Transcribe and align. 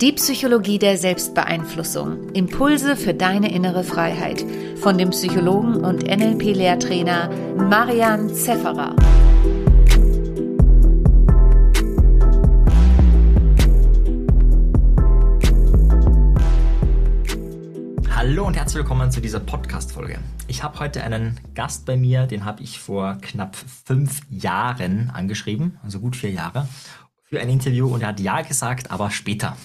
Die 0.00 0.12
Psychologie 0.12 0.78
der 0.78 0.98
Selbstbeeinflussung. 0.98 2.28
Impulse 2.34 2.96
für 2.96 3.14
deine 3.14 3.50
innere 3.50 3.82
Freiheit. 3.82 4.44
Von 4.76 4.98
dem 4.98 5.08
Psychologen 5.08 5.76
und 5.76 6.02
NLP-Lehrtrainer 6.02 7.30
Marian 7.56 8.28
Zefferer. 8.28 8.94
Hallo 18.10 18.46
und 18.46 18.54
herzlich 18.54 18.76
willkommen 18.76 19.10
zu 19.10 19.22
dieser 19.22 19.40
Podcast-Folge. 19.40 20.18
Ich 20.46 20.62
habe 20.62 20.78
heute 20.78 21.02
einen 21.04 21.40
Gast 21.54 21.86
bei 21.86 21.96
mir, 21.96 22.26
den 22.26 22.44
habe 22.44 22.62
ich 22.62 22.80
vor 22.80 23.16
knapp 23.22 23.56
fünf 23.56 24.20
Jahren 24.28 25.10
angeschrieben, 25.14 25.78
also 25.82 26.00
gut 26.00 26.16
vier 26.16 26.32
Jahre 26.32 26.68
für 27.28 27.40
ein 27.40 27.48
Interview 27.48 27.92
und 27.92 28.02
er 28.02 28.08
hat 28.08 28.20
Ja 28.20 28.42
gesagt, 28.42 28.90
aber 28.90 29.10
später. 29.10 29.56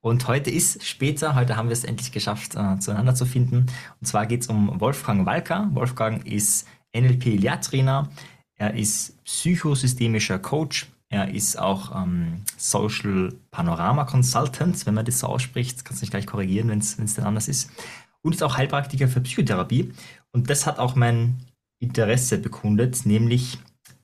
Und 0.00 0.26
heute 0.28 0.50
ist 0.50 0.84
später, 0.84 1.34
heute 1.34 1.56
haben 1.56 1.68
wir 1.68 1.74
es 1.74 1.84
endlich 1.84 2.12
geschafft, 2.12 2.54
äh, 2.54 2.78
zueinander 2.78 3.14
zu 3.14 3.24
finden. 3.24 3.66
Und 4.00 4.06
zwar 4.06 4.26
geht 4.26 4.42
es 4.42 4.48
um 4.48 4.80
Wolfgang 4.80 5.26
Walker. 5.26 5.68
Wolfgang 5.72 6.26
ist 6.26 6.66
NLP-Lehrtrainer, 6.94 8.10
er 8.56 8.74
ist 8.74 9.24
psychosystemischer 9.24 10.38
Coach, 10.38 10.88
er 11.08 11.32
ist 11.32 11.58
auch 11.58 11.94
ähm, 11.94 12.42
Social 12.56 13.32
Panorama 13.50 14.04
Consultant, 14.04 14.84
wenn 14.86 14.94
man 14.94 15.04
das 15.04 15.20
so 15.20 15.28
ausspricht. 15.28 15.84
Kannst 15.84 16.02
du 16.02 16.04
nicht 16.04 16.10
gleich 16.10 16.26
korrigieren, 16.26 16.68
wenn 16.68 16.78
es 16.78 16.96
denn 16.96 17.24
anders 17.24 17.48
ist. 17.48 17.70
Und 18.22 18.34
ist 18.34 18.42
auch 18.42 18.56
Heilpraktiker 18.56 19.08
für 19.08 19.20
Psychotherapie. 19.20 19.92
Und 20.32 20.50
das 20.50 20.66
hat 20.66 20.78
auch 20.78 20.94
mein 20.94 21.38
Interesse 21.80 22.38
bekundet, 22.38 23.04
nämlich 23.04 23.58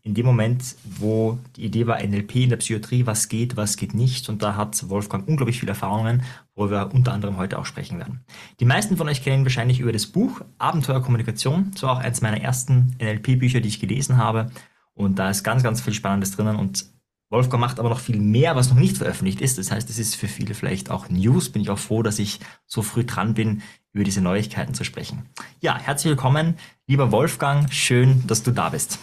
in 0.08 0.14
dem 0.14 0.24
Moment, 0.24 0.74
wo 0.84 1.38
die 1.56 1.66
Idee 1.66 1.86
war, 1.86 2.02
NLP 2.02 2.36
in 2.36 2.48
der 2.48 2.56
Psychiatrie, 2.56 3.04
was 3.04 3.28
geht, 3.28 3.58
was 3.58 3.76
geht 3.76 3.92
nicht. 3.92 4.30
Und 4.30 4.42
da 4.42 4.56
hat 4.56 4.88
Wolfgang 4.88 5.28
unglaublich 5.28 5.60
viele 5.60 5.72
Erfahrungen, 5.72 6.22
wo 6.54 6.70
wir 6.70 6.94
unter 6.94 7.12
anderem 7.12 7.36
heute 7.36 7.58
auch 7.58 7.66
sprechen 7.66 7.98
werden. 7.98 8.20
Die 8.58 8.64
meisten 8.64 8.96
von 8.96 9.06
euch 9.06 9.22
kennen 9.22 9.44
wahrscheinlich 9.44 9.80
über 9.80 9.92
das 9.92 10.06
Buch 10.06 10.40
Abenteuerkommunikation. 10.56 11.72
Das 11.74 11.82
war 11.82 11.92
auch 11.92 11.98
eines 11.98 12.22
meiner 12.22 12.40
ersten 12.40 12.96
NLP-Bücher, 12.98 13.60
die 13.60 13.68
ich 13.68 13.80
gelesen 13.80 14.16
habe. 14.16 14.50
Und 14.94 15.18
da 15.18 15.28
ist 15.28 15.44
ganz, 15.44 15.62
ganz 15.62 15.82
viel 15.82 15.92
Spannendes 15.92 16.34
drinnen. 16.34 16.56
Und 16.56 16.86
Wolfgang 17.28 17.60
macht 17.60 17.78
aber 17.78 17.90
noch 17.90 18.00
viel 18.00 18.18
mehr, 18.18 18.56
was 18.56 18.70
noch 18.70 18.78
nicht 18.78 18.96
veröffentlicht 18.96 19.42
ist. 19.42 19.58
Das 19.58 19.70
heißt, 19.70 19.90
es 19.90 19.98
ist 19.98 20.16
für 20.16 20.28
viele 20.28 20.54
vielleicht 20.54 20.90
auch 20.90 21.10
News. 21.10 21.50
Bin 21.50 21.60
ich 21.60 21.68
auch 21.68 21.78
froh, 21.78 22.02
dass 22.02 22.18
ich 22.18 22.40
so 22.64 22.80
früh 22.80 23.04
dran 23.04 23.34
bin, 23.34 23.60
über 23.92 24.04
diese 24.04 24.22
Neuigkeiten 24.22 24.72
zu 24.72 24.84
sprechen. 24.84 25.26
Ja, 25.60 25.78
herzlich 25.78 26.12
willkommen, 26.12 26.54
lieber 26.86 27.12
Wolfgang. 27.12 27.70
Schön, 27.70 28.26
dass 28.26 28.42
du 28.42 28.52
da 28.52 28.70
bist. 28.70 28.98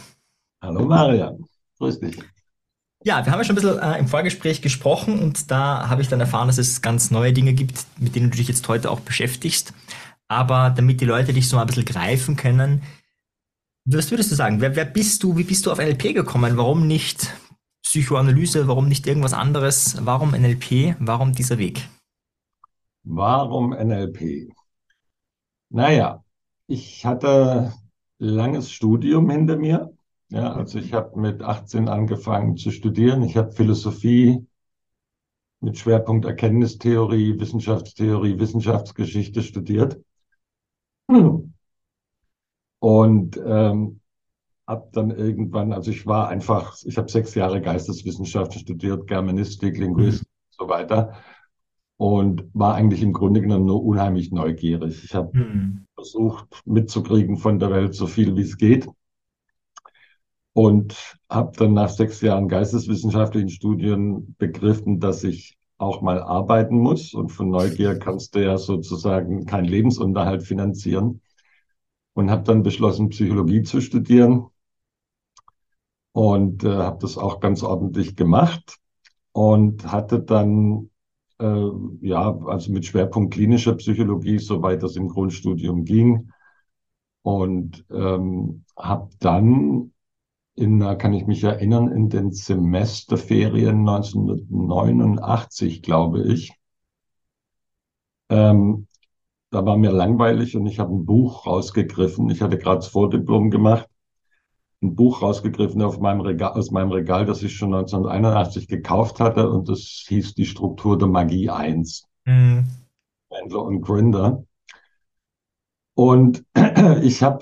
Hallo 0.65 0.83
Marian, 0.83 1.45
grüß 1.77 1.99
dich. 1.99 2.17
Ja, 3.03 3.23
wir 3.23 3.31
haben 3.31 3.39
ja 3.39 3.43
schon 3.43 3.55
ein 3.55 3.61
bisschen 3.61 3.77
äh, 3.77 3.99
im 3.99 4.07
Vorgespräch 4.07 4.63
gesprochen 4.63 5.19
und 5.19 5.51
da 5.51 5.89
habe 5.89 6.01
ich 6.01 6.07
dann 6.07 6.19
erfahren, 6.19 6.47
dass 6.47 6.57
es 6.57 6.81
ganz 6.81 7.11
neue 7.11 7.33
Dinge 7.33 7.53
gibt, 7.53 7.85
mit 7.99 8.15
denen 8.15 8.31
du 8.31 8.37
dich 8.37 8.47
jetzt 8.47 8.67
heute 8.67 8.89
auch 8.89 8.99
beschäftigst. 8.99 9.75
Aber 10.27 10.71
damit 10.71 11.01
die 11.01 11.05
Leute 11.05 11.33
dich 11.33 11.47
so 11.47 11.57
ein 11.57 11.67
bisschen 11.67 11.85
greifen 11.85 12.35
können, 12.35 12.81
was 13.85 14.09
würdest 14.09 14.31
du 14.31 14.35
sagen? 14.35 14.59
Wer, 14.59 14.75
wer 14.75 14.85
bist 14.85 15.21
du? 15.21 15.37
Wie 15.37 15.43
bist 15.43 15.67
du 15.67 15.71
auf 15.71 15.77
NLP 15.77 16.15
gekommen? 16.15 16.57
Warum 16.57 16.87
nicht 16.87 17.31
Psychoanalyse? 17.83 18.67
Warum 18.67 18.87
nicht 18.87 19.05
irgendwas 19.05 19.33
anderes? 19.33 19.97
Warum 20.03 20.31
NLP? 20.31 20.95
Warum 20.97 21.33
dieser 21.33 21.59
Weg? 21.59 21.87
Warum 23.03 23.69
NLP? 23.69 24.51
Naja, 25.69 26.23
ich 26.65 27.05
hatte 27.05 27.71
langes 28.17 28.71
Studium 28.71 29.29
hinter 29.29 29.57
mir 29.57 29.94
ja, 30.29 30.53
also 30.53 30.79
ich 30.79 30.93
habe 30.93 31.19
mit 31.19 31.43
18 31.43 31.87
angefangen 31.87 32.57
zu 32.57 32.71
studieren. 32.71 33.23
Ich 33.23 33.37
habe 33.37 33.51
Philosophie 33.51 34.45
mit 35.59 35.77
Schwerpunkt 35.77 36.25
Erkenntnistheorie, 36.25 37.39
Wissenschaftstheorie, 37.39 38.39
Wissenschaftsgeschichte 38.39 39.43
studiert. 39.43 39.99
Und 42.79 43.37
ähm, 43.37 43.99
habe 44.67 44.89
dann 44.91 45.11
irgendwann, 45.11 45.73
also 45.73 45.91
ich 45.91 46.05
war 46.07 46.27
einfach, 46.27 46.75
ich 46.83 46.97
habe 46.97 47.09
sechs 47.09 47.35
Jahre 47.35 47.61
Geisteswissenschaften 47.61 48.59
studiert, 48.59 49.07
Germanistik, 49.07 49.77
Linguistik 49.77 50.27
und 50.27 50.65
so 50.65 50.69
weiter. 50.69 51.13
Und 51.97 52.49
war 52.53 52.75
eigentlich 52.75 53.01
im 53.01 53.13
Grunde 53.13 53.41
genommen 53.41 53.65
nur 53.65 53.83
unheimlich 53.83 54.31
neugierig. 54.31 55.03
Ich 55.03 55.15
habe 55.15 55.37
mhm. 55.37 55.85
versucht 55.93 56.61
mitzukriegen 56.65 57.37
von 57.37 57.59
der 57.59 57.71
Welt 57.71 57.93
so 57.93 58.07
viel 58.07 58.35
wie 58.35 58.41
es 58.41 58.57
geht 58.57 58.89
und 60.55 61.17
habe 61.29 61.51
dann 61.57 61.73
nach 61.73 61.89
sechs 61.89 62.21
Jahren 62.21 62.47
geisteswissenschaftlichen 62.47 63.49
Studien 63.49 64.35
begriffen, 64.37 65.01
dass 65.01 65.25
ich 65.25 65.57
auch 65.77 66.01
mal 66.01 66.23
arbeiten 66.23 66.77
muss. 66.77 67.13
Und 67.13 67.27
von 67.27 67.49
Neugier 67.49 67.99
kannst 67.99 68.35
du 68.35 68.43
ja 68.45 68.57
sozusagen 68.57 69.45
keinen 69.45 69.65
Lebensunterhalt 69.65 70.43
finanzieren. 70.43 71.19
Und 72.13 72.31
habe 72.31 72.43
dann 72.43 72.63
beschlossen, 72.63 73.09
Psychologie 73.09 73.63
zu 73.63 73.81
studieren 73.81 74.45
und 76.13 76.63
äh, 76.63 76.69
habe 76.69 76.99
das 77.01 77.17
auch 77.17 77.41
ganz 77.41 77.61
ordentlich 77.61 78.15
gemacht 78.15 78.77
und 79.33 79.91
hatte 79.91 80.21
dann 80.21 80.89
äh, 81.39 81.69
ja 81.99 82.33
also 82.45 82.71
mit 82.71 82.85
Schwerpunkt 82.85 83.33
klinischer 83.33 83.75
Psychologie, 83.75 84.37
soweit 84.39 84.83
das 84.83 84.95
im 84.95 85.09
Grundstudium 85.09 85.83
ging. 85.83 86.31
Und 87.23 87.83
ähm, 87.91 88.63
habe 88.77 89.09
dann 89.19 89.91
in, 90.55 90.79
da 90.79 90.95
kann 90.95 91.13
ich 91.13 91.27
mich 91.27 91.43
erinnern, 91.43 91.89
in 91.91 92.09
den 92.09 92.31
Semesterferien 92.31 93.87
1989, 93.87 95.81
glaube 95.81 96.23
ich. 96.23 96.53
Ähm, 98.29 98.87
da 99.51 99.65
war 99.65 99.77
mir 99.77 99.91
langweilig 99.91 100.55
und 100.55 100.65
ich 100.65 100.79
habe 100.79 100.93
ein 100.93 101.05
Buch 101.05 101.45
rausgegriffen. 101.45 102.29
Ich 102.29 102.41
hatte 102.41 102.57
gerade 102.57 102.77
das 102.77 102.87
Vordiplom 102.87 103.51
gemacht. 103.51 103.87
Ein 104.81 104.95
Buch 104.95 105.21
rausgegriffen 105.21 105.81
meinem 105.99 106.21
Regal, 106.21 106.53
aus 106.53 106.71
meinem 106.71 106.91
Regal, 106.91 107.25
das 107.25 107.43
ich 107.43 107.55
schon 107.55 107.73
1981 107.73 108.67
gekauft 108.67 109.19
hatte 109.19 109.49
und 109.49 109.69
das 109.69 110.05
hieß 110.07 110.35
Die 110.35 110.45
Struktur 110.45 110.97
der 110.97 111.07
Magie 111.07 111.49
1. 111.49 112.07
Mhm. 112.25 112.65
Und 113.29 113.81
Grinder. 113.81 114.43
Und 115.93 116.45
ich 117.01 117.23
habe 117.23 117.39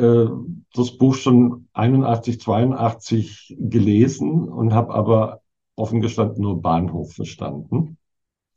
äh, 0.00 0.28
das 0.74 0.96
Buch 0.96 1.14
schon 1.14 1.68
81, 1.72 2.40
82 2.40 3.56
gelesen 3.58 4.48
und 4.48 4.72
habe 4.72 4.94
aber 4.94 5.42
offen 5.76 6.00
gestanden 6.00 6.42
nur 6.42 6.60
Bahnhof 6.60 7.12
verstanden, 7.12 7.96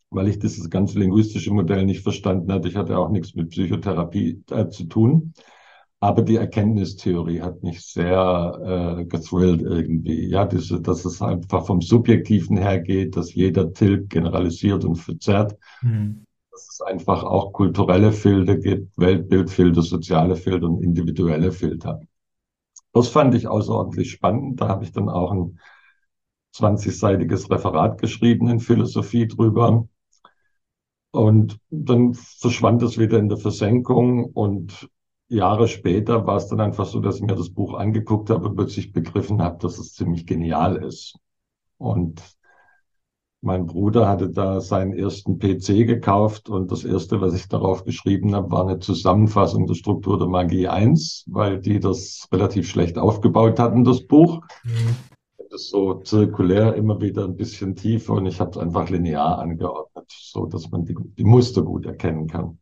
weil 0.10 0.28
ich 0.28 0.40
dieses 0.40 0.70
ganze 0.70 1.00
linguistische 1.00 1.54
Modell 1.54 1.86
nicht 1.86 2.02
verstanden 2.02 2.52
hatte. 2.52 2.68
Ich 2.68 2.76
hatte 2.76 2.98
auch 2.98 3.10
nichts 3.10 3.36
mit 3.36 3.50
Psychotherapie 3.50 4.44
äh, 4.52 4.70
zu 4.70 4.86
tun. 4.86 5.34
Aber 6.00 6.22
die 6.22 6.36
Erkenntnistheorie 6.36 7.42
hat 7.42 7.64
mich 7.64 7.82
sehr 7.82 8.98
äh, 9.00 9.06
gezwillt 9.06 9.62
irgendwie. 9.62 10.28
Ja, 10.28 10.46
diese, 10.46 10.82
dass 10.82 11.06
es 11.06 11.22
einfach 11.22 11.66
vom 11.66 11.82
Subjektiven 11.82 12.58
her 12.58 12.80
geht, 12.82 13.16
dass 13.16 13.34
jeder 13.34 13.72
Tilg 13.72 14.10
generalisiert 14.10 14.84
und 14.84 14.96
verzerrt. 14.96 15.58
Mhm 15.82 16.26
dass 16.54 16.70
es 16.70 16.82
einfach 16.82 17.24
auch 17.24 17.52
kulturelle 17.52 18.12
Filter 18.12 18.56
gibt, 18.56 18.96
Weltbildfilter, 18.98 19.82
soziale 19.82 20.36
Filter 20.36 20.68
und 20.68 20.84
individuelle 20.84 21.52
Filter. 21.52 22.02
Das 22.94 23.08
fand 23.10 23.34
ich 23.34 23.48
außerordentlich 23.48 24.12
spannend. 24.12 24.62
Da 24.62 24.68
habe 24.68 24.84
ich 24.84 24.92
dann 24.92 25.10
auch 25.10 25.32
ein 25.32 25.60
20-seitiges 26.56 27.50
Referat 27.50 28.00
geschrieben 28.00 28.48
in 28.50 28.60
Philosophie 28.60 29.28
drüber. 29.28 29.88
Und 31.10 31.60
dann 31.72 32.14
verschwand 32.14 32.84
es 32.84 33.00
wieder 33.00 33.18
in 33.18 33.30
der 33.30 33.40
Versenkung 33.40 34.26
und 34.26 34.90
Jahre 35.28 35.68
später 35.68 36.28
war 36.28 36.38
es 36.38 36.48
dann 36.48 36.62
einfach 36.62 36.86
so, 36.86 37.00
dass 37.00 37.16
ich 37.16 37.24
mir 37.24 37.36
das 37.36 37.50
Buch 37.50 37.74
angeguckt 37.74 38.30
habe 38.30 38.50
und 38.50 38.56
plötzlich 38.56 38.94
begriffen 38.94 39.42
habe, 39.42 39.58
dass 39.58 39.80
es 39.80 39.94
ziemlich 39.94 40.28
genial 40.28 40.76
ist. 40.76 41.18
Und 41.78 42.22
mein 43.44 43.66
Bruder 43.66 44.08
hatte 44.08 44.30
da 44.30 44.62
seinen 44.62 44.94
ersten 44.94 45.38
PC 45.38 45.86
gekauft 45.86 46.50
und 46.50 46.72
das 46.72 46.86
erste, 46.86 47.20
was 47.20 47.34
ich 47.34 47.50
darauf 47.50 47.84
geschrieben 47.84 48.34
habe, 48.34 48.50
war 48.52 48.68
eine 48.68 48.80
Zusammenfassung 48.80 49.68
der 49.68 49.76
Struktur 49.76 50.18
der 50.18 50.30
Magie 50.30 50.70
1, 50.70 51.26
weil 51.28 51.60
die 51.60 51.82
das 51.82 52.28
relativ 52.32 52.70
schlecht 52.70 52.98
aufgebaut 52.98 53.60
hatten, 53.60 53.84
das 53.84 54.08
Buch. 54.08 54.42
Mhm. 54.64 54.96
Das 55.38 55.62
ist 55.62 55.70
so 55.72 55.96
zirkulär 55.96 56.76
immer 56.76 57.02
wieder 57.02 57.26
ein 57.26 57.36
bisschen 57.36 57.76
tiefer 57.76 58.14
und 58.14 58.28
ich 58.28 58.40
habe 58.40 58.52
es 58.52 58.58
einfach 58.58 58.90
linear 58.90 59.40
angeordnet, 59.40 60.06
so 60.08 60.46
dass 60.46 60.72
man 60.72 60.86
die, 60.86 60.96
die 61.18 61.26
Muster 61.26 61.64
gut 61.64 61.86
erkennen 61.86 62.28
kann. 62.28 62.60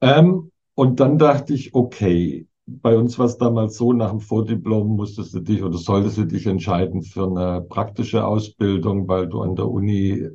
Ähm, 0.00 0.50
und 0.74 0.98
dann 0.98 1.18
dachte 1.18 1.54
ich, 1.54 1.72
okay, 1.72 2.48
bei 2.66 2.96
uns 2.96 3.18
war 3.18 3.26
es 3.26 3.38
damals 3.38 3.76
so, 3.76 3.92
nach 3.92 4.10
dem 4.10 4.20
Vordiplom 4.20 4.96
musstest 4.96 5.34
du 5.34 5.40
dich 5.40 5.62
oder 5.62 5.78
solltest 5.78 6.18
du 6.18 6.24
dich 6.24 6.46
entscheiden 6.46 7.02
für 7.02 7.26
eine 7.26 7.60
praktische 7.62 8.24
Ausbildung, 8.26 9.08
weil 9.08 9.28
du 9.28 9.42
an 9.42 9.56
der 9.56 9.68
Uni 9.68 10.28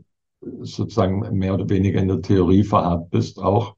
sozusagen 0.62 1.38
mehr 1.38 1.54
oder 1.54 1.70
weniger 1.70 2.02
in 2.02 2.10
der 2.10 2.22
Theorie 2.22 2.64
verharrt 2.64 3.10
bist 3.10 3.40
auch. 3.40 3.76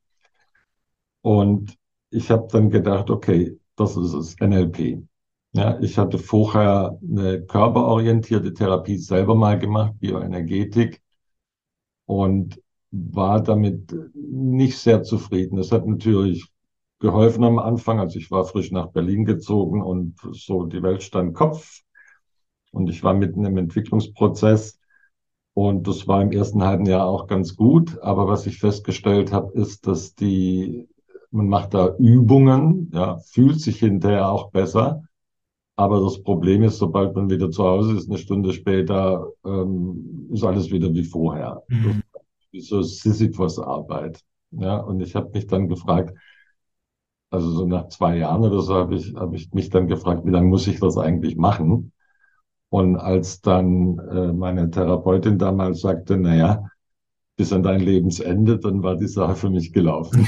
Und 1.22 1.78
ich 2.12 2.32
habe 2.32 2.48
dann 2.52 2.70
gedacht, 2.70 3.10
okay, 3.10 3.58
das 3.76 3.96
ist 3.98 4.14
es, 4.14 4.36
NLP. 4.40 5.04
Ja, 5.54 5.80
ich 5.80 5.98
hatte 5.98 6.18
vorher 6.18 6.98
eine 7.02 7.42
körperorientierte 7.46 8.54
Therapie 8.54 8.98
selber 8.98 9.36
mal 9.36 9.58
gemacht, 9.58 9.94
Bioenergetik, 10.00 11.02
und 12.06 12.62
war 12.92 13.42
damit 13.42 13.94
nicht 14.14 14.78
sehr 14.78 15.04
zufrieden. 15.04 15.58
Das 15.58 15.72
hat 15.72 15.86
natürlich 15.88 16.52
geholfen 17.00 17.44
am 17.44 17.60
Anfang. 17.60 18.00
Also 18.00 18.20
ich 18.20 18.30
war 18.32 18.46
frisch 18.46 18.72
nach 18.72 18.88
Berlin 18.88 19.26
gezogen 19.26 19.82
und 19.82 20.16
so 20.32 20.66
die 20.66 20.84
Welt 20.84 21.04
stand 21.04 21.34
Kopf. 21.34 21.82
Und 22.72 22.90
ich 22.90 23.04
war 23.04 23.14
mitten 23.14 23.46
im 23.46 23.58
Entwicklungsprozess. 23.58 24.80
Und 25.54 25.88
das 25.88 26.08
war 26.08 26.22
im 26.22 26.32
ersten 26.32 26.64
halben 26.64 26.86
Jahr 26.86 27.06
auch 27.06 27.28
ganz 27.28 27.56
gut. 27.56 28.00
Aber 28.02 28.28
was 28.28 28.46
ich 28.46 28.60
festgestellt 28.60 29.32
habe, 29.32 29.52
ist, 29.54 29.88
dass 29.88 30.14
die, 30.16 30.88
man 31.32 31.48
macht 31.48 31.74
da 31.74 31.96
Übungen, 31.98 32.92
ja, 32.94 33.18
fühlt 33.20 33.60
sich 33.60 33.80
hinterher 33.80 34.30
auch 34.30 34.52
besser. 34.52 35.04
Aber 35.76 36.02
das 36.02 36.22
Problem 36.22 36.64
ist, 36.64 36.78
sobald 36.78 37.16
man 37.16 37.30
wieder 37.30 37.50
zu 37.52 37.64
Hause 37.64 37.96
ist, 37.96 38.10
eine 38.10 38.18
Stunde 38.18 38.52
später, 38.52 39.28
ähm, 39.46 40.30
ist 40.32 40.44
alles 40.44 40.72
wieder 40.72 40.94
wie 40.94 41.06
vorher. 41.06 41.64
Mhm. 41.70 42.04
Wie 42.52 42.60
so 42.60 42.82
Sisyphus-Arbeit. 42.82 44.20
Ja, 44.52 44.78
und 44.78 45.00
ich 45.00 45.16
habe 45.16 45.32
mich 45.34 45.48
dann 45.48 45.70
gefragt, 45.70 46.14
also 47.30 47.52
so 47.52 47.66
nach 47.66 47.88
zwei 47.90 48.18
Jahren 48.18 48.42
oder 48.44 48.62
so 48.62 48.76
habe 48.76 48.96
ich, 48.96 49.14
habe 49.16 49.36
ich 49.36 49.54
mich 49.54 49.70
dann 49.70 49.88
gefragt, 49.88 50.26
wie 50.26 50.32
lange 50.32 50.48
muss 50.48 50.68
ich 50.68 50.80
das 50.80 50.98
eigentlich 50.98 51.38
machen? 51.38 51.92
Und 52.70 52.98
als 52.98 53.42
dann 53.42 53.98
äh, 54.00 54.34
meine 54.34 54.70
Therapeutin 54.70 55.38
damals 55.38 55.82
sagte, 55.82 56.18
na 56.18 56.36
ja, 56.36 56.64
bis 57.36 57.54
an 57.54 57.64
dein 57.64 57.80
Lebensende, 57.80 58.60
dann 58.60 58.84
war 58.84 58.96
die 58.96 59.08
Sache 59.08 59.36
für 59.36 59.50
mich 59.50 59.74
gelaufen. 59.74 60.28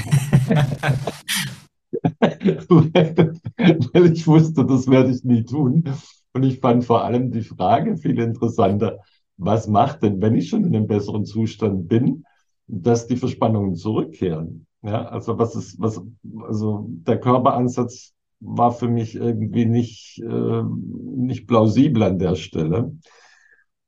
Weil 3.92 4.12
ich 4.12 4.26
wusste, 4.26 4.64
das 4.64 4.88
werde 4.88 5.10
ich 5.10 5.22
nie 5.22 5.44
tun. 5.44 5.84
Und 6.32 6.42
ich 6.42 6.60
fand 6.60 6.84
vor 6.84 7.04
allem 7.04 7.30
die 7.30 7.42
Frage 7.42 7.96
viel 7.96 8.18
interessanter, 8.18 8.98
was 9.36 9.68
macht 9.68 10.02
denn, 10.02 10.20
wenn 10.20 10.34
ich 10.34 10.48
schon 10.48 10.64
in 10.64 10.74
einem 10.74 10.86
besseren 10.86 11.24
Zustand 11.24 11.88
bin, 11.88 12.24
dass 12.66 13.06
die 13.06 13.16
Verspannungen 13.16 13.74
zurückkehren? 13.74 14.66
Ja, 14.82 15.04
also 15.06 15.38
was 15.38 15.54
ist, 15.54 15.80
was, 15.80 16.00
also 16.46 16.86
der 16.88 17.20
Körperansatz 17.20 18.14
war 18.40 18.72
für 18.72 18.88
mich 18.88 19.14
irgendwie 19.14 19.64
nicht, 19.64 20.18
äh, 20.20 20.62
nicht 20.62 21.46
plausibel 21.46 22.02
an 22.02 22.18
der 22.18 22.34
Stelle. 22.34 22.92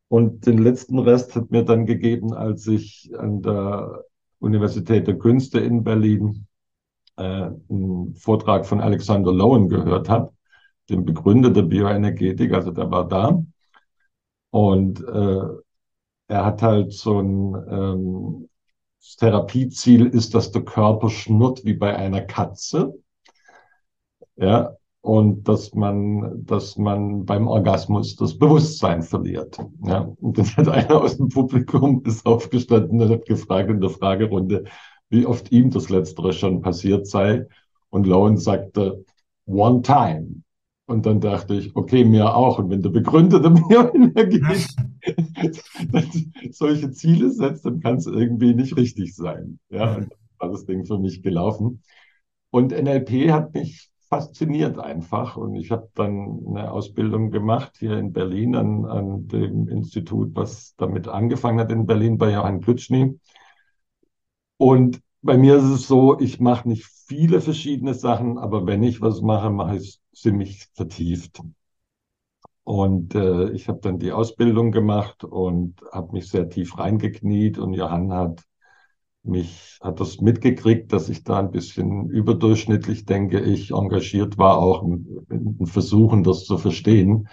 Und 0.08 0.46
den 0.46 0.58
letzten 0.58 0.99
Rest 1.00 1.35
hat 1.35 1.50
mir 1.50 1.64
dann 1.64 1.87
gegeben, 1.87 2.32
als 2.32 2.67
ich 2.69 3.11
an 3.19 3.43
der 3.43 4.05
Universität 4.38 5.08
der 5.08 5.19
Künste 5.19 5.58
in 5.58 5.82
Berlin 5.82 6.46
äh, 7.17 7.50
einen 7.69 8.14
Vortrag 8.14 8.67
von 8.67 8.81
Alexander 8.81 9.32
Lowen 9.32 9.69
gehört 9.69 10.08
habe, 10.08 10.32
dem 10.91 11.05
Begründer 11.05 11.50
der 11.50 11.62
Bioenergetik, 11.62 12.52
also 12.52 12.70
der 12.70 12.91
war 12.91 13.08
da. 13.08 13.43
Und 14.50 15.00
äh, 15.02 15.43
er 16.29 16.44
hat 16.44 16.62
halt 16.62 16.93
so 16.93 17.19
ein 17.20 17.55
ähm, 17.69 18.49
das 19.04 19.16
Therapieziel 19.16 20.06
ist, 20.06 20.34
dass 20.34 20.50
der 20.50 20.62
Körper 20.62 21.10
schnurrt 21.10 21.64
wie 21.64 21.74
bei 21.74 21.94
einer 21.94 22.22
Katze. 22.22 22.94
Ja, 24.36 24.76
und 25.02 25.46
dass 25.46 25.74
man, 25.74 26.46
dass 26.46 26.78
man 26.78 27.26
beim 27.26 27.46
Orgasmus 27.46 28.16
das 28.16 28.38
Bewusstsein 28.38 29.02
verliert. 29.02 29.58
Ja, 29.84 30.10
und 30.20 30.38
dann 30.38 30.46
hat 30.56 30.68
einer 30.68 31.02
aus 31.02 31.18
dem 31.18 31.28
Publikum 31.28 32.02
ist 32.06 32.24
aufgestanden 32.24 33.02
und 33.02 33.10
hat 33.10 33.26
gefragt 33.26 33.68
in 33.68 33.82
der 33.82 33.90
Fragerunde, 33.90 34.64
wie 35.10 35.26
oft 35.26 35.52
ihm 35.52 35.70
das 35.70 35.90
Letztere 35.90 36.32
schon 36.32 36.62
passiert 36.62 37.06
sei. 37.06 37.46
Und 37.90 38.06
Lowen 38.06 38.38
sagte, 38.38 39.04
one 39.44 39.82
time. 39.82 40.44
Und 40.86 41.06
dann 41.06 41.20
dachte 41.20 41.54
ich, 41.54 41.75
okay, 41.75 42.04
mir 42.04 42.36
auch. 42.36 42.58
Und 42.58 42.70
wenn 42.70 42.82
der 42.82 42.90
Begründer 42.90 43.40
der 43.40 43.50
Bioenergie 43.50 44.42
solche 46.50 46.90
Ziele 46.90 47.31
setzt, 47.31 47.64
dann 47.64 47.81
kann 47.81 47.96
es 47.96 48.06
irgendwie 48.06 48.54
nicht 48.54 48.76
richtig 48.76 49.14
sein. 49.14 49.58
Ja, 49.70 49.94
und 49.94 50.10
dann 50.10 50.19
war 50.38 50.50
das 50.50 50.66
Ding 50.66 50.84
für 50.84 50.98
mich 50.98 51.22
gelaufen. 51.22 51.82
Und 52.50 52.72
NLP 52.72 53.32
hat 53.32 53.54
mich 53.54 53.90
fasziniert 54.10 54.78
einfach. 54.78 55.36
Und 55.36 55.54
ich 55.54 55.70
habe 55.70 55.88
dann 55.94 56.44
eine 56.48 56.70
Ausbildung 56.70 57.31
gemacht 57.31 57.76
hier 57.78 57.96
in 57.98 58.12
Berlin 58.12 58.54
an, 58.54 58.84
an 58.84 59.26
dem 59.28 59.69
Institut, 59.69 60.36
was 60.36 60.75
damit 60.76 61.08
angefangen 61.08 61.60
hat 61.60 61.72
in 61.72 61.86
Berlin 61.86 62.19
bei 62.19 62.32
Johann 62.32 62.60
Klutschny. 62.60 63.19
Und 64.58 65.00
bei 65.22 65.38
mir 65.38 65.56
ist 65.56 65.64
es 65.64 65.88
so, 65.88 66.20
ich 66.20 66.38
mache 66.40 66.69
nicht 66.69 66.84
viele 66.84 67.40
verschiedene 67.40 67.94
Sachen, 67.94 68.38
aber 68.38 68.66
wenn 68.66 68.82
ich 68.82 69.00
was 69.00 69.22
mache, 69.22 69.50
mache 69.50 69.76
ich 69.76 69.82
es 69.82 70.03
ziemlich 70.14 70.69
vertieft. 70.75 71.43
Und 72.64 73.14
äh, 73.14 73.50
ich 73.50 73.69
habe 73.69 73.81
dann 73.82 73.99
die 73.99 74.12
Ausbildung 74.12 74.72
gemacht 74.72 75.22
und 75.25 75.81
habe 75.93 76.12
mich 76.12 76.28
sehr 76.28 76.49
tief 76.49 76.78
reingekniet 76.78 77.58
und 77.58 77.75
Johann 77.75 78.12
hat 78.12 78.43
mich, 79.22 79.78
hat 79.82 80.00
das 80.00 80.20
mitgekriegt, 80.20 80.93
dass 80.93 81.08
ich 81.08 81.25
da 81.25 81.38
ein 81.40 81.50
bisschen 81.50 82.08
überdurchschnittlich, 82.08 83.05
denke 83.05 83.40
ich, 83.40 83.72
engagiert 83.72 84.38
war, 84.38 84.58
auch 84.58 84.82
in, 84.82 85.66
Versuchen, 85.66 86.22
das 86.25 86.44
zu 86.44 86.58
verstehen 86.58 87.28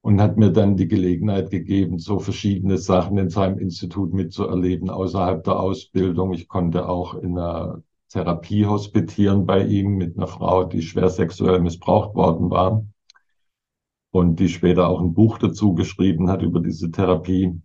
und 0.00 0.20
hat 0.20 0.36
mir 0.36 0.50
dann 0.50 0.76
die 0.76 0.88
Gelegenheit 0.88 1.50
gegeben, 1.50 1.98
so 1.98 2.18
verschiedene 2.18 2.76
Sachen 2.78 3.18
in 3.18 3.30
seinem 3.30 3.58
Institut 3.58 4.12
mitzuerleben 4.12 4.90
außerhalb 4.90 5.44
der 5.44 5.60
Ausbildung. 5.60 6.34
Ich 6.34 6.48
konnte 6.48 6.88
auch 6.88 7.14
in 7.14 7.38
einer 7.38 7.82
Therapie 8.12 8.66
hospitieren 8.66 9.46
bei 9.46 9.64
ihm 9.64 9.96
mit 9.96 10.16
einer 10.16 10.26
Frau, 10.26 10.64
die 10.64 10.82
schwer 10.82 11.08
sexuell 11.08 11.60
missbraucht 11.60 12.14
worden 12.14 12.50
war 12.50 12.84
und 14.12 14.38
die 14.38 14.48
später 14.48 14.88
auch 14.88 15.00
ein 15.00 15.14
Buch 15.14 15.38
dazu 15.38 15.74
geschrieben 15.74 16.28
hat 16.30 16.42
über 16.42 16.60
diese 16.60 16.90
Therapie. 16.90 17.58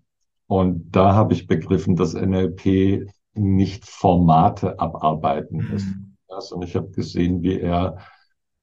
Und 0.48 0.96
da 0.96 1.14
habe 1.14 1.34
ich 1.34 1.48
begriffen, 1.48 1.98
dass 1.98 2.14
NLP 2.14 3.06
nicht 3.34 3.86
Formate 3.86 4.80
abarbeiten 4.80 5.60
ist. 5.76 5.88
Mhm. 5.88 6.16
Also, 6.30 6.56
und 6.56 6.64
ich 6.64 6.76
habe 6.76 6.90
gesehen, 6.92 7.42
wie 7.42 7.60
er 7.60 7.98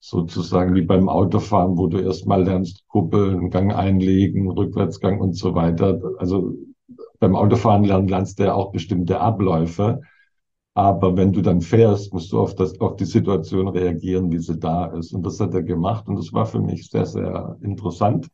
sozusagen 0.00 0.74
wie 0.74 0.82
beim 0.82 1.08
Autofahren, 1.08 1.76
wo 1.76 1.86
du 1.86 1.98
erstmal 1.98 2.44
lernst, 2.44 2.86
Kuppeln, 2.88 3.50
Gang 3.50 3.74
einlegen, 3.74 4.50
Rückwärtsgang 4.50 5.20
und 5.20 5.34
so 5.34 5.54
weiter. 5.54 6.00
Also 6.18 6.54
beim 7.20 7.36
Autofahren 7.36 7.84
lernen, 7.84 8.08
lernst 8.08 8.38
du 8.38 8.44
ja 8.44 8.54
auch 8.54 8.72
bestimmte 8.72 9.20
Abläufe. 9.20 10.00
Aber 10.74 11.16
wenn 11.16 11.32
du 11.32 11.40
dann 11.40 11.60
fährst, 11.60 12.12
musst 12.12 12.32
du 12.32 12.40
auf, 12.40 12.56
das, 12.56 12.80
auf 12.80 12.96
die 12.96 13.04
Situation 13.04 13.68
reagieren, 13.68 14.30
wie 14.32 14.38
sie 14.38 14.58
da 14.58 14.86
ist. 14.86 15.12
Und 15.12 15.24
das 15.24 15.38
hat 15.38 15.54
er 15.54 15.62
gemacht. 15.62 16.08
Und 16.08 16.16
das 16.16 16.32
war 16.32 16.46
für 16.46 16.60
mich 16.60 16.90
sehr, 16.90 17.06
sehr 17.06 17.56
interessant. 17.62 18.28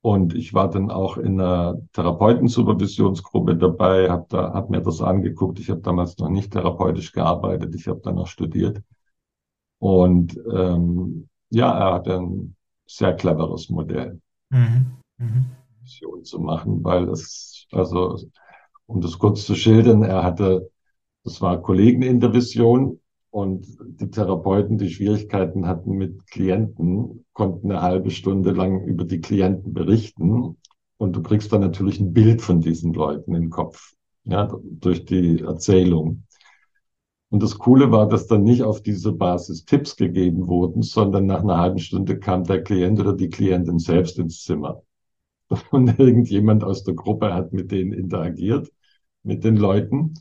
Und 0.00 0.34
ich 0.34 0.52
war 0.52 0.68
dann 0.68 0.90
auch 0.90 1.16
in 1.16 1.40
einer 1.40 1.80
Therapeutensupervisionsgruppe 1.94 3.56
dabei, 3.56 4.10
habe 4.10 4.26
da, 4.28 4.52
hab 4.52 4.68
mir 4.68 4.82
das 4.82 5.00
angeguckt. 5.00 5.58
Ich 5.58 5.70
habe 5.70 5.80
damals 5.80 6.18
noch 6.18 6.28
nicht 6.28 6.52
therapeutisch 6.52 7.10
gearbeitet, 7.12 7.74
ich 7.74 7.88
habe 7.88 8.00
dann 8.00 8.16
noch 8.16 8.26
studiert. 8.26 8.82
Und 9.78 10.38
ähm, 10.52 11.28
ja, 11.48 11.72
er 11.72 11.94
hat 11.94 12.08
ein 12.08 12.54
sehr 12.86 13.14
cleveres 13.14 13.70
Modell, 13.70 14.20
mhm. 14.50 14.92
Mhm. 15.16 16.22
zu 16.22 16.38
machen, 16.38 16.84
weil 16.84 17.08
es, 17.08 17.66
also, 17.72 18.18
um 18.86 19.00
das 19.00 19.18
kurz 19.18 19.44
zu 19.44 19.54
schildern, 19.54 20.02
er 20.02 20.22
hatte, 20.22 20.70
das 21.24 21.40
war 21.40 21.62
Kollegen 21.62 22.02
in 22.02 22.20
der 22.20 22.32
Vision 22.32 23.00
und 23.34 23.66
die 24.00 24.10
Therapeuten, 24.10 24.78
die 24.78 24.90
Schwierigkeiten 24.90 25.66
hatten 25.66 25.96
mit 25.96 26.24
Klienten, 26.28 27.24
konnten 27.32 27.72
eine 27.72 27.82
halbe 27.82 28.12
Stunde 28.12 28.52
lang 28.52 28.84
über 28.84 29.04
die 29.04 29.20
Klienten 29.20 29.74
berichten. 29.74 30.56
Und 30.98 31.16
du 31.16 31.20
kriegst 31.20 31.52
dann 31.52 31.62
natürlich 31.62 31.98
ein 31.98 32.12
Bild 32.12 32.42
von 32.42 32.60
diesen 32.60 32.92
Leuten 32.92 33.34
im 33.34 33.50
Kopf, 33.50 33.94
ja, 34.22 34.48
durch 34.62 35.04
die 35.04 35.40
Erzählung. 35.40 36.22
Und 37.30 37.42
das 37.42 37.58
Coole 37.58 37.90
war, 37.90 38.08
dass 38.08 38.28
dann 38.28 38.44
nicht 38.44 38.62
auf 38.62 38.80
diese 38.80 39.10
Basis 39.10 39.64
Tipps 39.64 39.96
gegeben 39.96 40.46
wurden, 40.46 40.82
sondern 40.82 41.26
nach 41.26 41.40
einer 41.40 41.58
halben 41.58 41.80
Stunde 41.80 42.20
kam 42.20 42.44
der 42.44 42.62
Klient 42.62 43.00
oder 43.00 43.14
die 43.14 43.30
Klientin 43.30 43.80
selbst 43.80 44.16
ins 44.20 44.44
Zimmer. 44.44 44.83
Und 45.70 45.98
irgendjemand 45.98 46.64
aus 46.64 46.84
der 46.84 46.94
Gruppe 46.94 47.32
hat 47.34 47.52
mit 47.52 47.70
denen 47.70 47.92
interagiert, 47.92 48.70
mit 49.22 49.44
den 49.44 49.56
Leuten. 49.56 50.14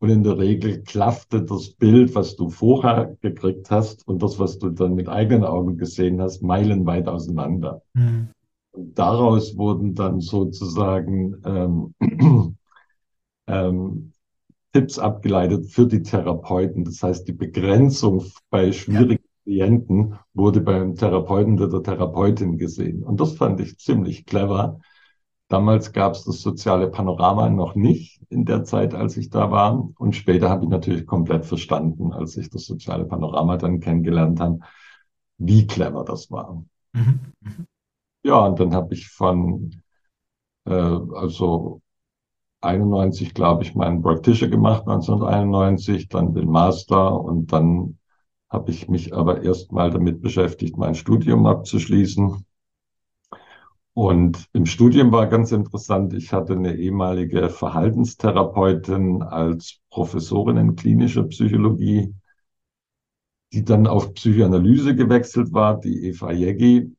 Und 0.00 0.10
in 0.10 0.22
der 0.22 0.38
Regel 0.38 0.82
klaffte 0.82 1.42
das 1.42 1.70
Bild, 1.70 2.14
was 2.14 2.36
du 2.36 2.50
vorher 2.50 3.16
gekriegt 3.22 3.70
hast 3.70 4.06
und 4.06 4.22
das, 4.22 4.38
was 4.38 4.58
du 4.58 4.68
dann 4.68 4.94
mit 4.94 5.08
eigenen 5.08 5.44
Augen 5.44 5.78
gesehen 5.78 6.20
hast, 6.20 6.42
meilenweit 6.42 7.08
auseinander. 7.08 7.80
Mhm. 7.94 8.28
Und 8.72 8.98
daraus 8.98 9.56
wurden 9.56 9.94
dann 9.94 10.20
sozusagen 10.20 11.36
ähm, 11.46 11.94
ähm, 13.46 14.12
Tipps 14.74 14.98
abgeleitet 14.98 15.70
für 15.70 15.86
die 15.86 16.02
Therapeuten. 16.02 16.84
Das 16.84 17.02
heißt, 17.02 17.26
die 17.28 17.32
Begrenzung 17.32 18.24
bei 18.50 18.72
schwierigen. 18.72 19.23
Klienten 19.44 20.18
wurde 20.32 20.60
beim 20.60 20.96
Therapeuten 20.96 21.54
oder 21.54 21.68
der 21.68 21.82
Therapeutin 21.82 22.58
gesehen. 22.58 23.02
Und 23.02 23.20
das 23.20 23.36
fand 23.36 23.60
ich 23.60 23.78
ziemlich 23.78 24.26
clever. 24.26 24.80
Damals 25.48 25.92
gab 25.92 26.14
es 26.14 26.24
das 26.24 26.40
soziale 26.40 26.88
Panorama 26.88 27.50
noch 27.50 27.74
nicht 27.74 28.22
in 28.30 28.46
der 28.46 28.64
Zeit, 28.64 28.94
als 28.94 29.16
ich 29.16 29.28
da 29.28 29.50
war. 29.50 29.90
Und 29.98 30.16
später 30.16 30.48
habe 30.48 30.64
ich 30.64 30.70
natürlich 30.70 31.06
komplett 31.06 31.44
verstanden, 31.44 32.12
als 32.12 32.36
ich 32.36 32.48
das 32.48 32.64
soziale 32.64 33.04
Panorama 33.04 33.58
dann 33.58 33.80
kennengelernt 33.80 34.40
habe, 34.40 34.60
wie 35.36 35.66
clever 35.66 36.04
das 36.04 36.30
war. 36.30 36.64
Mhm. 36.94 37.20
Mhm. 37.40 37.66
Ja, 38.24 38.46
und 38.46 38.58
dann 38.58 38.74
habe 38.74 38.94
ich 38.94 39.08
von, 39.08 39.82
äh, 40.64 40.72
also 40.72 41.82
91, 42.62 43.34
glaube 43.34 43.62
ich, 43.62 43.74
meinen 43.74 44.00
Practitioner 44.00 44.50
gemacht, 44.50 44.86
1991, 44.86 46.08
dann 46.08 46.32
den 46.32 46.48
Master 46.48 47.20
und 47.20 47.52
dann 47.52 47.98
habe 48.54 48.70
ich 48.70 48.88
mich 48.88 49.12
aber 49.12 49.42
erstmal 49.42 49.90
damit 49.90 50.22
beschäftigt, 50.22 50.78
mein 50.78 50.94
Studium 50.94 51.44
abzuschließen. 51.44 52.46
Und 53.92 54.48
im 54.52 54.66
Studium 54.66 55.12
war 55.12 55.26
ganz 55.26 55.52
interessant, 55.52 56.14
ich 56.14 56.32
hatte 56.32 56.54
eine 56.54 56.76
ehemalige 56.76 57.50
Verhaltenstherapeutin 57.50 59.22
als 59.22 59.80
Professorin 59.90 60.56
in 60.56 60.76
klinischer 60.76 61.24
Psychologie, 61.24 62.14
die 63.52 63.64
dann 63.64 63.86
auf 63.86 64.14
Psychoanalyse 64.14 64.94
gewechselt 64.94 65.52
war, 65.52 65.80
die 65.80 66.06
Eva 66.06 66.32
Jeggi. 66.32 66.96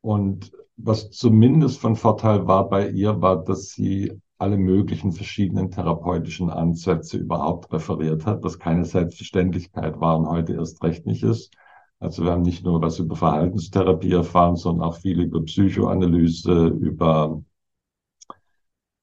Und 0.00 0.52
was 0.76 1.10
zumindest 1.10 1.80
von 1.80 1.96
Vorteil 1.96 2.46
war 2.46 2.68
bei 2.68 2.88
ihr, 2.88 3.20
war, 3.20 3.44
dass 3.44 3.70
sie 3.70 4.20
alle 4.38 4.56
möglichen 4.56 5.12
verschiedenen 5.12 5.70
therapeutischen 5.70 6.50
Ansätze 6.50 7.18
überhaupt 7.18 7.72
referiert 7.72 8.26
hat, 8.26 8.42
was 8.42 8.58
keine 8.58 8.84
Selbstverständlichkeit 8.84 10.00
war 10.00 10.18
und 10.18 10.28
heute 10.28 10.54
erst 10.54 10.82
recht 10.82 11.06
nicht 11.06 11.22
ist. 11.22 11.52
Also 12.00 12.24
wir 12.24 12.32
haben 12.32 12.42
nicht 12.42 12.64
nur 12.64 12.82
was 12.82 12.98
über 12.98 13.16
Verhaltenstherapie 13.16 14.12
erfahren, 14.12 14.56
sondern 14.56 14.88
auch 14.88 14.96
viel 14.96 15.20
über 15.20 15.42
Psychoanalyse, 15.42 16.66
über, 16.66 17.42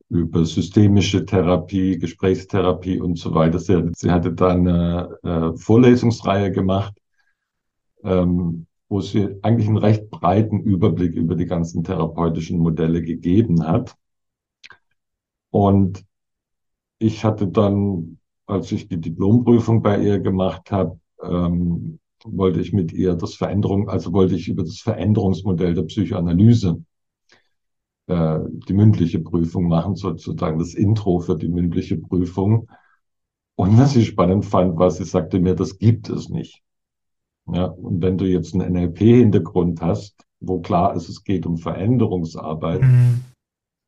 über 0.10 0.46
systemische 0.46 1.26
Therapie, 1.26 1.98
Gesprächstherapie 1.98 3.00
und 3.00 3.18
so 3.18 3.34
weiter. 3.34 3.60
Sie, 3.60 3.90
sie 3.96 4.12
hatte 4.12 4.34
da 4.34 4.50
eine 4.50 5.18
äh, 5.24 5.58
Vorlesungsreihe 5.58 6.52
gemacht, 6.52 6.94
ähm, 8.04 8.68
wo 8.90 9.02
sie 9.02 9.38
eigentlich 9.42 9.68
einen 9.68 9.78
recht 9.78 10.10
breiten 10.10 10.60
Überblick 10.60 11.14
über 11.16 11.36
die 11.36 11.46
ganzen 11.46 11.84
therapeutischen 11.84 12.60
Modelle 12.60 13.02
gegeben 13.02 13.66
hat. 13.66 13.96
Und 15.52 16.04
ich 16.98 17.24
hatte 17.24 17.48
dann, 17.48 18.18
als 18.48 18.72
ich 18.72 18.88
die 18.88 19.00
Diplomprüfung 19.00 19.82
bei 19.82 20.02
ihr 20.02 20.20
gemacht 20.20 20.72
habe, 20.72 21.00
ähm, 21.22 22.00
wollte 22.26 22.62
ich 22.62 22.74
mit 22.74 22.94
ihr 22.94 23.16
das 23.16 23.36
Veränderung, 23.36 23.90
also 23.90 24.14
wollte 24.14 24.36
ich 24.36 24.48
über 24.48 24.64
das 24.64 24.80
Veränderungsmodell 24.80 25.74
der 25.74 25.84
Psychoanalyse 25.84 26.84
äh, 28.08 28.40
die 28.68 28.74
mündliche 28.74 29.20
Prüfung 29.20 29.68
machen, 29.68 29.96
sozusagen 29.96 30.60
das 30.60 30.74
Intro 30.74 31.20
für 31.20 31.38
die 31.38 31.48
mündliche 31.50 31.98
Prüfung. 31.98 32.70
Und 33.56 33.78
was 33.78 33.96
ich 33.96 34.08
spannend 34.08 34.46
fand, 34.46 34.78
war, 34.78 34.92
sie 34.92 35.04
sagte 35.04 35.40
mir, 35.40 35.56
das 35.56 35.78
gibt 35.78 36.10
es 36.10 36.30
nicht. 36.30 36.62
Ja, 37.48 37.66
und 37.66 38.02
wenn 38.02 38.18
du 38.18 38.26
jetzt 38.26 38.54
einen 38.54 38.74
NLP-Hintergrund 38.74 39.82
hast, 39.82 40.26
wo 40.40 40.62
klar 40.62 40.96
ist, 40.96 41.10
es 41.10 41.24
geht 41.24 41.46
um 41.46 41.58
Veränderungsarbeit, 41.58 42.82
mhm. 42.82 43.22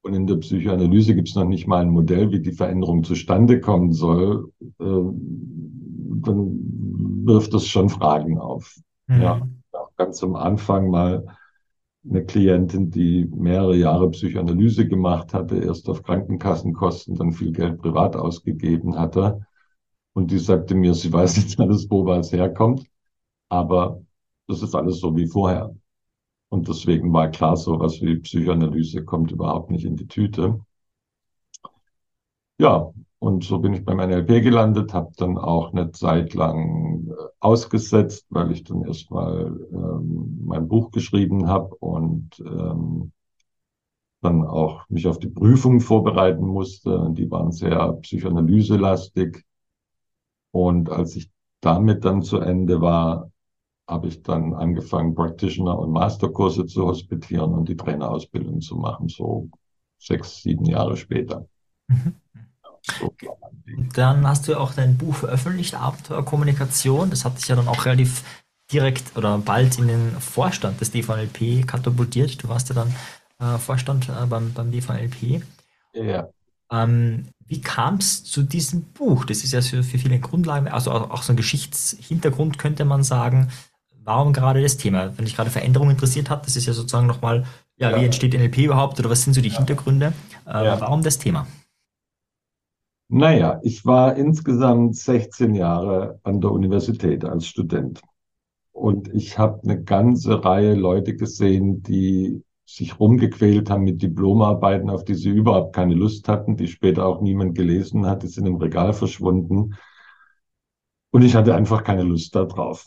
Und 0.03 0.13
in 0.13 0.27
der 0.27 0.35
Psychoanalyse 0.35 1.15
gibt 1.15 1.29
es 1.29 1.35
noch 1.35 1.45
nicht 1.45 1.65
mal 1.65 1.81
ein 1.81 1.89
Modell, 1.89 2.29
wie 2.31 2.41
die 2.41 2.51
Veränderung 2.51 3.03
zustande 3.03 3.61
kommen 3.61 3.93
soll. 3.93 4.51
Äh, 4.59 4.85
dann 4.85 6.59
wirft 7.25 7.53
das 7.53 7.67
schon 7.67 7.89
Fragen 7.89 8.37
auf. 8.37 8.75
Mhm. 9.07 9.21
Ja, 9.21 9.47
ganz 9.95 10.21
am 10.21 10.35
Anfang 10.35 10.89
mal 10.89 11.25
eine 12.09 12.25
Klientin, 12.25 12.91
die 12.91 13.29
mehrere 13.33 13.77
Jahre 13.77 14.11
Psychoanalyse 14.11 14.87
gemacht 14.89 15.33
hatte, 15.33 15.57
erst 15.57 15.87
auf 15.87 16.03
Krankenkassenkosten, 16.03 17.15
dann 17.15 17.31
viel 17.31 17.53
Geld 17.53 17.77
privat 17.81 18.17
ausgegeben 18.17 18.99
hatte. 18.99 19.45
Und 20.11 20.31
die 20.31 20.39
sagte 20.39 20.75
mir, 20.75 20.93
sie 20.93 21.13
weiß 21.13 21.37
nicht 21.37 21.59
alles, 21.61 21.89
wo 21.89 22.05
was 22.05 22.33
herkommt, 22.33 22.85
aber 23.47 24.01
das 24.47 24.61
ist 24.61 24.75
alles 24.75 24.99
so 24.99 25.15
wie 25.15 25.27
vorher. 25.27 25.73
Und 26.53 26.67
deswegen 26.67 27.11
war 27.13 27.31
klar, 27.31 27.57
so 27.57 27.79
was 27.79 27.99
wie 28.03 28.17
Psychoanalyse 28.17 29.03
kommt 29.03 29.31
überhaupt 29.31 29.71
nicht 29.71 29.85
in 29.85 29.95
die 29.95 30.05
Tüte. 30.07 30.59
Ja, 32.59 32.93
und 33.17 33.43
so 33.43 33.57
bin 33.57 33.73
ich 33.73 33.83
beim 33.83 33.99
NLP 33.99 34.43
gelandet, 34.43 34.93
habe 34.93 35.11
dann 35.17 35.39
auch 35.39 35.73
eine 35.73 35.91
Zeit 35.93 36.35
lang 36.35 37.07
äh, 37.07 37.13
ausgesetzt, 37.39 38.27
weil 38.29 38.51
ich 38.51 38.63
dann 38.65 38.83
erstmal 38.83 39.47
ähm, 39.71 40.43
mein 40.45 40.67
Buch 40.67 40.91
geschrieben 40.91 41.47
habe 41.47 41.73
und 41.77 42.39
ähm, 42.41 43.11
dann 44.21 44.45
auch 44.45 44.87
mich 44.89 45.07
auf 45.07 45.17
die 45.17 45.29
Prüfung 45.29 45.79
vorbereiten 45.79 46.45
musste. 46.45 47.09
Die 47.13 47.31
waren 47.31 47.51
sehr 47.51 47.93
psychoanalyselastig. 47.93 49.43
Und 50.51 50.91
als 50.91 51.15
ich 51.15 51.31
damit 51.61 52.05
dann 52.05 52.21
zu 52.21 52.37
Ende 52.37 52.79
war, 52.79 53.31
habe 53.93 54.07
ich 54.07 54.23
dann 54.23 54.53
angefangen, 54.53 55.15
Practitioner- 55.15 55.79
und 55.79 55.91
Masterkurse 55.91 56.65
zu 56.65 56.85
hospitieren 56.85 57.53
und 57.53 57.69
die 57.69 57.77
Trainerausbildung 57.77 58.59
zu 58.59 58.75
machen, 58.75 59.07
so 59.07 59.49
sechs, 59.99 60.41
sieben 60.41 60.65
Jahre 60.65 60.97
später. 60.97 61.47
Mhm. 61.87 62.15
So 62.99 63.13
dann 63.95 64.27
hast 64.27 64.47
du 64.47 64.59
auch 64.59 64.73
dein 64.73 64.97
Buch 64.97 65.15
veröffentlicht, 65.15 65.75
Abenteuerkommunikation. 65.75 67.09
Das 67.09 67.23
hat 67.23 67.37
dich 67.37 67.47
ja 67.47 67.55
dann 67.55 67.69
auch 67.69 67.85
relativ 67.85 68.23
direkt 68.73 69.15
oder 69.15 69.37
bald 69.37 69.79
in 69.79 69.87
den 69.87 70.11
Vorstand 70.19 70.81
des 70.81 70.91
DVLP 70.91 71.65
katapultiert. 71.65 72.43
Du 72.43 72.49
warst 72.49 72.69
ja 72.69 72.75
dann 72.75 72.93
äh, 73.39 73.57
Vorstand 73.57 74.09
äh, 74.09 74.25
beim, 74.25 74.51
beim 74.53 74.71
DVLP. 74.71 75.43
Ja. 75.93 76.27
Ähm, 76.71 77.29
wie 77.45 77.61
kam 77.61 77.95
es 77.95 78.23
zu 78.23 78.43
diesem 78.43 78.83
Buch? 78.83 79.25
Das 79.25 79.43
ist 79.43 79.53
ja 79.53 79.61
für, 79.61 79.83
für 79.83 79.97
viele 79.97 80.19
Grundlagen, 80.19 80.67
also 80.67 80.91
auch, 80.91 81.11
auch 81.11 81.23
so 81.23 81.33
ein 81.33 81.37
Geschichtshintergrund 81.37 82.57
könnte 82.57 82.83
man 82.83 83.03
sagen 83.03 83.49
warum 84.03 84.33
gerade 84.33 84.61
das 84.61 84.77
Thema? 84.77 85.17
Wenn 85.17 85.25
dich 85.25 85.35
gerade 85.35 85.49
Veränderung 85.49 85.89
interessiert 85.89 86.29
hat, 86.29 86.45
das 86.45 86.55
ist 86.55 86.65
ja 86.65 86.73
sozusagen 86.73 87.07
nochmal, 87.07 87.45
ja, 87.77 87.91
ja, 87.91 87.99
wie 87.99 88.05
entsteht 88.05 88.33
NLP 88.33 88.59
überhaupt 88.59 88.99
oder 88.99 89.09
was 89.09 89.23
sind 89.23 89.33
so 89.33 89.41
die 89.41 89.49
ja. 89.49 89.57
Hintergründe? 89.57 90.13
Äh, 90.45 90.65
ja. 90.65 90.79
Warum 90.79 91.03
das 91.03 91.17
Thema? 91.19 91.47
Naja, 93.09 93.59
ich 93.63 93.85
war 93.85 94.15
insgesamt 94.15 94.95
16 94.95 95.53
Jahre 95.53 96.19
an 96.23 96.41
der 96.41 96.51
Universität 96.51 97.25
als 97.25 97.47
Student. 97.47 98.01
Und 98.71 99.13
ich 99.13 99.37
habe 99.37 99.61
eine 99.63 99.83
ganze 99.83 100.43
Reihe 100.43 100.73
Leute 100.73 101.15
gesehen, 101.15 101.83
die 101.83 102.41
sich 102.65 102.99
rumgequält 102.99 103.69
haben 103.69 103.83
mit 103.83 104.01
Diplomarbeiten, 104.01 104.89
auf 104.89 105.05
die 105.05 105.13
sie 105.13 105.29
überhaupt 105.29 105.75
keine 105.75 105.93
Lust 105.93 106.27
hatten, 106.27 106.57
die 106.57 106.67
später 106.67 107.05
auch 107.05 107.21
niemand 107.21 107.55
gelesen 107.55 108.07
hat, 108.07 108.23
die 108.23 108.27
sind 108.27 108.47
im 108.47 108.55
Regal 108.55 108.93
verschwunden. 108.93 109.75
Und 111.11 111.21
ich 111.21 111.35
hatte 111.35 111.53
einfach 111.53 111.83
keine 111.83 112.03
Lust 112.03 112.33
darauf. 112.33 112.83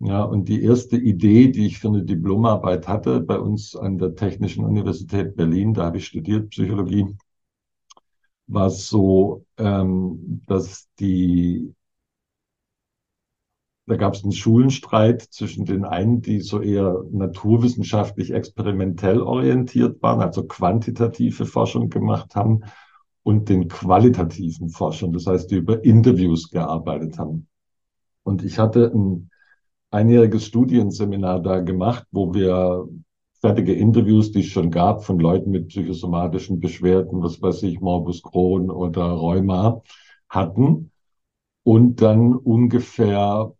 Ja, 0.00 0.22
und 0.24 0.48
die 0.48 0.62
erste 0.62 0.96
Idee, 0.96 1.48
die 1.48 1.66
ich 1.66 1.78
für 1.78 1.88
eine 1.88 2.02
Diplomarbeit 2.04 2.88
hatte, 2.88 3.20
bei 3.20 3.38
uns 3.38 3.76
an 3.76 3.98
der 3.98 4.14
Technischen 4.14 4.64
Universität 4.64 5.36
Berlin, 5.36 5.74
da 5.74 5.84
habe 5.84 5.98
ich 5.98 6.06
studiert 6.06 6.50
Psychologie, 6.50 7.06
war 8.46 8.70
so, 8.70 9.44
ähm, 9.58 10.42
dass 10.46 10.88
die, 10.98 11.74
da 13.86 13.96
gab 13.96 14.14
es 14.14 14.22
einen 14.22 14.32
Schulenstreit 14.32 15.22
zwischen 15.22 15.64
den 15.64 15.84
einen, 15.84 16.22
die 16.22 16.40
so 16.40 16.60
eher 16.60 17.04
naturwissenschaftlich 17.10 18.32
experimentell 18.32 19.20
orientiert 19.20 20.00
waren, 20.02 20.20
also 20.20 20.44
quantitative 20.46 21.44
Forschung 21.44 21.90
gemacht 21.90 22.34
haben, 22.34 22.62
und 23.22 23.50
den 23.50 23.68
qualitativen 23.68 24.70
Forschern, 24.70 25.12
das 25.12 25.26
heißt, 25.26 25.50
die 25.50 25.56
über 25.56 25.84
Interviews 25.84 26.50
gearbeitet 26.50 27.18
haben. 27.18 27.48
Und 28.22 28.44
ich 28.44 28.58
hatte 28.58 28.90
ein 28.94 29.29
einjähriges 29.90 30.46
Studienseminar 30.46 31.40
da 31.40 31.60
gemacht, 31.60 32.06
wo 32.10 32.32
wir 32.34 32.88
fertige 33.40 33.72
Interviews, 33.72 34.32
die 34.32 34.40
es 34.40 34.46
schon 34.46 34.70
gab, 34.70 35.04
von 35.04 35.18
Leuten 35.18 35.50
mit 35.50 35.68
psychosomatischen 35.68 36.60
Beschwerden, 36.60 37.22
was 37.22 37.40
weiß 37.40 37.62
ich, 37.62 37.80
Morbus 37.80 38.22
Crohn 38.22 38.70
oder 38.70 39.04
Rheuma, 39.04 39.82
hatten. 40.28 40.92
Und 41.62 42.02
dann 42.02 42.34
ungefähr, 42.34 43.52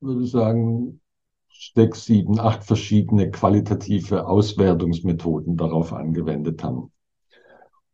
würde 0.00 0.24
ich 0.24 0.30
sagen, 0.30 1.00
sechs, 1.74 2.04
sieben, 2.04 2.40
acht 2.40 2.64
verschiedene 2.64 3.30
qualitative 3.30 4.26
Auswertungsmethoden 4.26 5.56
darauf 5.56 5.92
angewendet 5.92 6.64
haben. 6.64 6.90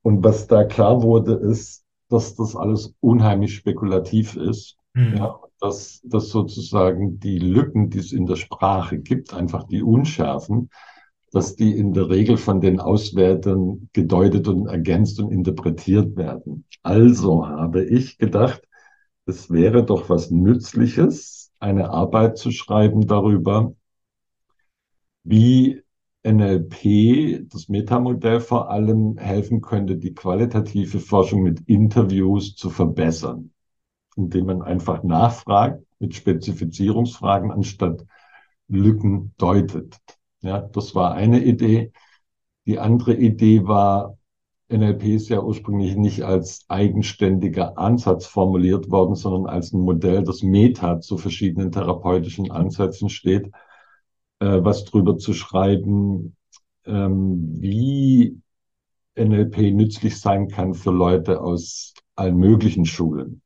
Und 0.03 0.25
was 0.25 0.47
da 0.47 0.65
klar 0.65 1.03
wurde, 1.03 1.35
ist, 1.35 1.85
dass 2.09 2.35
das 2.35 2.57
alles 2.57 2.95
unheimlich 3.01 3.55
spekulativ 3.55 4.37
ist. 4.37 4.78
Mhm. 4.99 5.17
Ja, 5.17 5.39
dass, 5.61 6.01
dass 6.03 6.31
sozusagen 6.31 7.21
die 7.21 7.39
Lücken, 7.39 7.89
die 7.89 7.99
es 7.99 8.13
in 8.13 8.27
der 8.27 8.35
Sprache 8.35 8.99
gibt, 8.99 9.33
einfach 9.33 9.63
die 9.65 9.83
Unschärfen, 9.83 10.71
dass 11.31 11.55
die 11.55 11.77
in 11.77 11.93
der 11.93 12.09
Regel 12.09 12.37
von 12.37 12.61
den 12.61 12.81
Auswertern 12.81 13.91
gedeutet 13.93 14.49
und 14.49 14.67
ergänzt 14.67 15.21
und 15.21 15.31
interpretiert 15.31 16.17
werden. 16.17 16.65
Also 16.83 17.47
habe 17.47 17.85
ich 17.85 18.19
gedacht, 18.19 18.63
es 19.25 19.51
wäre 19.51 19.85
doch 19.85 20.09
was 20.09 20.33
Nützliches, 20.33 21.53
eine 21.61 21.91
Arbeit 21.91 22.37
zu 22.37 22.51
schreiben 22.51 23.07
darüber, 23.07 23.75
wie 25.23 25.81
NLP, 26.25 27.47
das 27.49 27.69
Metamodell 27.69 28.41
vor 28.41 28.71
allem 28.71 29.17
helfen 29.17 29.61
könnte, 29.61 29.97
die 29.97 30.15
qualitative 30.15 30.99
Forschung 30.99 31.43
mit 31.43 31.61
Interviews 31.69 32.57
zu 32.57 32.71
verbessern 32.71 33.53
indem 34.19 34.47
man 34.47 34.63
einfach 34.63 35.03
nachfragt 35.03 35.83
mit 35.99 36.15
Spezifizierungsfragen, 36.15 37.51
anstatt 37.51 38.05
Lücken 38.69 39.33
deutet. 39.39 39.99
Ja, 40.41 40.61
das 40.61 40.95
war 40.95 41.15
eine 41.15 41.43
Idee. 41.43 41.93
Die 42.67 42.79
andere 42.79 43.15
Idee 43.15 43.67
war, 43.67 44.19
NLP 44.71 45.15
ist 45.15 45.31
ja 45.31 45.43
ursprünglich 45.43 45.97
nicht 45.97 46.23
als 46.23 46.67
eigenständiger 46.69 47.79
Ansatz 47.79 48.27
formuliert 48.27 48.91
worden, 48.91 49.15
sondern 49.15 49.47
als 49.47 49.73
ein 49.73 49.81
Modell, 49.81 50.23
das 50.23 50.43
Meta 50.43 51.01
zu 51.01 51.17
verschiedenen 51.17 51.73
therapeutischen 51.73 52.51
Ansätzen 52.51 53.09
steht, 53.09 53.47
äh, 54.41 54.59
was 54.63 54.85
drüber 54.85 55.17
zu 55.17 55.33
schreiben, 55.33 56.37
ähm, 56.85 57.55
wie 57.61 58.41
NLP 59.17 59.73
nützlich 59.73 60.21
sein 60.21 60.49
kann 60.49 60.75
für 60.75 60.93
Leute 60.93 61.41
aus 61.41 61.95
allen 62.15 62.37
möglichen 62.37 62.85
Schulen, 62.85 63.43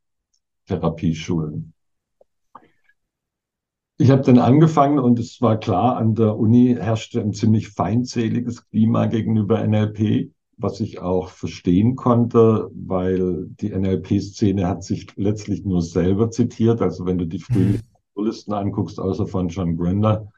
Therapieschulen. 0.67 1.73
Ich 3.99 4.11
habe 4.11 4.23
dann 4.23 4.39
angefangen 4.39 4.99
und 4.99 5.19
es 5.19 5.41
war 5.41 5.59
klar, 5.59 5.97
an 5.97 6.15
der 6.15 6.37
Uni 6.37 6.77
herrschte 6.79 7.21
ein 7.21 7.33
ziemlich 7.33 7.69
feindseliges 7.69 8.69
Klima 8.69 9.07
gegenüber 9.07 9.65
NLP 9.65 10.33
was 10.63 10.81
ich 10.81 11.01
auch 11.01 11.29
verstehen 11.29 11.97
konnte, 11.97 12.71
weil 12.75 13.47
die 13.61 13.71
NLP-Szene 13.71 14.67
hat 14.67 14.85
sich 14.85 15.09
letztlich 15.17 15.65
nur 15.65 15.83
selber 15.83 16.31
zitiert. 16.31 16.81
Also 16.81 17.05
wenn 17.05 17.19
du 17.19 17.27
die 17.27 17.39
frühen 17.41 17.83
mhm. 18.15 18.25
Listen 18.25 18.53
anguckst, 18.53 19.01
außer 19.01 19.27
von 19.27 19.49
John 19.49 19.77
Grinder, 19.77 20.31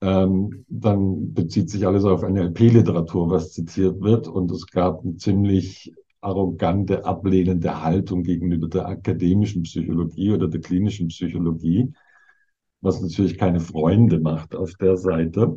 ähm, 0.00 0.64
dann 0.68 1.32
bezieht 1.32 1.70
sich 1.70 1.86
alles 1.86 2.04
auf 2.04 2.22
NLP-Literatur, 2.22 3.30
was 3.30 3.52
zitiert 3.52 4.00
wird. 4.00 4.28
Und 4.28 4.50
es 4.50 4.66
gab 4.66 5.02
eine 5.02 5.16
ziemlich 5.16 5.92
arrogante, 6.26 7.04
ablehnende 7.04 7.82
Haltung 7.82 8.24
gegenüber 8.24 8.68
der 8.68 8.86
akademischen 8.86 9.62
Psychologie 9.62 10.32
oder 10.32 10.48
der 10.48 10.60
klinischen 10.60 11.08
Psychologie, 11.08 11.92
was 12.80 13.00
natürlich 13.00 13.38
keine 13.38 13.60
Freunde 13.60 14.18
macht 14.18 14.54
auf 14.54 14.74
der 14.74 14.96
Seite. 14.96 15.56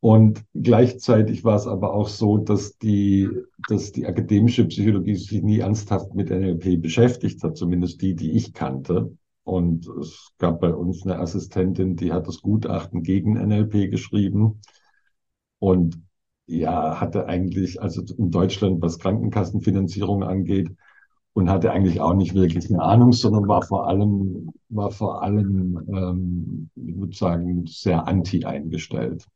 Und 0.00 0.44
gleichzeitig 0.54 1.44
war 1.44 1.56
es 1.56 1.66
aber 1.66 1.94
auch 1.94 2.08
so, 2.08 2.36
dass 2.36 2.78
die, 2.78 3.28
dass 3.68 3.92
die 3.92 4.06
akademische 4.06 4.64
Psychologie 4.66 5.14
sich 5.14 5.42
nie 5.42 5.60
ernsthaft 5.60 6.14
mit 6.14 6.30
NLP 6.30 6.82
beschäftigt 6.82 7.42
hat, 7.42 7.56
zumindest 7.56 8.02
die, 8.02 8.14
die 8.14 8.32
ich 8.32 8.52
kannte. 8.52 9.16
Und 9.44 9.86
es 10.00 10.32
gab 10.38 10.60
bei 10.60 10.74
uns 10.74 11.04
eine 11.04 11.18
Assistentin, 11.20 11.96
die 11.96 12.12
hat 12.12 12.26
das 12.26 12.42
Gutachten 12.42 13.02
gegen 13.02 13.34
NLP 13.34 13.90
geschrieben 13.90 14.60
und 15.60 15.98
ja, 16.46 17.00
hatte 17.00 17.26
eigentlich, 17.26 17.80
also 17.82 18.02
in 18.16 18.30
Deutschland, 18.30 18.82
was 18.82 18.98
Krankenkassenfinanzierung 18.98 20.22
angeht, 20.22 20.70
und 21.34 21.50
hatte 21.50 21.70
eigentlich 21.70 22.00
auch 22.00 22.14
nicht 22.14 22.34
wirklich 22.34 22.70
eine 22.70 22.82
Ahnung, 22.82 23.12
sondern 23.12 23.46
war 23.46 23.62
vor 23.62 23.88
allem, 23.88 24.52
war 24.70 24.90
vor 24.90 25.22
allem, 25.22 25.78
ähm, 25.88 26.70
ich 26.76 26.96
würde 26.96 27.14
sagen, 27.14 27.66
sehr 27.66 28.08
anti 28.08 28.44
eingestellt. 28.46 29.26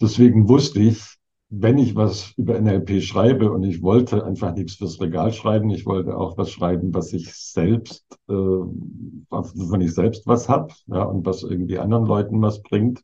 Deswegen 0.00 0.48
wusste 0.48 0.80
ich, 0.80 1.16
wenn 1.50 1.78
ich 1.78 1.94
was 1.94 2.32
über 2.36 2.56
NLP 2.56 3.02
schreibe 3.02 3.52
und 3.52 3.64
ich 3.64 3.82
wollte 3.82 4.24
einfach 4.24 4.54
nichts 4.54 4.76
fürs 4.76 5.00
Regal 5.00 5.32
schreiben, 5.32 5.70
ich 5.70 5.84
wollte 5.84 6.16
auch 6.16 6.38
was 6.38 6.50
schreiben, 6.50 6.94
was 6.94 7.12
ich 7.12 7.32
selbst, 7.34 8.04
äh, 8.28 8.32
wovon 8.32 9.80
ich 9.80 9.94
selbst 9.94 10.26
was 10.26 10.48
habe, 10.48 10.72
ja, 10.86 11.02
und 11.02 11.26
was 11.26 11.42
irgendwie 11.42 11.78
anderen 11.78 12.06
Leuten 12.06 12.40
was 12.40 12.62
bringt, 12.62 13.02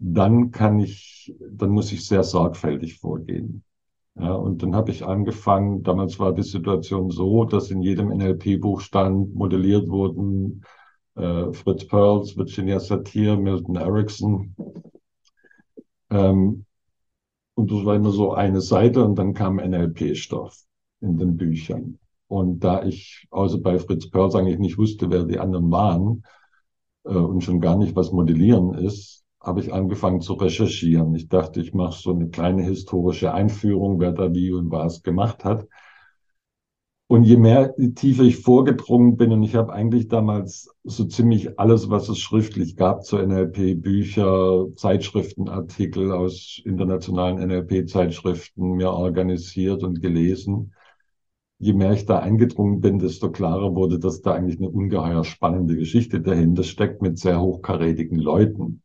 dann 0.00 0.50
kann 0.50 0.80
ich, 0.80 1.34
dann 1.50 1.70
muss 1.70 1.92
ich 1.92 2.06
sehr 2.06 2.24
sorgfältig 2.24 2.98
vorgehen. 2.98 3.62
Ja, 4.16 4.32
und 4.32 4.62
dann 4.62 4.74
habe 4.74 4.90
ich 4.90 5.04
angefangen, 5.06 5.82
damals 5.82 6.18
war 6.18 6.32
die 6.34 6.42
Situation 6.42 7.10
so, 7.10 7.44
dass 7.44 7.70
in 7.70 7.82
jedem 7.82 8.08
NLP-Buch 8.08 8.80
stand, 8.80 9.34
modelliert 9.34 9.88
wurden 9.88 10.64
äh, 11.14 11.52
Fritz 11.52 11.86
Perls, 11.86 12.36
Virginia 12.36 12.80
Satir, 12.80 13.36
Milton 13.36 13.76
Erickson, 13.76 14.54
ähm, 16.10 16.64
und 17.54 17.70
das 17.70 17.84
war 17.84 17.94
immer 17.94 18.10
so 18.10 18.32
eine 18.32 18.60
Seite 18.60 19.04
und 19.04 19.16
dann 19.16 19.34
kam 19.34 19.56
NLP-Stoff 19.56 20.56
in 21.00 21.18
den 21.18 21.36
Büchern. 21.36 21.98
Und 22.26 22.60
da 22.60 22.84
ich 22.84 23.26
außer 23.30 23.58
bei 23.58 23.78
Fritz 23.78 24.08
Perls 24.08 24.34
eigentlich 24.34 24.58
nicht 24.58 24.78
wusste, 24.78 25.10
wer 25.10 25.24
die 25.24 25.38
anderen 25.38 25.70
waren 25.70 26.24
äh, 27.04 27.10
und 27.10 27.42
schon 27.42 27.60
gar 27.60 27.76
nicht, 27.76 27.96
was 27.96 28.12
Modellieren 28.12 28.74
ist, 28.74 29.24
habe 29.40 29.60
ich 29.60 29.72
angefangen 29.72 30.20
zu 30.20 30.34
recherchieren. 30.34 31.14
Ich 31.14 31.28
dachte, 31.28 31.60
ich 31.60 31.72
mache 31.74 32.00
so 32.00 32.12
eine 32.14 32.28
kleine 32.28 32.62
historische 32.62 33.32
Einführung, 33.32 34.00
wer 34.00 34.12
da 34.12 34.34
wie 34.34 34.52
und 34.52 34.70
was 34.70 35.02
gemacht 35.02 35.44
hat. 35.44 35.66
Und 37.10 37.24
je 37.24 37.36
mehr 37.36 37.74
tiefer 37.96 38.22
ich 38.22 38.36
vorgedrungen 38.36 39.16
bin, 39.16 39.32
und 39.32 39.42
ich 39.42 39.56
habe 39.56 39.72
eigentlich 39.72 40.06
damals 40.06 40.68
so 40.84 41.04
ziemlich 41.06 41.58
alles, 41.58 41.90
was 41.90 42.08
es 42.08 42.20
schriftlich 42.20 42.76
gab 42.76 43.04
zur 43.04 43.20
NLP, 43.20 43.74
Bücher, 43.74 44.66
Zeitschriftenartikel 44.76 46.12
aus 46.12 46.62
internationalen 46.64 47.38
NLP-Zeitschriften 47.38 48.76
mir 48.76 48.92
organisiert 48.92 49.82
und 49.82 50.00
gelesen. 50.00 50.72
Je 51.58 51.72
mehr 51.72 51.92
ich 51.94 52.06
da 52.06 52.20
eingedrungen 52.20 52.80
bin, 52.80 53.00
desto 53.00 53.32
klarer 53.32 53.74
wurde, 53.74 53.98
dass 53.98 54.22
da 54.22 54.32
eigentlich 54.34 54.58
eine 54.58 54.70
ungeheuer 54.70 55.24
spannende 55.24 55.76
Geschichte 55.76 56.20
dahinter 56.20 56.62
steckt 56.62 57.02
mit 57.02 57.18
sehr 57.18 57.40
hochkarätigen 57.40 58.20
Leuten. 58.20 58.82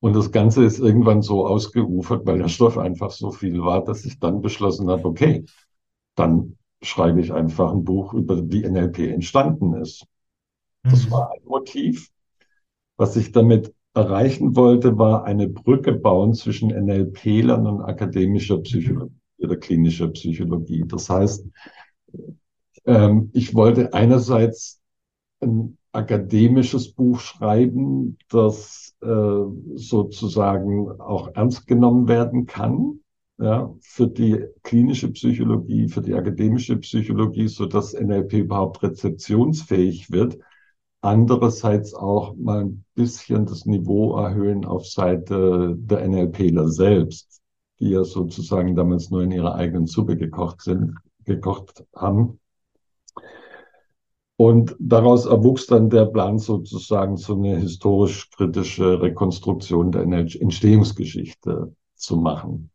Und 0.00 0.16
das 0.16 0.32
Ganze 0.32 0.64
ist 0.64 0.78
irgendwann 0.78 1.22
so 1.22 1.46
ausgeufert, 1.46 2.26
weil 2.26 2.38
der 2.38 2.48
Stoff 2.48 2.78
einfach 2.78 3.10
so 3.10 3.30
viel 3.30 3.62
war, 3.62 3.84
dass 3.84 4.04
ich 4.04 4.18
dann 4.18 4.40
beschlossen 4.40 4.88
habe, 4.88 5.04
okay, 5.04 5.44
dann 6.14 6.56
schreibe 6.82 7.20
ich 7.20 7.32
einfach 7.32 7.72
ein 7.72 7.84
Buch 7.84 8.14
über 8.14 8.50
wie 8.50 8.66
NLP 8.66 9.10
entstanden 9.10 9.74
ist. 9.74 10.06
Das 10.82 11.06
mhm. 11.06 11.10
war 11.10 11.32
ein 11.32 11.44
Motiv. 11.44 12.10
Was 12.96 13.16
ich 13.16 13.32
damit 13.32 13.74
erreichen 13.94 14.56
wollte, 14.56 14.96
war 14.96 15.24
eine 15.24 15.48
Brücke 15.48 15.92
bauen 15.92 16.32
zwischen 16.34 16.70
NLP-Lern 16.70 17.66
und 17.66 17.82
akademischer 17.82 18.58
Psychologie 18.58 19.14
oder 19.38 19.56
klinischer 19.56 20.08
Psychologie. 20.08 20.84
Das 20.86 21.10
heißt, 21.10 21.46
ähm, 22.86 23.30
ich 23.32 23.54
wollte 23.54 23.92
einerseits 23.92 24.80
ein 25.40 25.76
akademisches 25.92 26.92
Buch 26.92 27.20
schreiben, 27.20 28.18
das 28.28 28.89
sozusagen 29.00 31.00
auch 31.00 31.34
ernst 31.34 31.66
genommen 31.66 32.08
werden 32.08 32.46
kann, 32.46 33.00
ja, 33.38 33.74
für 33.80 34.06
die 34.06 34.44
klinische 34.62 35.10
Psychologie, 35.12 35.88
für 35.88 36.02
die 36.02 36.14
akademische 36.14 36.76
Psychologie, 36.76 37.48
so 37.48 37.66
dass 37.66 37.94
NLP 37.94 38.34
überhaupt 38.34 38.82
rezeptionsfähig 38.82 40.10
wird. 40.10 40.38
Andererseits 41.00 41.94
auch 41.94 42.36
mal 42.36 42.64
ein 42.64 42.84
bisschen 42.94 43.46
das 43.46 43.64
Niveau 43.64 44.18
erhöhen 44.18 44.66
auf 44.66 44.86
Seite 44.86 45.74
der 45.78 46.06
NLPler 46.06 46.68
selbst, 46.68 47.40
die 47.78 47.90
ja 47.90 48.04
sozusagen 48.04 48.76
damals 48.76 49.10
nur 49.10 49.22
in 49.22 49.30
ihrer 49.30 49.54
eigenen 49.54 49.86
Suppe 49.86 50.18
gekocht 50.18 50.60
sind, 50.60 50.96
gekocht 51.24 51.86
haben. 51.94 52.38
Und 54.40 54.74
daraus 54.78 55.26
erwuchs 55.26 55.66
dann 55.66 55.90
der 55.90 56.06
Plan 56.06 56.38
sozusagen 56.38 57.18
so 57.18 57.34
eine 57.34 57.58
historisch-kritische 57.58 59.02
Rekonstruktion 59.02 59.92
der 59.92 60.04
Entstehungsgeschichte 60.04 61.74
zu 61.94 62.16
machen. 62.16 62.70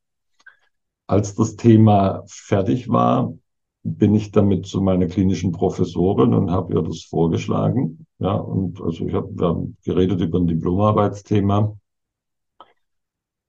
Als 1.08 1.34
das 1.34 1.56
Thema 1.56 2.22
fertig 2.28 2.88
war, 2.88 3.34
bin 3.82 4.14
ich 4.14 4.30
damit 4.30 4.68
zu 4.68 4.80
meiner 4.80 5.08
klinischen 5.08 5.54
Professorin 5.54 6.36
und 6.36 6.52
habe 6.52 6.76
ihr 6.76 6.84
das 6.84 7.02
vorgeschlagen. 7.02 8.06
Ja, 8.20 8.36
und 8.36 8.80
also 8.80 9.04
ich 9.08 9.16
habe 9.16 9.32
wir 9.32 9.48
haben 9.48 9.76
geredet 9.84 10.22
über 10.22 10.38
ein 10.38 10.46
Diplomarbeitsthema. 10.46 11.76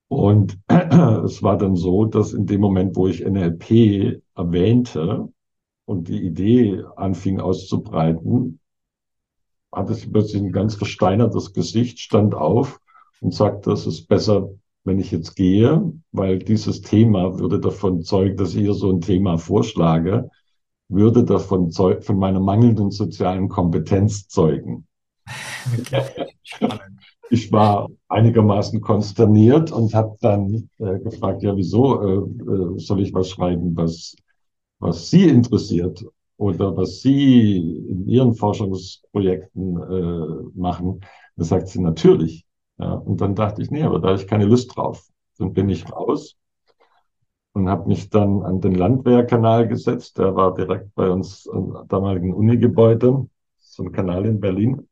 Und 0.09 0.59
es 0.69 1.43
war 1.43 1.59
dann 1.59 1.77
so, 1.77 2.07
dass 2.07 2.33
in 2.33 2.47
dem 2.47 2.63
Moment, 2.63 2.97
wo 2.97 3.09
ich 3.09 3.23
NLP 3.23 4.23
erwähnte 4.35 5.29
und 5.87 6.09
die 6.09 6.23
Idee 6.23 6.83
anfing 6.97 7.41
auszubreiten, 7.41 8.61
hatte 9.73 9.95
sie 9.95 10.09
plötzlich 10.09 10.43
ein 10.43 10.53
ganz 10.53 10.75
versteinertes 10.75 11.53
Gesicht, 11.53 12.01
stand 12.01 12.35
auf 12.35 12.81
und 13.21 13.33
sagte, 13.35 13.73
es 13.73 13.87
ist 13.87 14.07
besser, 14.09 14.51
wenn 14.85 14.99
ich 14.99 15.11
jetzt 15.11 15.35
gehe, 15.35 15.93
weil 16.13 16.39
dieses 16.39 16.81
Thema 16.83 17.39
würde 17.39 17.59
davon 17.59 18.03
zeugen, 18.03 18.37
dass 18.37 18.55
ich 18.55 18.61
hier 18.61 18.75
so 18.75 18.91
ein 18.91 19.01
Thema 19.01 19.39
vorschlage, 19.39 20.31
würde 20.89 21.25
davon 21.25 21.71
zeugen, 21.71 22.03
von 22.03 22.19
meiner 22.19 22.41
mangelnden 22.41 22.91
sozialen 22.91 23.49
Kompetenz 23.49 24.29
zeugen. 24.29 24.87
Okay. 25.79 26.03
Ich 27.29 27.51
war 27.51 27.89
einigermaßen 28.09 28.81
konsterniert 28.81 29.73
und 29.73 29.95
habe 29.95 30.17
dann 30.21 30.71
äh, 30.79 31.01
gefragt, 31.01 31.43
ja, 31.43 31.57
wieso 31.57 32.01
äh, 32.01 32.15
äh, 32.15 32.79
soll 32.79 33.01
ich 33.01 33.13
was 33.13 33.31
schreiben, 33.31 33.77
was, 33.77 34.15
was 34.79 35.11
Sie 35.11 35.29
interessiert 35.29 36.05
oder 36.37 36.77
was 36.77 37.01
Sie 37.01 37.59
in 37.59 38.07
Ihren 38.07 38.35
Forschungsprojekten 38.35 39.83
äh, 39.83 40.59
machen? 40.59 41.01
Da 41.37 41.45
sagt 41.45 41.69
sie 41.69 41.81
natürlich. 41.81 42.47
Ja, 42.79 42.93
und 42.93 43.21
dann 43.21 43.35
dachte 43.35 43.63
ich, 43.63 43.71
nee, 43.71 43.83
aber 43.83 44.01
da 44.01 44.09
habe 44.09 44.21
ich 44.21 44.27
keine 44.27 44.45
Lust 44.45 44.77
drauf. 44.77 45.09
Dann 45.39 45.53
bin 45.53 45.69
ich 45.69 45.91
raus 45.91 46.37
und 47.53 47.71
habe 47.71 47.89
mich 47.89 48.11
dann 48.11 48.43
an 48.43 48.61
den 48.61 48.75
Landwehrkanal 48.75 49.67
gesetzt. 49.67 50.19
Der 50.19 50.35
war 50.35 50.55
direkt 50.55 50.95
bei 50.95 51.09
uns 51.09 51.47
im 51.47 51.75
damaligen 51.89 52.35
Unigebäude. 52.35 53.27
so 53.59 53.83
ein 53.83 53.93
Kanal 53.93 54.27
in 54.27 54.41
Berlin. 54.41 54.87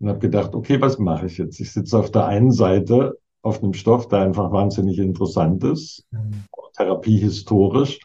Und 0.00 0.08
habe 0.08 0.18
gedacht, 0.18 0.54
okay, 0.54 0.80
was 0.80 0.98
mache 0.98 1.26
ich 1.26 1.38
jetzt? 1.38 1.60
Ich 1.60 1.72
sitze 1.72 1.98
auf 1.98 2.10
der 2.10 2.26
einen 2.26 2.52
Seite 2.52 3.18
auf 3.42 3.62
einem 3.62 3.74
Stoff, 3.74 4.08
der 4.08 4.20
einfach 4.20 4.50
wahnsinnig 4.50 4.98
interessant 4.98 5.62
ist, 5.64 6.06
mhm. 6.10 6.44
therapiehistorisch. 6.76 8.00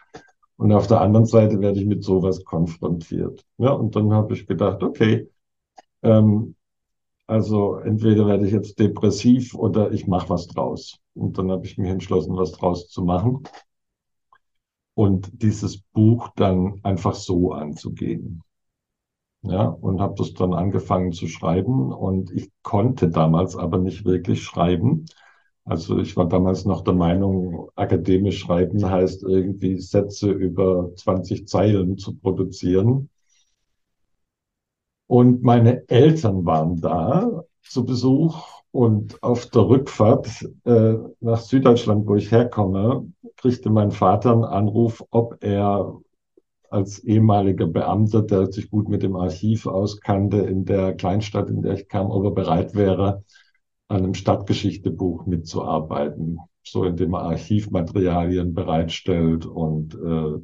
Und 0.58 0.72
auf 0.72 0.88
der 0.88 1.02
anderen 1.02 1.26
Seite 1.26 1.60
werde 1.60 1.80
ich 1.80 1.86
mit 1.86 2.04
sowas 2.04 2.44
konfrontiert. 2.44 3.46
Ja, 3.58 3.72
und 3.72 3.96
dann 3.96 4.12
habe 4.14 4.34
ich 4.34 4.48
gedacht, 4.48 4.84
okay, 4.84 5.30
ähm, 6.04 6.56
also 7.28 7.78
entweder 7.78 8.28
werde 8.28 8.48
ich 8.48 8.54
jetzt 8.54 8.80
depressiv 8.80 9.56
oder 9.56 9.92
ich 9.92 10.08
mache 10.08 10.30
was 10.30 10.48
draus. 10.48 10.98
Und 11.16 11.38
dann 11.38 11.52
habe 11.52 11.66
ich 11.66 11.78
mich 11.78 11.90
entschlossen, 11.90 12.38
was 12.38 12.54
draus 12.54 12.90
zu 12.90 13.04
machen 13.04 13.44
und 14.96 15.30
dieses 15.42 15.78
Buch 15.94 16.30
dann 16.36 16.80
einfach 16.84 17.14
so 17.16 17.52
anzugehen. 17.54 18.42
Ja, 19.44 19.66
und 19.68 20.00
habe 20.02 20.16
das 20.18 20.34
dann 20.34 20.54
angefangen 20.54 21.12
zu 21.14 21.28
schreiben 21.28 21.92
und 21.94 22.32
ich 22.32 22.52
konnte 22.64 23.10
damals 23.10 23.56
aber 23.56 23.78
nicht 23.78 24.04
wirklich 24.06 24.44
schreiben. 24.44 25.06
Also 25.68 26.00
ich 26.00 26.16
war 26.16 26.30
damals 26.30 26.64
noch 26.64 26.82
der 26.82 26.94
Meinung, 26.94 27.70
akademisch 27.76 28.40
schreiben 28.40 28.90
heißt 28.90 29.24
irgendwie 29.24 29.78
Sätze 29.80 30.32
über 30.32 30.96
20 30.96 31.46
Zeilen 31.46 31.98
zu 31.98 32.16
produzieren. 32.16 33.10
Und 35.08 35.44
meine 35.44 35.88
Eltern 35.90 36.46
waren 36.46 36.80
da 36.80 37.44
zu 37.64 37.86
Besuch 37.86 38.62
und 38.72 39.22
auf 39.22 39.48
der 39.48 39.68
Rückfahrt 39.68 40.30
äh, 40.64 40.96
nach 41.20 41.42
Süddeutschland, 41.42 42.08
wo 42.08 42.16
ich 42.16 42.32
herkomme, 42.32 43.12
kriegte 43.36 43.70
mein 43.70 43.92
Vater 43.92 44.32
einen 44.32 44.46
Anruf, 44.46 45.04
ob 45.10 45.44
er 45.44 46.00
als 46.70 47.00
ehemaliger 47.00 47.68
Beamter, 47.68 48.22
der 48.22 48.52
sich 48.54 48.70
gut 48.70 48.88
mit 48.88 49.04
dem 49.04 49.18
Archiv 49.18 49.68
auskannte 49.68 50.38
in 50.38 50.64
der 50.64 50.94
Kleinstadt, 50.94 51.50
in 51.50 51.62
der 51.62 51.74
ich 51.74 51.90
kam, 51.90 52.10
ob 52.10 52.24
er 52.24 52.32
bereit 52.32 52.74
wäre, 52.74 53.24
an 53.88 53.98
einem 53.98 54.14
Stadtgeschichtebuch 54.14 55.26
mitzuarbeiten, 55.26 56.40
so 56.64 56.84
indem 56.84 57.14
er 57.14 57.24
Archivmaterialien 57.24 58.54
bereitstellt 58.54 59.46
und 59.46 59.96
äh, 59.96 60.42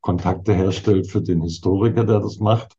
Kontakte 0.00 0.52
herstellt 0.54 1.10
für 1.10 1.22
den 1.22 1.42
Historiker, 1.42 2.04
der 2.04 2.20
das 2.20 2.38
macht. 2.38 2.76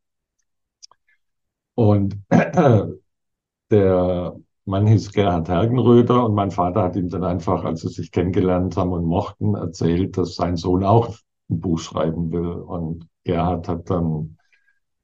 Und 1.76 2.20
der 3.72 4.36
Mann 4.66 4.88
hieß 4.88 5.12
Gerhard 5.12 5.50
Hergenröder 5.50 6.26
und 6.26 6.36
mein 6.36 6.52
Vater 6.52 6.84
hat 6.84 6.96
ihm 6.96 7.10
dann 7.10 7.24
einfach, 7.24 7.64
als 7.64 7.82
sie 7.82 7.90
sich 7.90 8.12
kennengelernt 8.12 8.78
haben 8.78 8.92
und 8.94 9.06
mochten, 9.06 9.56
erzählt, 9.56 10.18
dass 10.18 10.36
sein 10.36 10.56
Sohn 10.56 10.84
auch 10.84 11.10
ein 11.50 11.60
Buch 11.60 11.80
schreiben 11.80 12.32
will. 12.32 12.48
Und 12.48 13.08
Gerhard 13.24 13.68
hat 13.68 13.90
dann 13.90 14.38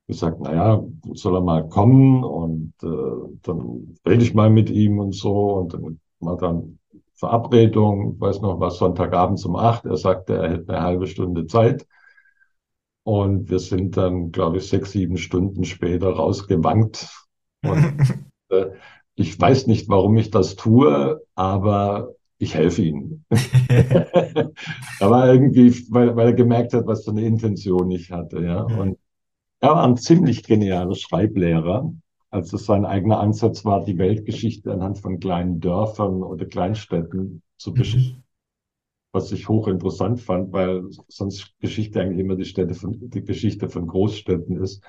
gesagt, 0.09 0.41
naja, 0.41 0.83
soll 1.13 1.35
er 1.35 1.41
mal 1.41 1.69
kommen 1.69 2.23
und 2.23 2.73
äh, 2.81 3.37
dann 3.43 3.95
rede 4.05 4.23
ich 4.23 4.33
mal 4.33 4.49
mit 4.49 4.71
ihm 4.71 4.97
und 4.99 5.13
so 5.13 5.53
und 5.53 5.73
dann 5.73 5.99
war 6.19 6.35
dann 6.35 6.79
Verabredung, 7.13 8.19
weiß 8.19 8.41
noch 8.41 8.59
was, 8.59 8.79
Sonntagabend 8.79 9.43
um 9.45 9.55
acht. 9.55 9.85
Er 9.85 9.97
sagte, 9.97 10.35
er 10.35 10.51
hätte 10.51 10.73
eine 10.73 10.83
halbe 10.83 11.05
Stunde 11.07 11.45
Zeit. 11.45 11.85
Und 13.03 13.49
wir 13.49 13.59
sind 13.59 13.97
dann, 13.97 14.31
glaube 14.31 14.57
ich, 14.57 14.67
sechs, 14.67 14.91
sieben 14.91 15.17
Stunden 15.17 15.63
später 15.63 16.09
rausgewankt. 16.09 17.07
Und 17.63 17.97
äh, 18.49 18.67
ich 19.15 19.39
weiß 19.39 19.67
nicht, 19.67 19.89
warum 19.89 20.17
ich 20.17 20.31
das 20.31 20.55
tue, 20.55 21.21
aber 21.35 22.13
ich 22.39 22.55
helfe 22.55 22.81
ihm. 22.81 23.25
aber 24.99 25.31
irgendwie, 25.31 25.85
weil, 25.91 26.15
weil 26.15 26.27
er 26.27 26.33
gemerkt 26.33 26.73
hat, 26.73 26.87
was 26.87 27.03
für 27.03 27.11
eine 27.11 27.25
Intention 27.25 27.91
ich 27.91 28.11
hatte. 28.11 28.41
Ja. 28.41 28.63
Und 28.63 28.97
er 29.59 29.69
war 29.69 29.83
ein 29.83 29.97
ziemlich 29.97 30.43
genialer 30.43 30.95
Schreiblehrer. 30.95 31.93
Also 32.31 32.57
sein 32.57 32.85
eigener 32.85 33.19
Ansatz 33.19 33.65
war, 33.65 33.83
die 33.83 33.97
Weltgeschichte 33.97 34.71
anhand 34.71 34.99
von 34.99 35.19
kleinen 35.19 35.59
Dörfern 35.59 36.23
oder 36.23 36.45
Kleinstädten 36.45 37.41
zu 37.57 37.73
beschichten. 37.73 38.19
Mhm. 38.19 38.23
Was 39.11 39.31
ich 39.31 39.49
hochinteressant 39.49 40.21
fand, 40.21 40.53
weil 40.53 40.83
sonst 41.07 41.55
Geschichte 41.59 41.99
eigentlich 41.99 42.19
immer 42.19 42.35
die, 42.35 42.45
Städte 42.45 42.75
von, 42.75 43.09
die 43.09 43.23
Geschichte 43.23 43.67
von 43.67 43.87
Großstädten 43.87 44.61
ist. 44.61 44.83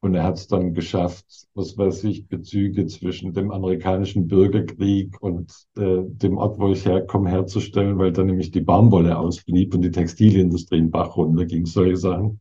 Und 0.00 0.14
er 0.14 0.24
hat 0.24 0.36
es 0.36 0.48
dann 0.48 0.74
geschafft, 0.74 1.48
was 1.54 1.76
weiß 1.76 2.04
ich, 2.04 2.28
Bezüge 2.28 2.86
zwischen 2.86 3.32
dem 3.32 3.50
amerikanischen 3.50 4.28
Bürgerkrieg 4.28 5.20
und 5.20 5.52
äh, 5.76 6.02
dem 6.04 6.38
Ort, 6.38 6.58
wo 6.58 6.70
ich 6.70 6.84
herkomme, 6.84 7.30
herzustellen, 7.30 7.98
weil 7.98 8.12
da 8.12 8.22
nämlich 8.22 8.50
die 8.50 8.60
Baumwolle 8.60 9.16
ausblieb 9.18 9.74
und 9.74 9.82
die 9.82 9.90
Textilindustrie 9.90 10.78
in 10.78 10.90
Bach 10.90 11.16
runterging, 11.16 11.66
solche 11.66 11.96
Sachen. 11.96 12.40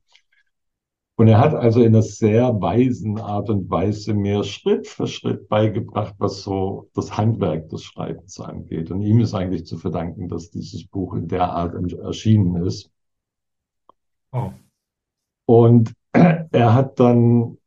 Und 1.20 1.28
er 1.28 1.40
hat 1.40 1.56
also 1.56 1.82
in 1.82 1.96
einer 1.96 2.04
sehr 2.04 2.62
weisen 2.62 3.20
Art 3.20 3.50
und 3.50 3.72
Weise 3.72 4.14
mir 4.14 4.44
Schritt 4.44 4.86
für 4.86 5.08
Schritt 5.08 5.50
beigebracht, 5.50 6.14
was 6.20 6.44
so 6.44 6.90
das 6.94 7.18
Handwerk 7.18 7.70
des 7.70 7.84
Schreibens 7.84 8.40
angeht. 8.40 8.92
Und 8.92 9.02
ihm 9.02 9.20
ist 9.20 9.34
eigentlich 9.34 9.66
zu 9.66 9.78
verdanken, 9.78 10.30
dass 10.30 10.52
dieses 10.52 10.86
Buch 10.86 11.16
in 11.16 11.28
der 11.28 11.52
Art 11.52 11.74
erschienen 11.94 12.64
ist. 12.64 12.92
Oh. 14.32 14.52
Und 15.48 15.92
er 16.14 16.74
hat 16.76 17.00
dann 17.00 17.58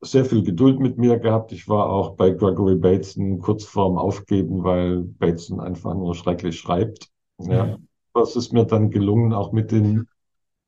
sehr 0.00 0.24
viel 0.24 0.44
Geduld 0.44 0.78
mit 0.78 0.96
mir 0.96 1.18
gehabt. 1.18 1.50
Ich 1.50 1.68
war 1.68 1.88
auch 1.88 2.14
bei 2.14 2.30
Gregory 2.30 2.76
Bateson 2.76 3.40
kurz 3.40 3.64
vorm 3.64 3.98
Aufgeben, 3.98 4.62
weil 4.62 5.00
Bateson 5.02 5.58
einfach 5.58 5.94
nur 5.94 6.14
schrecklich 6.14 6.56
schreibt. 6.56 7.10
Ja. 7.38 7.78
Das 8.14 8.36
ist 8.36 8.52
mir 8.52 8.64
dann 8.64 8.90
gelungen, 8.90 9.32
auch 9.32 9.50
mit 9.50 9.72
den 9.72 10.06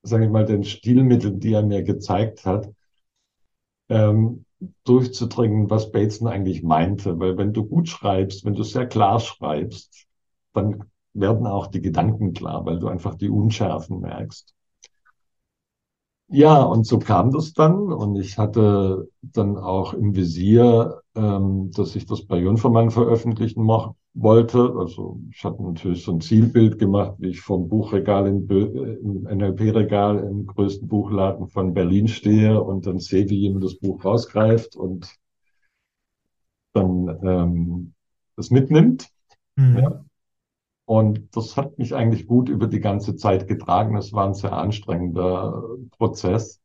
sage 0.04 0.26
ich 0.26 0.30
mal, 0.30 0.44
den 0.44 0.64
Stilmitteln, 0.64 1.40
die 1.40 1.52
er 1.52 1.62
mir 1.62 1.82
gezeigt 1.82 2.46
hat, 2.46 2.70
ähm, 3.88 4.44
durchzudringen, 4.84 5.70
was 5.70 5.92
Bateson 5.92 6.28
eigentlich 6.28 6.62
meinte. 6.62 7.18
Weil 7.18 7.36
wenn 7.36 7.52
du 7.52 7.66
gut 7.66 7.88
schreibst, 7.88 8.44
wenn 8.44 8.54
du 8.54 8.62
sehr 8.62 8.86
klar 8.86 9.20
schreibst, 9.20 10.06
dann 10.52 10.84
werden 11.12 11.46
auch 11.46 11.66
die 11.68 11.80
Gedanken 11.82 12.32
klar, 12.32 12.64
weil 12.66 12.78
du 12.78 12.88
einfach 12.88 13.14
die 13.14 13.28
Unschärfen 13.28 14.00
merkst. 14.00 14.54
Ja, 16.28 16.62
und 16.62 16.86
so 16.86 16.98
kam 16.98 17.30
das 17.32 17.52
dann. 17.52 17.92
Und 17.92 18.16
ich 18.16 18.38
hatte 18.38 19.08
dann 19.22 19.56
auch 19.56 19.92
im 19.94 20.16
Visier, 20.16 21.02
ähm, 21.14 21.70
dass 21.72 21.94
ich 21.96 22.06
das 22.06 22.26
bei 22.26 22.38
Junfermann 22.38 22.90
veröffentlichen 22.90 23.62
mo 23.62 23.96
wollte. 24.14 24.74
Also 24.78 25.20
ich 25.30 25.44
hatte 25.44 25.62
natürlich 25.62 26.04
so 26.04 26.12
ein 26.12 26.20
Zielbild 26.20 26.78
gemacht, 26.78 27.16
wie 27.18 27.30
ich 27.30 27.40
vom 27.40 27.68
Buchregal 27.68 28.26
im, 28.28 28.48
im 28.48 29.24
NLP-Regal 29.24 30.20
im 30.20 30.46
größten 30.46 30.88
Buchladen 30.88 31.48
von 31.48 31.74
Berlin 31.74 32.08
stehe 32.08 32.62
und 32.62 32.86
dann 32.86 33.00
sehe, 33.00 33.28
wie 33.28 33.40
jemand 33.40 33.64
das 33.64 33.76
Buch 33.76 34.04
rausgreift 34.04 34.76
und 34.76 35.14
dann 36.72 37.18
ähm, 37.22 37.94
das 38.36 38.50
mitnimmt. 38.50 39.10
Mhm. 39.56 39.78
Ja. 39.78 40.04
Und 40.86 41.34
das 41.34 41.56
hat 41.56 41.78
mich 41.78 41.94
eigentlich 41.94 42.26
gut 42.26 42.48
über 42.48 42.66
die 42.66 42.80
ganze 42.80 43.16
Zeit 43.16 43.48
getragen. 43.48 43.96
Es 43.96 44.12
war 44.12 44.26
ein 44.26 44.34
sehr 44.34 44.52
anstrengender 44.52 45.62
Prozess. 45.96 46.60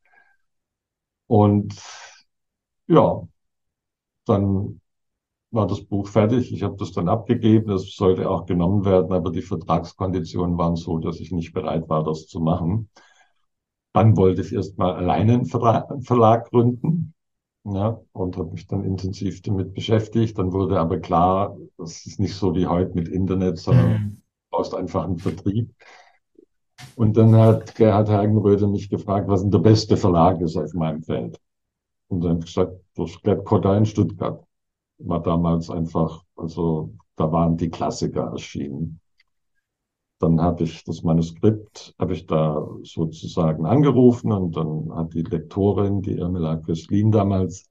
Und 1.28 1.74
ja, 2.88 3.22
dann 4.26 4.79
war 5.52 5.68
das 5.68 5.84
Buch 5.84 6.08
fertig. 6.08 6.52
Ich 6.54 6.64
habe 6.64 6.76
das 6.78 6.92
dann 6.92 7.10
abgegeben. 7.10 7.72
Es 7.72 7.96
sollte 7.96 8.30
auch 8.30 8.46
genommen 8.46 8.86
werden, 8.86 9.12
aber 9.14 9.32
die 9.32 9.42
Vertragskonditionen 9.42 10.58
waren 10.58 10.76
so, 10.76 11.00
dass 11.00 11.20
ich 11.20 11.32
nicht 11.32 11.54
bereit 11.54 11.90
war, 11.90 12.04
das 12.04 12.28
zu 12.28 12.40
machen. 12.40 12.90
Dann 13.94 14.16
wollte 14.18 14.42
ich 14.42 14.54
erstmal 14.54 14.94
alleine 14.94 15.34
einen 15.34 15.46
Verlag 15.46 16.50
gründen 16.52 17.14
ja, 17.66 18.00
und 18.14 18.38
habe 18.38 18.52
mich 18.52 18.68
dann 18.68 18.84
intensiv 18.84 19.42
damit 19.42 19.74
beschäftigt. 19.74 20.38
Dann 20.38 20.54
wurde 20.54 20.80
aber 20.80 21.00
klar, 21.00 21.58
das 21.78 22.06
ist 22.06 22.20
nicht 22.20 22.36
so 22.36 22.54
wie 22.54 22.68
heute 22.68 22.94
mit 22.94 23.08
Internet, 23.08 23.58
sondern 23.58 23.92
mhm. 23.92 24.10
du 24.10 24.22
brauchst 24.52 24.76
einfach 24.76 25.06
einen 25.06 25.18
Vertrieb. 25.18 25.74
Und 26.96 27.18
dann 27.18 27.36
hat 27.36 27.76
Gerhard 27.76 28.10
Hagenröder 28.10 28.68
mich 28.68 28.90
gefragt, 28.90 29.28
was 29.28 29.42
denn 29.42 29.52
der 29.52 29.60
beste 29.60 29.98
Verlag 29.98 30.40
ist 30.42 30.56
auf 30.56 30.74
meinem 30.74 31.04
Feld. 31.04 31.40
Und 32.08 32.22
dann 32.22 32.32
habe 32.32 32.40
ich 32.42 32.46
gesagt, 32.46 32.74
das 32.96 33.22
Klett 33.22 33.44
Kotta 33.44 33.76
in 33.78 33.86
Stuttgart. 33.86 34.44
War 35.00 35.22
damals 35.24 35.70
einfach, 35.70 36.24
also 36.36 36.94
da 37.16 37.32
waren 37.32 37.58
die 37.58 37.70
Klassiker 37.70 38.32
erschienen. 38.32 39.00
Dann 40.20 40.42
habe 40.42 40.64
ich 40.64 40.84
das 40.84 41.04
Manuskript, 41.04 41.96
habe 41.98 42.14
ich 42.14 42.28
da 42.28 42.68
sozusagen 42.84 43.66
angerufen 43.66 44.32
und 44.34 44.56
dann 44.58 44.94
hat 44.94 45.14
die 45.14 45.24
Lektorin, 45.24 46.02
die 46.02 46.18
Irmela 46.18 46.58
Köstlin 46.58 47.12
damals, 47.12 47.70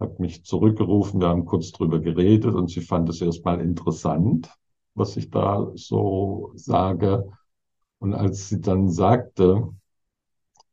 hat 0.00 0.18
mich 0.20 0.44
zurückgerufen. 0.44 1.20
Wir 1.20 1.28
haben 1.28 1.44
kurz 1.44 1.72
drüber 1.72 2.00
geredet 2.00 2.54
und 2.54 2.70
sie 2.70 2.80
fand 2.80 3.08
es 3.08 3.20
erstmal 3.20 3.60
interessant, 3.60 4.50
was 4.94 5.16
ich 5.16 5.30
da 5.30 5.70
so 5.74 6.52
sage. 6.54 7.28
Und 8.00 8.14
als 8.14 8.48
sie 8.48 8.60
dann 8.60 8.90
sagte, 8.90 9.68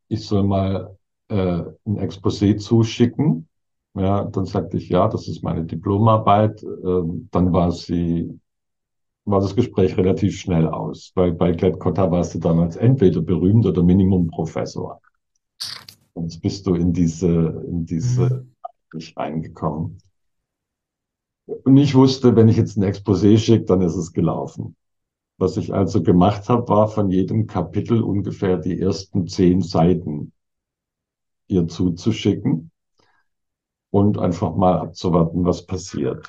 ich 0.08 0.26
soll 0.26 0.44
mal 0.44 0.98
äh, 1.30 1.64
ein 1.86 2.00
Exposé 2.00 2.58
zuschicken, 2.58 3.48
ja, 3.96 4.26
dann 4.26 4.46
sagte 4.46 4.78
ich, 4.78 4.90
ja, 4.90 5.08
das 5.08 5.28
ist 5.28 5.44
meine 5.44 5.66
Diplomarbeit. 5.66 6.64
Ähm, 6.64 7.30
dann 7.32 7.54
war 7.54 7.72
sie 7.72 8.40
war 9.26 9.42
das 9.42 9.56
Gespräch 9.56 9.98
relativ 9.98 10.40
schnell 10.40 10.68
aus, 10.68 11.12
weil 11.16 11.34
bei 11.34 11.52
Klett 11.54 11.80
Cotta 11.80 12.12
warst 12.12 12.36
du 12.36 12.40
damals 12.40 12.76
entweder 12.76 13.22
berühmt 13.22 13.66
oder 13.66 13.82
Minimum 13.82 14.28
Professor. 14.28 15.02
Jetzt 16.16 16.42
bist 16.42 16.68
du 16.68 16.76
in 16.76 16.94
diese, 16.94 17.64
in 17.68 17.86
diese 17.86 18.46
mhm. 18.94 19.02
reingekommen. 19.16 19.98
Und 21.48 21.78
ich 21.78 21.96
wusste, 21.96 22.36
wenn 22.36 22.48
ich 22.48 22.58
jetzt 22.58 22.78
ein 22.78 22.84
Exposé 22.84 23.38
schicke, 23.38 23.66
dann 23.66 23.82
ist 23.82 23.96
es 23.96 24.14
gelaufen. 24.14 24.76
Was 25.38 25.58
ich 25.58 25.74
also 25.74 26.02
gemacht 26.02 26.48
habe, 26.48 26.68
war 26.70 26.88
von 26.88 27.10
jedem 27.10 27.48
Kapitel 27.48 28.02
ungefähr 28.02 28.58
die 28.58 28.80
ersten 28.80 29.28
zehn 29.28 29.62
Seiten 29.62 30.32
ihr 31.48 31.68
zuzuschicken 31.68 32.72
und 33.96 34.20
einfach 34.20 34.56
mal 34.56 34.78
abzuwarten, 34.80 35.46
was 35.46 35.66
passiert. 35.66 36.28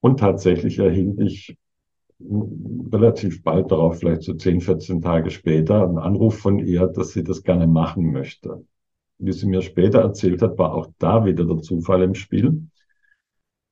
Und 0.00 0.20
tatsächlich 0.20 0.78
erhielt 0.78 1.20
ich 1.20 1.56
relativ 2.20 3.42
bald 3.42 3.70
darauf, 3.72 3.98
vielleicht 3.98 4.22
so 4.22 4.34
10, 4.34 4.60
14 4.60 5.00
Tage 5.02 5.30
später, 5.30 5.82
einen 5.84 5.98
Anruf 5.98 6.38
von 6.38 6.58
ihr, 6.60 6.86
dass 6.86 7.10
sie 7.10 7.24
das 7.24 7.42
gerne 7.42 7.66
machen 7.66 8.12
möchte. 8.12 8.64
Wie 9.18 9.32
sie 9.32 9.46
mir 9.46 9.62
später 9.62 10.00
erzählt 10.00 10.42
hat, 10.42 10.58
war 10.58 10.74
auch 10.74 10.88
da 10.98 11.24
wieder 11.24 11.44
der 11.44 11.58
Zufall 11.58 12.02
im 12.02 12.14
Spiel 12.14 12.68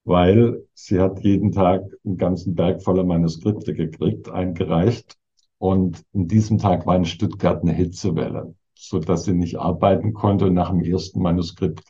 weil 0.07 0.62
sie 0.73 1.01
hat 1.01 1.19
jeden 1.25 1.51
Tag 1.51 1.83
einen 2.05 2.16
ganzen 2.16 2.55
Berg 2.55 2.81
voller 2.81 3.03
Manuskripte 3.03 3.75
gekriegt, 3.75 4.31
eingereicht. 4.31 5.16
Und 5.59 6.05
in 6.12 6.29
diesem 6.29 6.59
Tag 6.59 6.87
war 6.87 6.95
in 6.95 7.05
Stuttgart 7.05 7.62
eine 7.62 7.73
Hitzewelle, 7.73 8.55
so 8.75 9.01
dass 9.01 9.25
sie 9.25 9.35
nicht 9.35 9.59
arbeiten 9.59 10.12
konnte 10.12 10.47
und 10.47 10.55
nach 10.55 10.71
dem 10.71 10.81
ersten 10.81 11.21
Manuskript 11.21 11.83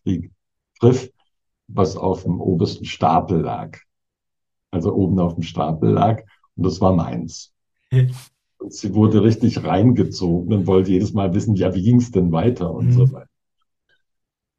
griff, 0.79 1.11
was 1.69 1.97
auf 1.97 2.23
dem 2.23 2.41
obersten 2.41 2.85
Stapel 2.85 3.41
lag. 3.41 3.79
Also 4.71 4.93
oben 4.95 5.19
auf 5.19 5.35
dem 5.35 5.43
Stapel 5.43 5.91
lag. 5.91 6.23
Und 6.57 6.67
das 6.67 6.81
war 6.81 6.95
meins. 6.95 7.53
Und 8.59 8.73
sie 8.73 8.95
wurde 8.95 9.23
richtig 9.23 9.65
reingezogen 9.65 10.53
und 10.53 10.67
wollte 10.67 10.91
jedes 10.91 11.13
Mal 11.13 11.35
wissen, 11.35 11.55
ja, 11.55 11.75
wie 11.75 11.83
ging 11.83 11.97
es 11.97 12.11
denn 12.11 12.33
weiter 12.33 12.73
und 12.73 12.89
mhm. 12.89 12.93
so 12.93 13.13
weiter. 13.13 13.31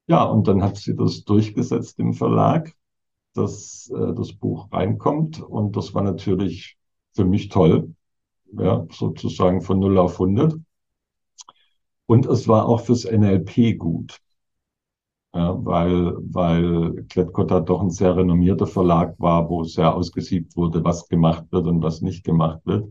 Ja, 0.08 0.24
und 0.24 0.48
dann 0.48 0.64
hat 0.64 0.78
sie 0.78 0.96
das 0.96 1.24
durchgesetzt 1.26 2.00
im 2.00 2.14
Verlag 2.14 2.74
dass 3.38 3.90
äh, 3.96 4.14
das 4.14 4.34
Buch 4.34 4.72
reinkommt. 4.72 5.40
Und 5.42 5.78
das 5.78 5.94
war 5.94 6.02
natürlich 6.02 6.78
für 7.14 7.26
mich 7.26 7.50
toll, 7.50 7.94
ja, 8.52 8.86
sozusagen 8.92 9.62
von 9.62 9.80
0 9.80 9.98
auf 10.00 10.14
100. 10.14 10.56
Und 12.08 12.26
es 12.26 12.48
war 12.48 12.68
auch 12.68 12.82
fürs 12.82 13.06
NLP 13.06 13.78
gut, 13.78 14.18
ja, 15.38 15.56
weil, 15.66 16.16
weil 16.34 17.06
Klett-Cotta 17.10 17.60
doch 17.60 17.82
ein 17.82 17.92
sehr 17.92 18.16
renommierter 18.18 18.66
Verlag 18.68 19.16
war, 19.20 19.50
wo 19.50 19.64
sehr 19.64 19.94
ausgesiebt 19.94 20.56
wurde, 20.58 20.84
was 20.84 21.08
gemacht 21.08 21.46
wird 21.52 21.68
und 21.68 21.84
was 21.84 22.02
nicht 22.02 22.24
gemacht 22.24 22.62
wird. 22.66 22.90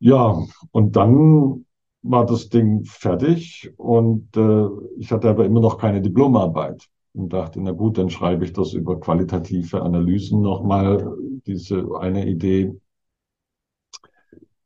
Ja, 0.00 0.42
und 0.72 0.96
dann 0.96 1.64
war 2.02 2.26
das 2.26 2.48
Ding 2.48 2.84
fertig 2.84 3.72
und 3.76 4.36
äh, 4.36 4.66
ich 4.98 5.12
hatte 5.12 5.30
aber 5.30 5.44
immer 5.44 5.60
noch 5.60 5.78
keine 5.78 6.02
Diplomarbeit 6.02 6.88
und 7.14 7.32
dachte, 7.32 7.60
na 7.62 7.70
gut, 7.70 7.98
dann 7.98 8.10
schreibe 8.10 8.44
ich 8.44 8.52
das 8.52 8.72
über 8.72 8.98
qualitative 8.98 9.82
Analysen 9.82 10.40
nochmal, 10.42 11.16
diese 11.46 11.86
eine 12.00 12.26
Idee. 12.28 12.74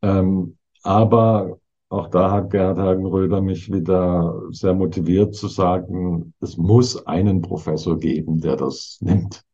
Ähm, 0.00 0.56
aber 0.82 1.58
auch 1.88 2.08
da 2.08 2.30
hat 2.32 2.50
Gerhard 2.50 2.78
Hagenröder 2.78 3.40
mich 3.40 3.72
wieder 3.72 4.42
sehr 4.50 4.74
motiviert 4.74 5.34
zu 5.34 5.48
sagen, 5.48 6.34
es 6.40 6.56
muss 6.56 7.06
einen 7.06 7.42
Professor 7.42 7.98
geben, 7.98 8.40
der 8.40 8.56
das 8.56 8.98
nimmt. 9.00 9.44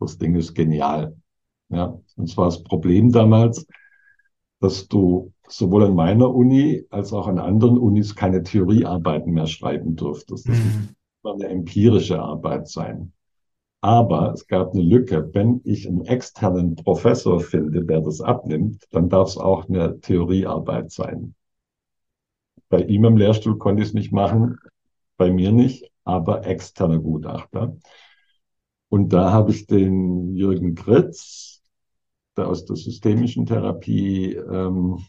Das 0.00 0.18
Ding 0.18 0.34
ist 0.34 0.54
genial. 0.54 1.16
Ja, 1.68 1.98
und 2.16 2.28
zwar 2.28 2.46
das 2.46 2.62
Problem 2.62 3.12
damals, 3.12 3.66
dass 4.60 4.88
du 4.88 5.32
sowohl 5.48 5.84
an 5.84 5.94
meiner 5.94 6.34
Uni 6.34 6.84
als 6.90 7.12
auch 7.12 7.26
an 7.26 7.38
anderen 7.38 7.78
Unis 7.78 8.14
keine 8.14 8.42
Theoriearbeiten 8.42 9.32
mehr 9.32 9.46
schreiben 9.46 9.96
durftest. 9.96 10.48
Das 10.48 10.56
mhm 10.56 10.94
eine 11.32 11.48
empirische 11.48 12.20
Arbeit 12.20 12.68
sein. 12.68 13.12
Aber 13.80 14.32
es 14.32 14.46
gab 14.46 14.72
eine 14.72 14.82
Lücke. 14.82 15.28
Wenn 15.32 15.60
ich 15.64 15.86
einen 15.86 16.04
externen 16.04 16.74
Professor 16.74 17.40
finde, 17.40 17.84
der 17.84 18.00
das 18.00 18.20
abnimmt, 18.20 18.84
dann 18.90 19.08
darf 19.08 19.28
es 19.28 19.36
auch 19.36 19.68
eine 19.68 20.00
Theoriearbeit 20.00 20.90
sein. 20.90 21.34
Bei 22.74 22.82
ihm 22.82 23.04
im 23.04 23.16
Lehrstuhl 23.16 23.56
konnte 23.56 23.82
ich 23.84 23.90
es 23.90 23.94
nicht 23.94 24.10
machen, 24.10 24.58
bei 25.16 25.30
mir 25.30 25.52
nicht, 25.52 25.92
aber 26.02 26.44
externe 26.44 27.00
Gutachter. 27.00 27.76
Und 28.88 29.12
da 29.12 29.30
habe 29.30 29.52
ich 29.52 29.68
den 29.68 30.34
Jürgen 30.34 30.74
Kritz, 30.74 31.62
der 32.36 32.48
aus 32.48 32.64
der 32.64 32.74
systemischen 32.74 33.46
Therapie 33.46 34.34
ähm, 34.34 35.06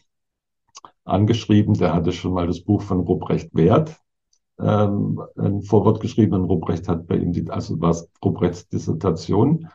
angeschrieben, 1.02 1.74
der 1.74 1.92
hatte 1.92 2.12
schon 2.12 2.34
mal 2.34 2.46
das 2.46 2.60
Buch 2.62 2.82
von 2.82 3.00
Ruprecht 3.00 3.52
Wert 3.52 4.00
ähm, 4.60 5.20
ein 5.36 5.62
Vorwort 5.62 5.98
geschrieben 5.98 6.34
und 6.34 6.44
Ruprecht 6.44 6.86
hat 6.86 7.08
bei 7.08 7.16
ihm 7.16 7.32
die, 7.32 7.50
also 7.50 7.80
war 7.80 7.90
es 7.90 8.08
Ruprechts 8.24 8.68
Dissertation. 8.68 9.68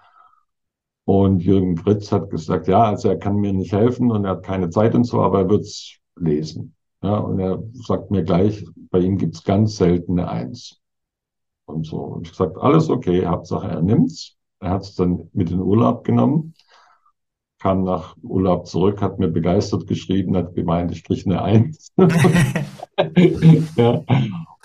Und 1.04 1.44
Jürgen 1.44 1.76
Fritz 1.76 2.10
hat 2.14 2.30
gesagt, 2.30 2.70
ja, 2.70 2.84
also 2.86 3.10
er 3.10 3.20
kann 3.20 3.36
mir 3.36 3.52
nicht 3.52 3.74
helfen 3.74 4.12
und 4.12 4.24
er 4.24 4.32
hat 4.32 4.44
keine 4.44 4.70
Zeit 4.70 4.96
und 4.96 5.04
so, 5.04 5.22
aber 5.22 5.40
er 5.40 5.50
wird 5.50 5.64
es 5.64 5.98
lesen. 6.16 6.74
Ja, 7.04 7.18
und 7.18 7.40
er 7.40 7.64
sagt 7.74 8.12
mir 8.12 8.24
gleich, 8.24 8.64
bei 8.92 9.00
ihm 9.00 9.18
gibt's 9.18 9.44
ganz 9.44 9.78
seltene 9.78 10.30
Eins. 10.30 10.80
Und 11.66 11.86
so. 11.86 11.98
Und 11.98 12.28
ich 12.28 12.32
gesagt, 12.32 12.58
alles 12.58 12.90
okay, 12.90 13.26
Hauptsache 13.26 13.68
er 13.68 13.82
nimmt's. 13.82 14.38
Er 14.60 14.72
hat 14.72 14.84
es 14.84 14.96
dann 14.96 15.30
mit 15.34 15.50
in 15.50 15.60
Urlaub 15.60 16.04
genommen, 16.04 16.54
kam 17.60 17.84
nach 17.84 18.16
Urlaub 18.22 18.68
zurück, 18.68 19.02
hat 19.02 19.18
mir 19.18 19.30
begeistert 19.30 19.88
geschrieben, 19.88 20.38
hat 20.38 20.54
gemeint, 20.54 20.92
ich 20.92 21.04
kriege 21.04 21.26
eine 21.26 21.42
Eins. 21.42 21.92
ja. 23.76 24.04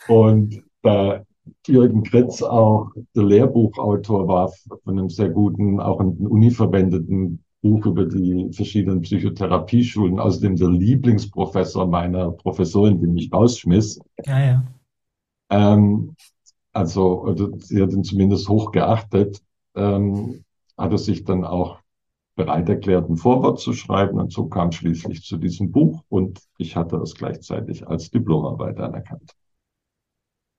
Und 0.09 0.62
da 0.83 1.22
Jürgen 1.66 2.03
Kretz 2.03 2.42
auch 2.42 2.90
der 3.14 3.25
Lehrbuchautor 3.25 4.29
war 4.29 4.53
von 4.85 4.99
einem 4.99 5.09
sehr 5.09 5.31
guten, 5.31 5.81
auch 5.81 6.01
in 6.01 6.18
der 6.18 6.31
Uni 6.31 6.51
verwendeten 6.51 7.44
Buch 7.66 7.87
über 7.87 8.05
die 8.05 8.48
verschiedenen 8.52 9.02
Psychotherapieschulen, 9.02 10.20
außerdem 10.20 10.57
der 10.57 10.70
Lieblingsprofessor 10.70 11.87
meiner 11.87 12.31
Professorin, 12.31 13.00
die 13.00 13.09
mich 13.09 13.33
rausschmiss. 13.33 13.98
Ja, 14.24 14.38
ja. 14.38 14.64
Ähm, 15.50 16.14
also, 16.72 17.22
oder 17.22 17.48
sie 17.59 17.83
hat 17.83 17.92
ihn 17.92 18.05
zumindest 18.05 18.48
hoch 18.48 18.70
geachtet, 18.70 19.42
ähm, 19.74 20.44
hat 20.79 20.92
er 20.92 20.98
sich 20.98 21.24
dann 21.24 21.44
auch 21.44 21.81
bereit 22.37 22.68
erklärt, 22.68 23.09
ein 23.11 23.16
Vorwort 23.16 23.59
zu 23.59 23.72
schreiben. 23.72 24.20
Und 24.20 24.33
so 24.33 24.46
kam 24.46 24.70
schließlich 24.70 25.22
zu 25.22 25.37
diesem 25.38 25.72
Buch 25.72 26.05
und 26.09 26.40
ich 26.59 26.76
hatte 26.76 26.96
es 26.98 27.14
gleichzeitig 27.14 27.88
als 27.88 28.11
Diplomarbeit 28.11 28.79
anerkannt. 28.79 29.33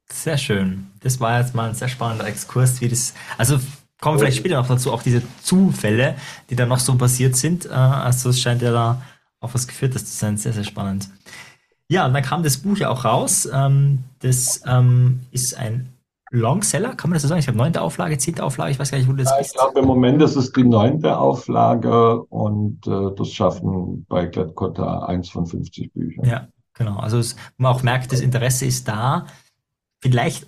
Sehr 0.10 0.38
schön. 0.38 0.88
Das 1.02 1.20
war 1.20 1.40
jetzt 1.40 1.54
mal 1.54 1.70
ein 1.70 1.76
sehr 1.76 1.90
spannender 1.90 2.28
Exkurs, 2.28 2.82
wie 2.82 2.88
das, 2.88 3.14
also 3.38 3.60
kommen 4.02 4.16
wir 4.16 4.20
vielleicht 4.20 4.38
später 4.38 4.58
noch 4.58 4.68
dazu, 4.68 4.92
auch 4.92 5.02
diese 5.02 5.22
Zufälle, 5.42 6.16
die 6.50 6.56
da 6.56 6.66
noch 6.66 6.80
so 6.80 6.96
passiert 6.96 7.36
sind. 7.36 7.66
Äh, 7.66 7.70
also 7.70 8.30
es 8.30 8.42
scheint 8.42 8.62
ja 8.62 8.72
da 8.72 9.02
auf 9.40 9.54
was 9.54 9.68
geführt 9.68 9.96
das 9.96 10.06
zu 10.06 10.18
sein. 10.18 10.38
Sehr, 10.38 10.54
sehr 10.54 10.64
spannend. 10.64 11.10
Ja, 11.90 12.06
und 12.06 12.14
dann 12.14 12.24
kam 12.24 12.44
das 12.44 12.58
Buch 12.58 12.78
ja 12.78 12.90
auch 12.90 13.06
raus. 13.06 13.48
Ähm, 13.52 14.04
das 14.20 14.62
ähm, 14.66 15.22
ist 15.32 15.58
ein 15.58 15.94
Longseller, 16.30 16.96
kann 16.96 17.10
man 17.10 17.16
das 17.16 17.22
so 17.22 17.30
sagen? 17.30 17.40
Ich 17.40 17.48
habe 17.48 17.58
neunte 17.58 17.82
Auflage, 17.82 18.18
zehnte 18.18 18.44
Auflage, 18.44 18.72
ich 18.72 18.80
weiß 18.80 18.92
gar 18.92 18.98
nicht, 18.98 19.08
wo 19.08 19.14
das 19.14 19.30
ja, 19.30 19.38
ist. 19.38 19.48
Ich 19.48 19.54
glaube, 19.54 19.80
im 19.80 19.86
Moment 19.86 20.22
ist 20.22 20.36
es 20.36 20.52
die 20.52 20.64
neunte 20.66 21.18
Auflage 21.18 22.22
und 22.24 22.86
äh, 22.86 23.16
das 23.16 23.32
schaffen 23.32 24.06
bei 24.10 24.26
Gladcotta 24.26 25.06
eins 25.06 25.30
von 25.30 25.46
50 25.46 25.94
Büchern. 25.94 26.26
Ja, 26.26 26.48
genau. 26.74 26.98
Also 26.98 27.20
es, 27.20 27.38
man 27.56 27.74
auch 27.74 27.84
merkt, 27.84 28.12
das 28.12 28.20
Interesse 28.20 28.66
ist 28.66 28.90
da 28.90 29.26
vielleicht 30.02 30.48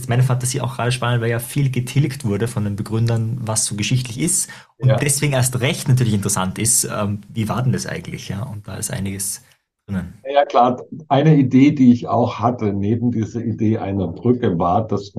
ist 0.00 0.08
meine 0.08 0.22
Fantasie 0.22 0.60
auch 0.60 0.76
gerade 0.76 0.92
spannend, 0.92 1.22
weil 1.22 1.30
ja 1.30 1.38
viel 1.38 1.70
getilgt 1.70 2.24
wurde 2.24 2.48
von 2.48 2.64
den 2.64 2.76
Begründern, 2.76 3.38
was 3.40 3.66
so 3.66 3.76
geschichtlich 3.76 4.20
ist. 4.20 4.50
Und 4.78 4.88
ja. 4.88 4.96
deswegen 4.96 5.32
erst 5.32 5.60
recht 5.60 5.88
natürlich 5.88 6.14
interessant 6.14 6.58
ist, 6.58 6.84
ähm, 6.84 7.20
wie 7.32 7.48
war 7.48 7.62
denn 7.62 7.72
das 7.72 7.86
eigentlich? 7.86 8.28
Ja, 8.28 8.42
und 8.42 8.66
da 8.66 8.76
ist 8.76 8.90
einiges 8.90 9.42
drinnen. 9.86 10.14
Ja, 10.32 10.44
klar. 10.44 10.82
Eine 11.08 11.36
Idee, 11.36 11.72
die 11.72 11.92
ich 11.92 12.08
auch 12.08 12.38
hatte, 12.38 12.72
neben 12.72 13.10
dieser 13.10 13.44
Idee 13.44 13.78
einer 13.78 14.08
Brücke, 14.08 14.58
war, 14.58 14.86
dass 14.86 15.12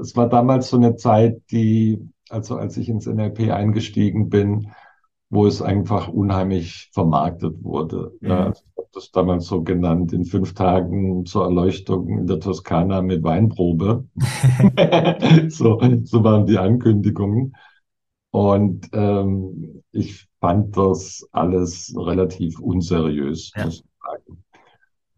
es 0.00 0.16
war 0.16 0.28
damals 0.28 0.68
so 0.68 0.76
eine 0.76 0.96
Zeit, 0.96 1.40
die, 1.50 1.98
also 2.28 2.56
als 2.56 2.76
ich 2.76 2.88
ins 2.88 3.06
NLP 3.06 3.50
eingestiegen 3.50 4.28
bin, 4.28 4.68
wo 5.30 5.46
es 5.46 5.62
einfach 5.62 6.08
unheimlich 6.08 6.90
vermarktet 6.92 7.62
wurde. 7.62 8.12
Mhm. 8.20 8.28
Ja, 8.28 8.50
ich 8.50 8.62
habe 8.76 8.88
das 8.92 9.10
damals 9.10 9.46
so 9.46 9.62
genannt, 9.62 10.12
in 10.12 10.24
fünf 10.24 10.54
Tagen 10.54 11.26
zur 11.26 11.44
Erleuchtung 11.44 12.08
in 12.18 12.26
der 12.26 12.40
Toskana 12.40 13.02
mit 13.02 13.22
Weinprobe. 13.22 14.04
so, 15.48 15.80
so 16.04 16.24
waren 16.24 16.46
die 16.46 16.58
Ankündigungen. 16.58 17.54
Und 18.30 18.88
ähm, 18.92 19.82
ich 19.92 20.26
fand 20.40 20.76
das 20.76 21.24
alles 21.30 21.94
relativ 21.96 22.58
unseriös, 22.58 23.52
ja. 23.54 23.64
muss 23.64 23.76
ich 23.76 23.86
sagen. 24.02 24.44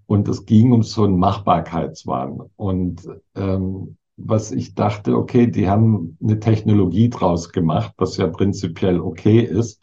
Und 0.05 0.29
es 0.29 0.45
ging 0.45 0.73
um 0.73 0.83
so 0.83 1.05
einen 1.05 1.19
Machbarkeitswahn. 1.19 2.43
Und 2.57 3.09
ähm, 3.35 3.97
was 4.19 4.53
ich 4.53 4.75
dachte, 4.75 5.17
okay, 5.17 5.47
die 5.47 5.69
haben 5.69 6.17
eine 6.23 6.41
Technologie 6.41 7.09
draus 7.09 7.51
gemacht, 7.51 7.95
was 7.97 8.17
ja 8.19 8.27
prinzipiell 8.27 9.01
okay 9.01 9.41
ist. 9.41 9.83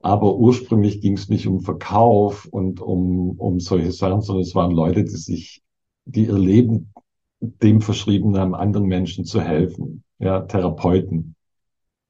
Aber 0.00 0.36
ursprünglich 0.36 1.00
ging 1.00 1.14
es 1.14 1.28
nicht 1.28 1.46
um 1.46 1.60
Verkauf 1.60 2.46
und 2.46 2.80
um, 2.80 3.30
um 3.38 3.58
solche 3.60 3.92
Sachen, 3.92 4.20
sondern 4.20 4.42
es 4.42 4.54
waren 4.54 4.70
Leute, 4.70 5.04
die 5.04 5.16
sich, 5.16 5.62
die 6.04 6.26
ihr 6.26 6.38
Leben 6.38 6.92
dem 7.40 7.80
verschrieben 7.80 8.36
haben, 8.36 8.54
anderen 8.54 8.86
Menschen 8.86 9.24
zu 9.24 9.40
helfen, 9.40 10.04
ja, 10.18 10.40
Therapeuten. 10.40 11.34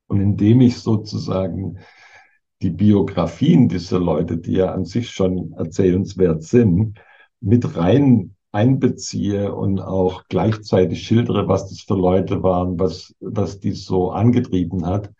Und 0.06 0.20
indem 0.20 0.60
ich 0.60 0.78
sozusagen 0.78 1.78
die 2.62 2.70
Biografien 2.70 3.68
dieser 3.68 4.00
Leute, 4.00 4.38
die 4.38 4.52
ja 4.52 4.72
an 4.72 4.84
sich 4.84 5.10
schon 5.10 5.52
erzählenswert 5.52 6.42
sind, 6.42 6.98
mit 7.40 7.76
rein 7.76 8.34
einbeziehe 8.50 9.54
und 9.54 9.80
auch 9.80 10.24
gleichzeitig 10.28 11.06
schildere, 11.06 11.48
was 11.48 11.68
das 11.68 11.80
für 11.80 11.94
Leute 11.94 12.42
waren, 12.42 12.78
was, 12.78 13.14
was 13.20 13.60
die 13.60 13.72
so 13.72 14.10
angetrieben 14.10 14.86
hat, 14.86 15.12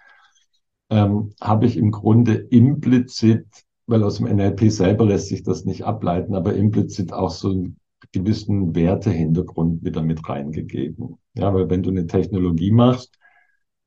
ähm, 0.90 1.33
habe 1.40 1.66
ich 1.66 1.77
im 1.77 1.90
Grunde 1.90 2.35
implizit, 2.35 3.46
weil 3.87 4.03
aus 4.03 4.18
dem 4.18 4.27
NLP 4.27 4.70
selber 4.70 5.05
lässt 5.05 5.29
sich 5.29 5.42
das 5.42 5.64
nicht 5.64 5.85
ableiten, 5.85 6.35
aber 6.35 6.55
implizit 6.55 7.12
auch 7.12 7.31
so 7.31 7.51
einen 7.51 7.79
gewissen 8.12 8.74
Wertehintergrund 8.74 9.85
wieder 9.85 10.03
mit 10.03 10.29
reingegeben. 10.29 11.18
Ja, 11.35 11.53
weil 11.53 11.68
wenn 11.70 11.83
du 11.83 11.90
eine 11.90 12.07
Technologie 12.07 12.70
machst, 12.70 13.18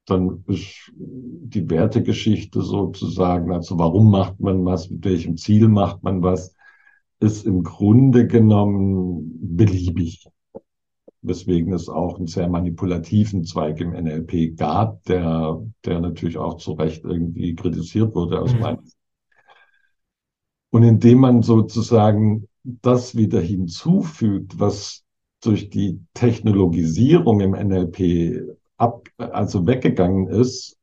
dann 0.06 0.44
ist 0.48 0.92
die 0.96 1.70
Wertegeschichte 1.70 2.62
sozusagen, 2.62 3.52
also 3.52 3.78
warum 3.78 4.10
macht 4.12 4.40
man 4.40 4.66
was, 4.66 4.90
mit 4.90 5.06
welchem 5.06 5.38
Ziel 5.38 5.68
macht 5.68 6.04
man 6.04 6.24
was, 6.24 6.56
ist 7.20 7.46
im 7.46 7.64
Grunde 7.64 8.28
genommen 8.28 9.38
beliebig. 9.42 10.28
Weswegen 11.24 11.74
es 11.74 11.88
auch 11.88 12.18
einen 12.18 12.28
sehr 12.28 12.50
manipulativen 12.50 13.44
Zweig 13.44 13.80
im 13.80 13.92
NLP 13.92 14.58
gab, 14.58 15.04
der, 15.04 15.62
der 15.86 16.00
natürlich 16.00 16.38
auch 16.38 16.58
zu 16.58 16.74
Recht 16.74 17.04
irgendwie 17.04 17.56
kritisiert 17.56 18.16
wurde 18.16 18.42
aus 18.42 18.54
mhm. 18.54 18.60
meiner 18.60 18.82
Sicht. 18.82 18.98
Und 20.72 20.84
indem 20.84 21.20
man 21.20 21.44
sozusagen 21.44 22.48
das 22.64 23.16
wieder 23.16 23.42
hinzufügt, 23.42 24.60
was 24.60 25.04
durch 25.42 25.70
die 25.70 26.00
Technologisierung 26.14 27.42
im 27.42 27.52
NLP 27.52 28.58
ab, 28.78 29.08
also 29.18 29.68
weggegangen 29.68 30.28
ist, 30.28 30.78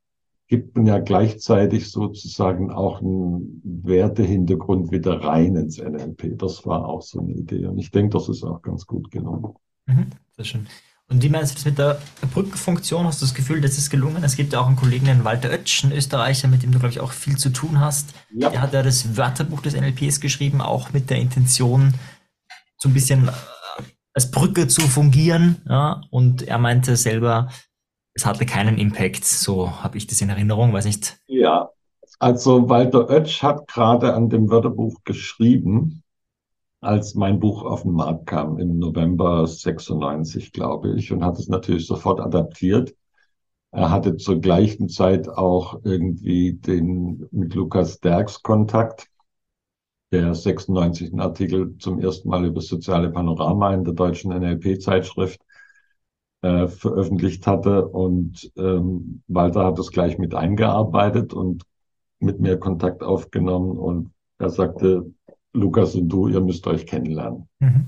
gibt 0.49 0.77
man 0.77 0.87
ja 0.87 0.99
gleichzeitig 0.99 1.91
sozusagen 1.91 2.71
auch 2.71 3.01
einen 3.01 3.61
Wertehintergrund 3.65 4.91
wieder 4.91 5.23
rein 5.23 5.57
ins 5.57 5.79
NLP. 5.79 6.39
Das 6.39 6.65
war 6.67 6.87
auch 6.87 7.03
so 7.03 7.21
eine 7.21 7.33
Idee. 7.33 7.67
Und 7.67 7.79
ich 7.79 7.91
denke, 7.91 8.17
das 8.17 8.29
ist 8.29 8.45
auch 8.45 8.63
ganz 8.63 8.87
gut 8.87 9.11
gelungen. 9.11 9.55
Mhm, 9.87 10.07
sehr 10.39 10.45
schön. 10.45 10.69
Und 11.11 11.23
wie 11.23 11.31
meinst 11.31 11.53
du 11.53 11.55
das 11.57 11.65
mit 11.65 11.79
der 11.79 12.01
Brückenfunktion? 12.33 13.07
Hast 13.07 13.21
du 13.21 13.27
das 13.27 13.35
Gefühl, 13.35 13.61
das 13.61 13.79
ist 13.79 13.91
gelungen? 13.91 14.23
Es 14.23 14.37
gibt 14.37 14.53
ja 14.53 14.61
auch 14.61 14.67
einen 14.67 14.77
Kollegen, 14.77 15.07
den 15.07 15.25
Walter 15.25 15.51
Oetsch, 15.51 15.83
einen 15.83 15.95
Österreicher, 15.95 16.49
mit 16.49 16.63
dem 16.63 16.71
du, 16.71 16.79
glaube 16.79 16.93
ich, 16.93 17.01
auch 17.01 17.13
viel 17.13 17.37
zu 17.37 17.51
tun 17.51 17.81
hast. 17.81 18.15
Ja. 18.31 18.51
Der 18.51 18.61
hat 18.61 18.75
ja 18.75 18.83
das 18.83 19.17
Wörterbuch 19.17 19.63
des 19.63 19.75
NLPs 19.75 20.21
geschrieben, 20.21 20.61
auch 20.61 20.93
mit 20.93 21.11
der 21.11 21.17
Intention, 21.19 21.95
so 22.77 22.89
ein 22.89 22.95
bisschen 22.95 23.29
äh, 23.29 23.33
als 24.13 24.31
Brücke 24.31 24.69
zu 24.69 24.83
fungieren. 24.83 25.63
Ja? 25.67 26.03
Und 26.11 26.43
er 26.43 26.59
meinte 26.59 26.95
selber, 26.97 27.51
es 28.13 28.27
hatte 28.27 28.45
keinen 28.45 28.77
Impact. 28.77 29.25
So 29.25 29.83
habe 29.83 29.97
ich 29.97 30.07
das 30.07 30.21
in 30.21 30.29
Erinnerung, 30.29 30.75
weiß 30.75 30.85
nicht. 30.85 31.17
Ja, 31.27 31.71
also 32.19 32.69
Walter 32.69 33.09
Oetsch 33.09 33.43
hat 33.43 33.67
gerade 33.67 34.15
an 34.15 34.29
dem 34.29 34.51
Wörterbuch 34.51 35.03
geschrieben, 35.05 36.03
als 36.81 37.15
mein 37.15 37.41
Buch 37.41 37.65
auf 37.65 37.83
den 37.83 37.93
Markt 37.93 38.27
kam 38.27 38.59
im 38.59 38.79
November 38.79 39.47
96, 39.47 40.53
glaube 40.53 40.95
ich, 40.97 41.13
und 41.13 41.25
hat 41.25 41.39
es 41.39 41.49
natürlich 41.49 41.87
sofort 41.87 42.21
adaptiert. 42.21 42.95
Er 43.71 43.91
hatte 43.91 44.17
zur 44.17 44.41
gleichen 44.41 44.89
Zeit 44.89 45.29
auch 45.29 45.81
irgendwie 45.85 46.55
den 46.55 47.29
mit 47.33 47.55
Lukas 47.55 48.01
Derks 48.01 48.43
Kontakt, 48.43 49.09
der 50.11 50.35
96 50.35 51.11
einen 51.11 51.21
Artikel 51.21 51.77
zum 51.79 51.99
ersten 52.01 52.29
Mal 52.29 52.47
über 52.47 52.61
soziale 52.63 53.11
Panorama 53.11 53.75
in 53.75 53.85
der 53.85 53.95
deutschen 53.95 54.33
NLP-Zeitschrift 54.33 55.41
äh, 56.43 56.67
veröffentlicht 56.69 57.47
hatte. 57.47 57.87
Und 57.89 58.51
ähm, 58.57 59.23
Walter 59.27 59.67
hat 59.67 59.79
das 59.79 59.91
gleich 59.91 60.17
mit 60.19 60.35
eingearbeitet 60.35 61.35
und 61.35 61.65
mit 62.21 62.41
mir 62.41 62.59
Kontakt 62.59 63.03
aufgenommen. 63.03 63.77
Und 63.77 64.13
er 64.39 64.51
sagte, 64.51 65.13
Lukas 65.53 65.95
und 65.95 66.09
du, 66.09 66.29
ihr 66.29 66.41
müsst 66.41 66.67
euch 66.67 66.87
kennenlernen. 66.87 67.49
Mhm. 67.61 67.87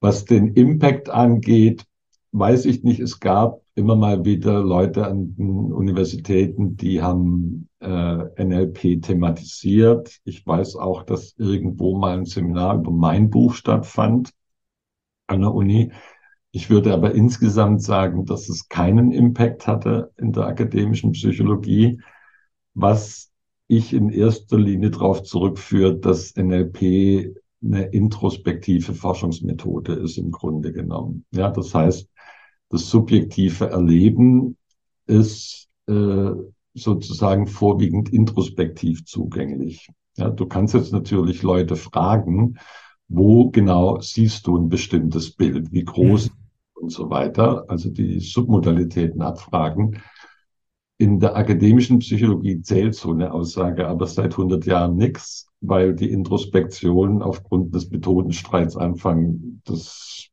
Was 0.00 0.24
den 0.24 0.54
Impact 0.54 1.08
angeht, 1.08 1.84
weiß 2.32 2.66
ich 2.66 2.84
nicht. 2.84 3.00
Es 3.00 3.20
gab 3.20 3.62
immer 3.74 3.96
mal 3.96 4.24
wieder 4.24 4.62
Leute 4.62 5.06
an 5.06 5.34
den 5.36 5.72
Universitäten, 5.72 6.76
die 6.76 7.02
haben 7.02 7.68
äh, 7.80 8.44
NLP 8.44 9.02
thematisiert. 9.02 10.20
Ich 10.24 10.46
weiß 10.46 10.76
auch, 10.76 11.02
dass 11.02 11.34
irgendwo 11.38 11.96
mal 11.96 12.18
ein 12.18 12.26
Seminar 12.26 12.76
über 12.76 12.90
mein 12.90 13.30
Buch 13.30 13.54
stattfand 13.54 14.32
an 15.26 15.40
der 15.40 15.54
Uni. 15.54 15.92
Ich 16.52 16.70
würde 16.70 16.92
aber 16.94 17.14
insgesamt 17.14 17.82
sagen, 17.82 18.24
dass 18.24 18.48
es 18.48 18.68
keinen 18.68 19.12
Impact 19.12 19.66
hatte 19.66 20.12
in 20.16 20.32
der 20.32 20.46
akademischen 20.46 21.12
Psychologie, 21.12 22.00
was 22.74 23.30
ich 23.68 23.92
in 23.92 24.10
erster 24.10 24.58
Linie 24.58 24.90
darauf 24.90 25.22
zurückführe, 25.22 25.96
dass 25.96 26.36
NLP 26.36 27.34
eine 27.62 27.86
introspektive 27.86 28.94
Forschungsmethode 28.94 29.94
ist 29.94 30.18
im 30.18 30.30
Grunde 30.30 30.72
genommen. 30.72 31.24
Ja, 31.32 31.50
das 31.50 31.74
heißt, 31.74 32.08
das 32.68 32.90
subjektive 32.90 33.70
Erleben 33.70 34.56
ist 35.06 35.68
äh, 35.86 36.30
sozusagen 36.74 37.46
vorwiegend 37.46 38.12
introspektiv 38.12 39.04
zugänglich. 39.04 39.88
Ja, 40.16 40.30
du 40.30 40.46
kannst 40.46 40.74
jetzt 40.74 40.92
natürlich 40.92 41.42
Leute 41.42 41.76
fragen, 41.76 42.58
wo 43.08 43.50
genau 43.50 44.00
siehst 44.00 44.46
du 44.46 44.56
ein 44.56 44.68
bestimmtes 44.68 45.32
Bild, 45.32 45.72
wie 45.72 45.84
groß 45.84 46.30
mhm 46.30 46.46
und 46.76 46.90
so 46.90 47.10
weiter, 47.10 47.64
also 47.68 47.90
die 47.90 48.20
Submodalitäten 48.20 49.22
abfragen. 49.22 50.02
In 50.98 51.20
der 51.20 51.36
akademischen 51.36 51.98
Psychologie 51.98 52.62
zählt 52.62 52.94
so 52.94 53.10
eine 53.10 53.32
Aussage 53.32 53.86
aber 53.86 54.06
seit 54.06 54.32
100 54.32 54.64
Jahren 54.64 54.96
nichts, 54.96 55.48
weil 55.60 55.94
die 55.94 56.10
Introspektion 56.10 57.22
aufgrund 57.22 57.74
des 57.74 57.90
Methodenstreits 57.90 58.76
Anfang 58.76 59.60
des 59.68 60.30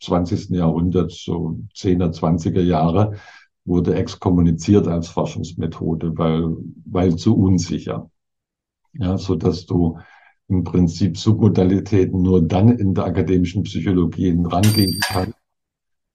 20. 0.00 0.50
Jahrhunderts, 0.50 1.24
so 1.24 1.58
10er, 1.74 2.12
20er 2.12 2.62
Jahre, 2.62 3.16
wurde 3.64 3.94
exkommuniziert 3.94 4.86
als 4.86 5.08
Forschungsmethode, 5.08 6.16
weil, 6.16 6.56
weil 6.84 7.16
zu 7.16 7.36
unsicher. 7.36 8.10
Ja, 8.94 9.18
so 9.18 9.34
dass 9.34 9.66
du 9.66 9.98
im 10.48 10.64
Prinzip 10.64 11.18
Submodalitäten 11.18 12.22
nur 12.22 12.40
dann 12.40 12.70
in 12.70 12.94
der 12.94 13.04
akademischen 13.04 13.64
Psychologie 13.64 14.34
rangehen 14.44 14.98
kannst, 15.06 15.38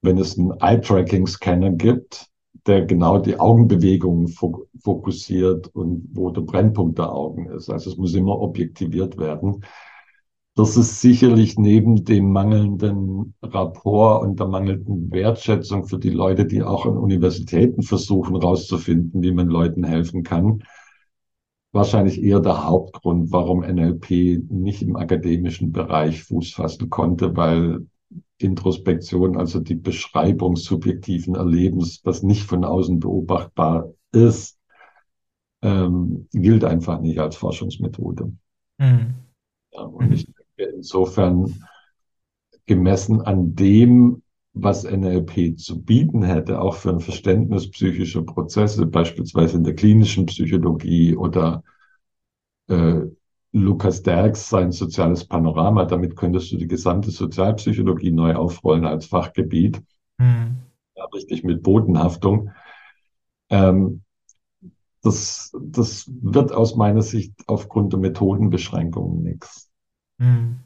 wenn 0.02 0.18
es 0.18 0.38
einen 0.38 0.52
Eye-Tracking-Scanner 0.60 1.70
gibt, 1.70 2.26
der 2.66 2.86
genau 2.86 3.18
die 3.18 3.38
Augenbewegungen 3.38 4.28
fokussiert 4.28 5.68
und 5.74 6.08
wo 6.12 6.30
der 6.30 6.42
Brennpunkt 6.42 6.98
der 6.98 7.12
Augen 7.12 7.46
ist. 7.46 7.68
Also 7.70 7.90
es 7.90 7.96
muss 7.96 8.14
immer 8.14 8.40
objektiviert 8.40 9.18
werden. 9.18 9.64
Das 10.56 10.76
ist 10.76 11.00
sicherlich 11.00 11.58
neben 11.58 12.04
dem 12.04 12.30
mangelnden 12.30 13.34
Rapport 13.42 14.22
und 14.22 14.38
der 14.38 14.46
mangelnden 14.46 15.10
Wertschätzung 15.10 15.84
für 15.86 15.98
die 15.98 16.10
Leute, 16.10 16.46
die 16.46 16.62
auch 16.62 16.86
an 16.86 16.96
Universitäten 16.96 17.82
versuchen 17.82 18.36
herauszufinden, 18.36 19.20
wie 19.22 19.32
man 19.32 19.48
Leuten 19.48 19.82
helfen 19.82 20.22
kann, 20.22 20.62
wahrscheinlich 21.72 22.22
eher 22.22 22.38
der 22.38 22.64
Hauptgrund, 22.64 23.32
warum 23.32 23.60
NLP 23.60 24.44
nicht 24.48 24.80
im 24.82 24.94
akademischen 24.94 25.72
Bereich 25.72 26.22
Fuß 26.22 26.52
fassen 26.52 26.88
konnte, 26.88 27.36
weil 27.36 27.84
Introspektion, 28.38 29.36
also 29.36 29.60
die 29.60 29.74
Beschreibung 29.74 30.56
subjektiven 30.56 31.34
Erlebens, 31.34 32.00
was 32.04 32.22
nicht 32.22 32.44
von 32.44 32.64
außen 32.64 32.98
beobachtbar 32.98 33.92
ist, 34.12 34.58
ähm, 35.62 36.28
gilt 36.32 36.64
einfach 36.64 37.00
nicht 37.00 37.18
als 37.18 37.36
Forschungsmethode. 37.36 38.32
Mhm. 38.78 39.14
Ja, 39.72 39.82
und 39.82 40.12
ich 40.12 40.26
denke 40.26 40.72
insofern 40.76 41.64
gemessen 42.66 43.20
an 43.22 43.54
dem, 43.54 44.22
was 44.52 44.84
NLP 44.84 45.56
zu 45.58 45.82
bieten 45.82 46.22
hätte, 46.22 46.60
auch 46.60 46.76
für 46.76 46.90
ein 46.90 47.00
Verständnis 47.00 47.70
psychischer 47.70 48.22
Prozesse, 48.22 48.86
beispielsweise 48.86 49.56
in 49.56 49.64
der 49.64 49.74
klinischen 49.74 50.26
Psychologie 50.26 51.16
oder 51.16 51.64
äh, 52.68 53.00
Lukas 53.54 54.02
Derks 54.02 54.48
sein 54.48 54.72
soziales 54.72 55.24
Panorama. 55.24 55.84
Damit 55.84 56.16
könntest 56.16 56.50
du 56.50 56.56
die 56.56 56.66
gesamte 56.66 57.12
Sozialpsychologie 57.12 58.10
neu 58.10 58.34
aufrollen 58.34 58.84
als 58.84 59.06
Fachgebiet. 59.06 59.80
Mhm. 60.18 60.56
Ja, 60.96 61.04
richtig 61.14 61.44
mit 61.44 61.62
Bodenhaftung. 61.62 62.50
Ähm, 63.50 64.02
das, 65.02 65.52
das 65.60 66.10
wird 66.20 66.52
aus 66.52 66.74
meiner 66.74 67.02
Sicht 67.02 67.32
aufgrund 67.46 67.92
der 67.92 68.00
Methodenbeschränkungen 68.00 69.22
nichts. 69.22 69.70
Mhm. 70.18 70.58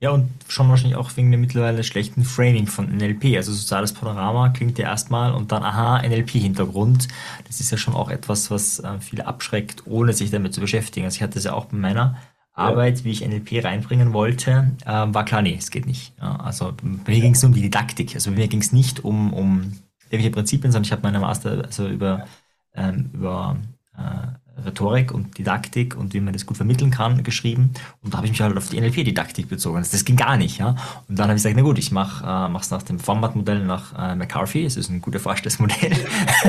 Ja, 0.00 0.10
und 0.10 0.30
schon 0.48 0.68
wahrscheinlich 0.70 0.96
auch 0.96 1.14
wegen 1.16 1.30
dem 1.30 1.42
mittlerweile 1.42 1.84
schlechten 1.84 2.24
Framing 2.24 2.66
von 2.66 2.88
NLP. 2.96 3.36
Also 3.36 3.52
soziales 3.52 3.92
Panorama 3.92 4.48
klingt 4.48 4.78
ja 4.78 4.86
erstmal 4.86 5.32
und 5.32 5.52
dann, 5.52 5.62
aha, 5.62 6.02
NLP-Hintergrund. 6.02 7.08
Das 7.46 7.60
ist 7.60 7.70
ja 7.70 7.76
schon 7.76 7.94
auch 7.94 8.08
etwas, 8.08 8.50
was 8.50 8.78
äh, 8.78 8.98
viele 9.00 9.26
abschreckt, 9.26 9.82
ohne 9.86 10.14
sich 10.14 10.30
damit 10.30 10.54
zu 10.54 10.60
beschäftigen. 10.62 11.04
Also 11.04 11.16
ich 11.16 11.22
hatte 11.22 11.38
es 11.38 11.44
ja 11.44 11.52
auch 11.52 11.66
bei 11.66 11.76
meiner 11.76 12.16
Arbeit, 12.52 13.04
wie 13.04 13.10
ich 13.10 13.26
NLP 13.26 13.64
reinbringen 13.64 14.12
wollte, 14.12 14.72
äh, 14.84 14.88
war 14.88 15.24
klar, 15.24 15.42
nee, 15.42 15.56
es 15.58 15.70
geht 15.70 15.86
nicht. 15.86 16.12
Ja, 16.20 16.36
also 16.36 16.72
bei 16.72 17.12
mir 17.12 17.20
ging 17.20 17.34
es 17.34 17.42
nur 17.42 17.50
um 17.50 17.54
die 17.54 17.62
Didaktik. 17.62 18.14
Also 18.14 18.30
bei 18.30 18.36
mir 18.38 18.48
ging 18.48 18.60
es 18.60 18.72
nicht 18.72 19.04
um, 19.04 19.32
um 19.32 19.72
irgendwelche 20.04 20.30
Prinzipien, 20.30 20.72
sondern 20.72 20.86
ich 20.86 20.92
habe 20.92 21.02
meine 21.02 21.20
Master 21.20 21.62
also 21.64 21.88
über, 21.88 22.26
ähm, 22.74 23.10
über 23.12 23.56
äh, 24.00 24.40
Rhetorik 24.64 25.12
und 25.12 25.38
Didaktik 25.38 25.96
und 25.96 26.14
wie 26.14 26.20
man 26.20 26.32
das 26.32 26.46
gut 26.46 26.56
vermitteln 26.56 26.90
kann, 26.90 27.22
geschrieben. 27.22 27.72
Und 28.02 28.12
da 28.12 28.18
habe 28.18 28.26
ich 28.26 28.32
mich 28.32 28.40
halt 28.40 28.56
auf 28.56 28.68
die 28.68 28.80
NLP-Didaktik 28.80 29.48
bezogen. 29.48 29.78
Das, 29.78 29.90
das, 29.90 30.04
ging 30.04 30.16
gar 30.16 30.36
nicht, 30.36 30.58
ja. 30.58 30.76
Und 31.08 31.18
dann 31.18 31.28
habe 31.28 31.32
ich 31.32 31.42
gesagt, 31.42 31.56
na 31.56 31.62
gut, 31.62 31.78
ich 31.78 31.92
mache 31.92 32.24
äh, 32.26 32.58
es 32.58 32.70
nach 32.70 32.82
dem 32.82 32.98
Format-Modell 32.98 33.64
nach 33.64 33.96
äh, 33.98 34.14
McCarthy. 34.14 34.64
Es 34.64 34.76
ist 34.76 34.90
ein 34.90 35.00
gut 35.00 35.14
erforschtes 35.14 35.58
Modell, 35.58 35.92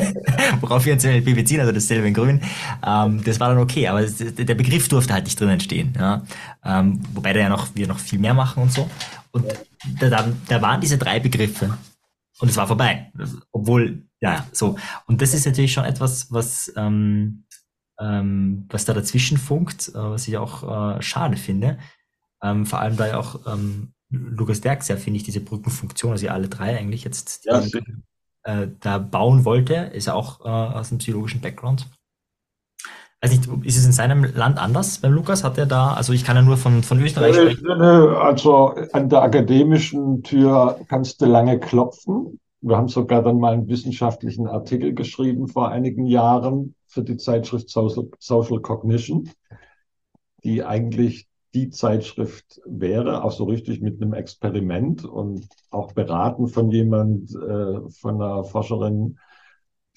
worauf 0.61 0.85
wir 0.85 0.93
uns 0.93 1.03
NLP 1.03 1.35
beziehen, 1.35 1.59
also 1.59 1.71
dasselbe 1.71 2.07
in 2.07 2.13
Grün. 2.13 2.41
Ähm, 2.85 3.23
das 3.23 3.39
war 3.39 3.49
dann 3.49 3.59
okay, 3.59 3.87
aber 3.87 4.01
das, 4.01 4.17
der 4.17 4.55
Begriff 4.55 4.87
durfte 4.87 5.13
halt 5.13 5.25
nicht 5.25 5.39
drinnen 5.39 5.59
stehen, 5.59 5.93
ja. 5.97 6.23
Ähm, 6.63 7.01
wobei 7.13 7.33
da 7.33 7.39
ja 7.39 7.49
noch, 7.49 7.67
wir 7.75 7.87
noch 7.87 7.99
viel 7.99 8.19
mehr 8.19 8.33
machen 8.33 8.63
und 8.63 8.71
so. 8.71 8.89
Und 9.31 9.45
da, 9.99 10.25
da 10.47 10.61
waren 10.61 10.81
diese 10.81 10.97
drei 10.97 11.19
Begriffe. 11.19 11.77
Und 12.41 12.49
es 12.49 12.57
war 12.57 12.67
vorbei. 12.67 13.11
Obwohl, 13.51 14.03
ja, 14.19 14.47
so. 14.51 14.75
Und 15.05 15.21
das 15.21 15.33
ist 15.33 15.45
natürlich 15.45 15.73
schon 15.73 15.85
etwas, 15.85 16.31
was, 16.31 16.73
ähm, 16.75 17.45
ähm, 17.99 18.65
was 18.69 18.85
da 18.85 18.93
dazwischen 18.93 19.37
funkt, 19.37 19.89
äh, 19.89 19.93
was 19.93 20.27
ich 20.27 20.37
auch 20.37 20.97
äh, 20.97 21.01
schade 21.01 21.37
finde. 21.37 21.77
Ähm, 22.43 22.65
vor 22.65 22.79
allem, 22.79 22.97
da 22.97 23.07
ja 23.07 23.17
auch 23.17 23.45
ähm, 23.45 23.93
Lukas 24.09 24.59
Derks 24.59 24.87
ja, 24.87 24.97
finde 24.97 25.17
ich, 25.17 25.23
diese 25.23 25.39
Brückenfunktion, 25.39 26.11
also 26.11 26.27
alle 26.29 26.49
drei 26.49 26.77
eigentlich 26.77 27.03
jetzt 27.03 27.45
ja, 27.45 27.63
äh, 28.43 28.67
da 28.79 28.97
bauen 28.97 29.45
wollte, 29.45 29.75
ist 29.75 30.07
ja 30.07 30.13
auch 30.15 30.41
äh, 30.41 30.49
aus 30.49 30.89
dem 30.89 30.97
psychologischen 30.97 31.41
Background. 31.41 31.87
Weiß 33.23 33.31
nicht, 33.31 33.47
ist 33.65 33.77
es 33.77 33.85
in 33.85 33.91
seinem 33.91 34.23
Land 34.35 34.57
anders 34.57 34.97
beim 34.97 35.13
Lukas? 35.13 35.43
Hat 35.43 35.57
er 35.59 35.67
da, 35.67 35.93
also 35.93 36.11
ich 36.11 36.23
kann 36.23 36.35
ja 36.35 36.41
nur 36.41 36.57
von, 36.57 36.81
von 36.81 36.99
Österreich 36.99 37.35
sprechen. 37.35 37.67
Also 37.69 38.73
an 38.93 39.09
der 39.09 39.21
akademischen 39.21 40.23
Tür 40.23 40.79
kannst 40.87 41.21
du 41.21 41.27
lange 41.27 41.59
klopfen. 41.59 42.39
Wir 42.61 42.77
haben 42.77 42.87
sogar 42.87 43.21
dann 43.21 43.39
mal 43.39 43.53
einen 43.53 43.67
wissenschaftlichen 43.67 44.47
Artikel 44.47 44.95
geschrieben 44.95 45.47
vor 45.47 45.69
einigen 45.69 46.05
Jahren 46.07 46.73
für 46.87 47.03
die 47.03 47.17
Zeitschrift 47.17 47.69
Social, 47.69 48.09
Social 48.17 48.59
Cognition, 48.59 49.29
die 50.43 50.63
eigentlich 50.63 51.27
die 51.53 51.69
Zeitschrift 51.69 52.61
wäre, 52.65 53.23
auch 53.23 53.31
so 53.31 53.43
richtig 53.43 53.81
mit 53.81 54.01
einem 54.01 54.13
Experiment 54.13 55.05
und 55.05 55.47
auch 55.69 55.91
beraten 55.91 56.47
von 56.47 56.71
jemand, 56.71 57.35
äh, 57.35 57.87
von 57.89 58.21
einer 58.21 58.43
Forscherin, 58.45 59.17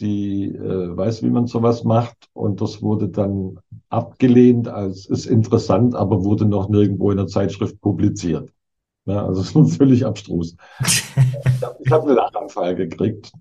die 0.01 0.47
äh, 0.47 0.97
weiß, 0.97 1.23
wie 1.23 1.31
man 1.31 1.47
sowas 1.47 1.85
macht. 1.85 2.29
Und 2.33 2.61
das 2.61 2.83
wurde 2.83 3.09
dann 3.09 3.59
abgelehnt 3.89 4.69
als 4.69 5.07
ist 5.07 5.27
interessant, 5.27 5.95
aber 5.95 6.25
wurde 6.25 6.47
noch 6.47 6.69
nirgendwo 6.69 7.11
in 7.11 7.17
der 7.17 7.27
Zeitschrift 7.27 7.81
publiziert. 7.81 8.51
Ja, 9.07 9.25
also 9.27 9.43
es 9.43 9.55
ist 9.55 9.77
völlig 9.77 10.05
abstrus. 10.05 10.57
ich 10.81 11.93
habe 11.93 12.07
einen 12.07 12.17
Lachanfall 12.17 12.75
gekriegt. 12.75 13.33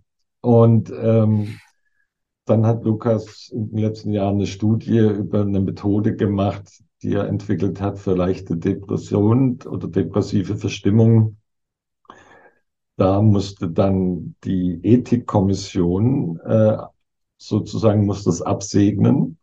Und 0.41 0.91
ähm, 0.91 1.57
dann 2.45 2.65
hat 2.65 2.83
Lukas 2.83 3.49
in 3.49 3.69
den 3.69 3.77
letzten 3.79 4.11
Jahren 4.11 4.35
eine 4.35 4.47
Studie 4.47 4.99
über 4.99 5.41
eine 5.41 5.61
Methode 5.61 6.15
gemacht, 6.15 6.83
die 7.01 7.13
er 7.13 7.27
entwickelt 7.27 7.79
hat 7.79 7.99
für 7.99 8.13
leichte 8.13 8.57
Depressionen 8.57 9.59
oder 9.65 9.87
depressive 9.87 10.57
Verstimmung. 10.57 11.37
Da 12.95 13.21
musste 13.21 13.69
dann 13.69 14.35
die 14.43 14.79
Ethikkommission 14.83 16.39
äh, 16.39 16.77
sozusagen 17.37 18.05
muss 18.05 18.23
das 18.23 18.41
absegnen, 18.41 19.37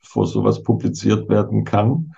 bevor 0.00 0.26
sowas 0.26 0.62
publiziert 0.62 1.28
werden 1.28 1.64
kann. 1.64 2.14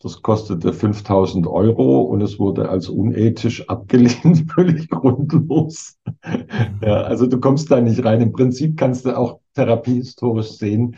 Das 0.00 0.20
kostete 0.20 0.74
5000 0.74 1.46
Euro 1.46 2.02
und 2.02 2.20
es 2.20 2.38
wurde 2.38 2.68
als 2.68 2.88
unethisch 2.88 3.68
abgelehnt, 3.68 4.50
völlig 4.54 4.90
grundlos. 4.90 5.98
ja, 6.82 7.02
also 7.02 7.26
du 7.26 7.40
kommst 7.40 7.70
da 7.70 7.80
nicht 7.80 8.04
rein. 8.04 8.20
Im 8.20 8.32
Prinzip 8.32 8.76
kannst 8.76 9.06
du 9.06 9.16
auch 9.16 9.40
therapiehistorisch 9.54 10.50
sehen, 10.58 10.96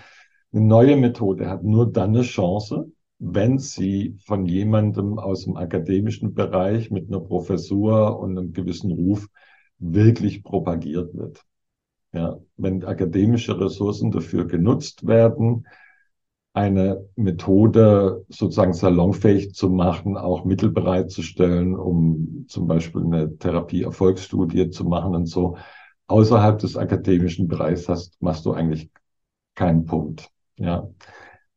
eine 0.53 0.65
neue 0.65 0.97
Methode 0.97 1.49
hat 1.49 1.63
nur 1.65 1.93
dann 1.93 2.11
eine 2.11 2.23
Chance, 2.23 2.91
wenn 3.19 3.59
sie 3.59 4.17
von 4.25 4.47
jemandem 4.47 5.19
aus 5.19 5.45
dem 5.45 5.57
akademischen 5.57 6.35
Bereich 6.35 6.91
mit 6.91 7.09
einer 7.09 7.21
Professur 7.21 8.19
und 8.19 8.39
einem 8.39 8.53
gewissen 8.53 8.93
Ruf 8.93 9.27
wirklich 9.79 10.43
propagiert 10.43 11.15
wird. 11.15 11.45
Ja, 12.13 12.39
wenn 12.57 12.85
akademische 12.85 13.59
Ressourcen 13.61 14.11
dafür 14.11 14.47
genutzt 14.47 15.07
werden, 15.07 15.67
eine 16.55 17.07
Methode 17.17 18.25
sozusagen 18.31 18.73
salonfähig 18.73 19.53
zu 19.53 19.69
machen, 19.69 20.17
auch 20.17 20.47
Mittel 20.47 20.71
bereitzustellen, 20.71 21.77
um 21.77 22.47
zum 22.49 22.67
Beispiel 22.67 23.03
eine 23.05 23.37
Therapie-Erfolgsstudie 23.37 24.71
zu 24.71 24.85
machen 24.85 25.15
und 25.15 25.27
so. 25.27 25.59
Außerhalb 26.07 26.59
des 26.59 26.79
akademischen 26.79 27.49
Bereichs 27.49 27.89
hast, 27.91 28.23
machst 28.23 28.47
du 28.47 28.53
eigentlich 28.53 28.91
keinen 29.55 29.85
Punkt. 29.85 30.31
Ja. 30.57 30.89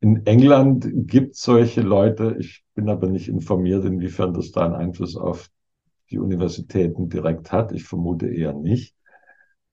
In 0.00 0.24
England 0.26 0.88
gibt 1.08 1.34
es 1.34 1.42
solche 1.42 1.82
Leute. 1.82 2.36
Ich 2.38 2.64
bin 2.74 2.88
aber 2.88 3.06
nicht 3.06 3.28
informiert, 3.28 3.84
inwiefern 3.84 4.32
das 4.32 4.50
da 4.50 4.64
einen 4.64 4.74
Einfluss 4.74 5.16
auf 5.16 5.50
die 6.10 6.18
Universitäten 6.18 7.08
direkt 7.08 7.52
hat. 7.52 7.72
Ich 7.72 7.84
vermute 7.84 8.28
eher 8.28 8.52
nicht, 8.54 8.94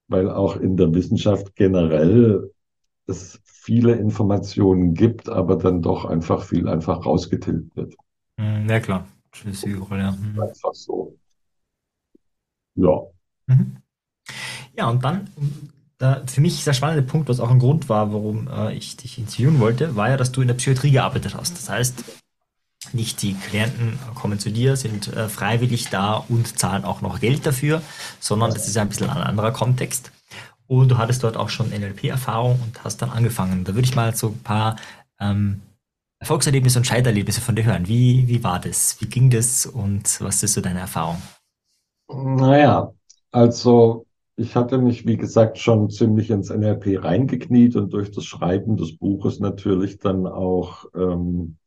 weil 0.08 0.30
auch 0.30 0.58
in 0.58 0.78
der 0.78 0.94
Wissenschaft 0.94 1.56
generell 1.56 2.52
es 3.08 3.42
viele 3.46 3.96
Informationen 3.96 4.94
gibt, 4.94 5.30
aber 5.30 5.56
dann 5.56 5.82
doch 5.82 6.06
einfach 6.06 6.44
viel 6.44 6.68
einfach 6.68 7.06
rausgetilgt 7.06 7.76
wird. 7.76 7.96
Hm, 8.38 8.68
ja, 8.70 8.80
klar. 8.80 9.08
Überall, 9.66 10.00
ja. 10.00 10.12
Mhm. 10.12 10.40
Einfach 10.42 10.74
so. 10.74 11.18
Ja. 12.76 13.02
Mhm. 13.48 13.78
Ja, 14.76 14.90
und 14.90 15.04
dann, 15.04 15.30
da, 15.98 16.22
für 16.28 16.42
mich 16.42 16.64
der 16.64 16.74
spannende 16.74 17.04
Punkt, 17.04 17.30
was 17.30 17.40
auch 17.40 17.50
ein 17.50 17.60
Grund 17.60 17.90
war, 17.90 18.14
warum 18.14 18.48
äh, 18.48 18.74
ich 18.74 18.98
dich 18.98 19.18
interviewen 19.18 19.60
wollte, 19.60 19.96
war 19.96 20.10
ja, 20.10 20.18
dass 20.18 20.32
du 20.32 20.42
in 20.42 20.48
der 20.48 20.56
Psychiatrie 20.56 20.92
gearbeitet 20.92 21.36
hast. 21.36 21.58
Das 21.58 21.70
heißt, 21.70 22.04
nicht 22.94 23.22
die 23.22 23.34
Klienten 23.34 24.00
kommen 24.16 24.40
zu 24.40 24.52
dir, 24.52 24.76
sind 24.76 25.08
äh, 25.08 25.28
freiwillig 25.28 25.90
da 25.90 26.24
und 26.30 26.60
zahlen 26.60 26.86
auch 26.86 27.02
noch 27.02 27.20
Geld 27.20 27.46
dafür, 27.46 27.82
sondern 28.20 28.54
das 28.54 28.68
ist 28.68 28.76
ja 28.76 28.84
ein 28.84 28.90
bisschen 28.90 29.10
ein 29.10 29.24
anderer 29.24 29.52
Kontext. 29.52 30.12
Und 30.68 30.90
du 30.90 30.98
hattest 30.98 31.24
dort 31.24 31.38
auch 31.38 31.50
schon 31.50 31.70
NLP-Erfahrung 31.70 32.60
und 32.62 32.84
hast 32.84 33.02
dann 33.02 33.10
angefangen. 33.10 33.64
Da 33.64 33.74
würde 33.74 33.88
ich 33.88 33.96
mal 33.96 34.16
so 34.16 34.28
ein 34.28 34.44
paar 34.44 34.76
ähm, 35.20 35.62
Erfolgserlebnisse 36.20 36.80
und 36.80 36.86
Scheiterlebnisse 36.86 37.42
von 37.42 37.56
dir 37.56 37.64
hören. 37.64 37.88
Wie, 37.88 38.28
wie 38.28 38.44
war 38.44 38.60
das? 38.60 38.98
Wie 39.00 39.08
ging 39.08 39.30
das 39.30 39.66
und 39.66 40.20
was 40.22 40.44
ist 40.44 40.54
so 40.54 40.62
deine 40.62 40.80
Erfahrung? 40.80 41.22
Naja, 42.10 42.92
also 43.32 44.07
ich 44.38 44.56
hatte 44.56 44.78
mich, 44.78 45.06
wie 45.08 45.18
gesagt, 45.18 45.58
schon 45.58 45.90
ziemlich 45.90 46.30
ins 46.30 46.50
NLP 46.52 46.98
reingekniet 46.98 47.76
und 47.76 47.92
durch 47.92 48.12
das 48.12 48.24
Schreiben 48.26 48.78
des 48.78 48.98
Buches 48.98 49.40
natürlich 49.40 49.98
dann 49.98 50.28
auch 50.28 50.86
ähm, 50.96 51.58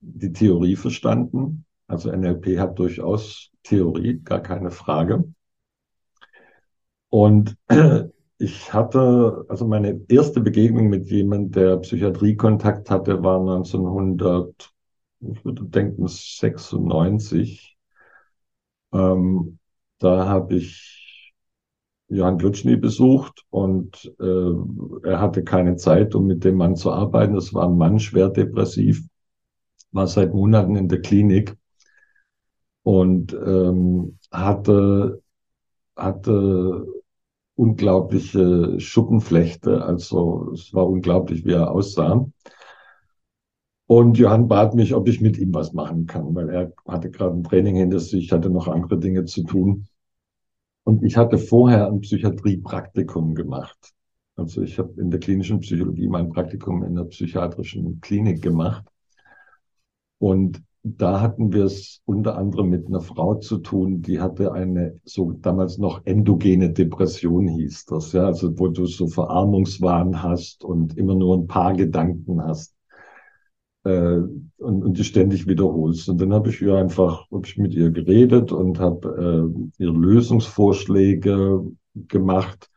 die 0.00 0.32
Theorie 0.32 0.76
verstanden. 0.76 1.64
Also 1.86 2.10
NLP 2.10 2.58
hat 2.58 2.78
durchaus 2.78 3.50
Theorie, 3.62 4.20
gar 4.22 4.40
keine 4.40 4.70
Frage. 4.70 5.24
Und 7.08 7.56
ich 8.38 8.72
hatte, 8.72 9.44
also 9.48 9.66
meine 9.66 10.00
erste 10.08 10.40
Begegnung 10.40 10.88
mit 10.88 11.06
jemandem, 11.10 11.52
der 11.52 11.76
Psychiatriekontakt 11.78 12.90
hatte, 12.90 13.22
war 13.22 13.40
1900, 13.40 14.72
ich 15.20 15.44
würde 15.44 15.64
denken 15.64 16.06
96. 16.08 17.76
Ähm, 18.92 19.58
da 19.98 20.26
habe 20.28 20.56
ich 20.56 20.99
Johann 22.10 22.38
Glutschny 22.38 22.76
besucht 22.76 23.44
und 23.50 24.12
äh, 24.20 25.08
er 25.08 25.20
hatte 25.20 25.44
keine 25.44 25.76
Zeit, 25.76 26.14
um 26.14 26.26
mit 26.26 26.44
dem 26.44 26.56
Mann 26.56 26.76
zu 26.76 26.90
arbeiten. 26.90 27.34
Das 27.34 27.54
war 27.54 27.68
ein 27.68 27.78
Mann, 27.78 27.98
schwer 28.00 28.28
depressiv, 28.28 29.06
war 29.92 30.06
seit 30.06 30.34
Monaten 30.34 30.76
in 30.76 30.88
der 30.88 31.00
Klinik 31.00 31.56
und 32.82 33.32
ähm, 33.32 34.18
hatte 34.32 35.22
hatte 35.96 36.86
unglaubliche 37.54 38.80
Schuppenflechte. 38.80 39.84
Also 39.84 40.50
es 40.54 40.72
war 40.72 40.88
unglaublich, 40.88 41.44
wie 41.44 41.52
er 41.52 41.70
aussah. 41.70 42.26
Und 43.86 44.18
Johann 44.18 44.48
bat 44.48 44.74
mich, 44.74 44.94
ob 44.94 45.08
ich 45.08 45.20
mit 45.20 45.36
ihm 45.36 45.52
was 45.52 45.72
machen 45.72 46.06
kann, 46.06 46.34
weil 46.34 46.48
er 46.48 46.72
hatte 46.86 47.10
gerade 47.10 47.34
ein 47.34 47.44
Training 47.44 47.76
hinter 47.76 48.00
sich, 48.00 48.32
hatte 48.32 48.48
noch 48.48 48.68
andere 48.68 48.98
Dinge 48.98 49.24
zu 49.24 49.42
tun. 49.42 49.86
Und 50.84 51.04
ich 51.04 51.16
hatte 51.16 51.38
vorher 51.38 51.86
ein 51.88 52.00
Psychiatriepraktikum 52.00 53.34
gemacht. 53.34 53.92
Also 54.36 54.62
ich 54.62 54.78
habe 54.78 55.00
in 55.00 55.10
der 55.10 55.20
klinischen 55.20 55.60
Psychologie 55.60 56.08
mein 56.08 56.30
Praktikum 56.30 56.82
in 56.82 56.94
der 56.94 57.04
psychiatrischen 57.04 58.00
Klinik 58.00 58.42
gemacht. 58.42 58.84
Und 60.18 60.62
da 60.82 61.20
hatten 61.20 61.52
wir 61.52 61.64
es 61.64 62.00
unter 62.06 62.38
anderem 62.38 62.70
mit 62.70 62.86
einer 62.86 63.02
Frau 63.02 63.34
zu 63.34 63.58
tun, 63.58 64.00
die 64.00 64.20
hatte 64.20 64.52
eine 64.52 64.98
so 65.04 65.32
damals 65.32 65.76
noch 65.76 66.06
endogene 66.06 66.70
Depression 66.70 67.48
hieß 67.48 67.84
das, 67.84 68.12
ja, 68.12 68.24
also 68.24 68.58
wo 68.58 68.68
du 68.68 68.86
so 68.86 69.06
Verarmungswahn 69.06 70.22
hast 70.22 70.64
und 70.64 70.96
immer 70.96 71.14
nur 71.14 71.36
ein 71.36 71.46
paar 71.46 71.74
Gedanken 71.74 72.42
hast. 72.42 72.74
Äh, 73.90 74.20
und, 74.58 74.84
und 74.84 74.98
die 74.98 75.04
ständig 75.04 75.46
wiederholst. 75.46 76.08
Und 76.08 76.20
dann 76.20 76.34
habe 76.34 76.50
ich 76.50 76.60
ihr 76.60 76.76
einfach, 76.76 77.30
habe 77.30 77.46
ich 77.46 77.56
mit 77.56 77.72
ihr 77.72 77.90
geredet 77.90 78.52
und 78.52 78.78
habe 78.78 79.50
äh, 79.78 79.82
ihre 79.82 79.96
Lösungsvorschläge 79.96 81.64
gemacht. 81.94 82.70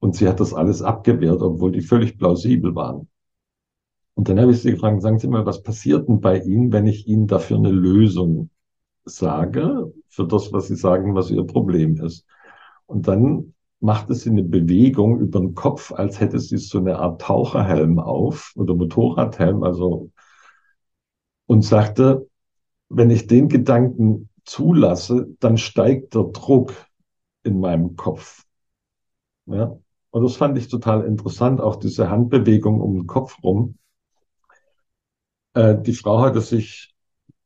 Und 0.00 0.14
sie 0.16 0.28
hat 0.28 0.40
das 0.40 0.52
alles 0.52 0.82
abgewehrt, 0.82 1.40
obwohl 1.40 1.72
die 1.72 1.80
völlig 1.80 2.18
plausibel 2.18 2.74
waren. 2.74 3.08
Und 4.14 4.28
dann 4.28 4.38
habe 4.38 4.52
ich 4.52 4.60
sie 4.60 4.72
gefragt, 4.72 5.00
sagen 5.00 5.18
Sie 5.18 5.28
mal, 5.28 5.46
was 5.46 5.62
passiert 5.62 6.08
denn 6.08 6.20
bei 6.20 6.40
Ihnen, 6.40 6.72
wenn 6.72 6.86
ich 6.86 7.06
Ihnen 7.06 7.26
dafür 7.26 7.56
eine 7.56 7.70
Lösung 7.70 8.50
sage, 9.04 9.92
für 10.08 10.26
das, 10.26 10.52
was 10.52 10.68
Sie 10.68 10.76
sagen, 10.76 11.14
was 11.14 11.30
Ihr 11.30 11.44
Problem 11.44 11.96
ist? 12.04 12.26
Und 12.86 13.08
dann 13.08 13.54
machte 13.80 14.14
sie 14.14 14.30
eine 14.30 14.42
Bewegung 14.42 15.20
über 15.20 15.40
den 15.40 15.54
Kopf, 15.54 15.92
als 15.92 16.20
hätte 16.20 16.38
sie 16.38 16.56
so 16.56 16.78
eine 16.78 16.98
Art 16.98 17.20
Taucherhelm 17.20 17.98
auf 17.98 18.52
oder 18.56 18.74
Motorradhelm, 18.74 19.62
also 19.62 20.10
und 21.48 21.62
sagte, 21.62 22.28
wenn 22.90 23.10
ich 23.10 23.26
den 23.26 23.48
Gedanken 23.48 24.28
zulasse, 24.44 25.28
dann 25.40 25.56
steigt 25.56 26.14
der 26.14 26.24
Druck 26.24 26.72
in 27.42 27.58
meinem 27.58 27.96
Kopf. 27.96 28.44
Ja? 29.46 29.76
Und 30.10 30.22
das 30.22 30.36
fand 30.36 30.58
ich 30.58 30.68
total 30.68 31.04
interessant, 31.04 31.60
auch 31.60 31.76
diese 31.76 32.10
Handbewegung 32.10 32.80
um 32.80 32.94
den 32.94 33.06
Kopf 33.06 33.42
rum. 33.42 33.78
Äh, 35.54 35.80
die 35.80 35.94
Frau 35.94 36.20
hatte 36.20 36.42
sich 36.42 36.94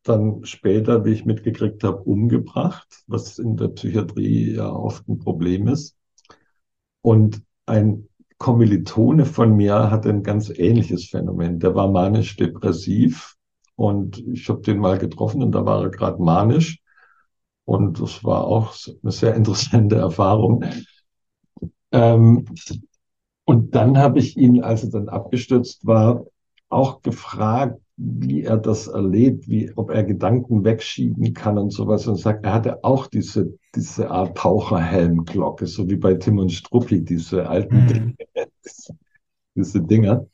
dann 0.02 0.44
später, 0.44 1.04
wie 1.04 1.12
ich 1.12 1.24
mitgekriegt 1.24 1.84
habe, 1.84 2.02
umgebracht, 2.02 3.04
was 3.06 3.38
in 3.38 3.56
der 3.56 3.68
Psychiatrie 3.68 4.56
ja 4.56 4.68
oft 4.68 5.08
ein 5.08 5.20
Problem 5.20 5.68
ist. 5.68 5.96
Und 7.02 7.40
ein 7.66 8.08
Kommilitone 8.38 9.26
von 9.26 9.54
mir 9.54 9.92
hatte 9.92 10.08
ein 10.08 10.24
ganz 10.24 10.50
ähnliches 10.50 11.08
Phänomen. 11.08 11.60
Der 11.60 11.76
war 11.76 11.88
manisch-depressiv 11.88 13.36
und 13.76 14.18
ich 14.28 14.48
habe 14.48 14.60
den 14.60 14.78
mal 14.78 14.98
getroffen 14.98 15.42
und 15.42 15.52
da 15.52 15.64
war 15.64 15.82
er 15.82 15.90
gerade 15.90 16.22
manisch. 16.22 16.78
Und 17.64 18.00
das 18.00 18.24
war 18.24 18.44
auch 18.44 18.74
eine 19.02 19.12
sehr 19.12 19.34
interessante 19.34 19.96
Erfahrung. 19.96 20.64
Ähm, 21.92 22.44
und 23.44 23.74
dann 23.74 23.98
habe 23.98 24.18
ich 24.18 24.36
ihn, 24.36 24.62
als 24.62 24.84
er 24.84 24.90
dann 24.90 25.08
abgestürzt 25.08 25.86
war, 25.86 26.24
auch 26.68 27.02
gefragt, 27.02 27.78
wie 27.96 28.42
er 28.42 28.56
das 28.56 28.88
erlebt, 28.88 29.48
wie, 29.48 29.70
ob 29.76 29.90
er 29.90 30.02
Gedanken 30.02 30.64
wegschieben 30.64 31.34
kann 31.34 31.58
und 31.58 31.70
sowas 31.70 32.06
und 32.06 32.16
sagt, 32.16 32.44
er 32.44 32.54
hatte 32.54 32.82
auch 32.84 33.06
diese, 33.06 33.52
diese 33.74 34.10
Art 34.10 34.36
Taucherhelmglocke, 34.36 35.66
so 35.66 35.88
wie 35.88 35.96
bei 35.96 36.14
Tim 36.14 36.38
und 36.38 36.50
Struppi, 36.50 37.04
diese 37.04 37.48
alten 37.48 37.84
mhm. 37.84 37.86
Dinge, 37.88 38.14
diese 39.54 39.82
Dinger. 39.82 40.26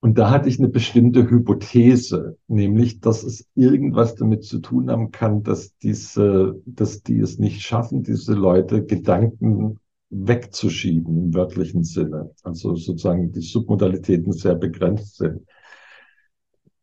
Und 0.00 0.16
da 0.16 0.30
hatte 0.30 0.48
ich 0.48 0.58
eine 0.58 0.68
bestimmte 0.68 1.28
Hypothese, 1.28 2.36
nämlich, 2.46 3.00
dass 3.00 3.24
es 3.24 3.48
irgendwas 3.56 4.14
damit 4.14 4.44
zu 4.44 4.60
tun 4.60 4.90
haben 4.90 5.10
kann, 5.10 5.42
dass 5.42 5.76
diese, 5.78 6.60
dass 6.66 7.02
die 7.02 7.18
es 7.18 7.38
nicht 7.38 7.62
schaffen, 7.62 8.04
diese 8.04 8.34
Leute 8.34 8.84
Gedanken 8.84 9.80
wegzuschieben 10.10 11.18
im 11.18 11.34
wörtlichen 11.34 11.82
Sinne. 11.82 12.30
Also 12.44 12.76
sozusagen 12.76 13.32
die 13.32 13.40
Submodalitäten 13.40 14.32
sehr 14.32 14.54
begrenzt 14.54 15.16
sind. 15.16 15.42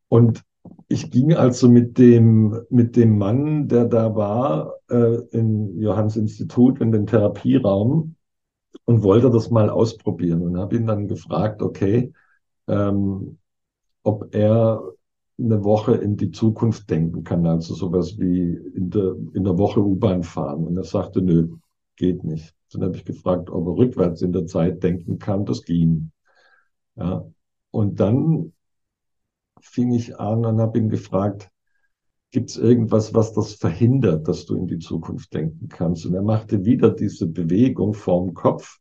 Und 0.09 0.43
ich 0.88 1.09
ging 1.09 1.34
also 1.34 1.70
mit 1.70 1.97
dem, 1.97 2.59
mit 2.70 2.95
dem 2.95 3.18
Mann, 3.18 3.68
der 3.68 3.86
da 3.86 4.16
war, 4.16 4.74
äh, 4.89 5.20
im 5.32 5.80
Johanns 5.80 6.18
Institut 6.18 6.82
in 6.82 6.91
den 6.91 7.07
Therapieraum 7.07 8.16
und 8.84 9.03
wollte 9.03 9.30
das 9.30 9.49
mal 9.49 9.70
ausprobieren 9.70 10.41
und 10.41 10.57
habe 10.57 10.76
ihn 10.76 10.86
dann 10.86 11.07
gefragt, 11.07 11.61
okay, 11.61 12.11
ähm, 12.68 13.38
ob 14.03 14.34
er 14.34 14.82
eine 15.38 15.63
Woche 15.63 15.95
in 15.95 16.16
die 16.16 16.32
Zukunft 16.32 16.89
denken 16.89 17.24
kann, 17.24 17.45
also 17.45 17.74
sowas 17.74 18.18
wie 18.18 18.53
in 18.53 18.89
der, 18.89 19.16
in 19.34 19.43
der 19.43 19.57
Woche 19.57 19.82
U-Bahn 19.82 20.24
fahren. 20.24 20.66
Und 20.66 20.78
er 20.78 20.84
sagte, 20.84 21.22
nö, 21.22 21.49
geht 21.97 22.24
nicht. 22.24 22.55
Dann 22.72 22.84
habe 22.84 22.95
ich 22.95 23.05
gefragt, 23.05 23.49
ob 23.49 23.68
er 23.68 23.78
rückwärts 23.78 24.22
in 24.22 24.32
der 24.32 24.45
Zeit 24.45 24.84
denken 24.84 25.20
kann. 25.20 25.45
Das 25.45 25.63
ging. 25.63 26.11
Ja. 26.95 27.26
Und 27.72 27.99
dann 27.99 28.53
fing 29.61 29.93
ich 29.93 30.20
an 30.20 30.45
und 30.45 30.61
habe 30.61 30.78
ihn 30.78 30.89
gefragt, 30.89 31.49
gibt 32.32 32.49
es 32.49 32.57
irgendwas, 32.57 33.13
was 33.13 33.34
das 33.34 33.53
verhindert, 33.53 34.28
dass 34.28 34.45
du 34.45 34.55
in 34.55 34.68
die 34.68 34.80
Zukunft 34.80 35.34
denken 35.34 35.68
kannst? 35.68 36.05
Und 36.05 36.13
er 36.13 36.22
machte 36.22 36.66
wieder 36.66 36.91
diese 36.91 37.28
Bewegung 37.28 37.93
vorm 37.93 38.34
Kopf, 38.34 38.80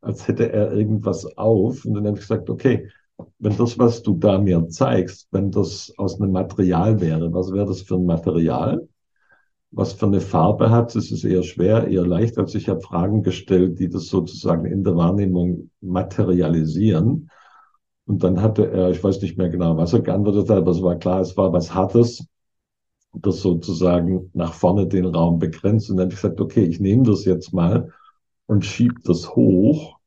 als 0.00 0.28
hätte 0.28 0.52
er 0.52 0.72
irgendwas 0.72 1.36
auf. 1.36 1.84
Und 1.84 1.94
dann 1.94 2.06
habe 2.06 2.16
ich 2.16 2.22
gesagt, 2.22 2.50
okay, 2.50 2.88
wenn 3.38 3.56
das, 3.56 3.78
was 3.78 4.02
du 4.02 4.16
da 4.16 4.38
mir 4.38 4.68
zeigst, 4.68 5.28
wenn 5.30 5.50
das 5.50 5.92
aus 5.96 6.20
einem 6.20 6.32
Material 6.32 7.00
wäre, 7.00 7.32
was 7.32 7.52
wäre 7.52 7.66
das 7.66 7.82
für 7.82 7.96
ein 7.96 8.06
Material? 8.06 8.88
Was 9.72 9.92
für 9.92 10.06
eine 10.06 10.20
Farbe 10.20 10.70
hat 10.70 10.94
es? 10.96 11.10
Ist 11.10 11.24
eher 11.24 11.42
schwer, 11.42 11.88
eher 11.88 12.06
leicht? 12.06 12.38
Also 12.38 12.56
ich 12.56 12.68
habe 12.68 12.80
Fragen 12.80 13.22
gestellt, 13.22 13.78
die 13.78 13.88
das 13.88 14.06
sozusagen 14.06 14.64
in 14.64 14.84
der 14.84 14.96
Wahrnehmung 14.96 15.70
materialisieren. 15.80 17.30
Und 18.06 18.22
dann 18.22 18.40
hatte 18.40 18.70
er, 18.70 18.90
ich 18.90 19.02
weiß 19.02 19.20
nicht 19.22 19.36
mehr 19.36 19.48
genau, 19.48 19.76
was 19.76 19.92
er 19.92 20.00
geantwortet 20.00 20.48
hat, 20.48 20.58
aber 20.58 20.70
es 20.70 20.82
war 20.82 20.96
klar, 20.96 21.20
es 21.20 21.36
war 21.36 21.52
was 21.52 21.74
Hartes, 21.74 22.26
das 23.12 23.40
sozusagen 23.40 24.30
nach 24.34 24.54
vorne 24.54 24.86
den 24.86 25.06
Raum 25.06 25.38
begrenzt. 25.38 25.90
Und 25.90 25.96
dann 25.96 26.04
habe 26.04 26.14
ich 26.14 26.20
gesagt, 26.20 26.40
okay, 26.40 26.64
ich 26.64 26.80
nehme 26.80 27.02
das 27.02 27.24
jetzt 27.24 27.52
mal 27.52 27.92
und 28.46 28.64
schieb 28.64 29.02
das 29.04 29.34
hoch. 29.34 29.98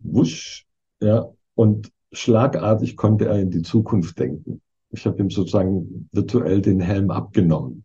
Wusch, 0.00 0.66
ja, 1.00 1.28
und 1.54 1.90
schlagartig 2.12 2.96
konnte 2.96 3.26
er 3.26 3.38
in 3.38 3.50
die 3.50 3.62
Zukunft 3.62 4.18
denken. 4.18 4.60
Ich 4.90 5.06
habe 5.06 5.20
ihm 5.22 5.30
sozusagen 5.30 6.08
virtuell 6.12 6.60
den 6.60 6.80
Helm 6.80 7.10
abgenommen. 7.10 7.84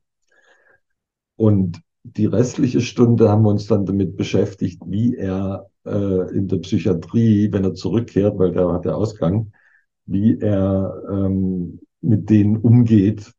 Und 1.35 1.81
die 2.03 2.25
restliche 2.25 2.81
Stunde 2.81 3.29
haben 3.29 3.43
wir 3.43 3.49
uns 3.49 3.67
dann 3.67 3.85
damit 3.85 4.15
beschäftigt, 4.15 4.81
wie 4.85 5.15
er 5.15 5.69
äh, 5.85 6.35
in 6.35 6.47
der 6.47 6.57
Psychiatrie, 6.57 7.51
wenn 7.51 7.63
er 7.63 7.73
zurückkehrt, 7.73 8.37
weil 8.37 8.51
der 8.51 8.71
hat 8.71 8.85
der 8.85 8.95
Ausgang, 8.95 9.51
wie 10.05 10.39
er 10.39 11.03
ähm, 11.09 11.79
mit 12.01 12.29
denen 12.29 12.57
umgeht, 12.57 13.33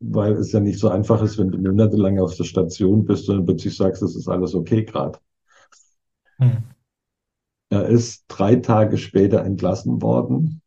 weil 0.00 0.34
es 0.34 0.52
ja 0.52 0.60
nicht 0.60 0.78
so 0.78 0.88
einfach 0.88 1.22
ist, 1.22 1.38
wenn 1.38 1.50
du 1.50 1.58
monatelang 1.58 2.18
auf 2.18 2.36
der 2.36 2.44
Station 2.44 3.04
bist 3.04 3.28
und 3.30 3.46
plötzlich 3.46 3.76
sagst, 3.76 4.02
es 4.02 4.14
ist 4.14 4.28
alles 4.28 4.54
okay 4.54 4.84
gerade. 4.84 5.18
Hm. 6.38 6.64
Er 7.68 7.86
ist 7.86 8.24
drei 8.28 8.56
Tage 8.56 8.96
später 8.96 9.44
entlassen 9.44 10.00
worden, 10.02 10.62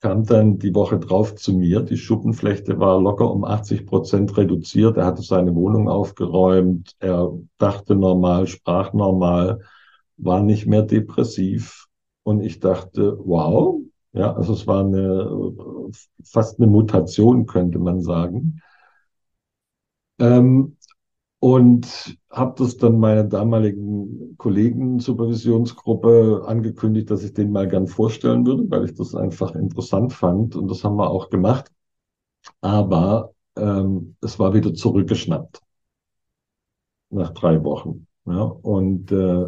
kam 0.00 0.24
dann 0.24 0.58
die 0.58 0.74
Woche 0.74 0.98
drauf 0.98 1.36
zu 1.36 1.54
mir. 1.54 1.80
Die 1.80 1.96
Schuppenflechte 1.96 2.80
war 2.80 3.00
locker 3.00 3.30
um 3.30 3.44
80 3.44 3.86
Prozent 3.86 4.36
reduziert. 4.36 4.96
Er 4.96 5.06
hatte 5.06 5.22
seine 5.22 5.54
Wohnung 5.54 5.88
aufgeräumt. 5.88 6.96
Er 6.98 7.32
dachte 7.58 7.94
normal, 7.94 8.48
sprach 8.48 8.92
normal 8.92 9.60
war 10.16 10.42
nicht 10.42 10.66
mehr 10.66 10.82
depressiv. 10.82 11.86
Und 12.24 12.40
ich 12.40 12.60
dachte, 12.60 13.16
wow, 13.24 13.80
ja, 14.12 14.32
also 14.34 14.52
es 14.52 14.66
war 14.66 14.84
eine, 14.84 15.90
fast 16.24 16.58
eine 16.58 16.68
Mutation, 16.68 17.46
könnte 17.46 17.78
man 17.78 18.02
sagen. 18.02 18.60
Ähm, 20.18 20.76
und 21.42 22.18
habe 22.30 22.54
das 22.56 22.76
dann 22.76 23.00
meiner 23.00 23.24
damaligen 23.24 24.36
Kollegen 24.38 25.00
Supervisionsgruppe 25.00 26.44
angekündigt, 26.46 27.10
dass 27.10 27.24
ich 27.24 27.34
den 27.34 27.50
mal 27.50 27.66
gern 27.68 27.88
vorstellen 27.88 28.46
würde, 28.46 28.70
weil 28.70 28.84
ich 28.84 28.94
das 28.94 29.16
einfach 29.16 29.56
interessant 29.56 30.12
fand. 30.12 30.54
Und 30.54 30.68
das 30.70 30.84
haben 30.84 30.94
wir 30.96 31.10
auch 31.10 31.30
gemacht. 31.30 31.68
Aber 32.60 33.34
ähm, 33.56 34.16
es 34.22 34.38
war 34.38 34.54
wieder 34.54 34.74
zurückgeschnappt 34.74 35.60
nach 37.10 37.30
drei 37.34 37.62
Wochen. 37.64 38.06
Ja, 38.26 38.42
und 38.42 39.10
äh, 39.12 39.46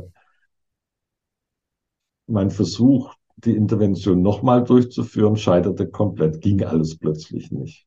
mein 2.27 2.51
Versuch, 2.51 3.15
die 3.37 3.57
Intervention 3.57 4.23
nochmal 4.23 4.65
durchzuführen, 4.65 5.37
scheiterte 5.37 5.89
komplett, 5.89 6.41
ging 6.41 6.63
alles 6.65 6.99
plötzlich 6.99 7.51
nicht. 7.51 7.87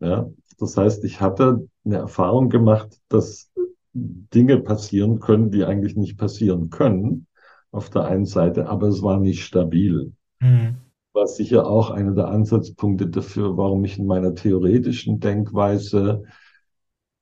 Ja, 0.00 0.30
das 0.60 0.76
heißt, 0.76 1.04
ich 1.04 1.20
hatte 1.20 1.66
eine 1.84 1.96
Erfahrung 1.96 2.48
gemacht, 2.48 3.00
dass 3.08 3.50
Dinge 3.92 4.58
passieren 4.58 5.18
können, 5.20 5.50
die 5.50 5.64
eigentlich 5.64 5.96
nicht 5.96 6.18
passieren 6.18 6.70
können, 6.70 7.26
auf 7.72 7.90
der 7.90 8.04
einen 8.04 8.26
Seite, 8.26 8.68
aber 8.68 8.88
es 8.88 9.02
war 9.02 9.18
nicht 9.18 9.44
stabil. 9.44 10.12
Mhm. 10.40 10.76
War 11.12 11.26
sicher 11.26 11.66
auch 11.66 11.90
einer 11.90 12.12
der 12.12 12.28
Ansatzpunkte 12.28 13.08
dafür, 13.08 13.56
warum 13.56 13.84
ich 13.84 13.98
in 13.98 14.06
meiner 14.06 14.34
theoretischen 14.34 15.18
Denkweise 15.18 16.22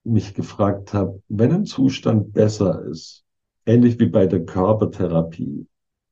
mich 0.03 0.33
gefragt 0.33 0.93
habe, 0.93 1.21
wenn 1.27 1.51
ein 1.51 1.65
Zustand 1.65 2.33
besser 2.33 2.83
ist, 2.85 3.23
ähnlich 3.65 3.99
wie 3.99 4.07
bei 4.07 4.27
der 4.27 4.45
Körpertherapie, 4.45 5.67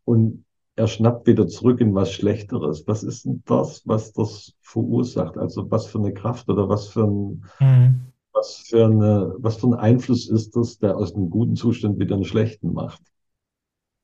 und 0.05 0.45
er 0.77 0.87
schnappt 0.87 1.25
wieder 1.25 1.47
zurück 1.47 1.81
in 1.81 1.95
was 1.95 2.11
Schlechteres. 2.11 2.87
Was 2.87 3.03
ist 3.03 3.25
denn 3.25 3.41
das, 3.45 3.81
was 3.85 4.13
das 4.13 4.53
verursacht? 4.61 5.35
Also 5.37 5.69
was 5.71 5.87
für 5.87 5.97
eine 5.97 6.13
Kraft 6.13 6.47
oder 6.49 6.69
was 6.69 6.87
für 6.87 7.03
ein, 7.03 7.45
mhm. 7.59 8.13
was 8.31 8.57
für 8.57 8.85
eine, 8.85 9.35
was 9.39 9.57
für 9.57 9.67
ein 9.67 9.73
Einfluss 9.73 10.29
ist 10.29 10.55
das, 10.55 10.77
der 10.77 10.95
aus 10.95 11.15
einem 11.15 11.31
guten 11.31 11.55
Zustand 11.55 11.97
wieder 11.99 12.13
einen 12.15 12.25
schlechten 12.25 12.73
macht? 12.73 13.01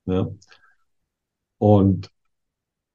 Ja. 0.06 0.28
Und 1.58 2.10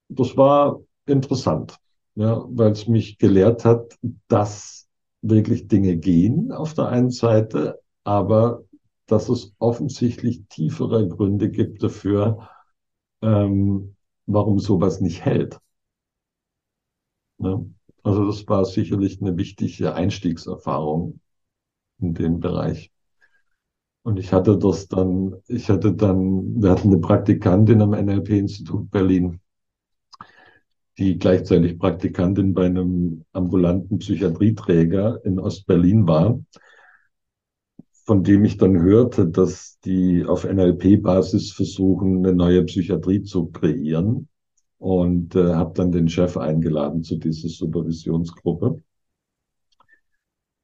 das 0.09 0.35
war 0.35 0.81
interessant. 1.05 1.77
ja, 2.15 2.43
weil 2.49 2.73
es 2.73 2.85
mich 2.85 3.17
gelehrt 3.17 3.63
hat, 3.63 3.97
dass 4.27 4.89
wirklich 5.21 5.69
Dinge 5.69 5.95
gehen 5.95 6.51
auf 6.51 6.73
der 6.73 6.89
einen 6.89 7.11
Seite, 7.11 7.79
aber 8.03 8.65
dass 9.05 9.29
es 9.29 9.53
offensichtlich 9.57 10.43
tiefere 10.49 11.07
Gründe 11.07 11.49
gibt 11.49 11.81
dafür, 11.81 12.49
ähm, 13.21 13.95
warum 14.25 14.59
sowas 14.59 15.01
nicht 15.01 15.25
hält. 15.25 15.59
Ja, 17.39 17.61
also 18.03 18.25
das 18.25 18.47
war 18.47 18.65
sicherlich 18.65 19.21
eine 19.21 19.37
wichtige 19.37 19.93
Einstiegserfahrung 19.93 21.19
in 21.99 22.13
den 22.13 22.39
Bereich. 22.39 22.91
Und 24.03 24.17
ich 24.17 24.31
hatte 24.33 24.57
das 24.57 24.87
dann, 24.87 25.35
ich 25.47 25.69
hatte 25.69 25.93
dann, 25.93 26.61
wir 26.61 26.71
hatten 26.71 26.87
eine 26.89 26.99
Praktikantin 26.99 27.81
am 27.81 27.93
NLP-Institut 27.93 28.89
Berlin, 28.91 29.39
die 30.97 31.17
gleichzeitig 31.17 31.77
Praktikantin 31.77 32.53
bei 32.53 32.65
einem 32.65 33.25
ambulanten 33.33 33.99
Psychiatrieträger 33.99 35.23
in 35.25 35.39
Ostberlin 35.39 36.07
war, 36.07 36.39
von 38.09 38.23
dem 38.23 38.43
ich 38.43 38.57
dann 38.57 38.81
hörte, 38.81 39.27
dass 39.27 39.77
die 39.81 40.25
auf 40.25 40.43
NLP-Basis 40.43 41.51
versuchen, 41.51 42.25
eine 42.25 42.33
neue 42.35 42.63
Psychiatrie 42.63 43.21
zu 43.21 43.51
kreieren. 43.51 44.27
Und 44.79 45.35
äh, 45.35 45.53
habe 45.53 45.73
dann 45.75 45.91
den 45.91 46.09
Chef 46.09 46.35
eingeladen 46.35 47.03
zu 47.03 47.17
dieser 47.17 47.49
Supervisionsgruppe. 47.49 48.81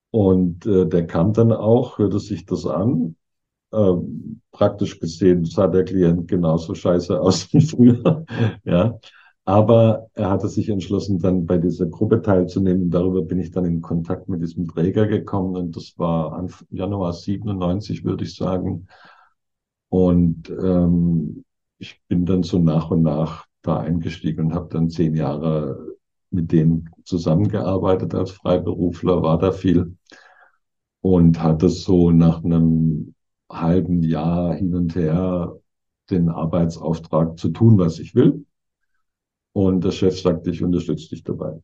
Und 0.10 0.66
äh, 0.66 0.88
der 0.88 1.06
kam 1.06 1.34
dann 1.34 1.52
auch, 1.52 2.00
hörte 2.00 2.18
sich 2.18 2.48
das 2.48 2.66
an 2.66 3.16
ähm, 3.72 4.42
praktisch 4.52 5.00
gesehen 5.00 5.46
sah 5.46 5.68
der 5.68 5.84
Klient 5.86 6.28
genauso 6.28 6.74
scheiße 6.74 7.22
aus 7.22 7.48
wie 7.54 7.62
früher. 7.62 8.26
ja. 8.64 8.98
Aber 9.46 10.10
er 10.14 10.32
hatte 10.32 10.50
sich 10.50 10.70
entschlossen, 10.70 11.20
dann 11.20 11.46
bei 11.46 11.58
dieser 11.60 11.86
Gruppe 11.86 12.22
teilzunehmen. 12.22 12.90
Darüber 12.90 13.22
bin 13.22 13.40
ich 13.40 13.52
dann 13.52 13.66
in 13.66 13.82
Kontakt 13.82 14.28
mit 14.28 14.42
diesem 14.42 14.68
Träger 14.68 15.06
gekommen 15.06 15.56
und 15.56 15.76
das 15.76 15.94
war 15.98 16.48
Januar 16.72 17.14
97, 17.14 18.04
würde 18.04 18.24
ich 18.24 18.36
sagen. 18.36 18.88
Und 19.90 20.50
ähm, 20.50 21.46
ich 21.78 22.02
bin 22.08 22.26
dann 22.26 22.44
so 22.44 22.60
nach 22.60 22.90
und 22.92 23.04
nach 23.04 23.46
da 23.62 23.80
eingestiegen 23.80 24.48
und 24.48 24.54
habe 24.54 24.70
dann 24.72 24.90
zehn 24.90 25.16
Jahre 25.16 25.96
mit 26.32 26.52
denen 26.52 26.90
zusammengearbeitet 27.04 28.14
als 28.16 28.32
Freiberufler, 28.32 29.22
war 29.22 29.38
da 29.38 29.52
viel 29.52 29.96
und 31.02 31.42
hatte 31.42 31.70
so 31.70 32.12
nach 32.12 32.44
einem 32.44 33.14
halben 33.50 34.04
Jahr 34.04 34.54
hin 34.56 34.76
und 34.76 34.96
her 34.96 35.56
den 36.10 36.30
Arbeitsauftrag 36.30 37.38
zu 37.38 37.50
tun, 37.50 37.78
was 37.78 38.00
ich 38.00 38.16
will. 38.16 38.45
Und 39.56 39.86
der 39.86 39.92
Chef 39.92 40.20
sagte, 40.20 40.50
ich 40.50 40.62
unterstütze 40.62 41.08
dich 41.08 41.24
dabei. 41.24 41.62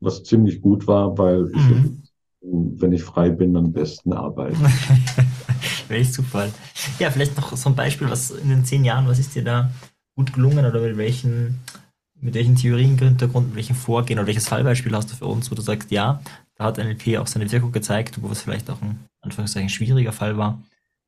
Was 0.00 0.24
ziemlich 0.24 0.60
gut 0.60 0.88
war, 0.88 1.16
weil 1.16 1.44
mhm. 1.44 2.02
ich, 2.02 2.80
wenn 2.80 2.92
ich 2.92 3.04
frei 3.04 3.30
bin, 3.30 3.56
am 3.56 3.72
besten 3.72 4.12
arbeite. 4.12 4.56
Welch 5.88 6.12
Zufall. 6.12 6.50
Ja, 6.98 7.08
vielleicht 7.08 7.36
noch 7.36 7.56
so 7.56 7.68
ein 7.68 7.76
Beispiel, 7.76 8.10
was 8.10 8.32
in 8.32 8.48
den 8.48 8.64
zehn 8.64 8.84
Jahren, 8.84 9.06
was 9.06 9.20
ist 9.20 9.36
dir 9.36 9.44
da 9.44 9.70
gut 10.16 10.32
gelungen 10.32 10.66
oder 10.66 10.80
mit 10.80 10.96
welchen, 10.96 11.60
mit 12.20 12.34
welchen 12.34 12.56
Theorien, 12.56 12.98
Hintergrund, 12.98 13.46
mit 13.46 13.56
welchen 13.56 13.76
Vorgehen 13.76 14.18
oder 14.18 14.26
welches 14.26 14.48
Fallbeispiel 14.48 14.92
hast 14.96 15.12
du 15.12 15.14
für 15.14 15.26
uns, 15.26 15.52
wo 15.52 15.54
du 15.54 15.62
sagst, 15.62 15.92
ja, 15.92 16.20
da 16.56 16.64
hat 16.64 16.78
NLP 16.78 17.16
auch 17.18 17.28
seine 17.28 17.50
Wirkung 17.52 17.70
gezeigt, 17.70 18.20
wo 18.20 18.26
es 18.32 18.42
vielleicht 18.42 18.68
auch 18.70 18.82
ein 18.82 18.98
Anführungszeichen 19.20 19.68
schwieriger 19.68 20.12
Fall 20.12 20.36
war. 20.36 20.60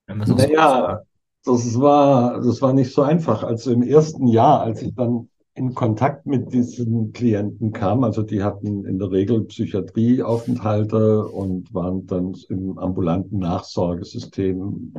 Naja, 0.06 1.02
das 1.44 1.80
war, 1.80 2.40
das 2.40 2.62
war 2.62 2.72
nicht 2.72 2.94
so 2.94 3.02
einfach. 3.02 3.42
Also 3.42 3.72
im 3.72 3.82
ersten 3.82 4.28
Jahr, 4.28 4.60
als 4.60 4.82
ich 4.82 4.94
dann 4.94 5.28
in 5.54 5.74
Kontakt 5.74 6.26
mit 6.26 6.52
diesen 6.52 7.12
Klienten 7.12 7.72
kam, 7.72 8.04
also 8.04 8.22
die 8.22 8.42
hatten 8.42 8.84
in 8.86 8.98
der 8.98 9.10
Regel 9.10 9.44
Psychiatrieaufenthalte 9.44 11.26
und 11.26 11.72
waren 11.74 12.06
dann 12.06 12.34
im 12.48 12.78
ambulanten 12.78 13.38
Nachsorgesystem 13.38 14.94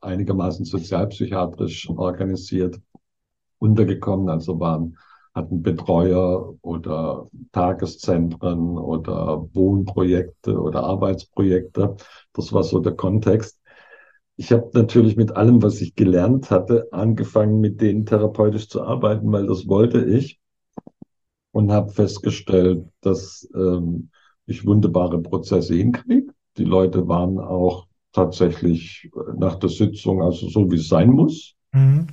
einigermaßen 0.00 0.64
sozialpsychiatrisch 0.64 1.90
organisiert 1.90 2.80
untergekommen, 3.58 4.30
also 4.30 4.58
waren 4.58 4.96
hatten 5.34 5.62
Betreuer 5.62 6.54
oder 6.62 7.28
Tageszentren 7.52 8.78
oder 8.78 9.46
Wohnprojekte 9.54 10.58
oder 10.58 10.82
Arbeitsprojekte. 10.82 11.96
Das 12.32 12.52
war 12.52 12.64
so 12.64 12.80
der 12.80 12.94
Kontext 12.94 13.59
ich 14.40 14.52
habe 14.52 14.70
natürlich 14.72 15.16
mit 15.16 15.36
allem, 15.36 15.62
was 15.62 15.82
ich 15.82 15.94
gelernt 15.94 16.50
hatte, 16.50 16.88
angefangen, 16.92 17.60
mit 17.60 17.82
denen 17.82 18.06
therapeutisch 18.06 18.70
zu 18.70 18.82
arbeiten, 18.82 19.30
weil 19.30 19.46
das 19.46 19.68
wollte 19.68 20.02
ich. 20.02 20.40
Und 21.52 21.70
habe 21.70 21.92
festgestellt, 21.92 22.86
dass 23.02 23.46
ähm, 23.54 24.08
ich 24.46 24.64
wunderbare 24.64 25.20
Prozesse 25.20 25.74
hinkriege. 25.74 26.32
Die 26.56 26.64
Leute 26.64 27.06
waren 27.06 27.38
auch 27.38 27.86
tatsächlich 28.12 29.10
nach 29.36 29.56
der 29.56 29.68
Sitzung, 29.68 30.22
also 30.22 30.48
so 30.48 30.70
wie 30.70 30.76
es 30.76 30.88
sein 30.88 31.10
muss. 31.10 31.54
Mhm. 31.72 32.06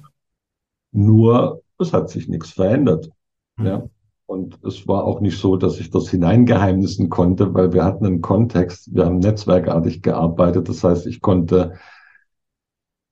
Nur 0.91 1.63
es 1.80 1.93
hat 1.93 2.09
sich 2.09 2.28
nichts 2.28 2.49
verändert. 2.49 3.09
Mhm. 3.55 3.65
Ja. 3.65 3.89
Und 4.25 4.59
es 4.65 4.86
war 4.86 5.05
auch 5.05 5.21
nicht 5.21 5.39
so, 5.39 5.55
dass 5.55 5.80
ich 5.80 5.91
das 5.91 6.09
hineingeheimnissen 6.09 7.07
konnte, 7.07 7.53
weil 7.53 7.71
wir 7.71 7.86
hatten 7.86 8.05
einen 8.05 8.19
Kontext, 8.19 8.93
wir 8.93 9.05
haben 9.05 9.19
netzwerkartig 9.19 10.01
gearbeitet. 10.01 10.67
Das 10.67 10.84
heißt, 10.84 11.07
ich 11.07 11.21
konnte 11.21 11.75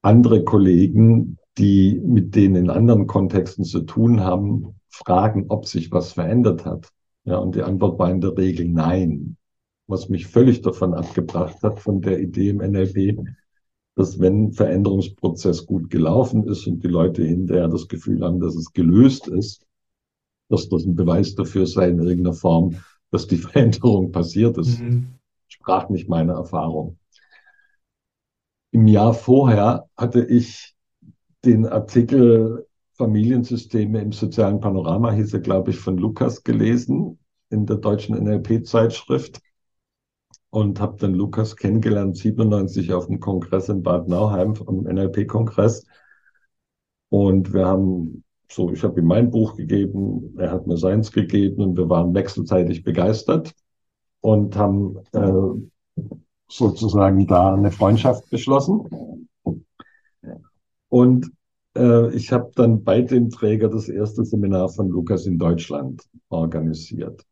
andere 0.06 0.43
Kollegen, 0.43 1.38
die 1.58 1.99
mit 2.03 2.36
denen 2.36 2.56
in 2.56 2.70
anderen 2.70 3.08
Kontexten 3.08 3.64
zu 3.64 3.82
tun 3.82 4.22
haben, 4.22 4.76
fragen, 4.89 5.45
ob 5.49 5.66
sich 5.66 5.91
was 5.91 6.14
verändert 6.14 6.66
hat. 6.66 6.89
Ja, 7.24 7.38
und 7.38 7.56
die 7.56 7.64
Antwort 7.64 7.97
war 7.97 8.12
in 8.12 8.22
der 8.22 8.38
Regel 8.38 8.68
nein. 8.68 9.38
Was 9.88 10.10
mich 10.10 10.28
völlig 10.28 10.62
davon 10.62 10.93
abgebracht 10.93 11.62
hat, 11.64 11.80
von 11.80 12.01
der 12.01 12.20
Idee 12.20 12.49
im 12.49 12.58
NLP, 12.58 13.20
dass 13.95 14.20
wenn 14.20 14.51
Veränderungsprozess 14.51 15.66
gut 15.66 15.89
gelaufen 15.89 16.47
ist 16.47 16.68
und 16.68 16.84
die 16.84 16.88
Leute 16.88 17.24
hinterher 17.24 17.68
das 17.68 17.88
Gefühl 17.88 18.24
haben, 18.24 18.39
dass 18.39 18.56
es 18.56 18.74
gelöst 18.74 19.28
ist, 19.28 19.66
dass 20.49 20.70
das 20.70 20.86
ein 20.86 20.95
Beweis 20.95 21.34
dafür 21.36 21.66
sei 21.66 21.89
in 21.89 21.99
irgendeiner 21.99 22.36
Form, 22.36 22.76
dass 23.10 23.28
die 23.28 23.38
Veränderung 23.38 24.12
passiert 24.12 24.58
ist. 24.58 24.82
Mhm. 24.82 25.08
Sprach 25.47 25.89
nicht 25.89 26.10
meine 26.10 26.34
Erfahrung. 26.34 26.97
Im 28.76 28.89
Jahr 28.89 29.13
vorher 29.13 29.86
hatte 29.95 30.26
ich 30.26 30.76
den 31.45 31.65
Artikel 31.65 32.67
Familiensysteme 32.97 34.01
im 34.01 34.11
sozialen 34.11 34.59
Panorama, 34.59 35.13
hieß 35.13 35.34
er, 35.36 35.39
glaube 35.39 35.71
ich, 35.71 35.80
von 35.80 35.97
Lukas 35.97 36.43
gelesen 36.43 37.17
in 37.49 37.65
der 37.65 37.78
deutschen 37.78 38.21
NLP-Zeitschrift 38.21 39.39
und 40.49 40.82
habe 40.82 40.97
dann 40.99 41.13
Lukas 41.13 41.55
kennengelernt, 41.55 42.17
97 42.17 42.91
auf 42.91 43.07
dem 43.07 43.21
Kongress 43.21 43.69
in 43.69 43.82
Bad 43.82 44.09
Nauheim, 44.09 44.55
vom 44.55 44.84
NLP-Kongress. 44.84 45.86
Und 47.07 47.53
wir 47.53 47.65
haben 47.67 48.26
so, 48.51 48.73
ich 48.73 48.84
habe 48.84 48.99
ihm 48.99 49.07
mein 49.07 49.32
Buch 49.32 49.55
gegeben, 49.55 50.36
er 50.38 50.51
hat 50.51 50.67
mir 50.67 50.76
seins 50.76 51.13
gegeben 51.13 51.63
und 51.63 51.78
wir 51.78 51.88
waren 51.88 52.13
wechselseitig 52.13 52.84
begeistert 52.84 53.53
und 54.19 54.57
haben 54.57 54.97
äh, 55.13 55.61
sozusagen 56.48 57.26
da 57.28 57.54
eine 57.54 57.72
Freundschaft 57.72 58.30
beschlossen. 58.30 59.28
Und 60.89 61.32
äh, 61.76 62.16
ich 62.16 62.32
habe 62.32 62.52
dann 62.56 62.84
bei 62.84 63.02
dem 63.02 63.30
Träger 63.30 63.70
das 63.70 63.89
erste 63.89 64.24
Seminar 64.24 64.70
von 64.70 64.89
Lukas 64.89 65.26
in 65.26 65.38
Deutschland 65.38 66.04
organisiert. 66.30 67.26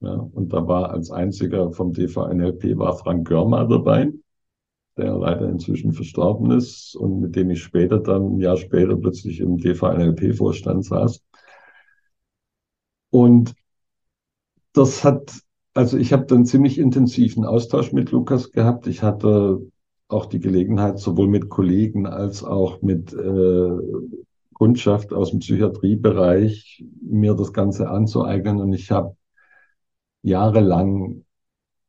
Ja, 0.00 0.14
und 0.14 0.52
da 0.52 0.66
war 0.66 0.90
als 0.90 1.10
einziger 1.10 1.72
vom 1.72 1.92
DVNLP 1.92 2.76
war 2.76 2.96
Frank 2.98 3.28
Görmer 3.28 3.66
dabei, 3.66 4.12
der 4.96 5.16
leider 5.16 5.48
inzwischen 5.48 5.92
verstorben 5.92 6.50
ist 6.50 6.96
und 6.96 7.20
mit 7.20 7.36
dem 7.36 7.50
ich 7.50 7.62
später 7.62 8.00
dann, 8.00 8.34
ein 8.36 8.38
Jahr 8.40 8.56
später 8.56 8.96
plötzlich 8.96 9.40
im 9.40 9.58
DVNLP-Vorstand 9.58 10.84
saß. 10.84 11.22
Und 13.10 13.54
das 14.72 15.04
hat 15.04 15.42
also 15.74 15.96
ich 15.96 16.12
habe 16.12 16.26
dann 16.26 16.44
ziemlich 16.44 16.78
intensiven 16.78 17.44
Austausch 17.44 17.92
mit 17.92 18.10
Lukas 18.10 18.52
gehabt. 18.52 18.86
Ich 18.86 19.02
hatte 19.02 19.60
auch 20.08 20.26
die 20.26 20.40
Gelegenheit, 20.40 20.98
sowohl 20.98 21.28
mit 21.28 21.48
Kollegen 21.48 22.06
als 22.06 22.44
auch 22.44 22.82
mit 22.82 23.12
äh, 23.12 23.70
Kundschaft 24.52 25.12
aus 25.12 25.30
dem 25.30 25.40
Psychiatriebereich 25.40 26.84
mir 27.00 27.34
das 27.34 27.52
Ganze 27.52 27.88
anzueignen. 27.88 28.60
Und 28.60 28.72
ich 28.74 28.90
habe 28.90 29.16
jahrelang 30.22 31.24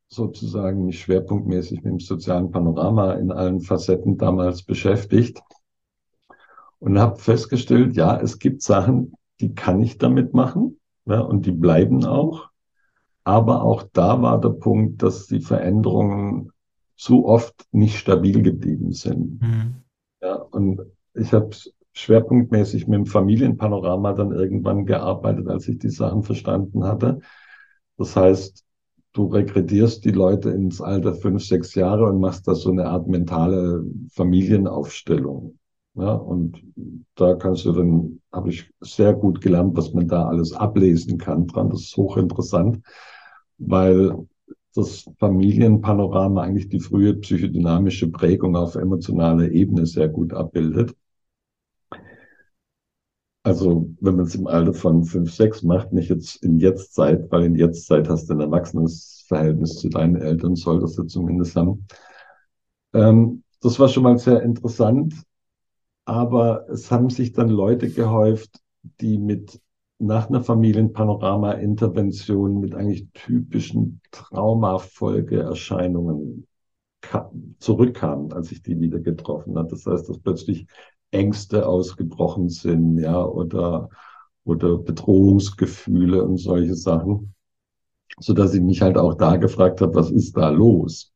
sozusagen 0.08 0.86
mich 0.86 1.02
schwerpunktmäßig 1.02 1.84
mit 1.84 1.94
dem 1.94 2.00
sozialen 2.00 2.52
Panorama 2.52 3.14
in 3.14 3.32
allen 3.32 3.62
Facetten 3.62 4.18
damals 4.18 4.64
beschäftigt 4.64 5.42
und 6.80 7.00
habe 7.00 7.18
festgestellt, 7.18 7.96
ja, 7.96 8.20
es 8.20 8.40
gibt 8.40 8.62
Sachen, 8.62 9.14
die 9.40 9.56
kann 9.56 9.82
ich 9.82 9.98
damit 9.98 10.34
machen 10.34 10.80
ja, 11.06 11.20
und 11.20 11.46
die 11.46 11.52
bleiben 11.52 12.06
auch. 12.06 12.50
Aber 13.24 13.64
auch 13.64 13.84
da 13.94 14.22
war 14.22 14.40
der 14.40 14.50
Punkt, 14.50 15.02
dass 15.02 15.28
die 15.28 15.40
Veränderungen 15.40 16.52
zu 16.96 17.26
oft 17.26 17.66
nicht 17.72 17.98
stabil 17.98 18.42
geblieben 18.42 18.92
sind. 18.92 19.42
Mhm. 19.42 19.76
Ja, 20.22 20.36
und 20.36 20.82
ich 21.14 21.34
habe 21.34 21.50
schwerpunktmäßig 21.94 22.88
mit 22.88 22.98
dem 22.98 23.06
Familienpanorama 23.06 24.14
dann 24.14 24.32
irgendwann 24.32 24.86
gearbeitet, 24.86 25.48
als 25.48 25.68
ich 25.68 25.80
die 25.80 25.90
Sachen 25.90 26.24
verstanden 26.24 26.84
hatte. 26.84 27.20
Das 27.98 28.16
heißt, 28.16 28.64
du 29.14 29.28
rekrutierst 29.28 30.04
die 30.04 30.12
Leute 30.12 30.50
ins 30.50 30.82
Alter 30.82 31.14
fünf, 31.14 31.44
sechs 31.44 31.76
Jahre 31.76 32.06
und 32.06 32.20
machst 32.20 32.48
da 32.48 32.56
so 32.56 32.72
eine 32.72 32.88
Art 32.88 33.08
mentale 33.08 33.86
Familienaufstellung. 34.14 35.60
Ja, 35.96 36.14
und 36.16 36.64
da 37.16 37.36
kannst 37.36 37.66
du 37.66 37.72
dann, 37.72 38.20
habe 38.32 38.50
ich 38.50 38.72
sehr 38.82 39.14
gut 39.14 39.42
gelernt, 39.42 39.78
was 39.78 39.94
man 39.94 40.08
da 40.08 40.26
alles 40.26 40.54
ablesen 40.54 41.20
kann 41.20 41.46
dran. 41.46 41.70
Das 41.70 41.82
ist 41.82 41.96
hochinteressant, 41.96 42.80
weil 43.58 44.28
das 44.76 45.06
Familienpanorama 45.20 46.42
eigentlich 46.42 46.70
die 46.70 46.80
frühe 46.80 47.14
psychodynamische 47.16 48.10
Prägung 48.10 48.56
auf 48.56 48.76
emotionaler 48.76 49.52
Ebene 49.52 49.86
sehr 49.86 50.10
gut 50.10 50.34
abbildet. 50.34 50.96
Also 53.44 53.90
wenn 54.00 54.16
man 54.16 54.26
es 54.26 54.36
im 54.36 54.48
Alter 54.48 54.74
von 54.74 55.04
fünf, 55.04 55.34
sechs 55.34 55.64
macht, 55.64 55.92
nicht 55.92 56.10
jetzt 56.10 56.42
in 56.44 56.60
Jetztzeit, 56.60 57.30
weil 57.30 57.44
in 57.44 57.56
Jetztzeit 57.56 58.08
hast 58.08 58.30
du 58.30 58.34
ein 58.34 58.40
erwachsenes 58.40 59.26
Verhältnis 59.28 59.76
zu 59.80 59.90
deinen 59.90 60.16
Eltern, 60.16 60.56
solltest 60.56 60.98
du 60.98 61.04
zumindest 61.04 61.56
haben. 61.58 61.86
Ähm, 62.94 63.44
das 63.62 63.80
war 63.80 63.90
schon 63.90 64.04
mal 64.04 64.18
sehr 64.18 64.42
interessant, 64.44 65.14
aber 66.06 66.70
es 66.70 66.90
haben 66.90 67.10
sich 67.10 67.34
dann 67.34 67.50
Leute 67.50 67.90
gehäuft, 67.90 68.62
die 69.02 69.18
mit 69.18 69.60
nach 70.00 70.30
einer 70.30 70.44
Familienpanorama-Intervention 70.44 72.60
mit 72.60 72.76
eigentlich 72.76 73.08
typischen 73.14 74.02
Traumafolgeerscheinungen 74.12 76.48
zurückkamen, 77.60 78.34
als 78.34 78.52
ich 78.52 78.62
die 78.62 78.80
wieder 78.80 79.00
getroffen 79.00 79.58
habe. 79.58 79.70
Das 79.70 79.86
heißt, 79.86 80.10
dass 80.10 80.20
plötzlich 80.20 80.68
Ängste 81.12 81.68
ausgebrochen 81.68 82.50
sind, 82.50 83.00
ja, 83.00 83.24
oder, 83.24 83.90
oder 84.44 84.78
Bedrohungsgefühle 84.78 86.24
und 86.24 86.38
solche 86.38 86.76
Sachen, 86.76 87.34
so 88.20 88.34
dass 88.34 88.54
ich 88.54 88.62
mich 88.62 88.82
halt 88.82 88.98
auch 88.98 89.16
da 89.16 89.38
gefragt 89.38 89.82
habe, 89.82 89.96
was 89.96 90.12
ist 90.12 90.38
da 90.38 90.50
los? 90.50 91.13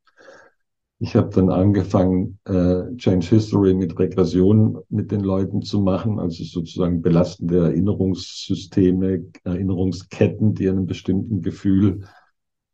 Ich 1.00 1.16
habe 1.16 1.30
dann 1.30 1.52
angefangen, 1.52 2.40
äh, 2.46 2.96
Change 2.96 3.28
History 3.28 3.76
mit 3.76 3.98
Regression 4.00 4.80
mit 4.90 5.12
den 5.12 5.22
Leuten 5.22 5.62
zu 5.62 5.80
machen, 5.80 6.18
also 6.20 6.44
sozusagen 6.44 7.04
belastende 7.04 7.66
Erinnerungssysteme, 7.66 9.26
Erinnerungsketten, 9.44 10.56
die 10.56 10.68
einem 10.68 10.88
bestimmten 10.88 11.44
Gefühl, 11.44 12.02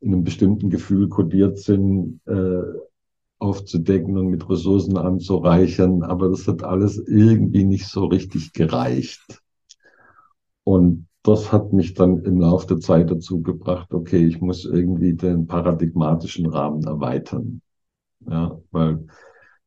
in 0.00 0.14
einem 0.14 0.24
bestimmten 0.24 0.70
Gefühl 0.70 1.08
kodiert 1.10 1.58
sind, 1.58 2.20
äh, 2.26 2.62
aufzudecken 3.38 4.16
und 4.16 4.28
mit 4.28 4.48
Ressourcen 4.48 4.96
anzureichern. 4.96 6.02
Aber 6.02 6.30
das 6.30 6.48
hat 6.48 6.62
alles 6.64 6.96
irgendwie 7.06 7.64
nicht 7.64 7.88
so 7.88 8.06
richtig 8.06 8.54
gereicht. 8.54 9.42
Und 10.64 11.08
das 11.22 11.52
hat 11.52 11.74
mich 11.74 11.92
dann 11.92 12.22
im 12.24 12.40
Laufe 12.40 12.68
der 12.68 12.80
Zeit 12.80 13.10
dazu 13.10 13.42
gebracht, 13.42 13.92
okay, 13.92 14.26
ich 14.26 14.40
muss 14.40 14.64
irgendwie 14.64 15.12
den 15.12 15.46
paradigmatischen 15.46 16.46
Rahmen 16.46 16.84
erweitern. 16.84 17.60
Ja, 18.28 18.58
weil 18.70 19.06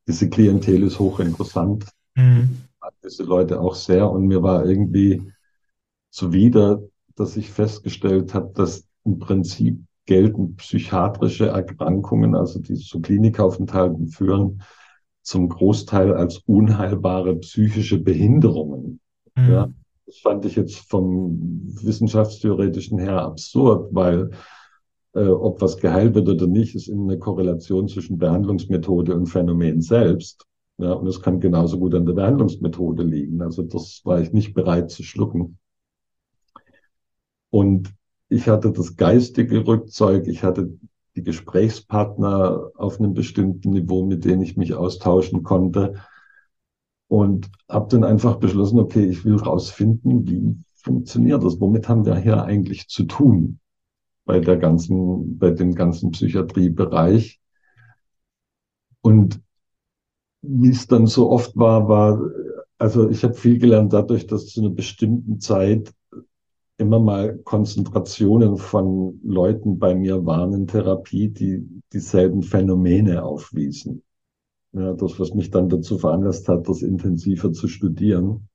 diese 0.07 0.29
Klientel 0.29 0.83
ist 0.83 0.99
hochinteressant. 0.99 1.85
Mhm. 2.15 2.57
Diese 3.03 3.23
Leute 3.23 3.59
auch 3.59 3.75
sehr. 3.75 4.09
Und 4.09 4.27
mir 4.27 4.41
war 4.41 4.65
irgendwie 4.65 5.21
zuwider, 6.09 6.81
dass 7.15 7.35
ich 7.37 7.51
festgestellt 7.51 8.33
habe, 8.33 8.51
dass 8.55 8.85
im 9.03 9.19
Prinzip 9.19 9.79
gelten 10.05 10.55
psychiatrische 10.55 11.47
Erkrankungen, 11.47 12.35
also 12.35 12.59
die 12.59 12.75
zu 12.75 13.01
Klinikaufenthalten 13.01 14.07
führen, 14.07 14.61
zum 15.21 15.49
Großteil 15.49 16.13
als 16.13 16.37
unheilbare 16.45 17.35
psychische 17.35 17.99
Behinderungen. 17.99 19.01
Mhm. 19.35 19.51
Ja, 19.51 19.69
das 20.05 20.17
fand 20.19 20.45
ich 20.45 20.55
jetzt 20.55 20.89
vom 20.89 21.37
wissenschaftstheoretischen 21.83 22.97
her 22.97 23.21
absurd, 23.21 23.89
weil 23.93 24.31
ob 25.17 25.61
was 25.61 25.77
geheilt 25.77 26.13
wird 26.13 26.29
oder 26.29 26.47
nicht, 26.47 26.75
ist 26.75 26.87
immer 26.87 27.11
eine 27.11 27.19
Korrelation 27.19 27.87
zwischen 27.87 28.17
Behandlungsmethode 28.17 29.15
und 29.15 29.25
Phänomen 29.25 29.81
selbst. 29.81 30.45
Ja, 30.77 30.93
und 30.93 31.07
es 31.07 31.21
kann 31.21 31.39
genauso 31.39 31.79
gut 31.79 31.95
an 31.95 32.05
der 32.05 32.13
Behandlungsmethode 32.13 33.03
liegen. 33.03 33.41
Also 33.41 33.63
das 33.63 34.01
war 34.03 34.21
ich 34.21 34.31
nicht 34.31 34.53
bereit 34.53 34.91
zu 34.91 35.01
schlucken. 35.01 35.57
Und 37.49 37.93
ich 38.29 38.47
hatte 38.47 38.71
das 38.71 38.95
geistige 38.95 39.65
Rückzeug, 39.65 40.27
ich 40.27 40.43
hatte 40.43 40.77
die 41.15 41.23
Gesprächspartner 41.23 42.71
auf 42.75 42.99
einem 42.99 43.15
bestimmten 43.15 43.71
Niveau, 43.71 44.05
mit 44.05 44.23
denen 44.23 44.43
ich 44.43 44.55
mich 44.55 44.75
austauschen 44.75 45.41
konnte. 45.41 45.95
Und 47.07 47.49
habe 47.67 47.87
dann 47.89 48.03
einfach 48.03 48.35
beschlossen, 48.35 48.79
okay, 48.79 49.05
ich 49.05 49.25
will 49.25 49.37
rausfinden, 49.37 50.27
wie 50.27 50.57
funktioniert 50.75 51.43
das? 51.43 51.59
Womit 51.59 51.89
haben 51.89 52.05
wir 52.05 52.17
hier 52.17 52.43
eigentlich 52.43 52.87
zu 52.87 53.05
tun 53.05 53.59
bei 54.27 54.39
der 54.39 54.57
ganzen, 54.57 55.39
bei 55.39 55.49
dem 55.49 55.73
ganzen 55.73 56.11
Psychiatriebereich? 56.11 57.39
Und 59.01 59.41
wie 60.43 60.69
es 60.69 60.85
dann 60.85 61.07
so 61.07 61.31
oft 61.31 61.57
war, 61.57 61.87
war, 61.89 62.21
also 62.77 63.09
ich 63.09 63.23
habe 63.23 63.33
viel 63.33 63.57
gelernt 63.57 63.93
dadurch, 63.93 64.27
dass 64.27 64.47
zu 64.47 64.61
einer 64.61 64.69
bestimmten 64.69 65.39
Zeit 65.39 65.93
immer 66.77 66.99
mal 66.99 67.39
Konzentrationen 67.39 68.57
von 68.57 69.19
Leuten 69.23 69.79
bei 69.79 69.95
mir 69.95 70.25
waren 70.25 70.53
in 70.53 70.67
Therapie, 70.67 71.29
die 71.29 71.67
dieselben 71.91 72.43
Phänomene 72.43 73.23
aufwiesen. 73.23 74.03
Ja, 74.73 74.93
das, 74.93 75.19
was 75.19 75.33
mich 75.33 75.49
dann 75.49 75.69
dazu 75.69 75.97
veranlasst 75.97 76.47
hat, 76.49 76.67
das 76.67 76.83
intensiver 76.83 77.51
zu 77.51 77.67
studieren. 77.67 78.47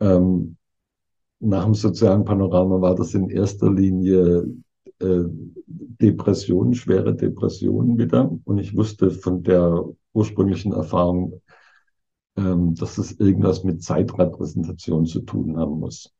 Ähm, 0.00 0.56
nach 1.42 1.64
dem 1.64 1.74
sozialen 1.74 2.24
Panorama 2.24 2.80
war 2.80 2.94
das 2.94 3.14
in 3.14 3.28
erster 3.28 3.70
Linie 3.70 4.46
äh, 5.00 5.24
Depressionen, 5.66 6.74
schwere 6.74 7.14
Depressionen 7.14 7.98
wieder. 7.98 8.30
Und 8.44 8.58
ich 8.58 8.76
wusste 8.76 9.10
von 9.10 9.42
der 9.42 9.84
ursprünglichen 10.12 10.72
Erfahrung, 10.72 11.42
ähm, 12.36 12.76
dass 12.76 12.96
es 12.98 13.18
irgendwas 13.18 13.64
mit 13.64 13.82
Zeitrepräsentation 13.82 15.04
zu 15.04 15.20
tun 15.22 15.56
haben 15.56 15.80
muss. 15.80 16.12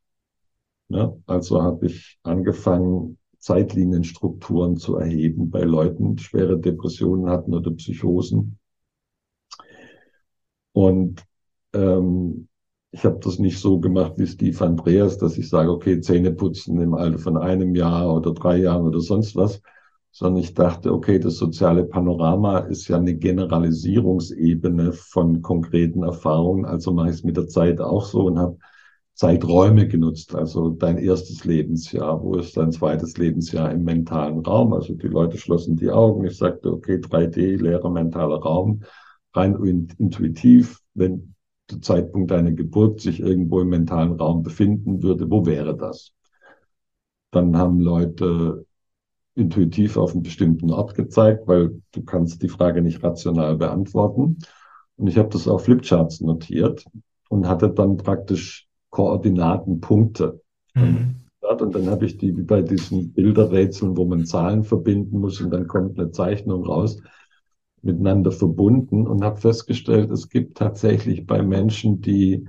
Ja, 0.89 1.14
also 1.27 1.62
habe 1.62 1.87
ich 1.87 2.18
angefangen, 2.25 3.18
Zeitlinienstrukturen 3.39 4.77
zu 4.77 4.97
erheben 4.97 5.51
bei 5.51 5.62
Leuten, 5.62 6.16
die 6.16 6.23
schwere 6.23 6.59
Depressionen 6.59 7.29
hatten 7.29 7.55
oder 7.55 7.70
Psychosen. 7.70 8.59
Und 10.73 11.25
ähm, 11.75 12.49
ich 12.93 13.05
habe 13.05 13.18
das 13.20 13.38
nicht 13.38 13.59
so 13.59 13.80
gemacht 13.80 14.12
wie 14.16 14.26
Steve 14.26 14.64
Andreas, 14.64 15.16
dass 15.16 15.38
ich 15.38 15.49
sage, 15.49 15.70
okay, 15.70 16.01
Zähne 16.01 16.30
putzen 16.30 16.78
im 16.80 16.93
Alter 16.95 17.18
von 17.18 17.38
einem 17.38 17.74
Jahr 17.74 18.14
oder 18.14 18.34
drei 18.34 18.59
Jahren 18.59 18.86
oder 18.86 19.01
sonst 19.01 19.34
was, 19.34 19.62
sondern 20.11 20.43
ich 20.43 20.53
dachte, 20.53 20.93
okay, 20.93 21.18
das 21.18 21.36
soziale 21.36 21.84
Panorama 21.84 22.59
ist 22.59 22.88
ja 22.88 22.99
eine 22.99 23.14
Generalisierungsebene 23.14 24.93
von 24.93 25.40
konkreten 25.40 26.03
Erfahrungen, 26.03 26.66
also 26.66 26.93
mache 26.93 27.09
ich 27.09 27.14
es 27.14 27.24
mit 27.24 27.38
der 27.38 27.49
Zeit 27.49 27.80
auch 27.80 28.05
so 28.05 28.26
und 28.26 28.38
habe 28.38 28.59
Zeiträume 29.14 29.88
genutzt, 29.88 30.34
also 30.34 30.68
dein 30.70 30.99
erstes 30.99 31.47
Lebensjahr, 31.47 32.22
wo 32.22 32.34
ist 32.34 32.57
dein 32.59 32.72
zweites 32.72 33.16
Lebensjahr 33.16 33.72
im 33.72 33.84
mentalen 33.84 34.40
Raum? 34.40 34.74
Also 34.74 34.95
die 34.95 35.09
Leute 35.09 35.38
schlossen 35.38 35.76
die 35.76 35.90
Augen. 35.90 36.24
Ich 36.24 36.38
sagte, 36.38 36.72
okay, 36.72 36.97
3D, 36.97 37.57
leerer 37.57 37.90
mentaler 37.90 38.40
Raum, 38.40 38.82
rein 39.34 39.55
intuitiv, 39.99 40.80
wenn 40.95 41.34
Zeitpunkt 41.81 42.31
deiner 42.31 42.53
Geburt 42.53 43.01
sich 43.01 43.20
irgendwo 43.20 43.61
im 43.61 43.68
mentalen 43.68 44.12
Raum 44.12 44.43
befinden 44.43 45.03
würde, 45.03 45.31
wo 45.31 45.47
wäre 45.47 45.77
das? 45.77 46.12
Dann 47.31 47.57
haben 47.57 47.81
Leute 47.81 48.66
intuitiv 49.35 49.97
auf 49.97 50.12
einen 50.12 50.23
bestimmten 50.23 50.70
Ort 50.70 50.95
gezeigt, 50.95 51.49
weil 51.49 51.81
du 51.93 52.03
kannst 52.03 52.43
die 52.43 52.49
Frage 52.49 52.83
nicht 52.83 53.03
rational 53.03 53.57
beantworten. 53.57 54.39
Und 54.97 55.07
ich 55.07 55.16
habe 55.16 55.31
das 55.31 55.49
auf 55.49 55.64
Flipcharts 55.64 56.20
notiert 56.20 56.85
und 57.29 57.49
hatte 57.49 57.70
dann 57.70 57.97
praktisch 57.97 58.68
Koordinatenpunkte. 58.91 60.41
Mhm. 60.75 61.16
Und 61.41 61.75
dann 61.75 61.89
habe 61.89 62.07
ich 62.07 62.18
die 62.18 62.37
wie 62.37 62.43
bei 62.43 62.62
diesen 62.62 63.12
Bilderrätseln, 63.12 63.97
wo 63.97 64.05
man 64.05 64.27
Zahlen 64.27 64.64
verbinden 64.64 65.18
muss 65.18 65.41
und 65.41 65.51
dann 65.51 65.66
kommt 65.66 65.99
eine 65.99 66.11
Zeichnung 66.11 66.64
raus, 66.64 67.03
miteinander 67.83 68.33
verbunden 68.33 69.07
und 69.07 69.24
habe 69.24 69.41
festgestellt, 69.41 70.11
es 70.11 70.28
gibt 70.28 70.57
tatsächlich 70.59 71.26
bei 71.26 71.43
Menschen, 71.43 72.01
die 72.01 72.47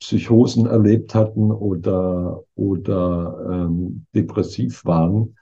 Psychosen 0.00 0.66
erlebt 0.66 1.14
hatten 1.14 1.50
oder, 1.50 2.42
oder 2.54 3.48
ähm, 3.50 4.06
depressiv 4.14 4.84
waren, 4.84 5.36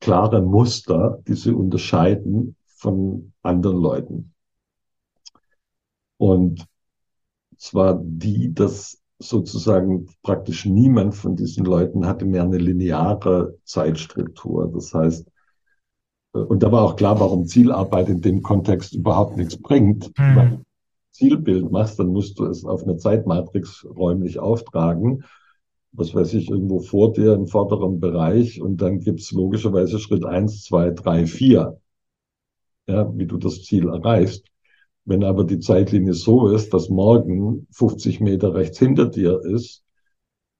klare 0.00 0.42
Muster, 0.42 1.18
die 1.26 1.34
sie 1.34 1.52
unterscheiden 1.52 2.56
von 2.66 3.32
anderen 3.42 3.80
Leuten. 3.80 4.34
Und 6.16 6.66
zwar 7.56 8.00
die, 8.02 8.52
dass 8.52 9.00
sozusagen 9.18 10.06
praktisch 10.22 10.64
niemand 10.64 11.14
von 11.14 11.34
diesen 11.34 11.64
Leuten 11.64 12.06
hatte 12.06 12.24
mehr 12.24 12.42
eine 12.42 12.58
lineare 12.58 13.58
Zeitstruktur. 13.64 14.70
Das 14.72 14.94
heißt, 14.94 15.28
und 16.44 16.62
da 16.62 16.72
war 16.72 16.82
auch 16.82 16.96
klar, 16.96 17.18
warum 17.20 17.46
Zielarbeit 17.46 18.08
in 18.08 18.20
dem 18.20 18.42
Kontext 18.42 18.94
überhaupt 18.94 19.36
nichts 19.36 19.56
bringt. 19.60 20.08
Mhm. 20.18 20.36
Wenn 20.36 20.50
du 20.50 20.64
Zielbild 21.12 21.70
machst, 21.70 21.98
dann 21.98 22.08
musst 22.08 22.38
du 22.38 22.46
es 22.46 22.64
auf 22.64 22.84
eine 22.84 22.96
Zeitmatrix 22.96 23.86
räumlich 23.96 24.38
auftragen. 24.38 25.24
was 25.92 26.14
weiß 26.14 26.34
ich, 26.34 26.50
irgendwo 26.50 26.80
vor 26.80 27.12
dir 27.12 27.34
im 27.34 27.46
vorderen 27.46 27.98
Bereich 27.98 28.60
und 28.60 28.80
dann 28.82 29.00
gibt's 29.00 29.32
logischerweise 29.32 29.98
Schritt 29.98 30.24
eins, 30.24 30.64
zwei, 30.64 30.90
drei, 30.90 31.26
vier, 31.26 31.80
ja, 32.86 33.10
wie 33.16 33.26
du 33.26 33.38
das 33.38 33.64
Ziel 33.64 33.88
erreichst. 33.88 34.46
Wenn 35.04 35.24
aber 35.24 35.44
die 35.44 35.58
Zeitlinie 35.58 36.12
so 36.14 36.48
ist, 36.48 36.74
dass 36.74 36.90
morgen 36.90 37.66
50 37.72 38.20
Meter 38.20 38.54
rechts 38.54 38.78
hinter 38.78 39.06
dir 39.06 39.40
ist, 39.40 39.82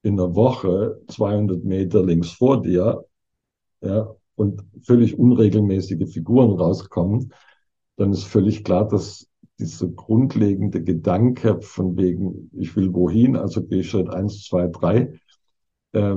in 0.02 0.16
der 0.16 0.34
Woche 0.34 1.00
200 1.08 1.64
Meter 1.64 2.04
links 2.04 2.30
vor 2.30 2.62
dir, 2.62 3.04
ja, 3.82 4.14
und 4.38 4.64
völlig 4.82 5.18
unregelmäßige 5.18 6.12
Figuren 6.12 6.52
rauskommen, 6.52 7.32
dann 7.96 8.12
ist 8.12 8.24
völlig 8.24 8.62
klar, 8.64 8.86
dass 8.86 9.28
dieser 9.58 9.88
grundlegende 9.88 10.82
Gedanke 10.82 11.60
von 11.60 11.96
wegen, 11.96 12.48
ich 12.52 12.76
will 12.76 12.94
wohin, 12.94 13.36
also 13.36 13.64
gehe 13.64 13.82
Schritt 13.82 14.08
eins, 14.08 14.44
zwei, 14.44 14.68
drei, 14.68 15.18
äh, 15.92 16.16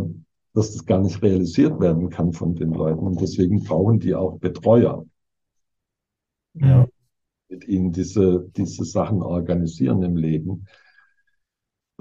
dass 0.53 0.73
das 0.73 0.85
gar 0.85 1.01
nicht 1.01 1.23
realisiert 1.23 1.79
werden 1.79 2.09
kann 2.09 2.33
von 2.33 2.55
den 2.55 2.71
Leuten. 2.71 2.99
Und 2.99 3.19
deswegen 3.19 3.63
brauchen 3.63 3.99
die 3.99 4.13
auch 4.13 4.37
Betreuer. 4.37 5.05
Ja, 6.53 6.87
mit 7.49 7.67
ihnen 7.67 7.91
diese, 7.91 8.49
diese 8.55 8.85
Sachen 8.85 9.21
organisieren 9.21 10.03
im 10.03 10.15
Leben. 10.15 10.67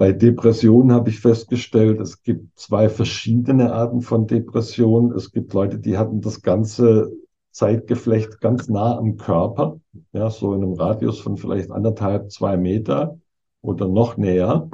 Bei 0.01 0.13
Depressionen 0.13 0.93
habe 0.93 1.11
ich 1.11 1.19
festgestellt, 1.19 2.01
es 2.01 2.23
gibt 2.23 2.57
zwei 2.57 2.89
verschiedene 2.89 3.71
Arten 3.71 4.01
von 4.01 4.25
Depressionen. 4.25 5.11
Es 5.11 5.31
gibt 5.31 5.53
Leute, 5.53 5.77
die 5.77 5.95
hatten 5.95 6.21
das 6.21 6.41
ganze 6.41 7.11
Zeitgeflecht 7.51 8.41
ganz 8.41 8.67
nah 8.67 8.97
am 8.97 9.17
Körper, 9.17 9.79
ja, 10.11 10.31
so 10.31 10.55
in 10.55 10.63
einem 10.63 10.73
Radius 10.73 11.19
von 11.19 11.37
vielleicht 11.37 11.69
anderthalb, 11.69 12.31
zwei 12.31 12.57
Meter 12.57 13.19
oder 13.61 13.87
noch 13.87 14.17
näher. 14.17 14.71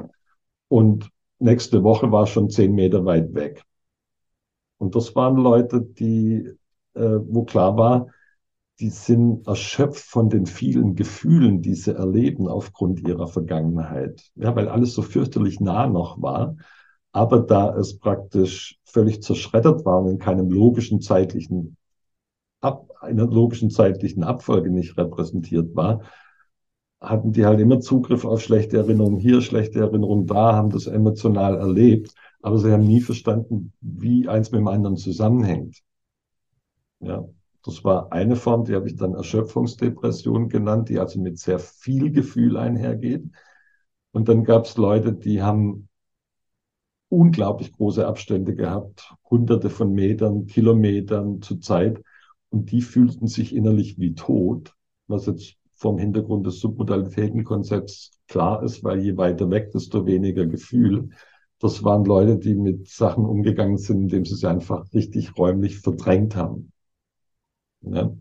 Und 0.70 1.10
nächste 1.40 1.84
Woche 1.84 2.10
war 2.10 2.26
schon 2.26 2.50
zehn 2.50 2.74
Meter 2.74 3.04
weit 3.04 3.34
weg. 3.34 3.66
Und 4.78 4.96
das 4.96 5.14
waren 5.14 5.36
Leute, 5.36 5.82
die, 5.82 6.54
äh, 6.94 7.20
wo 7.28 7.44
klar 7.44 7.76
war, 7.76 8.08
die 8.80 8.90
sind 8.90 9.48
erschöpft 9.48 10.04
von 10.04 10.30
den 10.30 10.46
vielen 10.46 10.96
Gefühlen, 10.96 11.62
die 11.62 11.74
sie 11.74 11.96
erleben 11.96 12.48
aufgrund 12.48 13.00
ihrer 13.08 13.28
Vergangenheit. 13.28 14.32
Ja, 14.36 14.56
weil 14.56 14.68
alles 14.70 14.94
so 14.94 15.02
fürchterlich 15.02 15.60
nah 15.60 15.88
noch 15.88 16.22
war. 16.22 16.58
Aber 17.12 17.40
da 17.40 17.76
es 17.76 17.98
praktisch 17.98 18.78
völlig 18.84 19.24
zerschreddert 19.24 19.86
war 19.86 20.00
und 20.02 20.10
in 20.12 20.20
keinem 20.20 20.50
logischen 20.50 21.02
zeitlichen 21.02 21.78
Ab, 22.62 22.90
einer 23.02 23.28
logischen 23.28 23.70
zeitlichen 23.70 24.24
Abfolge 24.24 24.72
nicht 24.72 24.98
repräsentiert 24.98 25.76
war, 25.76 26.02
hatten 27.00 27.32
die 27.32 27.46
halt 27.46 27.60
immer 27.60 27.80
Zugriff 27.80 28.26
auf 28.26 28.42
schlechte 28.42 28.78
Erinnerungen 28.78 29.20
hier, 29.20 29.42
schlechte 29.42 29.80
Erinnerungen 29.80 30.26
da, 30.28 30.56
haben 30.56 30.70
das 30.72 30.88
emotional 30.88 31.58
erlebt, 31.58 32.14
aber 32.42 32.58
sie 32.58 32.72
haben 32.72 32.86
nie 32.86 33.02
verstanden, 33.02 33.74
wie 33.82 34.28
eins 34.28 34.52
mit 34.52 34.60
dem 34.60 34.68
anderen 34.68 34.98
zusammenhängt. 34.98 35.82
Ja, 37.00 37.28
das 37.68 37.84
war 37.84 38.13
eine 38.13 38.38
Form, 38.38 38.63
die 38.63 38.76
habe 38.76 38.88
ich 38.88 38.95
dann 38.95 39.13
Erschöpfungsdepression 39.13 40.47
genannt, 40.47 40.88
die 40.88 40.99
also 40.99 41.20
mit 41.20 41.38
sehr 41.38 41.59
viel 41.59 42.11
Gefühl 42.11 42.55
einhergeht. 42.55 43.26
Und 44.11 44.30
dann 44.30 44.45
gab 44.45 44.63
es 44.63 44.78
Leute, 44.78 45.11
die 45.11 45.41
haben 45.41 45.89
unglaublich 47.09 47.74
große 47.74 48.07
Abstände 48.07 48.55
gehabt, 48.55 49.13
hunderte 49.30 49.70
von 49.70 49.91
Metern, 49.91 50.45
Kilometern 50.45 51.41
zur 51.41 51.59
Zeit. 51.59 52.01
Und 52.49 52.72
die 52.72 52.82
fühlten 52.82 53.28
sich 53.28 53.53
innerlich 53.53 53.99
wie 53.99 54.15
tot, 54.15 54.74
was 55.07 55.26
jetzt 55.26 55.57
vom 55.74 55.97
Hintergrund 55.97 56.47
des 56.47 56.61
Submodalitätenkonzepts 56.61 58.11
klar 58.30 58.63
ist, 58.63 58.82
weil 58.86 58.99
je 58.99 59.18
weiter 59.18 59.49
weg, 59.49 59.72
desto 59.74 60.05
weniger 60.05 60.45
Gefühl. 60.45 61.09
Das 61.59 61.84
waren 61.84 62.05
Leute, 62.05 62.38
die 62.38 62.55
mit 62.55 62.88
Sachen 62.88 63.26
umgegangen 63.26 63.78
sind, 63.78 64.03
indem 64.03 64.24
sie 64.24 64.36
sie 64.36 64.49
einfach 64.49 64.86
richtig 64.93 65.38
räumlich 65.38 65.80
verdrängt 65.80 66.38
haben. 66.38 66.72
Ja. 67.82 68.12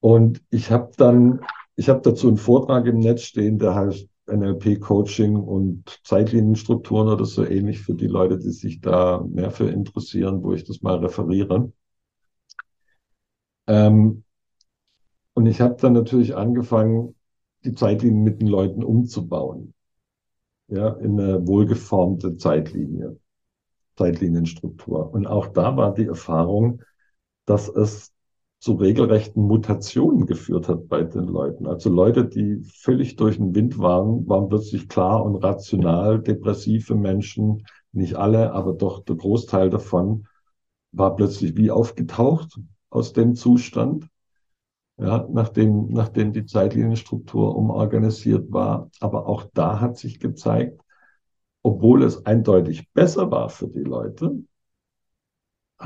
Und 0.00 0.42
ich 0.50 0.70
habe 0.70 0.92
dann, 0.96 1.40
ich 1.76 1.88
habe 1.88 2.00
dazu 2.02 2.28
einen 2.28 2.36
Vortrag 2.36 2.86
im 2.86 2.98
Netz 2.98 3.22
stehen, 3.22 3.58
der 3.58 3.74
heißt 3.74 4.08
NLP 4.26 4.80
Coaching 4.80 5.36
und 5.36 6.00
Zeitlinienstrukturen 6.04 7.08
oder 7.08 7.24
so 7.24 7.44
ähnlich 7.44 7.80
für 7.80 7.94
die 7.94 8.06
Leute, 8.06 8.38
die 8.38 8.50
sich 8.50 8.80
da 8.80 9.24
mehr 9.28 9.50
für 9.50 9.68
interessieren, 9.68 10.42
wo 10.42 10.52
ich 10.52 10.64
das 10.64 10.82
mal 10.82 10.96
referiere. 10.96 11.72
Ähm, 13.66 14.24
und 15.34 15.46
ich 15.46 15.60
habe 15.60 15.76
dann 15.80 15.92
natürlich 15.94 16.36
angefangen, 16.36 17.14
die 17.64 17.74
Zeitlinien 17.74 18.22
mit 18.22 18.40
den 18.40 18.48
Leuten 18.48 18.84
umzubauen. 18.84 19.74
Ja, 20.68 20.88
in 20.94 21.20
eine 21.20 21.46
wohlgeformte 21.46 22.36
Zeitlinie, 22.36 23.18
Zeitlinienstruktur. 23.96 25.12
Und 25.12 25.26
auch 25.26 25.48
da 25.48 25.76
war 25.76 25.92
die 25.92 26.06
Erfahrung, 26.06 26.82
dass 27.46 27.68
es 27.68 28.12
zu 28.58 28.74
regelrechten 28.74 29.42
Mutationen 29.42 30.24
geführt 30.24 30.68
hat 30.68 30.88
bei 30.88 31.02
den 31.02 31.24
Leuten. 31.24 31.66
Also 31.66 31.90
Leute, 31.90 32.24
die 32.24 32.62
völlig 32.62 33.16
durch 33.16 33.36
den 33.36 33.54
Wind 33.54 33.78
waren, 33.78 34.26
waren 34.26 34.48
plötzlich 34.48 34.88
klar 34.88 35.22
und 35.22 35.36
rational. 35.36 36.22
Depressive 36.22 36.94
Menschen, 36.94 37.66
nicht 37.92 38.14
alle, 38.14 38.52
aber 38.52 38.72
doch 38.72 39.04
der 39.04 39.16
Großteil 39.16 39.68
davon, 39.68 40.26
war 40.92 41.14
plötzlich 41.14 41.56
wie 41.56 41.70
aufgetaucht 41.70 42.58
aus 42.88 43.12
dem 43.12 43.34
Zustand, 43.34 44.08
ja, 44.96 45.28
nachdem, 45.30 45.88
nachdem 45.88 46.32
die 46.32 46.46
Zeitlinienstruktur 46.46 47.54
umorganisiert 47.56 48.50
war. 48.50 48.90
Aber 49.00 49.26
auch 49.26 49.44
da 49.52 49.80
hat 49.80 49.98
sich 49.98 50.20
gezeigt, 50.20 50.80
obwohl 51.62 52.02
es 52.02 52.24
eindeutig 52.24 52.90
besser 52.92 53.30
war 53.30 53.50
für 53.50 53.68
die 53.68 53.82
Leute, 53.82 54.38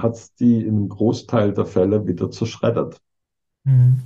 hat 0.02 0.14
es 0.14 0.34
die 0.34 0.64
im 0.64 0.88
Großteil 0.88 1.52
der 1.52 1.66
Fälle 1.66 2.06
wieder 2.06 2.30
zerschreddert. 2.30 3.00
Mhm. 3.64 4.00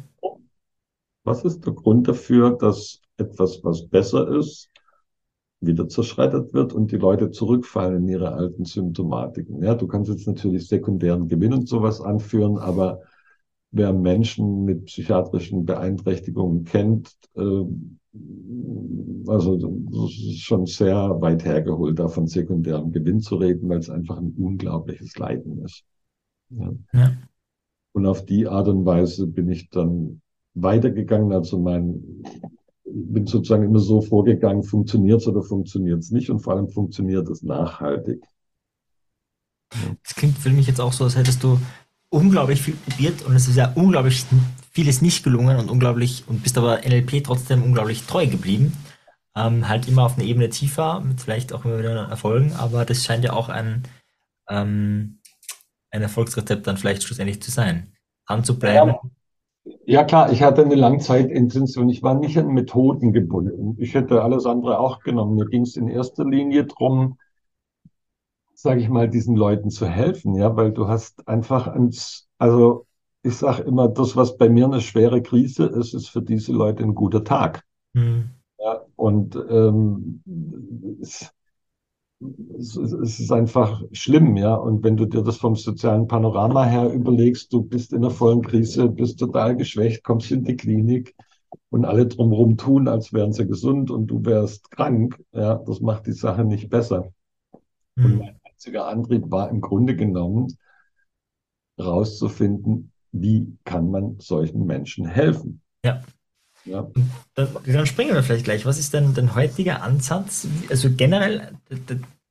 Was 1.24 1.44
ist 1.44 1.64
der 1.66 1.72
Grund 1.72 2.08
dafür, 2.08 2.56
dass 2.56 3.00
etwas, 3.16 3.62
was 3.62 3.86
besser 3.86 4.28
ist, 4.28 4.70
wieder 5.60 5.88
zerschreddert 5.88 6.52
wird 6.52 6.72
und 6.72 6.90
die 6.90 6.96
Leute 6.96 7.30
zurückfallen 7.30 8.02
in 8.02 8.08
ihre 8.08 8.32
alten 8.32 8.64
Symptomatiken? 8.64 9.62
Ja, 9.62 9.74
du 9.74 9.86
kannst 9.86 10.10
jetzt 10.10 10.26
natürlich 10.26 10.66
sekundären 10.66 11.28
Gewinn 11.28 11.52
und 11.52 11.68
sowas 11.68 12.00
anführen, 12.00 12.58
aber 12.58 13.02
wer 13.72 13.92
Menschen 13.92 14.64
mit 14.64 14.84
psychiatrischen 14.84 15.64
Beeinträchtigungen 15.64 16.64
kennt, 16.64 17.12
äh, 17.34 17.64
also 19.26 19.56
das 19.56 20.10
ist 20.10 20.40
schon 20.40 20.66
sehr 20.66 21.20
weit 21.20 21.44
hergeholt, 21.44 21.98
da 21.98 22.08
von 22.08 22.26
sekundärem 22.26 22.92
Gewinn 22.92 23.20
zu 23.20 23.36
reden, 23.36 23.68
weil 23.68 23.78
es 23.78 23.88
einfach 23.88 24.18
ein 24.18 24.34
unglaubliches 24.36 25.16
Leiden 25.16 25.64
ist. 25.64 25.84
Ja. 26.50 26.72
ja. 26.92 27.12
Und 27.92 28.06
auf 28.06 28.24
die 28.26 28.46
Art 28.46 28.68
und 28.68 28.84
Weise 28.84 29.26
bin 29.26 29.48
ich 29.48 29.70
dann 29.70 30.20
weitergegangen. 30.54 31.32
Also 31.32 31.58
mein, 31.58 32.02
bin 32.84 33.26
sozusagen 33.26 33.64
immer 33.64 33.78
so 33.78 34.02
vorgegangen, 34.02 34.62
funktioniert 34.62 35.22
es 35.22 35.28
oder 35.28 35.42
funktioniert 35.42 36.00
es 36.00 36.10
nicht 36.10 36.28
und 36.28 36.40
vor 36.40 36.54
allem 36.54 36.68
funktioniert 36.68 37.28
es 37.30 37.42
nachhaltig. 37.42 38.22
Das 40.02 40.14
klingt 40.14 40.36
für 40.36 40.50
mich 40.50 40.66
jetzt 40.66 40.80
auch 40.80 40.92
so, 40.92 41.04
als 41.04 41.16
hättest 41.16 41.42
du 41.42 41.58
unglaublich 42.12 42.60
viel 42.60 42.76
probiert 42.76 43.22
und 43.22 43.34
es 43.34 43.48
ist 43.48 43.56
ja 43.56 43.72
unglaublich 43.74 44.26
vieles 44.70 45.02
nicht 45.02 45.24
gelungen 45.24 45.58
und 45.58 45.70
unglaublich 45.70 46.24
und 46.26 46.42
bist 46.42 46.58
aber 46.58 46.80
NLP 46.86 47.24
trotzdem 47.24 47.62
unglaublich 47.62 48.04
treu 48.04 48.26
geblieben. 48.26 48.72
Ähm, 49.34 49.66
halt 49.68 49.88
immer 49.88 50.04
auf 50.04 50.18
eine 50.18 50.26
Ebene 50.26 50.50
tiefer, 50.50 51.00
mit 51.00 51.22
vielleicht 51.22 51.54
auch 51.54 51.64
immer 51.64 51.78
wieder 51.78 52.08
Erfolgen, 52.08 52.52
aber 52.52 52.84
das 52.84 53.02
scheint 53.02 53.24
ja 53.24 53.32
auch 53.32 53.48
ein, 53.48 53.84
ähm, 54.50 55.20
ein 55.90 56.02
Erfolgsrezept 56.02 56.66
dann 56.66 56.76
vielleicht 56.76 57.02
schlussendlich 57.02 57.40
zu 57.40 57.50
sein. 57.50 57.94
Anzubleiben. 58.26 58.94
Ja, 59.64 59.72
ja 59.86 60.04
klar, 60.04 60.30
ich 60.30 60.42
hatte 60.42 60.64
eine 60.64 60.74
Langzeitintention. 60.74 61.88
Ich 61.88 62.02
war 62.02 62.14
nicht 62.14 62.36
an 62.36 62.48
Methoden 62.48 63.14
gebunden. 63.14 63.76
Ich 63.78 63.94
hätte 63.94 64.22
alles 64.22 64.44
andere 64.44 64.78
auch 64.78 65.00
genommen. 65.00 65.36
Mir 65.36 65.46
ging 65.46 65.62
es 65.62 65.76
in 65.76 65.88
erster 65.88 66.26
Linie 66.26 66.66
darum, 66.66 67.16
sage 68.62 68.80
ich 68.80 68.88
mal, 68.88 69.10
diesen 69.10 69.36
Leuten 69.36 69.70
zu 69.70 69.86
helfen, 69.86 70.36
ja, 70.36 70.56
weil 70.56 70.72
du 70.72 70.86
hast 70.86 71.26
einfach 71.26 71.66
ans, 71.66 72.28
also 72.38 72.86
ich 73.24 73.36
sage 73.36 73.62
immer, 73.62 73.88
das, 73.88 74.16
was 74.16 74.36
bei 74.36 74.48
mir 74.48 74.66
eine 74.66 74.80
schwere 74.80 75.20
Krise 75.20 75.66
ist, 75.66 75.94
ist 75.94 76.08
für 76.08 76.22
diese 76.22 76.52
Leute 76.52 76.84
ein 76.84 76.94
guter 76.94 77.24
Tag. 77.24 77.64
Mhm. 77.92 78.30
Ja, 78.58 78.82
und 78.94 79.36
ähm, 79.50 80.22
es, 81.00 81.32
es, 82.56 82.76
es, 82.76 83.18
ist 83.18 83.32
einfach 83.32 83.82
schlimm, 83.90 84.36
ja. 84.36 84.54
Und 84.54 84.84
wenn 84.84 84.96
du 84.96 85.06
dir 85.06 85.22
das 85.22 85.38
vom 85.38 85.56
sozialen 85.56 86.06
Panorama 86.06 86.64
her 86.64 86.92
überlegst, 86.92 87.52
du 87.52 87.62
bist 87.62 87.92
in 87.92 87.98
einer 87.98 88.10
vollen 88.10 88.42
Krise, 88.42 88.88
bist 88.88 89.18
total 89.18 89.56
geschwächt, 89.56 90.04
kommst 90.04 90.30
in 90.30 90.44
die 90.44 90.56
Klinik 90.56 91.16
und 91.70 91.84
alle 91.84 92.06
drumherum 92.06 92.56
tun, 92.56 92.86
als 92.86 93.12
wären 93.12 93.32
sie 93.32 93.46
gesund 93.46 93.90
und 93.90 94.06
du 94.06 94.24
wärst 94.24 94.70
krank, 94.70 95.20
ja, 95.32 95.56
das 95.56 95.80
macht 95.80 96.06
die 96.06 96.12
Sache 96.12 96.44
nicht 96.44 96.70
besser. 96.70 97.12
Mhm. 97.96 98.04
Und 98.04 98.41
einziger 98.62 98.86
Antrieb 98.86 99.24
war 99.28 99.50
im 99.50 99.60
Grunde 99.60 99.96
genommen, 99.96 100.56
herauszufinden, 101.76 102.92
wie 103.10 103.58
kann 103.64 103.90
man 103.90 104.20
solchen 104.20 104.66
Menschen 104.66 105.04
helfen. 105.04 105.60
Ja. 105.84 106.04
ja. 106.64 106.88
Dann, 107.34 107.48
dann, 107.66 107.86
springen 107.86 108.14
wir 108.14 108.22
vielleicht 108.22 108.44
gleich. 108.44 108.64
Was 108.64 108.78
ist 108.78 108.94
denn 108.94 109.14
dein 109.14 109.34
heutiger 109.34 109.82
Ansatz? 109.82 110.46
Also 110.70 110.90
generell 110.96 111.58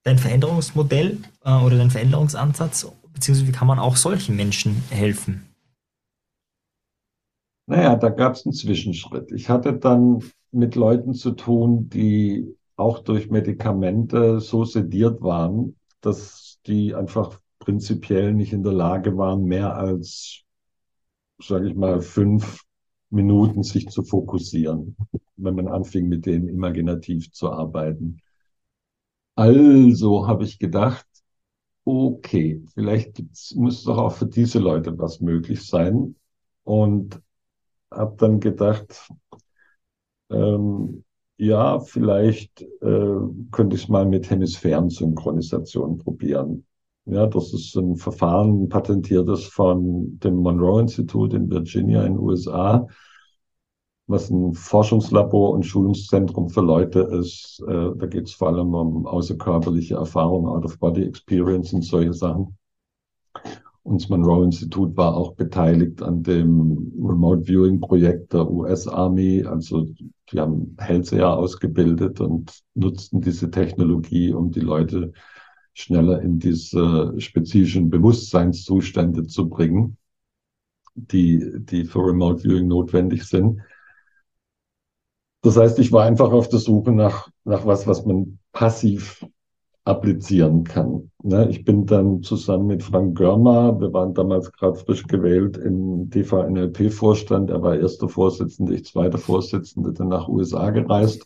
dein 0.03 0.17
Veränderungsmodell 0.17 1.17
äh, 1.43 1.51
oder 1.51 1.77
dein 1.77 1.91
Veränderungsansatz, 1.91 2.89
beziehungsweise 3.13 3.49
wie 3.49 3.51
kann 3.51 3.67
man 3.67 3.79
auch 3.79 3.97
solchen 3.97 4.37
Menschen 4.37 4.81
helfen? 4.89 5.47
Naja, 7.67 7.97
da 7.97 8.07
gab 8.07 8.35
es 8.35 8.45
einen 8.45 8.53
Zwischenschritt. 8.53 9.33
Ich 9.33 9.49
hatte 9.49 9.73
dann 9.73 10.23
mit 10.51 10.75
Leuten 10.75 11.13
zu 11.13 11.31
tun, 11.31 11.89
die 11.89 12.55
auch 12.77 12.99
durch 12.99 13.29
Medikamente 13.29 14.39
so 14.39 14.63
sediert 14.63 15.21
waren, 15.21 15.75
dass 16.01 16.59
die 16.67 16.95
einfach 16.95 17.39
prinzipiell 17.59 18.33
nicht 18.33 18.53
in 18.53 18.63
der 18.63 18.73
Lage 18.73 19.17
waren, 19.17 19.43
mehr 19.45 19.75
als, 19.75 20.43
sage 21.39 21.69
ich 21.69 21.75
mal, 21.75 22.01
fünf 22.01 22.63
Minuten 23.09 23.63
sich 23.63 23.89
zu 23.89 24.03
fokussieren, 24.03 24.95
wenn 25.35 25.55
man 25.55 25.67
anfing, 25.67 26.07
mit 26.07 26.25
denen 26.25 26.47
imaginativ 26.47 27.31
zu 27.31 27.51
arbeiten. 27.51 28.21
Also 29.35 30.27
habe 30.27 30.43
ich 30.43 30.59
gedacht, 30.59 31.05
okay, 31.85 32.63
vielleicht 32.73 33.15
gibt's, 33.15 33.55
muss 33.55 33.83
doch 33.83 33.97
auch 33.97 34.13
für 34.13 34.27
diese 34.27 34.59
Leute 34.59 34.97
was 34.97 35.19
möglich 35.19 35.65
sein. 35.65 36.15
Und 36.63 37.21
habe 37.91 38.15
dann 38.17 38.39
gedacht, 38.39 39.11
ähm, 40.29 41.03
ja, 41.41 41.79
vielleicht 41.79 42.61
äh, 42.61 43.15
könnte 43.51 43.75
ich 43.75 43.83
es 43.83 43.89
mal 43.89 44.05
mit 44.05 44.29
Hemisphärensynchronisation 44.29 45.97
probieren. 45.97 46.65
Ja, 47.05 47.25
das 47.25 47.51
ist 47.51 47.75
ein 47.75 47.95
Verfahren, 47.95 48.69
patentiertes 48.69 49.45
von 49.45 50.19
dem 50.19 50.35
Monroe-Institut 50.35 51.33
in 51.33 51.49
Virginia 51.49 52.05
in 52.05 52.13
den 52.13 52.21
USA, 52.21 52.85
was 54.05 54.29
ein 54.29 54.53
Forschungslabor 54.53 55.49
und 55.53 55.65
Schulungszentrum 55.65 56.49
für 56.49 56.61
Leute 56.61 56.99
ist. 56.99 57.59
Äh, 57.67 57.89
da 57.95 58.05
geht 58.05 58.27
es 58.27 58.33
vor 58.33 58.49
allem 58.49 58.75
um 58.75 59.07
außerkörperliche 59.07 59.95
Erfahrungen, 59.95 60.47
Out-of-Body-Experience 60.47 61.73
und 61.73 61.81
solche 61.81 62.13
Sachen. 62.13 62.55
Und 63.83 64.01
das 64.01 64.09
Monroe-Institut 64.09 64.95
war 64.95 65.15
auch 65.15 65.33
beteiligt 65.33 66.03
an 66.03 66.21
dem 66.21 66.93
Remote 67.01 67.45
Viewing-Projekt 67.45 68.33
der 68.33 68.49
US-Army. 68.49 69.43
Also 69.43 69.87
die 70.31 70.39
haben 70.39 70.75
Hellseher 70.79 71.35
ausgebildet 71.35 72.21
und 72.21 72.61
nutzten 72.75 73.21
diese 73.21 73.49
Technologie, 73.49 74.33
um 74.33 74.51
die 74.51 74.59
Leute 74.59 75.13
schneller 75.73 76.21
in 76.21 76.37
diese 76.37 77.13
spezifischen 77.17 77.89
Bewusstseinszustände 77.89 79.25
zu 79.25 79.49
bringen, 79.49 79.97
die, 80.93 81.51
die 81.55 81.85
für 81.85 82.05
Remote 82.05 82.43
Viewing 82.43 82.67
notwendig 82.67 83.23
sind. 83.23 83.61
Das 85.41 85.57
heißt, 85.57 85.79
ich 85.79 85.91
war 85.91 86.05
einfach 86.05 86.31
auf 86.31 86.49
der 86.49 86.59
Suche 86.59 86.91
nach, 86.91 87.29
nach 87.45 87.65
was, 87.65 87.87
was 87.87 88.05
man 88.05 88.37
passiv 88.51 89.25
applizieren 89.83 90.63
kann. 90.63 91.11
Ne? 91.23 91.49
Ich 91.49 91.65
bin 91.65 91.85
dann 91.85 92.21
zusammen 92.21 92.67
mit 92.67 92.83
Frank 92.83 93.17
Görmer, 93.17 93.79
wir 93.79 93.91
waren 93.93 94.13
damals 94.13 94.51
gerade 94.51 94.75
frisch 94.75 95.07
gewählt 95.07 95.57
im 95.57 96.09
DVNLP-Vorstand, 96.09 97.49
er 97.49 97.61
war 97.61 97.75
erster 97.77 98.07
Vorsitzende, 98.07 98.75
ich 98.75 98.85
zweiter 98.85 99.17
Vorsitzende, 99.17 99.91
dann 99.91 100.09
nach 100.09 100.27
USA 100.27 100.69
gereist, 100.69 101.25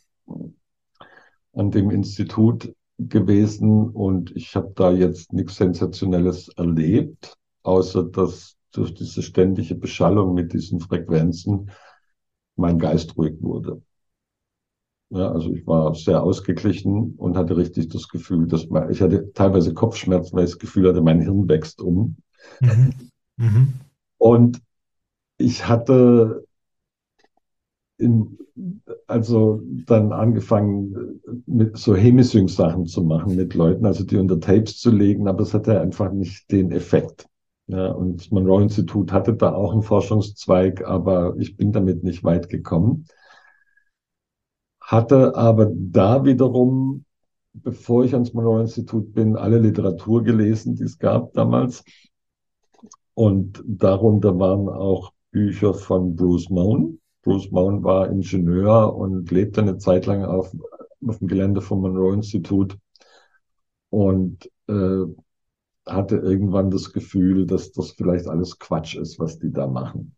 an 1.54 1.72
dem 1.72 1.92
Institut 1.92 2.74
gewesen 2.98 3.90
und 3.90 4.34
ich 4.36 4.56
habe 4.56 4.72
da 4.76 4.92
jetzt 4.92 5.34
nichts 5.34 5.58
Sensationelles 5.58 6.48
erlebt, 6.56 7.38
außer 7.64 8.04
dass 8.04 8.56
durch 8.72 8.94
diese 8.94 9.22
ständige 9.22 9.76
Beschallung 9.76 10.34
mit 10.34 10.54
diesen 10.54 10.80
Frequenzen 10.80 11.72
mein 12.56 12.80
Geist 12.80 13.18
ruhig 13.18 13.36
wurde. 13.42 13.82
Ja, 15.10 15.32
also 15.32 15.54
ich 15.54 15.66
war 15.68 15.94
sehr 15.94 16.24
ausgeglichen 16.24 17.14
und 17.18 17.38
hatte 17.38 17.56
richtig 17.56 17.90
das 17.90 18.08
Gefühl, 18.08 18.48
dass 18.48 18.70
man, 18.70 18.90
ich 18.90 19.02
hatte 19.02 19.32
teilweise 19.34 19.74
Kopfschmerzen, 19.74 20.36
weil 20.36 20.46
ich 20.46 20.52
das 20.52 20.60
Gefühl 20.60 20.90
hatte, 20.90 21.02
mein 21.02 21.22
Hirn 21.22 21.48
wächst 21.48 21.82
um. 21.82 22.18
Mhm. 22.60 22.94
Mhm. 23.38 23.74
Und 24.18 24.62
ich 25.38 25.68
hatte 25.68 26.46
in, 27.98 28.38
also 29.08 29.62
dann 29.86 30.12
angefangen, 30.12 31.22
mit 31.46 31.78
so 31.78 31.96
Hemisync-Sachen 31.96 32.88
zu 32.88 33.04
machen 33.04 33.36
mit 33.36 33.54
Leuten, 33.54 33.86
also 33.86 34.04
die 34.04 34.18
unter 34.18 34.40
Tapes 34.40 34.80
zu 34.80 34.92
legen, 34.92 35.28
aber 35.28 35.42
es 35.42 35.54
hatte 35.54 35.80
einfach 35.80 36.12
nicht 36.12 36.52
den 36.52 36.72
Effekt. 36.72 37.28
Ja, 37.68 37.92
und 37.92 38.18
das 38.22 38.32
Monroe-Institut 38.32 39.12
hatte 39.12 39.34
da 39.34 39.54
auch 39.54 39.72
einen 39.72 39.82
Forschungszweig, 39.82 40.86
aber 40.86 41.36
ich 41.38 41.58
bin 41.58 41.72
damit 41.72 42.04
nicht 42.04 42.24
weit 42.24 42.50
gekommen 42.50 43.06
hatte 44.86 45.36
aber 45.36 45.72
da 45.74 46.24
wiederum, 46.26 47.06
bevor 47.54 48.06
ich 48.06 48.14
ans 48.14 48.34
Monroe-Institut 48.34 49.14
bin, 49.14 49.36
alle 49.36 49.58
Literatur 49.58 50.24
gelesen, 50.24 50.76
die 50.76 50.84
es 50.84 51.00
gab 51.00 51.34
damals. 51.34 51.84
Und 53.16 53.64
darunter 53.66 54.38
waren 54.38 54.70
auch 54.70 55.12
Bücher 55.32 55.74
von 55.74 56.16
Bruce 56.16 56.50
Moan. 56.50 57.00
Bruce 57.24 57.50
Moan 57.50 57.84
war 57.84 58.10
Ingenieur 58.10 58.96
und 58.96 59.32
lebte 59.32 59.62
eine 59.62 59.78
Zeit 59.78 60.06
lang 60.06 60.24
auf, 60.24 60.56
auf 61.08 61.18
dem 61.18 61.28
Gelände 61.28 61.62
vom 61.62 61.82
Monroe-Institut 61.82 62.78
und 63.90 64.52
äh, 64.68 65.06
hatte 65.88 66.18
irgendwann 66.18 66.70
das 66.70 66.94
Gefühl, 66.94 67.48
dass 67.48 67.72
das 67.72 67.92
vielleicht 67.92 68.28
alles 68.28 68.60
Quatsch 68.60 68.96
ist, 68.96 69.18
was 69.18 69.40
die 69.40 69.52
da 69.52 69.66
machen. 69.66 70.16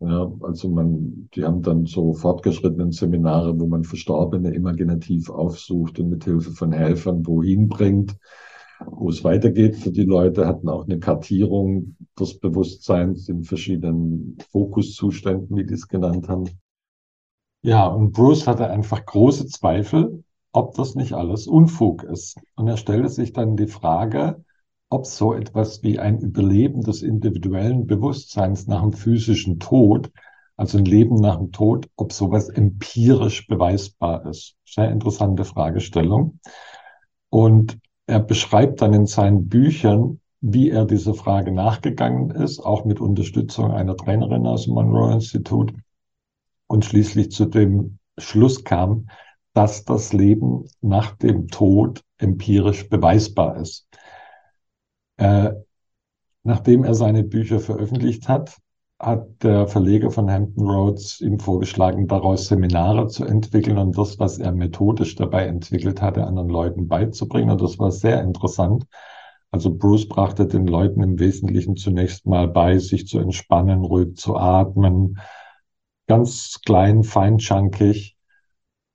Ja, 0.00 0.32
also 0.40 0.70
man, 0.70 1.28
die 1.34 1.44
haben 1.44 1.62
dann 1.62 1.84
so 1.84 2.14
fortgeschrittenen 2.14 2.90
Seminare, 2.90 3.58
wo 3.60 3.66
man 3.66 3.84
Verstorbene 3.84 4.54
imaginativ 4.54 5.28
aufsucht 5.28 5.98
und 6.00 6.08
mit 6.08 6.24
Hilfe 6.24 6.52
von 6.52 6.72
Helfern 6.72 7.26
wohin 7.26 7.68
bringt, 7.68 8.16
wo 8.86 9.10
es 9.10 9.24
weitergeht 9.24 9.76
für 9.76 9.92
die 9.92 10.04
Leute, 10.04 10.46
hatten 10.46 10.70
auch 10.70 10.84
eine 10.84 10.98
Kartierung 10.98 11.96
des 12.18 12.38
Bewusstseins 12.38 13.28
in 13.28 13.44
verschiedenen 13.44 14.38
Fokuszuständen, 14.50 15.54
wie 15.54 15.66
die 15.66 15.74
es 15.74 15.86
genannt 15.86 16.28
haben. 16.28 16.48
Ja, 17.62 17.86
und 17.86 18.12
Bruce 18.12 18.46
hatte 18.46 18.70
einfach 18.70 19.04
große 19.04 19.48
Zweifel, 19.48 20.24
ob 20.52 20.74
das 20.76 20.94
nicht 20.94 21.12
alles 21.12 21.46
Unfug 21.46 22.04
ist. 22.04 22.38
Und 22.54 22.68
er 22.68 22.78
stellte 22.78 23.10
sich 23.10 23.34
dann 23.34 23.56
die 23.56 23.66
Frage, 23.66 24.42
ob 24.90 25.06
so 25.06 25.32
etwas 25.32 25.82
wie 25.82 25.98
ein 25.98 26.18
Überleben 26.18 26.82
des 26.82 27.02
individuellen 27.02 27.86
Bewusstseins 27.86 28.66
nach 28.66 28.82
dem 28.82 28.92
physischen 28.92 29.60
Tod, 29.60 30.10
also 30.56 30.78
ein 30.78 30.84
Leben 30.84 31.14
nach 31.14 31.38
dem 31.38 31.52
Tod, 31.52 31.88
ob 31.96 32.12
sowas 32.12 32.48
empirisch 32.48 33.46
beweisbar 33.46 34.26
ist. 34.26 34.56
Sehr 34.66 34.90
interessante 34.90 35.44
Fragestellung. 35.44 36.40
Und 37.30 37.78
er 38.06 38.20
beschreibt 38.20 38.82
dann 38.82 38.92
in 38.92 39.06
seinen 39.06 39.48
Büchern, 39.48 40.20
wie 40.40 40.70
er 40.70 40.84
dieser 40.84 41.14
Frage 41.14 41.52
nachgegangen 41.52 42.30
ist, 42.30 42.58
auch 42.58 42.84
mit 42.84 43.00
Unterstützung 43.00 43.70
einer 43.70 43.96
Trainerin 43.96 44.46
aus 44.46 44.64
dem 44.64 44.74
Monroe 44.74 45.12
Institut 45.12 45.72
und 46.66 46.84
schließlich 46.84 47.30
zu 47.30 47.46
dem 47.46 47.98
Schluss 48.18 48.64
kam, 48.64 49.08
dass 49.52 49.84
das 49.84 50.12
Leben 50.12 50.64
nach 50.80 51.16
dem 51.16 51.48
Tod 51.48 52.02
empirisch 52.18 52.88
beweisbar 52.88 53.56
ist. 53.56 53.89
Äh, 55.20 55.52
nachdem 56.44 56.82
er 56.84 56.94
seine 56.94 57.22
Bücher 57.22 57.60
veröffentlicht 57.60 58.26
hat, 58.26 58.56
hat 58.98 59.42
der 59.42 59.66
Verleger 59.66 60.10
von 60.10 60.30
Hampton 60.30 60.66
Roads 60.66 61.20
ihm 61.20 61.38
vorgeschlagen, 61.38 62.08
daraus 62.08 62.46
Seminare 62.46 63.06
zu 63.08 63.26
entwickeln 63.26 63.76
und 63.76 63.98
das, 63.98 64.18
was 64.18 64.38
er 64.38 64.52
methodisch 64.52 65.16
dabei 65.16 65.46
entwickelt 65.46 66.00
hatte, 66.00 66.26
anderen 66.26 66.48
Leuten 66.48 66.88
beizubringen. 66.88 67.50
Und 67.50 67.60
das 67.60 67.78
war 67.78 67.92
sehr 67.92 68.22
interessant. 68.22 68.86
Also 69.50 69.74
Bruce 69.74 70.08
brachte 70.08 70.46
den 70.46 70.66
Leuten 70.66 71.02
im 71.02 71.18
Wesentlichen 71.18 71.76
zunächst 71.76 72.26
mal 72.26 72.48
bei, 72.48 72.78
sich 72.78 73.06
zu 73.06 73.18
entspannen, 73.18 73.84
ruhig 73.84 74.16
zu 74.16 74.36
atmen, 74.36 75.18
ganz 76.06 76.60
klein, 76.64 77.02
feinchankig 77.02 78.16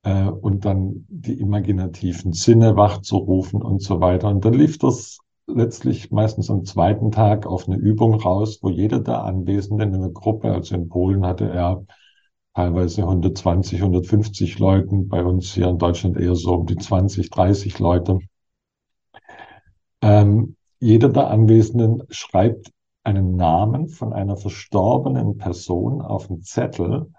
äh, 0.03 0.25
und 0.25 0.65
dann 0.65 1.05
die 1.07 1.39
imaginativen 1.39 2.33
Sinne 2.33 2.77
wachzurufen 2.77 3.61
und 3.61 3.83
so 3.83 4.01
weiter. 4.01 4.29
Und 4.29 4.43
dann 4.43 4.53
lief 4.53 4.79
das 4.79 5.19
letztlich 5.47 6.11
meistens 6.11 6.49
am 6.49 6.65
zweiten 6.65 7.11
Tag 7.11 7.45
auf 7.45 7.67
eine 7.67 7.77
Übung 7.77 8.15
raus, 8.15 8.59
wo 8.61 8.69
jeder 8.69 8.99
der 8.99 9.23
Anwesenden 9.23 9.93
in 9.93 9.95
einer 9.95 10.09
Gruppe, 10.09 10.51
also 10.51 10.75
in 10.75 10.89
Polen 10.89 11.25
hatte 11.25 11.49
er 11.49 11.85
teilweise 12.55 13.03
120, 13.03 13.81
150 13.81 14.59
Leuten, 14.59 15.07
bei 15.07 15.23
uns 15.23 15.53
hier 15.53 15.67
in 15.67 15.77
Deutschland 15.77 16.17
eher 16.17 16.35
so 16.35 16.53
um 16.53 16.65
die 16.65 16.77
20, 16.77 17.29
30 17.29 17.79
Leute. 17.79 18.19
Ähm, 20.01 20.55
jeder 20.79 21.09
der 21.09 21.29
Anwesenden 21.29 22.03
schreibt 22.09 22.71
einen 23.03 23.35
Namen 23.35 23.89
von 23.89 24.13
einer 24.13 24.37
verstorbenen 24.37 25.37
Person 25.37 26.01
auf 26.01 26.29
einen 26.29 26.41
Zettel, 26.41 27.11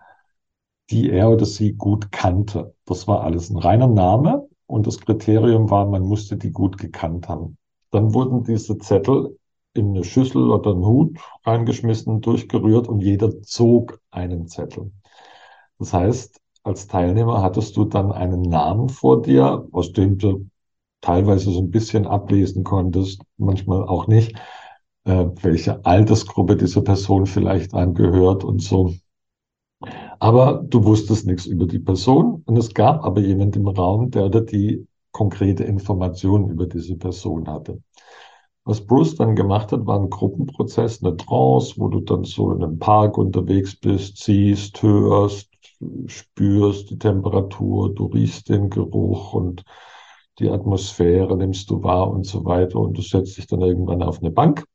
die 0.91 1.11
er 1.11 1.31
oder 1.31 1.47
sie 1.47 1.75
gut 1.75 2.13
kannte. 2.13 2.75
Das 2.87 3.07
war 3.07 3.23
alles 3.23 3.51
ein 3.51 3.59
reiner 3.59 3.89
Name 3.89 4.49
und 4.67 4.87
das 4.87 5.01
Kriterium 5.01 5.71
war, 5.71 5.87
man 5.87 6.03
musste 6.03 6.37
die 6.37 6.51
gut 6.51 6.79
gekannt 6.79 7.29
haben. 7.29 7.59
Dann 7.97 8.13
wurden 8.13 8.45
diese 8.45 8.77
Zettel 8.77 9.39
in 9.73 9.89
eine 9.89 10.05
Schüssel 10.05 10.51
oder 10.51 10.73
einen 10.73 10.85
Hut 10.85 11.19
reingeschmissen, 11.47 12.21
durchgerührt 12.21 12.89
und 12.89 13.01
jeder 13.01 13.41
zog 13.41 13.99
einen 14.11 14.49
Zettel. 14.49 14.93
Das 15.79 15.95
heißt, 15.95 16.39
als 16.63 16.89
Teilnehmer 16.89 17.41
hattest 17.41 17.75
du 17.79 17.87
dann 17.87 18.13
einen 18.13 18.43
Namen 18.43 18.91
vor 18.91 19.23
dir, 19.23 19.67
aus 19.73 19.95
dem 19.95 20.19
du 20.19 20.47
teilweise 21.01 21.51
so 21.51 21.61
ein 21.61 21.71
bisschen 21.71 22.07
ablesen 22.07 22.65
konntest, 22.65 23.23
manchmal 23.39 23.89
auch 23.89 24.09
nicht, 24.09 24.37
äh, 25.05 25.29
welche 25.41 25.83
Altersgruppe 25.87 26.57
diese 26.57 26.83
Person 26.83 27.25
vielleicht 27.25 27.73
angehört 27.73 28.45
und 28.45 28.61
so. 28.61 28.93
Aber 30.19 30.63
du 30.69 30.85
wusstest 30.85 31.27
nichts 31.27 31.47
über 31.47 31.65
die 31.67 31.79
Person 31.79 32.43
und 32.45 32.59
es 32.59 32.75
gab 32.75 33.07
aber 33.07 33.23
jemand 33.23 33.57
im 33.57 33.67
Raum, 33.69 34.11
der 34.11 34.27
oder 34.27 34.43
die 34.43 34.87
konkrete 35.13 35.65
Informationen 35.65 36.51
über 36.51 36.67
diese 36.67 36.95
Person 36.97 37.49
hatte. 37.49 37.81
Was 38.67 38.85
Bruce 38.85 39.15
dann 39.15 39.37
gemacht 39.37 39.71
hat, 39.71 39.87
war 39.87 40.01
ein 40.01 40.11
Gruppenprozess, 40.11 41.01
eine 41.01 41.17
Trance, 41.17 41.75
wo 41.77 41.87
du 41.87 42.01
dann 42.01 42.25
so 42.25 42.51
in 42.51 42.65
einem 42.65 42.81
Park 42.81 43.17
unterwegs 43.17 43.77
bist, 43.77 44.25
siehst, 44.25 44.83
hörst, 44.83 45.49
spürst 46.07 46.91
die 46.91 46.99
Temperatur, 46.99 47.95
du 47.95 48.07
riechst 48.07 48.49
den 48.49 48.69
Geruch 48.69 49.35
und 49.35 49.63
die 50.41 50.51
Atmosphäre 50.51 51.37
nimmst 51.37 51.71
du 51.71 51.85
wahr 51.85 52.11
und 52.11 52.27
so 52.27 52.45
weiter. 52.45 52.81
Und 52.81 52.99
du 52.99 53.03
setzt 53.03 53.37
dich 53.39 53.47
dann 53.47 53.61
irgendwann 53.61 54.03
auf 54.03 54.19
eine 54.19 54.33
Bank 54.33 54.67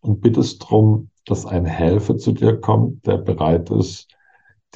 und 0.00 0.20
bittest 0.20 0.62
darum, 0.62 1.10
dass 1.24 1.44
ein 1.44 1.64
Helfer 1.64 2.18
zu 2.18 2.30
dir 2.30 2.56
kommt, 2.56 3.04
der 3.04 3.18
bereit 3.18 3.68
ist, 3.70 4.14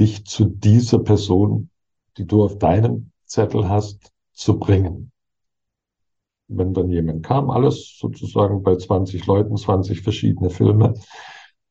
dich 0.01 0.27
zu 0.27 0.47
dieser 0.47 0.99
Person, 0.99 1.71
die 2.17 2.27
du 2.27 2.43
auf 2.43 2.59
deinem 2.59 3.13
Zettel 3.25 3.69
hast, 3.69 4.11
zu 4.33 4.59
bringen. 4.59 5.13
Wenn 6.57 6.75
dann 6.75 6.91
jemand 6.91 7.25
kam, 7.25 7.51
alles 7.51 7.97
sozusagen 7.99 8.63
bei 8.63 8.77
20 8.77 9.27
Leuten, 9.27 9.57
20 9.57 10.03
verschiedene 10.03 10.51
Filme, 10.51 10.95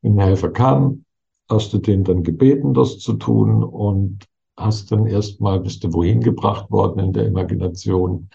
ein 0.03 0.19
Helfer 0.19 0.51
kam, 0.51 1.05
hast 1.49 1.73
du 1.73 1.77
den 1.77 2.03
dann 2.03 2.23
gebeten, 2.23 2.73
das 2.73 2.99
zu 2.99 3.13
tun 3.13 3.63
und 3.63 4.25
hast 4.57 4.91
dann 4.91 5.07
erstmal, 5.07 5.59
bist 5.59 5.83
du 5.83 5.93
wohin 5.93 6.21
gebracht 6.21 6.69
worden 6.69 6.99
in 6.99 7.13
der 7.13 7.25
Imagination, 7.25 8.29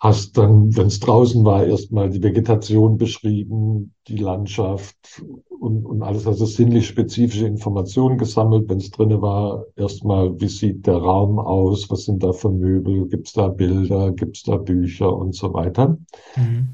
hast 0.00 0.38
dann, 0.38 0.74
wenn 0.76 0.86
es 0.86 0.98
draußen 0.98 1.44
war, 1.44 1.64
erstmal 1.64 2.08
die 2.08 2.22
Vegetation 2.22 2.96
beschrieben, 2.96 3.94
die 4.08 4.16
Landschaft 4.16 5.22
und, 5.60 5.84
und 5.84 6.02
alles, 6.02 6.26
also 6.26 6.46
sinnlich 6.46 6.88
spezifische 6.88 7.46
Informationen 7.46 8.16
gesammelt. 8.16 8.68
Wenn 8.70 8.78
es 8.78 8.90
drinnen 8.90 9.20
war, 9.20 9.66
erstmal, 9.76 10.40
wie 10.40 10.48
sieht 10.48 10.86
der 10.86 10.96
Raum 10.96 11.38
aus, 11.38 11.90
was 11.90 12.06
sind 12.06 12.22
da 12.22 12.32
für 12.32 12.50
Möbel, 12.50 13.08
gibt 13.08 13.28
es 13.28 13.34
da 13.34 13.48
Bilder, 13.48 14.12
gibt 14.12 14.38
es 14.38 14.42
da 14.44 14.56
Bücher 14.56 15.14
und 15.14 15.34
so 15.34 15.52
weiter. 15.52 15.98
Mhm. 16.34 16.68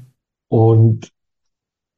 Und 0.47 1.11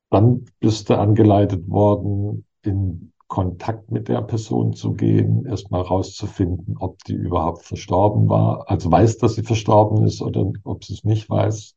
dann 0.09 0.45
bist 0.59 0.89
du 0.89 0.97
angeleitet 0.97 1.69
worden, 1.69 2.43
in 2.63 3.13
Kontakt 3.29 3.91
mit 3.91 4.09
der 4.09 4.23
Person 4.23 4.73
zu 4.73 4.93
gehen, 4.93 5.45
erstmal 5.45 5.83
rauszufinden, 5.83 6.77
ob 6.79 7.01
die 7.05 7.13
überhaupt 7.13 7.63
verstorben 7.63 8.27
war, 8.27 8.69
also 8.69 8.91
weiß, 8.91 9.19
dass 9.19 9.35
sie 9.35 9.43
verstorben 9.43 10.03
ist 10.03 10.21
oder 10.21 10.51
ob 10.63 10.83
sie 10.83 10.95
es 10.95 11.03
nicht 11.03 11.29
weiß. 11.29 11.75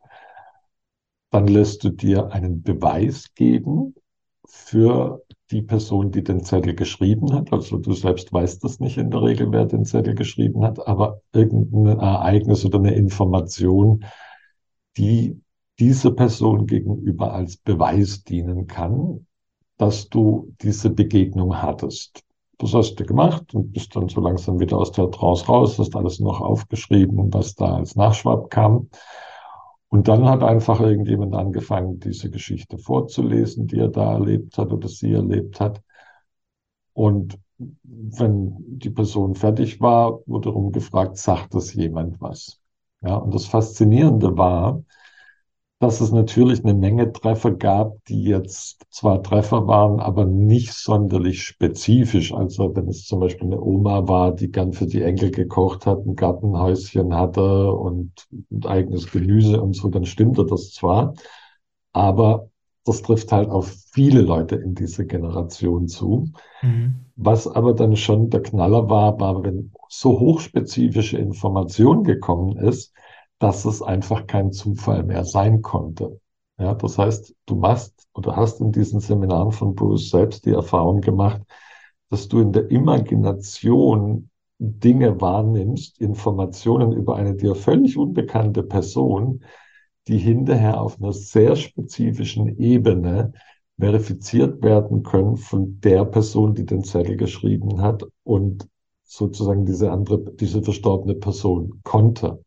Dann 1.31 1.47
lässt 1.47 1.85
du 1.85 1.91
dir 1.91 2.33
einen 2.33 2.63
Beweis 2.63 3.35
geben 3.35 3.95
für 4.47 5.23
die 5.51 5.63
Person, 5.63 6.11
die 6.11 6.25
den 6.25 6.43
Zettel 6.43 6.75
geschrieben 6.75 7.35
hat. 7.35 7.53
Also 7.53 7.77
du 7.77 7.93
selbst 7.93 8.33
weißt 8.33 8.65
das 8.65 8.81
nicht 8.81 8.97
in 8.97 9.11
der 9.11 9.23
Regel, 9.23 9.53
wer 9.53 9.67
den 9.67 9.85
Zettel 9.85 10.15
geschrieben 10.15 10.65
hat, 10.65 10.87
aber 10.87 11.21
irgendein 11.35 11.99
Ereignis 11.99 12.65
oder 12.65 12.79
eine 12.79 12.95
Information, 12.95 14.05
die 14.97 15.39
dieser 15.79 16.13
Person 16.13 16.67
gegenüber 16.67 17.35
als 17.35 17.59
Beweis 17.59 18.25
dienen 18.25 18.67
kann, 18.67 19.27
dass 19.83 20.09
du 20.09 20.55
diese 20.63 20.91
Begegnung 20.91 21.61
hattest. 21.61 22.23
Das 22.59 22.73
hast 22.73 22.95
du 23.01 23.05
gemacht 23.05 23.53
und 23.53 23.73
bist 23.73 23.97
dann 23.97 24.09
so 24.09 24.21
langsam 24.21 24.61
wieder 24.61 24.79
aus 24.79 24.93
der 24.93 25.11
Trance 25.11 25.45
raus, 25.47 25.77
hast 25.77 25.97
alles 25.97 26.21
noch 26.21 26.41
aufgeschrieben, 26.41 27.35
was 27.35 27.57
da 27.57 27.75
als 27.79 27.97
Nachschwab 27.97 28.49
kam. 28.49 28.89
Und 29.89 30.07
dann 30.07 30.25
hat 30.29 30.45
einfach 30.45 30.79
irgendjemand 30.79 31.35
angefangen, 31.35 31.99
diese 31.99 32.31
Geschichte 32.31 32.79
vorzulesen, 32.79 33.67
die 33.67 33.81
er 33.81 33.89
da 33.89 34.13
erlebt 34.13 34.57
hat 34.57 34.73
oder 34.73 34.87
sie 34.87 35.15
erlebt 35.15 35.59
hat. 35.59 35.83
Und 36.93 37.37
wenn 37.83 38.55
die 38.79 38.91
Person 38.91 39.35
fertig 39.35 39.81
war, 39.81 40.21
wurde 40.27 40.51
darum 40.51 40.71
gefragt, 40.71 41.17
sagt 41.17 41.55
das 41.55 41.75
jemand 41.75 42.21
was? 42.21 42.61
Ja, 43.01 43.17
und 43.17 43.35
das 43.35 43.47
Faszinierende 43.47 44.39
war, 44.39 44.85
dass 45.83 46.01
es 46.01 46.13
natürlich 46.13 46.63
eine 46.63 46.75
Menge 46.75 47.11
Treffer 47.11 47.51
gab, 47.51 48.05
die 48.05 48.23
jetzt 48.23 48.87
zwar 48.91 49.21
Treffer 49.21 49.67
waren, 49.67 49.99
aber 49.99 50.25
nicht 50.25 50.73
sonderlich 50.75 51.43
spezifisch. 51.43 52.33
Also 52.33 52.77
wenn 52.77 52.87
es 52.87 53.05
zum 53.05 53.19
Beispiel 53.19 53.49
eine 53.49 53.61
Oma 53.61 54.07
war, 54.07 54.33
die 54.33 54.53
gern 54.53 54.75
für 54.75 54.87
die 54.87 55.03
Enkel 55.03 55.33
gekocht 55.33 55.85
hat, 55.85 56.07
ein 56.07 56.15
Gartenhäuschen 56.15 57.13
hatte 57.17 57.73
und, 57.73 58.29
eigenes 58.65 59.11
Gemüse 59.11 59.61
und 59.61 59.75
so, 59.75 59.89
dann 59.89 60.07
stimmte 60.07 60.47
das 60.47 60.71
zwar. 60.71 61.15
Aber 61.93 62.49
das 62.85 63.03
trifft 63.03 63.33
halt 63.33 63.51
auf 63.51 63.75
viele 63.93 64.21
Leute 64.21 64.55
in 64.55 64.77
dieser 64.77 65.05
Generation 65.05 65.89
zu. 65.89 66.29
Mhm. 66.63 67.07
Was 67.17 67.49
aber 67.49 67.75
dann 67.75 67.97
schon 67.97 68.31
der 68.31 68.43
Knaller 68.43 68.89
war, 68.89 69.19
war, 69.19 69.43
wenn 69.43 69.73
so 69.89 70.21
hochspezifische 70.21 71.19
Information 71.19 72.05
gekommen 72.05 72.57
ist, 72.57 72.95
dass 73.43 73.65
es 73.65 73.83
einfach 73.83 74.29
kein 74.29 74.53
Zufall 74.53 75.03
mehr 75.03 75.25
sein 75.25 75.63
konnte. 75.63 76.21
Ja, 76.59 76.75
das 76.75 76.97
heißt, 76.97 77.35
du 77.47 77.57
machst 77.57 78.07
oder 78.15 78.37
hast 78.37 78.61
in 78.61 78.71
diesen 78.71 79.01
Seminaren 79.01 79.51
von 79.51 79.75
Bruce 79.75 80.11
selbst 80.11 80.47
die 80.47 80.53
Erfahrung 80.53 81.01
gemacht, 81.01 81.43
dass 82.09 82.29
du 82.29 82.39
in 82.39 82.53
der 82.53 82.71
Imagination 82.71 84.31
Dinge 84.59 85.21
wahrnimmst, 85.21 86.01
Informationen 86.01 86.93
über 86.93 87.17
eine 87.17 87.35
dir 87.35 87.57
völlig 87.57 87.99
unbekannte 87.99 88.63
Person, 88.63 89.43
die 90.07 90.19
hinterher 90.19 90.81
auf 90.81 91.01
einer 91.01 91.13
sehr 91.13 91.57
spezifischen 91.57 92.61
Ebene 92.61 93.33
verifiziert 93.77 94.63
werden 94.63 95.03
können 95.03 95.37
von 95.37 95.81
der 95.81 96.05
Person, 96.05 96.55
die 96.55 96.65
den 96.65 96.85
Zettel 96.85 97.17
geschrieben 97.17 97.81
hat 97.83 98.05
und 98.23 98.69
sozusagen 99.03 99.67
diese 99.67 99.91
andere, 99.91 100.21
diese 100.35 100.63
verstorbene 100.63 101.17
Person 101.17 101.81
konnte. 101.83 102.45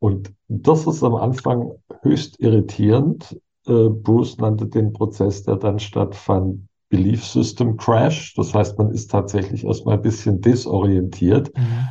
Und 0.00 0.32
das 0.48 0.86
ist 0.86 1.04
am 1.04 1.14
Anfang 1.14 1.72
höchst 2.02 2.40
irritierend. 2.40 3.38
Äh, 3.66 3.88
Bruce 3.88 4.38
nannte 4.38 4.66
den 4.66 4.92
Prozess, 4.92 5.44
der 5.44 5.56
dann 5.56 5.78
stattfand, 5.78 6.66
Belief 6.88 7.24
System 7.24 7.76
Crash. 7.76 8.34
Das 8.34 8.52
heißt, 8.52 8.76
man 8.76 8.90
ist 8.90 9.10
tatsächlich 9.10 9.64
erstmal 9.64 9.96
ein 9.96 10.02
bisschen 10.02 10.40
desorientiert 10.40 11.56
mhm. 11.56 11.88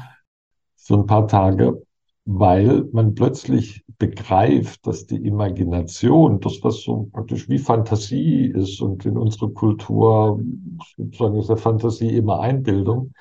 für 0.75 0.95
ein 0.95 1.05
paar 1.05 1.27
Tage, 1.27 1.81
weil 2.25 2.83
man 2.91 3.15
plötzlich 3.15 3.85
begreift, 3.97 4.85
dass 4.85 5.05
die 5.05 5.25
Imagination, 5.25 6.39
das 6.41 6.59
was 6.63 6.81
so 6.81 7.09
praktisch 7.13 7.47
wie 7.47 7.59
Fantasie 7.59 8.45
ist 8.47 8.81
und 8.81 9.05
in 9.05 9.17
unserer 9.17 9.51
Kultur 9.51 10.41
sozusagen 10.97 11.37
ist 11.37 11.49
ja 11.49 11.55
Fantasie 11.55 12.15
immer 12.17 12.41
Einbildung, 12.41 13.13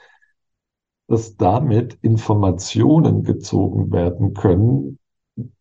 dass 1.09 1.37
damit 1.37 1.99
Informationen 2.03 3.25
gezogen 3.25 3.91
werden 3.91 4.35
können, 4.35 4.99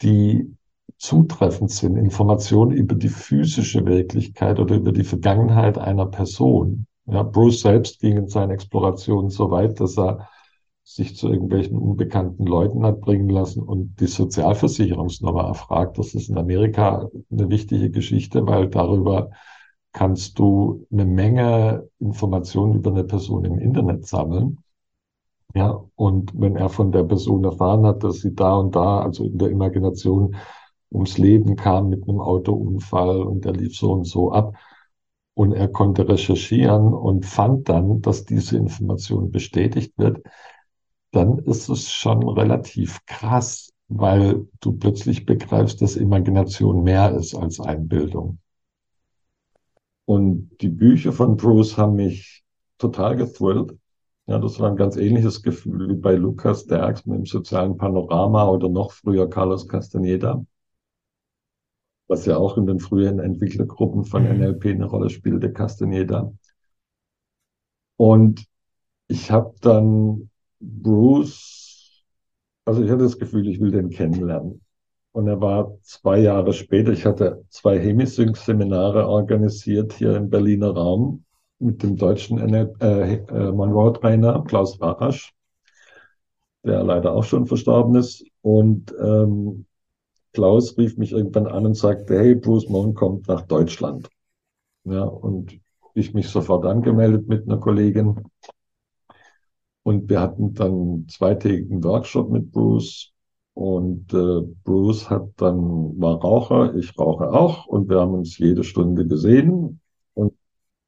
die 0.02 0.54
zutreffend 0.98 1.72
sind, 1.72 1.96
Informationen 1.96 2.72
über 2.72 2.96
die 2.96 3.10
physische 3.10 3.86
Wirklichkeit 3.86 4.60
oder 4.60 4.76
über 4.76 4.92
die 4.92 5.04
Vergangenheit 5.04 5.78
einer 5.78 6.06
Person. 6.06 6.86
Ja, 7.06 7.24
Bruce 7.24 7.62
selbst 7.62 8.00
ging 8.00 8.18
in 8.18 8.28
seinen 8.28 8.52
Explorationen 8.52 9.30
so 9.30 9.50
weit, 9.50 9.80
dass 9.80 9.98
er 9.98 10.28
sich 10.84 11.16
zu 11.16 11.30
irgendwelchen 11.30 11.78
unbekannten 11.78 12.46
Leuten 12.46 12.84
hat 12.84 13.02
bringen 13.02 13.30
lassen 13.30 13.62
und 13.62 14.00
die 14.00 14.08
Sozialversicherungsnummer 14.08 15.44
erfragt. 15.44 15.98
Das 15.98 16.14
ist 16.14 16.30
in 16.30 16.38
Amerika 16.38 17.10
eine 17.32 17.50
wichtige 17.50 17.90
Geschichte, 17.90 18.46
weil 18.48 18.70
darüber 18.70 19.30
kannst 19.94 20.40
du 20.40 20.86
eine 20.92 21.06
Menge 21.06 21.88
Informationen 22.00 22.76
über 22.76 22.92
eine 22.92 23.04
Person 23.04 23.46
im 23.46 23.60
Internet 23.60 24.06
sammeln. 24.06 24.58
Ja, 25.56 25.84
und 25.96 26.32
wenn 26.40 26.56
er 26.56 26.70
von 26.70 26.92
der 26.92 27.04
Person 27.04 27.44
erfahren 27.44 27.86
hat, 27.86 28.04
dass 28.04 28.20
sie 28.22 28.36
da 28.36 28.56
und 28.56 28.76
da, 28.76 29.00
also 29.02 29.26
in 29.26 29.38
der 29.38 29.50
Imagination, 29.50 30.36
ums 30.92 31.18
Leben 31.18 31.56
kam 31.56 31.90
mit 31.90 32.08
einem 32.08 32.22
Autounfall 32.22 33.22
und 33.24 33.44
der 33.46 33.54
lief 33.54 33.76
so 33.76 33.92
und 33.94 34.06
so 34.06 34.32
ab, 34.32 34.56
und 35.36 35.54
er 35.54 35.68
konnte 35.70 36.08
recherchieren 36.10 36.94
und 36.94 37.26
fand 37.26 37.70
dann, 37.70 38.02
dass 38.02 38.26
diese 38.26 38.58
Information 38.58 39.32
bestätigt 39.32 39.94
wird, 39.98 40.22
dann 41.12 41.40
ist 41.40 41.70
es 41.70 41.92
schon 41.92 42.28
relativ 42.30 43.06
krass, 43.06 43.72
weil 43.90 44.48
du 44.62 44.74
plötzlich 44.74 45.26
begreifst, 45.26 45.82
dass 45.82 45.96
Imagination 45.98 46.84
mehr 46.84 47.12
ist 47.14 47.36
als 47.36 47.60
Einbildung. 47.60 48.40
Und 50.06 50.50
die 50.62 50.70
Bücher 50.70 51.12
von 51.14 51.38
Bruce 51.38 51.78
haben 51.78 51.96
mich 51.96 52.44
total 52.80 53.16
gethrillt. 53.16 53.78
Ja, 54.28 54.40
das 54.40 54.60
war 54.60 54.70
ein 54.70 54.76
ganz 54.76 54.98
ähnliches 54.98 55.42
Gefühl 55.42 55.88
wie 55.88 55.96
bei 55.96 56.16
Lukas 56.16 56.66
Derks 56.66 57.06
mit 57.06 57.18
dem 57.20 57.26
sozialen 57.26 57.78
Panorama 57.78 58.50
oder 58.50 58.68
noch 58.68 58.92
früher 58.92 59.30
Carlos 59.30 59.70
Castaneda, 59.70 60.46
was 62.08 62.26
ja 62.26 62.36
auch 62.36 62.58
in 62.58 62.66
den 62.66 62.80
frühen 62.80 63.20
Entwicklergruppen 63.20 64.04
von 64.04 64.24
mhm. 64.24 64.40
NLP 64.40 64.66
eine 64.66 64.86
Rolle 64.86 65.10
spielte, 65.10 65.54
Castaneda. 65.54 66.34
Und 67.96 68.46
ich 69.08 69.32
habe 69.32 69.56
dann 69.62 70.30
Bruce, 70.60 72.04
also 72.66 72.84
ich 72.84 72.90
hatte 72.92 73.04
das 73.04 73.20
Gefühl, 73.20 73.48
ich 73.48 73.62
will 73.62 73.72
den 73.72 73.90
kennenlernen. 73.90 74.62
Und 75.14 75.28
er 75.30 75.40
war 75.40 75.78
zwei 75.84 76.20
Jahre 76.20 76.52
später, 76.52 76.92
ich 76.92 77.06
hatte 77.06 77.46
zwei 77.50 77.80
Hemisync-Seminare 77.80 79.08
organisiert 79.08 79.94
hier 79.94 80.18
im 80.18 80.30
Berliner 80.30 80.72
Raum 80.72 81.24
mit 81.60 81.84
dem 81.84 81.96
deutschen 81.96 82.54
äh, 82.54 83.14
äh, 83.14 83.52
Monroe-Trainer 83.52 84.44
Klaus 84.48 84.80
Rasch, 84.82 85.34
der 86.64 86.84
leider 86.84 87.14
auch 87.14 87.24
schon 87.24 87.48
verstorben 87.48 87.96
ist. 87.96 88.26
Und 88.42 88.94
ähm, 89.00 89.66
Klaus 90.34 90.78
rief 90.78 90.98
mich 90.98 91.12
irgendwann 91.12 91.48
an 91.48 91.66
und 91.66 91.76
sagte, 91.76 92.18
hey, 92.18 92.36
Bruce 92.36 92.70
Mon 92.70 92.94
kommt 92.94 93.28
nach 93.28 93.42
Deutschland. 93.42 94.10
Ja, 94.84 95.04
und 95.04 95.60
ich 95.96 96.14
mich 96.14 96.30
sofort 96.30 96.66
angemeldet 96.66 97.28
mit 97.28 97.48
einer 97.48 97.58
Kollegin. 97.58 98.24
Und 99.84 100.10
wir 100.10 100.20
hatten 100.20 100.54
dann 100.54 100.72
einen 100.72 101.10
zweitägigen 101.10 101.84
Workshop 101.84 102.30
mit 102.30 102.52
Bruce. 102.52 103.14
Und 103.54 104.14
äh, 104.14 104.42
Bruce 104.64 105.10
hat 105.10 105.30
dann, 105.38 106.00
war 106.00 106.22
Raucher, 106.22 106.76
ich 106.76 106.98
rauche 107.00 107.32
auch. 107.32 107.66
Und 107.66 107.90
wir 107.90 108.00
haben 108.00 108.14
uns 108.14 108.38
jede 108.38 108.64
Stunde 108.64 109.08
gesehen 109.08 109.80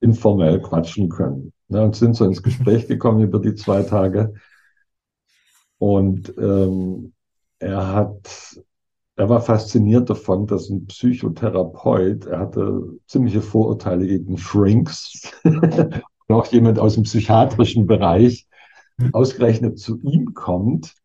informell 0.02 0.62
quatschen 0.62 1.10
können. 1.10 1.54
Ja, 1.70 1.84
und 1.84 1.96
sind 1.96 2.16
so 2.16 2.26
ins 2.26 2.42
Gespräch 2.42 2.88
gekommen 2.88 3.22
über 3.22 3.40
die 3.40 3.56
zwei 3.56 3.84
Tage. 3.84 4.34
Und 5.78 6.34
ähm, 6.38 7.14
er 7.60 7.94
hat 7.94 8.60
er 9.20 9.28
war 9.28 9.42
fasziniert 9.42 10.10
davon, 10.10 10.48
dass 10.48 10.70
ein 10.70 10.86
Psychotherapeut, 10.86 12.26
er 12.26 12.40
hatte 12.40 12.84
ziemliche 13.06 13.42
Vorurteile 13.42 14.08
gegen 14.08 14.38
Shrinks, 14.38 15.30
und 15.44 16.02
auch 16.30 16.46
jemand 16.46 16.80
aus 16.80 16.94
dem 16.94 17.04
psychiatrischen 17.04 17.86
Bereich, 17.86 18.48
hm. 18.98 19.14
ausgerechnet 19.14 19.78
zu 19.78 20.00
ihm 20.04 20.34
kommt. 20.34 20.96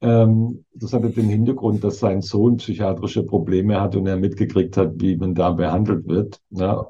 Ähm, 0.00 0.64
das 0.72 0.94
hatte 0.94 1.10
den 1.10 1.28
Hintergrund, 1.28 1.84
dass 1.84 1.98
sein 1.98 2.22
Sohn 2.22 2.56
psychiatrische 2.56 3.24
Probleme 3.24 3.78
hat 3.78 3.94
und 3.94 4.06
er 4.06 4.16
mitgekriegt 4.16 4.78
hat, 4.78 4.92
wie 4.96 5.18
man 5.18 5.34
da 5.34 5.50
behandelt 5.50 6.08
wird. 6.08 6.40
Ja, 6.48 6.86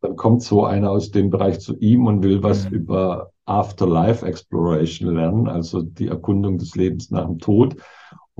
dann 0.00 0.16
kommt 0.16 0.42
so 0.42 0.64
einer 0.64 0.90
aus 0.90 1.10
dem 1.10 1.30
Bereich 1.30 1.60
zu 1.60 1.76
ihm 1.78 2.06
und 2.06 2.22
will 2.22 2.42
was 2.42 2.68
mhm. 2.68 2.76
über 2.76 3.32
Afterlife 3.44 4.24
Exploration 4.24 5.14
lernen, 5.14 5.48
also 5.48 5.82
die 5.82 6.08
Erkundung 6.08 6.58
des 6.58 6.74
Lebens 6.76 7.10
nach 7.10 7.26
dem 7.26 7.38
Tod 7.38 7.76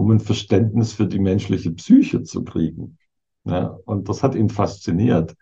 um 0.00 0.10
ein 0.10 0.20
Verständnis 0.20 0.94
für 0.94 1.06
die 1.06 1.18
menschliche 1.18 1.72
Psyche 1.72 2.22
zu 2.22 2.42
kriegen. 2.42 2.96
Ja, 3.44 3.78
und 3.84 4.08
das 4.08 4.22
hat 4.22 4.34
ihn 4.34 4.48
fasziniert. 4.48 5.36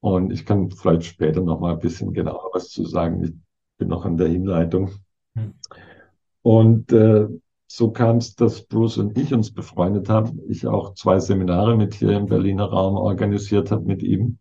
Und 0.00 0.30
ich 0.32 0.44
kann 0.44 0.70
vielleicht 0.70 1.04
später 1.04 1.40
noch 1.40 1.58
mal 1.58 1.72
ein 1.72 1.80
bisschen 1.80 2.12
genauer 2.12 2.50
was 2.52 2.68
zu 2.68 2.84
sagen. 2.84 3.24
Ich 3.24 3.32
bin 3.78 3.88
noch 3.88 4.04
an 4.04 4.16
der 4.16 4.28
Hinleitung. 4.28 4.90
Hm. 5.34 5.54
Und 6.42 6.92
äh, 6.92 7.26
so 7.66 7.90
kam 7.90 8.18
es, 8.18 8.36
dass 8.36 8.66
Bruce 8.66 8.98
und 8.98 9.18
ich 9.18 9.34
uns 9.34 9.52
befreundet 9.52 10.08
haben. 10.08 10.40
Ich 10.48 10.66
auch 10.66 10.94
zwei 10.94 11.18
Seminare 11.18 11.76
mit 11.76 11.94
hier 11.94 12.12
im 12.12 12.26
Berliner 12.26 12.66
Raum 12.66 12.96
organisiert 12.96 13.70
habe 13.70 13.84
mit 13.84 14.02
ihm. 14.02 14.38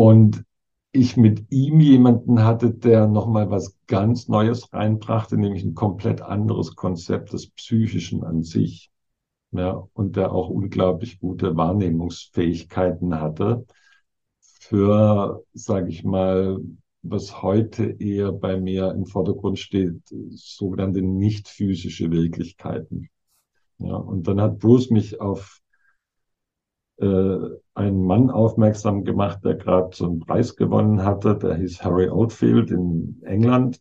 Und 0.00 0.44
ich 0.92 1.18
mit 1.18 1.52
ihm 1.52 1.78
jemanden 1.78 2.42
hatte, 2.42 2.72
der 2.72 3.06
nochmal 3.06 3.50
was 3.50 3.76
ganz 3.86 4.28
Neues 4.28 4.72
reinbrachte, 4.72 5.36
nämlich 5.36 5.62
ein 5.62 5.74
komplett 5.74 6.22
anderes 6.22 6.74
Konzept 6.74 7.34
des 7.34 7.50
Psychischen 7.50 8.24
an 8.24 8.42
sich. 8.42 8.90
Ja, 9.50 9.86
und 9.92 10.16
der 10.16 10.32
auch 10.32 10.48
unglaublich 10.48 11.20
gute 11.20 11.54
Wahrnehmungsfähigkeiten 11.54 13.20
hatte 13.20 13.66
für, 14.40 15.44
sage 15.52 15.90
ich 15.90 16.02
mal, 16.02 16.60
was 17.02 17.42
heute 17.42 17.84
eher 17.84 18.32
bei 18.32 18.58
mir 18.58 18.92
im 18.92 19.04
Vordergrund 19.04 19.58
steht, 19.58 20.00
sogenannte 20.30 21.02
nicht 21.02 21.46
physische 21.46 22.10
Wirklichkeiten. 22.10 23.10
Ja, 23.76 23.96
und 23.96 24.26
dann 24.26 24.40
hat 24.40 24.60
Bruce 24.60 24.88
mich 24.88 25.20
auf 25.20 25.60
äh, 26.96 27.36
einen 27.80 28.04
Mann 28.04 28.30
aufmerksam 28.30 29.04
gemacht, 29.04 29.40
der 29.44 29.54
gerade 29.54 29.90
so 29.94 30.06
einen 30.06 30.20
Preis 30.20 30.56
gewonnen 30.56 31.04
hatte. 31.04 31.36
Der 31.36 31.56
hieß 31.56 31.82
Harry 31.82 32.08
Oldfield 32.08 32.70
in 32.70 33.20
England. 33.24 33.80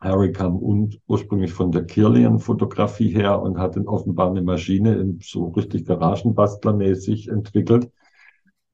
Harry 0.00 0.30
kam 0.30 0.56
ursprünglich 1.06 1.52
von 1.52 1.72
der 1.72 1.84
Kirlian-Fotografie 1.84 3.10
her 3.10 3.42
und 3.42 3.58
hat 3.58 3.76
in 3.76 3.88
offenbar 3.88 4.30
eine 4.30 4.42
Maschine 4.42 5.16
so 5.20 5.48
richtig 5.48 5.86
Garagenbastlermäßig 5.86 7.28
entwickelt, 7.28 7.90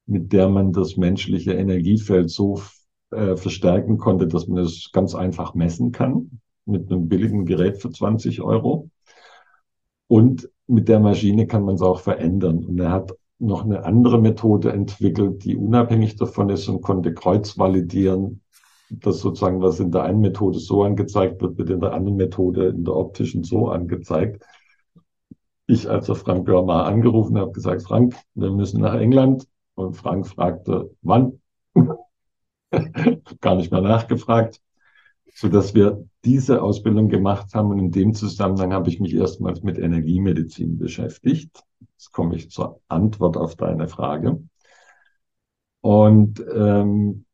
mit 0.05 0.31
der 0.31 0.49
man 0.49 0.71
das 0.71 0.97
menschliche 0.97 1.53
Energiefeld 1.53 2.29
so 2.29 2.61
äh, 3.09 3.35
verstärken 3.35 3.97
konnte, 3.97 4.27
dass 4.27 4.47
man 4.47 4.63
es 4.63 4.91
ganz 4.93 5.15
einfach 5.15 5.55
messen 5.55 5.91
kann 5.91 6.39
mit 6.65 6.91
einem 6.91 7.07
billigen 7.07 7.45
Gerät 7.45 7.81
für 7.81 7.89
20 7.89 8.41
Euro. 8.41 8.89
Und 10.07 10.49
mit 10.67 10.87
der 10.87 10.99
Maschine 10.99 11.47
kann 11.47 11.63
man 11.63 11.75
es 11.75 11.81
auch 11.81 11.99
verändern. 11.99 12.63
Und 12.63 12.79
er 12.79 12.91
hat 12.91 13.13
noch 13.45 13.63
eine 13.63 13.85
andere 13.85 14.19
Methode 14.19 14.71
entwickelt, 14.71 15.43
die 15.43 15.55
unabhängig 15.55 16.15
davon 16.15 16.49
ist 16.49 16.67
und 16.67 16.81
konnte 16.81 17.13
kreuzvalidieren, 17.13 18.41
dass 18.89 19.19
sozusagen 19.19 19.61
was 19.61 19.79
in 19.79 19.91
der 19.91 20.03
einen 20.03 20.21
Methode 20.21 20.59
so 20.59 20.83
angezeigt 20.83 21.41
wird, 21.41 21.57
wird 21.57 21.69
in 21.69 21.79
der 21.79 21.93
anderen 21.93 22.17
Methode 22.17 22.67
in 22.67 22.83
der 22.83 22.95
optischen 22.95 23.43
so 23.43 23.69
angezeigt. 23.69 24.43
Ich 25.67 25.89
also 25.89 26.13
Frank 26.13 26.45
Görmar 26.45 26.85
angerufen 26.85 27.37
habe 27.37 27.51
gesagt, 27.51 27.83
Frank, 27.83 28.15
wir 28.35 28.51
müssen 28.51 28.81
nach 28.81 28.93
England. 28.93 29.47
Und 29.73 29.95
Frank 29.97 30.27
fragte, 30.27 30.91
wann? 31.01 31.41
Gar 33.41 33.55
nicht 33.55 33.71
mehr 33.71 33.81
nachgefragt, 33.81 34.61
so 35.35 35.49
dass 35.49 35.75
wir 35.75 36.07
diese 36.23 36.61
Ausbildung 36.63 37.09
gemacht 37.09 37.53
haben. 37.53 37.69
Und 37.69 37.79
in 37.79 37.91
dem 37.91 38.13
Zusammenhang 38.13 38.71
habe 38.73 38.89
ich 38.89 39.01
mich 39.01 39.13
erstmals 39.13 39.61
mit 39.63 39.77
Energiemedizin 39.77 40.77
beschäftigt. 40.77 41.61
Jetzt 41.97 42.13
komme 42.13 42.35
ich 42.37 42.49
zur 42.49 42.79
Antwort 42.87 43.35
auf 43.35 43.55
deine 43.55 43.89
Frage. 43.89 44.41
Und 45.81 46.43
ähm, 46.55 47.25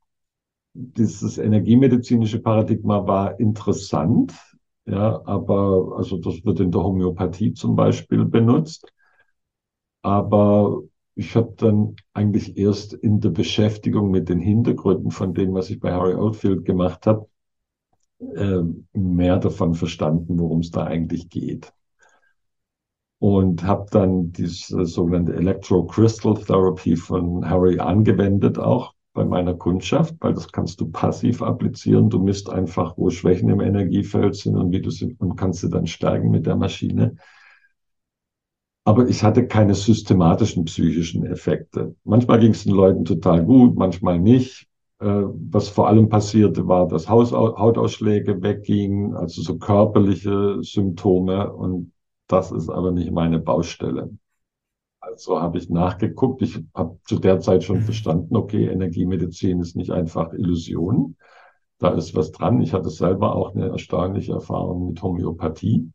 dieses 0.74 1.38
energiemedizinische 1.38 2.40
Paradigma 2.40 3.06
war 3.06 3.40
interessant, 3.40 4.34
ja, 4.86 5.22
aber 5.26 5.94
also 5.98 6.18
das 6.18 6.44
wird 6.44 6.60
in 6.60 6.72
der 6.72 6.84
Homöopathie 6.84 7.54
zum 7.54 7.76
Beispiel 7.76 8.26
benutzt. 8.26 8.92
Aber 10.02 10.82
ich 11.14 11.36
habe 11.36 11.54
dann 11.58 11.96
eigentlich 12.14 12.58
erst 12.58 12.94
in 12.94 13.20
der 13.20 13.30
Beschäftigung 13.30 14.10
mit 14.10 14.28
den 14.28 14.40
Hintergründen 14.40 15.12
von 15.12 15.36
dem, 15.36 15.54
was 15.54 15.70
ich 15.70 15.80
bei 15.80 15.92
Harry 15.92 16.16
Oldfield 16.16 16.66
gemacht 16.66 17.06
habe, 17.06 17.28
äh, 18.36 18.62
mehr 18.94 19.38
davon 19.38 19.74
verstanden, 19.76 20.40
worum 20.40 20.60
es 20.60 20.72
da 20.72 20.84
eigentlich 20.86 21.30
geht 21.30 21.74
und 23.22 23.64
habe 23.64 23.86
dann 23.92 24.32
diese 24.32 24.84
sogenannte 24.88 25.36
Electrocrystal 25.36 26.34
Therapy 26.44 26.96
von 26.96 27.48
Harry 27.48 27.80
angewendet, 27.80 28.58
auch 28.58 28.96
bei 29.14 29.24
meiner 29.24 29.54
Kundschaft, 29.54 30.16
weil 30.22 30.34
das 30.34 30.52
kannst 30.52 30.82
du 30.82 30.90
passiv 30.90 31.44
applizieren. 31.44 32.10
Du 32.10 32.18
misst 32.20 32.50
einfach, 32.50 32.98
wo 32.98 33.12
Schwächen 33.12 33.50
im 33.50 33.62
Energiefeld 33.62 34.36
sind 34.36 34.58
und 34.58 34.72
wie 34.72 34.82
du 34.82 34.90
sie 34.90 35.16
und 35.20 35.36
kannst 35.36 35.62
sie 35.62 35.70
dann 35.70 35.86
stärken 35.86 36.32
mit 36.32 36.48
der 36.48 36.56
Maschine. 36.56 37.16
Aber 38.86 39.08
ich 39.08 39.24
hatte 39.24 39.46
keine 39.46 39.76
systematischen 39.76 40.66
psychischen 40.66 41.24
Effekte. 41.24 41.96
Manchmal 42.04 42.40
ging 42.40 42.54
es 42.54 42.64
den 42.64 42.74
Leuten 42.74 43.06
total 43.06 43.46
gut, 43.46 43.76
manchmal 43.76 44.18
nicht. 44.18 44.68
Äh, 45.02 45.24
was 45.50 45.68
vor 45.70 45.88
allem 45.88 46.10
passierte, 46.10 46.68
war, 46.68 46.88
dass 46.88 47.10
Hautausschläge 47.10 48.44
weggingen, 48.44 49.16
also 49.16 49.42
so 49.42 49.58
körperliche 49.58 50.62
Symptome 50.62 51.52
und 51.52 51.92
das 52.28 52.52
ist 52.52 52.70
aber 52.70 52.92
nicht 52.92 53.12
meine 53.12 53.40
Baustelle. 53.40 54.12
Also 55.00 55.42
habe 55.42 55.58
ich 55.58 55.70
nachgeguckt. 55.70 56.44
Ich 56.44 56.64
habe 56.76 57.00
zu 57.06 57.18
der 57.18 57.40
Zeit 57.40 57.64
schon 57.64 57.80
mhm. 57.80 57.84
verstanden, 57.84 58.36
okay, 58.36 58.68
Energiemedizin 58.68 59.60
ist 59.60 59.76
nicht 59.76 59.90
einfach 59.90 60.34
Illusion. 60.34 61.18
Da 61.80 61.90
ist 61.90 62.16
was 62.16 62.32
dran. 62.32 62.62
Ich 62.62 62.74
hatte 62.74 62.92
selber 62.92 63.36
auch 63.36 63.56
eine 63.56 63.70
erstaunliche 63.70 64.34
Erfahrung 64.34 64.90
mit 64.90 65.02
Homöopathie 65.02 65.92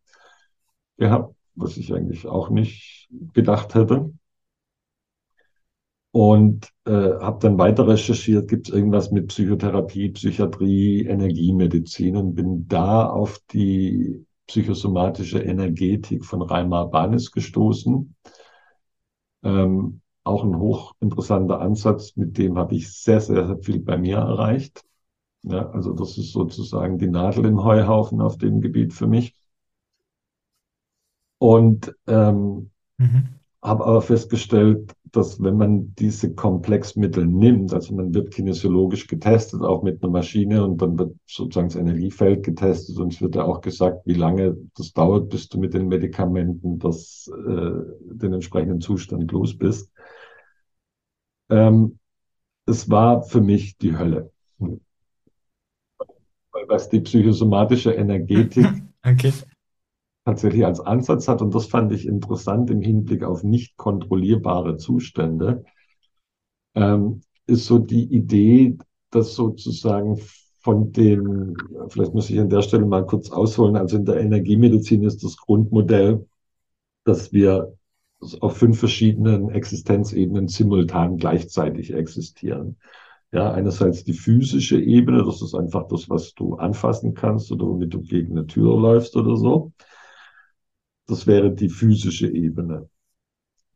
gehabt, 0.97 1.33
was 1.55 1.77
ich 1.77 1.95
eigentlich 1.95 2.27
auch 2.27 2.51
nicht 2.51 3.09
gedacht 3.33 3.77
hätte. 3.77 4.13
Und 6.17 6.73
äh, 6.87 6.93
habe 7.21 7.41
dann 7.43 7.59
weiter 7.59 7.87
recherchiert, 7.87 8.49
gibt 8.49 8.69
es 8.69 8.75
irgendwas 8.75 9.11
mit 9.11 9.29
Psychotherapie, 9.29 10.09
Psychiatrie, 10.09 11.05
Energiemedizin 11.05 12.17
und 12.17 12.35
bin 12.35 12.67
da 12.69 13.07
auf 13.07 13.39
die 13.53 14.25
psychosomatische 14.47 15.41
Energetik 15.41 16.25
von 16.25 16.41
Reimar 16.41 16.89
Banes 16.89 17.33
gestoßen. 17.33 18.15
Ähm, 19.43 20.01
auch 20.25 20.43
ein 20.43 20.59
hochinteressanter 20.59 21.61
Ansatz, 21.61 22.17
mit 22.17 22.39
dem 22.39 22.57
habe 22.57 22.77
ich 22.77 22.91
sehr, 22.91 23.21
sehr, 23.21 23.47
sehr 23.47 23.59
viel 23.59 23.81
bei 23.81 23.99
mir 23.99 24.17
erreicht. 24.17 24.87
Ja, 25.43 25.69
also 25.69 25.93
das 25.93 26.17
ist 26.17 26.33
sozusagen 26.33 26.97
die 26.97 27.09
Nadel 27.09 27.45
im 27.45 27.63
Heuhaufen 27.63 28.23
auf 28.23 28.39
dem 28.39 28.63
Gebiet 28.63 28.95
für 28.95 29.07
mich. 29.07 29.35
Und 31.37 31.95
ähm, 32.07 32.71
mhm. 32.97 33.37
Habe 33.67 33.85
aber 33.85 34.01
festgestellt, 34.01 34.95
dass 35.11 35.43
wenn 35.43 35.57
man 35.57 35.95
diese 35.97 36.35
Komplexmittel 36.35 37.27
nimmt, 37.27 37.73
also 37.73 37.95
man 37.95 38.15
wird 38.15 38.33
kinesiologisch 38.33 39.07
getestet, 39.09 39.63
auch 39.63 39.83
mit 39.83 40.03
einer 40.03 40.13
Maschine 40.13 40.65
und 40.65 40.81
dann 40.81 40.99
wird 40.99 41.17
sozusagen 41.27 41.69
das 41.69 41.77
Energiefeld 41.77 42.45
getestet 42.45 42.99
und 42.99 43.13
es 43.13 43.21
wird 43.21 43.35
ja 43.35 43.45
auch 43.45 43.61
gesagt, 43.61 44.07
wie 44.07 44.15
lange 44.15 44.57
das 44.77 44.93
dauert, 44.93 45.31
bis 45.31 45.49
du 45.49 45.59
mit 45.59 45.75
den 45.75 45.89
Medikamenten 45.89 46.79
das, 46.79 47.29
äh, 47.29 47.71
den 48.01 48.35
entsprechenden 48.35 48.81
Zustand 48.81 49.33
los 49.33 49.57
bist. 49.59 49.91
Ähm, 51.51 51.99
es 52.67 52.89
war 52.89 53.23
für 53.23 53.41
mich 53.41 53.79
die 53.79 53.97
Hölle. 53.97 54.31
Was 56.69 56.89
die 56.89 57.01
psychosomatische 57.01 57.93
Energetik 57.93 58.67
okay 59.05 59.33
tatsächlich 60.27 60.67
als 60.67 60.81
Ansatz 60.81 61.29
hat. 61.29 61.41
Und 61.41 61.55
das 61.55 61.67
fand 61.67 61.93
ich 61.93 62.07
interessant 62.07 62.69
im 62.71 62.83
Hinblick 62.83 63.23
auf 63.23 63.45
nicht 63.45 63.77
kontrollierbare 63.79 64.77
Zustände, 64.77 65.65
ähm, 66.75 67.23
ist 67.47 67.67
so 67.67 67.79
die 67.79 68.05
Idee, 68.05 68.77
dass 69.11 69.35
sozusagen 69.35 70.21
von 70.61 70.93
dem, 70.93 71.57
vielleicht 71.89 72.13
muss 72.13 72.29
ich 72.29 72.41
an 72.41 72.51
der 72.51 72.63
Stelle 72.63 72.85
mal 72.85 73.07
kurz 73.07 73.31
ausholen, 73.31 73.77
also 73.77 73.97
in 73.97 74.05
der 74.05 74.21
Energiemedizin 74.21 75.05
ist 75.05 75.23
das 75.23 75.37
Grundmodell, 75.37 76.27
dass 77.05 77.33
wir 77.33 77.73
auf 78.41 78.57
fünf 78.57 78.81
verschiedenen 78.81 79.51
Existenzebenen 79.51 80.49
simultan 80.49 81.19
gleichzeitig 81.19 81.95
existieren. 81.95 82.79
Ja, 83.31 83.53
einerseits 83.53 84.03
die 84.03 84.13
physische 84.13 84.81
Ebene, 84.81 85.25
das 85.25 85.41
ist 85.41 85.55
einfach 85.55 85.87
das, 85.87 86.11
was 86.11 86.35
du 86.35 86.55
anfassen 86.55 87.15
kannst 87.15 87.53
oder 87.53 87.67
womit 87.67 87.95
du 87.95 88.01
gegen 88.01 88.33
eine 88.33 88.47
Tür 88.47 88.77
läufst 88.81 89.15
oder 89.15 89.37
so. 89.37 89.73
Das 91.07 91.27
wäre 91.27 91.53
die 91.55 91.69
physische 91.69 92.29
Ebene. 92.29 92.89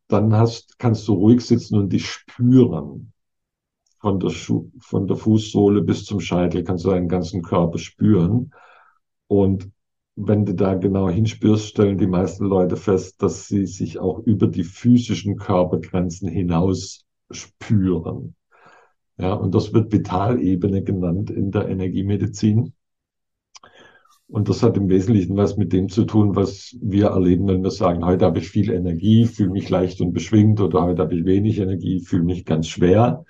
Dann 0.09 0.35
hast, 0.35 0.79
kannst 0.79 1.07
du 1.09 1.15
ruhig 1.15 1.41
sitzen 1.41 1.79
und 1.79 1.93
dich 1.93 2.07
spüren. 2.07 3.13
Von 4.01 4.19
der, 4.19 4.31
Schu 4.31 4.71
von 4.81 5.07
der 5.07 5.17
Fußsohle 5.17 5.83
bis 5.83 6.05
zum 6.05 6.21
Scheitel 6.21 6.65
kannst 6.65 6.85
du 6.85 6.91
deinen 6.91 7.09
ganzen 7.09 7.43
Körper 7.43 7.79
spüren. 7.79 8.53
Und 9.29 9.71
wenn 10.17 10.45
du 10.45 10.55
da 10.55 10.75
genau 10.75 11.09
hinspürst, 11.09 11.69
stellen 11.69 11.99
die 11.99 12.07
meisten 12.07 12.45
Leute 12.45 12.77
fest, 12.77 13.23
dass 13.23 13.47
sie 13.47 13.67
sich 13.67 13.99
auch 13.99 14.19
über 14.21 14.49
die 14.49 14.65
physischen 14.65 15.37
Körpergrenzen 15.37 16.29
hinaus 16.29 17.05
spüren. 17.31 18.35
Ja, 19.19 19.35
und 19.35 19.55
das 19.55 19.73
wird 19.73 19.93
Vitalebene 19.93 20.83
genannt 20.83 21.31
in 21.31 21.51
der 21.51 21.69
Energiemedizin. 21.69 22.73
Und 24.31 24.49
das 24.49 24.63
hat 24.63 24.77
im 24.77 24.89
Wesentlichen 24.89 25.37
was 25.37 25.57
mit 25.57 25.73
dem 25.73 25.89
zu 25.89 26.05
tun, 26.05 26.37
was 26.37 26.77
wir 26.81 27.09
erleben, 27.09 27.49
wenn 27.49 27.65
wir 27.65 27.73
sagen, 27.73 28.05
heute 28.05 28.27
habe 28.27 28.39
ich 28.39 28.49
viel 28.49 28.71
Energie, 28.71 29.27
fühle 29.27 29.51
mich 29.51 29.69
leicht 29.69 30.01
und 30.01 30.13
beschwingt 30.13 30.61
oder 30.61 30.85
heute 30.85 31.03
habe 31.03 31.17
ich 31.17 31.25
wenig 31.25 31.59
Energie, 31.59 32.01
fühle 32.01 32.23
mich 32.23 32.45
ganz 32.45 32.69
schwer. 32.69 33.25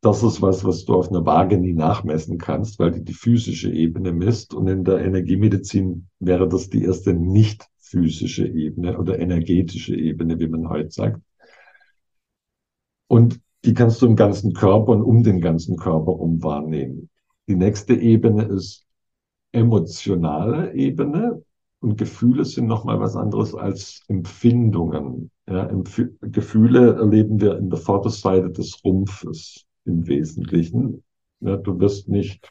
Das 0.00 0.22
ist 0.22 0.40
was, 0.40 0.64
was 0.64 0.86
du 0.86 0.94
auf 0.94 1.10
einer 1.10 1.26
Waage 1.26 1.58
nie 1.58 1.74
nachmessen 1.74 2.38
kannst, 2.38 2.78
weil 2.78 2.92
die 2.92 3.04
die 3.04 3.12
physische 3.12 3.70
Ebene 3.70 4.12
misst. 4.12 4.54
Und 4.54 4.68
in 4.68 4.84
der 4.84 5.04
Energiemedizin 5.04 6.08
wäre 6.18 6.48
das 6.48 6.70
die 6.70 6.84
erste 6.84 7.12
nicht 7.12 7.66
physische 7.78 8.46
Ebene 8.46 8.98
oder 8.98 9.18
energetische 9.18 9.96
Ebene, 9.96 10.38
wie 10.38 10.48
man 10.48 10.70
heute 10.70 10.92
sagt. 10.92 11.20
Und 13.06 13.38
die 13.66 13.74
kannst 13.74 14.00
du 14.00 14.06
im 14.06 14.16
ganzen 14.16 14.54
Körper 14.54 14.92
und 14.92 15.02
um 15.02 15.22
den 15.22 15.42
ganzen 15.42 15.76
Körper 15.76 16.18
um 16.18 16.42
wahrnehmen. 16.42 17.10
Die 17.48 17.56
nächste 17.56 17.94
Ebene 17.94 18.44
ist 18.44 18.85
emotionale 19.52 20.74
Ebene 20.74 21.42
und 21.80 21.98
Gefühle 21.98 22.44
sind 22.44 22.66
nochmal 22.66 23.00
was 23.00 23.16
anderes 23.16 23.54
als 23.54 24.02
Empfindungen. 24.08 25.30
Ja, 25.48 25.66
Empf 25.66 26.02
Gefühle 26.20 26.94
erleben 26.96 27.40
wir 27.40 27.56
in 27.58 27.70
der 27.70 27.78
Vorderseite 27.78 28.50
des 28.50 28.82
Rumpfes 28.84 29.64
im 29.84 30.06
Wesentlichen. 30.06 31.02
Ja, 31.40 31.56
du 31.56 31.78
wirst 31.78 32.08
nicht 32.08 32.50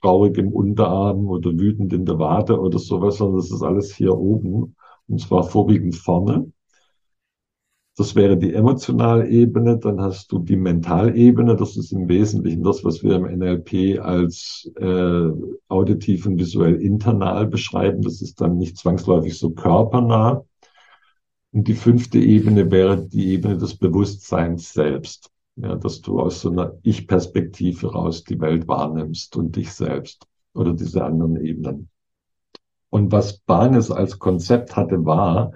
traurig 0.00 0.38
im 0.38 0.52
Unterarm 0.52 1.28
oder 1.28 1.50
wütend 1.52 1.92
in 1.92 2.06
der 2.06 2.18
Wade 2.18 2.58
oder 2.60 2.78
sowas, 2.78 3.18
sondern 3.18 3.38
das 3.38 3.50
ist 3.50 3.62
alles 3.62 3.94
hier 3.94 4.16
oben 4.16 4.76
und 5.08 5.20
zwar 5.20 5.44
vorwiegend 5.44 5.96
vorne. 5.96 6.52
Das 7.96 8.16
wäre 8.16 8.36
die 8.36 8.52
emotionale 8.52 9.28
Ebene. 9.28 9.78
Dann 9.78 10.00
hast 10.00 10.32
du 10.32 10.40
die 10.40 10.56
Mentalebene. 10.56 11.54
Das 11.54 11.76
ist 11.76 11.92
im 11.92 12.08
Wesentlichen 12.08 12.64
das, 12.64 12.82
was 12.84 13.04
wir 13.04 13.14
im 13.14 13.38
NLP 13.38 14.00
als 14.00 14.70
äh, 14.76 15.28
auditiv 15.68 16.26
und 16.26 16.38
visuell 16.38 16.80
internal 16.80 17.46
beschreiben. 17.46 18.02
Das 18.02 18.20
ist 18.20 18.40
dann 18.40 18.58
nicht 18.58 18.78
zwangsläufig 18.78 19.38
so 19.38 19.50
körpernah. 19.50 20.44
Und 21.52 21.68
die 21.68 21.74
fünfte 21.74 22.18
Ebene 22.18 22.72
wäre 22.72 23.06
die 23.06 23.28
Ebene 23.28 23.56
des 23.58 23.76
Bewusstseins 23.76 24.72
selbst. 24.72 25.30
Ja, 25.56 25.76
dass 25.76 26.00
du 26.00 26.18
aus 26.18 26.40
so 26.40 26.50
einer 26.50 26.76
Ich-Perspektive 26.82 27.92
raus 27.92 28.24
die 28.24 28.40
Welt 28.40 28.66
wahrnimmst 28.66 29.36
und 29.36 29.54
dich 29.54 29.72
selbst 29.72 30.26
oder 30.52 30.72
diese 30.72 31.04
anderen 31.04 31.36
Ebenen. 31.36 31.90
Und 32.90 33.12
was 33.12 33.38
Barnes 33.38 33.92
als 33.92 34.18
Konzept 34.18 34.74
hatte, 34.74 35.04
war, 35.04 35.52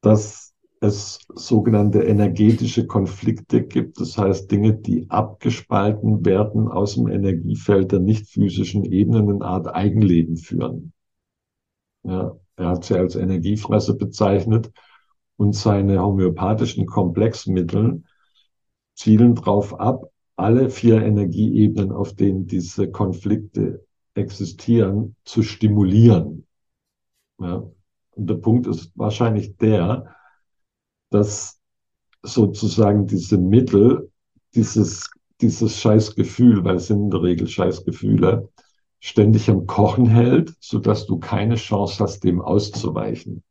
dass 0.00 0.47
es 0.80 1.20
sogenannte 1.34 2.02
energetische 2.02 2.86
Konflikte 2.86 3.62
gibt, 3.62 4.00
das 4.00 4.16
heißt 4.16 4.50
Dinge, 4.50 4.74
die 4.74 5.10
abgespalten 5.10 6.24
werden 6.24 6.68
aus 6.68 6.94
dem 6.94 7.08
Energiefeld 7.08 7.92
der 7.92 8.00
nicht 8.00 8.28
physischen 8.28 8.84
Ebenen, 8.84 9.28
eine 9.30 9.44
Art 9.44 9.74
Eigenleben 9.74 10.36
führen. 10.36 10.92
Ja, 12.04 12.36
er 12.56 12.68
hat 12.68 12.84
sie 12.84 12.94
als 12.94 13.16
Energiefresse 13.16 13.96
bezeichnet 13.96 14.70
und 15.36 15.54
seine 15.54 16.02
homöopathischen 16.02 16.86
Komplexmittel 16.86 18.02
zielen 18.94 19.34
darauf 19.34 19.78
ab, 19.78 20.10
alle 20.36 20.70
vier 20.70 21.02
Energieebenen, 21.02 21.92
auf 21.92 22.14
denen 22.14 22.46
diese 22.46 22.90
Konflikte 22.90 23.84
existieren, 24.14 25.16
zu 25.24 25.42
stimulieren. 25.42 26.46
Ja. 27.40 27.64
Und 28.12 28.30
der 28.30 28.34
Punkt 28.34 28.66
ist 28.66 28.92
wahrscheinlich 28.96 29.56
der, 29.56 30.14
dass 31.10 31.58
sozusagen 32.22 33.06
diese 33.06 33.38
Mittel, 33.38 34.10
dieses, 34.54 35.10
dieses 35.40 35.78
Scheißgefühl, 35.78 36.64
weil 36.64 36.76
es 36.76 36.88
sind 36.88 37.04
in 37.04 37.10
der 37.10 37.22
Regel 37.22 37.46
Scheißgefühle, 37.46 38.48
ständig 39.00 39.48
am 39.48 39.66
Kochen 39.66 40.06
hält, 40.06 40.54
so 40.60 40.78
dass 40.78 41.06
du 41.06 41.18
keine 41.18 41.54
Chance 41.54 42.02
hast, 42.02 42.24
dem 42.24 42.40
auszuweichen. 42.40 43.42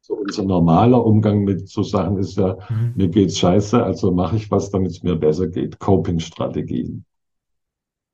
So 0.00 0.14
unser 0.14 0.44
normaler 0.44 1.04
Umgang 1.04 1.44
mit 1.44 1.68
so 1.68 1.82
Sachen 1.82 2.16
ist 2.16 2.38
ja, 2.38 2.56
mhm. 2.70 2.94
mir 2.96 3.08
geht's 3.08 3.38
scheiße, 3.38 3.82
also 3.82 4.10
mache 4.10 4.36
ich 4.36 4.50
was, 4.50 4.70
damit 4.70 4.92
es 4.92 5.02
mir 5.02 5.16
besser 5.16 5.48
geht. 5.48 5.78
Coping-Strategien. 5.78 7.04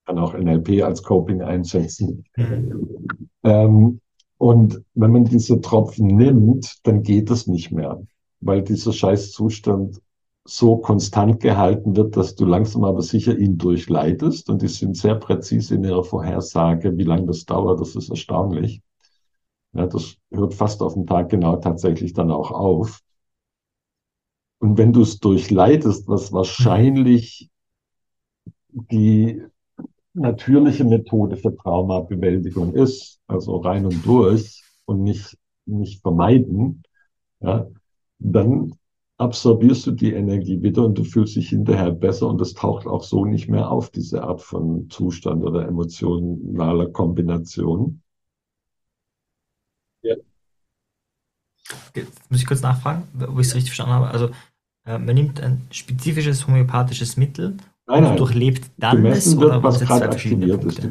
Kann 0.04 0.18
auch 0.18 0.34
NLP 0.34 0.82
als 0.82 1.04
Coping 1.04 1.40
einsetzen. 1.42 2.24
Mhm. 2.36 3.06
Ähm, 3.44 4.00
und 4.38 4.82
wenn 4.94 5.12
man 5.12 5.24
diese 5.24 5.60
Tropfen 5.60 6.08
nimmt, 6.08 6.80
dann 6.82 7.02
geht 7.04 7.30
es 7.30 7.46
nicht 7.46 7.70
mehr 7.70 8.02
weil 8.44 8.62
dieser 8.62 8.92
Scheißzustand 8.92 10.00
so 10.46 10.76
konstant 10.76 11.40
gehalten 11.40 11.96
wird, 11.96 12.16
dass 12.16 12.34
du 12.34 12.44
langsam 12.44 12.84
aber 12.84 13.00
sicher 13.00 13.36
ihn 13.36 13.56
durchleitest. 13.56 14.50
Und 14.50 14.60
die 14.62 14.68
sind 14.68 14.96
sehr 14.96 15.14
präzise 15.14 15.74
in 15.74 15.84
ihrer 15.84 16.04
Vorhersage, 16.04 16.96
wie 16.98 17.04
lange 17.04 17.26
das 17.26 17.46
dauert. 17.46 17.80
Das 17.80 17.96
ist 17.96 18.10
erstaunlich. 18.10 18.82
Ja, 19.72 19.86
das 19.86 20.16
hört 20.30 20.54
fast 20.54 20.82
auf 20.82 20.94
den 20.94 21.06
Tag 21.06 21.30
genau 21.30 21.56
tatsächlich 21.56 22.12
dann 22.12 22.30
auch 22.30 22.50
auf. 22.50 23.00
Und 24.58 24.78
wenn 24.78 24.92
du 24.92 25.02
es 25.02 25.18
durchleitest, 25.18 26.06
was 26.08 26.32
wahrscheinlich 26.32 27.50
die 28.68 29.42
natürliche 30.12 30.84
Methode 30.84 31.36
für 31.36 31.54
Traumabewältigung 31.56 32.74
ist, 32.74 33.20
also 33.26 33.56
rein 33.56 33.84
und 33.86 34.04
durch 34.06 34.62
und 34.84 35.02
nicht, 35.02 35.36
nicht 35.66 36.02
vermeiden, 36.02 36.82
ja, 37.40 37.66
dann 38.24 38.74
absorbierst 39.18 39.86
du 39.86 39.92
die 39.92 40.12
Energie 40.12 40.62
wieder 40.62 40.84
und 40.84 40.98
du 40.98 41.04
fühlst 41.04 41.36
dich 41.36 41.50
hinterher 41.50 41.92
besser 41.92 42.26
und 42.26 42.40
es 42.40 42.54
taucht 42.54 42.86
auch 42.86 43.04
so 43.04 43.24
nicht 43.24 43.48
mehr 43.48 43.70
auf, 43.70 43.90
diese 43.90 44.24
Art 44.24 44.40
von 44.40 44.88
Zustand 44.90 45.44
oder 45.44 45.68
emotionaler 45.68 46.88
Kombination. 46.90 48.02
Ja. 50.02 50.16
Jetzt 51.94 52.30
muss 52.30 52.40
ich 52.40 52.46
kurz 52.46 52.62
nachfragen, 52.62 53.04
wo 53.14 53.38
ich 53.40 53.46
es 53.46 53.54
richtig 53.54 53.70
verstanden 53.70 53.94
habe. 53.94 54.08
Also 54.08 54.30
äh, 54.86 54.98
man 54.98 55.14
nimmt 55.14 55.40
ein 55.40 55.66
spezifisches 55.70 56.46
homöopathisches 56.46 57.16
Mittel 57.16 57.56
nein, 57.86 58.02
nein. 58.02 58.12
und 58.12 58.20
durchlebt 58.20 58.70
dann 58.78 58.96
Gemessen 58.96 59.34
es 59.34 59.40
wird, 59.40 59.50
oder 59.50 59.62
was 59.62 59.80
gerade 59.80 60.06
aktiviert 60.06 60.64
ist. 60.64 60.88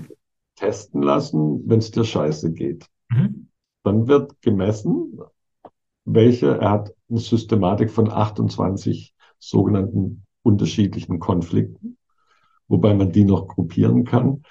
Testen 0.55 1.01
lassen, 1.01 1.68
wenn 1.68 1.80
es 1.80 1.91
dir 1.91 2.05
scheiße 2.05 2.53
geht. 2.53 2.88
Mhm. 3.10 3.49
Dann 3.84 4.07
wird 4.07 4.41
gemessen, 4.41 5.19
welche, 6.05 6.57
er 6.57 6.69
hat 6.69 6.93
eine 7.14 7.22
Systematik 7.22 7.91
von 7.91 8.10
28 8.10 9.14
sogenannten 9.40 10.26
unterschiedlichen 10.41 11.19
Konflikten, 11.19 11.98
wobei 12.68 12.94
man 12.94 13.11
die 13.11 13.26
noch 13.26 13.48
gruppieren 13.48 14.03
kann. 14.06 14.44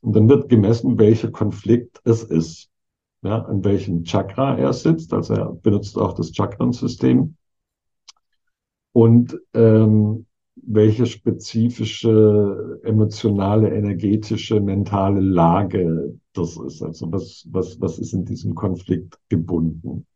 Und 0.00 0.16
dann 0.16 0.28
wird 0.28 0.48
gemessen, 0.48 0.98
welcher 0.98 1.30
Konflikt 1.30 2.00
es 2.04 2.22
ist, 2.22 2.70
ja, 3.22 3.42
an 3.44 3.64
welchem 3.64 4.04
Chakra 4.04 4.56
er 4.56 4.72
sitzt. 4.72 5.12
Also 5.12 5.34
er 5.34 5.52
benutzt 5.52 5.98
auch 5.98 6.14
das 6.14 6.32
Chakrensystem. 6.34 7.36
und 8.92 9.38
ähm, 9.54 10.26
welche 10.56 11.06
spezifische 11.06 12.80
emotionale, 12.82 13.70
energetische, 13.74 14.60
mentale 14.60 15.20
Lage 15.20 16.18
das 16.32 16.56
ist. 16.56 16.82
Also 16.82 17.10
was, 17.12 17.46
was, 17.50 17.80
was 17.80 17.98
ist 17.98 18.12
in 18.12 18.24
diesem 18.24 18.54
Konflikt 18.54 19.18
gebunden. 19.28 20.06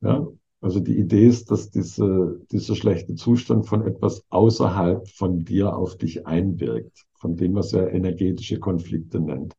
Ja, 0.00 0.26
also 0.60 0.80
die 0.80 0.98
Idee 0.98 1.26
ist, 1.26 1.50
dass 1.50 1.70
diese, 1.70 2.40
dieser 2.50 2.74
schlechte 2.74 3.14
Zustand 3.14 3.66
von 3.66 3.86
etwas 3.86 4.24
außerhalb 4.28 5.08
von 5.08 5.44
dir 5.44 5.74
auf 5.76 5.96
dich 5.96 6.26
einwirkt, 6.26 7.06
von 7.14 7.36
dem, 7.36 7.54
was 7.54 7.72
er 7.72 7.92
energetische 7.92 8.58
Konflikte 8.58 9.20
nennt. 9.20 9.54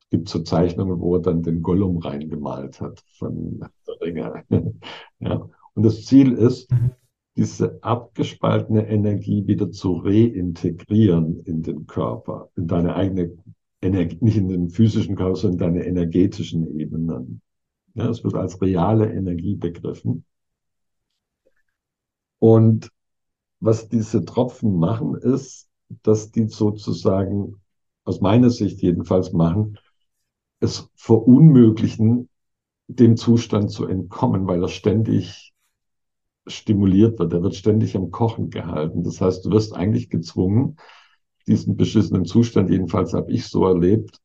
Es 0.00 0.10
gibt 0.10 0.28
so 0.28 0.40
Zeichnungen, 0.40 1.00
wo 1.00 1.16
er 1.16 1.22
dann 1.22 1.42
den 1.42 1.62
Gollum 1.62 1.98
reingemalt 1.98 2.80
hat 2.80 3.02
von 3.18 3.58
der 3.60 4.00
Ringe. 4.00 4.44
ja. 5.18 5.48
Und 5.74 5.82
das 5.82 6.04
Ziel 6.04 6.32
ist, 6.32 6.70
mhm 6.70 6.92
diese 7.36 7.82
abgespaltene 7.82 8.88
Energie 8.88 9.46
wieder 9.46 9.70
zu 9.70 9.96
reintegrieren 9.96 11.40
in 11.40 11.62
den 11.62 11.86
Körper, 11.86 12.50
in 12.56 12.66
deine 12.66 12.96
eigene 12.96 13.36
Energie, 13.82 14.18
nicht 14.20 14.38
in 14.38 14.48
den 14.48 14.70
physischen 14.70 15.16
Körper, 15.16 15.36
sondern 15.36 15.74
in 15.74 15.74
deine 15.74 15.86
energetischen 15.86 16.78
Ebenen. 16.80 17.42
Ja, 17.94 18.08
es 18.08 18.24
wird 18.24 18.34
als 18.34 18.60
reale 18.62 19.12
Energie 19.12 19.54
begriffen. 19.54 20.24
Und 22.38 22.90
was 23.60 23.88
diese 23.88 24.24
Tropfen 24.24 24.78
machen, 24.78 25.14
ist, 25.16 25.68
dass 26.02 26.30
die 26.30 26.48
sozusagen, 26.48 27.60
aus 28.04 28.20
meiner 28.20 28.50
Sicht 28.50 28.82
jedenfalls 28.82 29.32
machen, 29.32 29.78
es 30.60 30.88
verunmöglichen, 30.94 32.28
dem 32.88 33.16
Zustand 33.16 33.70
zu 33.70 33.86
entkommen, 33.86 34.46
weil 34.46 34.62
er 34.62 34.68
ständig 34.68 35.52
stimuliert 36.46 37.18
wird. 37.18 37.32
Er 37.32 37.42
wird 37.42 37.56
ständig 37.56 37.96
am 37.96 38.10
Kochen 38.10 38.50
gehalten. 38.50 39.02
Das 39.02 39.20
heißt, 39.20 39.44
du 39.44 39.50
wirst 39.50 39.74
eigentlich 39.74 40.08
gezwungen, 40.10 40.76
diesen 41.46 41.76
beschissenen 41.76 42.24
Zustand, 42.24 42.70
jedenfalls 42.70 43.12
habe 43.12 43.32
ich 43.32 43.46
so 43.46 43.66
erlebt, 43.66 44.20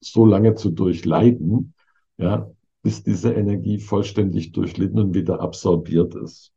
so 0.00 0.26
lange 0.26 0.54
zu 0.54 0.70
durchleiden, 0.70 1.74
ja, 2.16 2.50
bis 2.82 3.02
diese 3.02 3.32
Energie 3.32 3.78
vollständig 3.78 4.52
durchlitten 4.52 4.98
und 4.98 5.14
wieder 5.14 5.40
absorbiert 5.40 6.14
ist. 6.14 6.53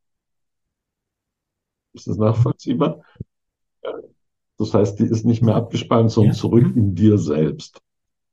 Ist 1.98 2.08
das 2.08 2.18
nachvollziehbar? 2.18 3.02
Ja. 3.84 3.94
Das 4.58 4.74
heißt, 4.74 5.00
die 5.00 5.06
ist 5.06 5.26
nicht 5.26 5.44
mehr 5.44 5.56
abgespannt, 5.56 6.12
sondern 6.12 6.34
ja. 6.34 6.40
zurück 6.40 6.76
in 6.76 6.96
dir 6.96 7.18
selbst. 7.18 7.82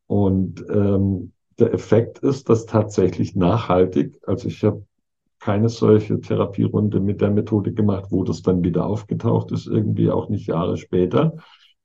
Und 0.06 0.64
ähm, 0.68 1.32
der 1.58 1.72
Effekt 1.72 2.18
ist, 2.18 2.48
dass 2.48 2.66
tatsächlich 2.66 3.36
nachhaltig, 3.36 4.20
also 4.26 4.48
ich 4.48 4.64
habe 4.64 4.84
keine 5.38 5.68
solche 5.68 6.20
Therapierunde 6.20 7.00
mit 7.00 7.20
der 7.20 7.30
Methode 7.30 7.72
gemacht, 7.72 8.06
wo 8.10 8.24
das 8.24 8.42
dann 8.42 8.64
wieder 8.64 8.86
aufgetaucht 8.86 9.52
ist, 9.52 9.66
irgendwie 9.66 10.10
auch 10.10 10.28
nicht 10.28 10.46
Jahre 10.46 10.78
später, 10.78 11.36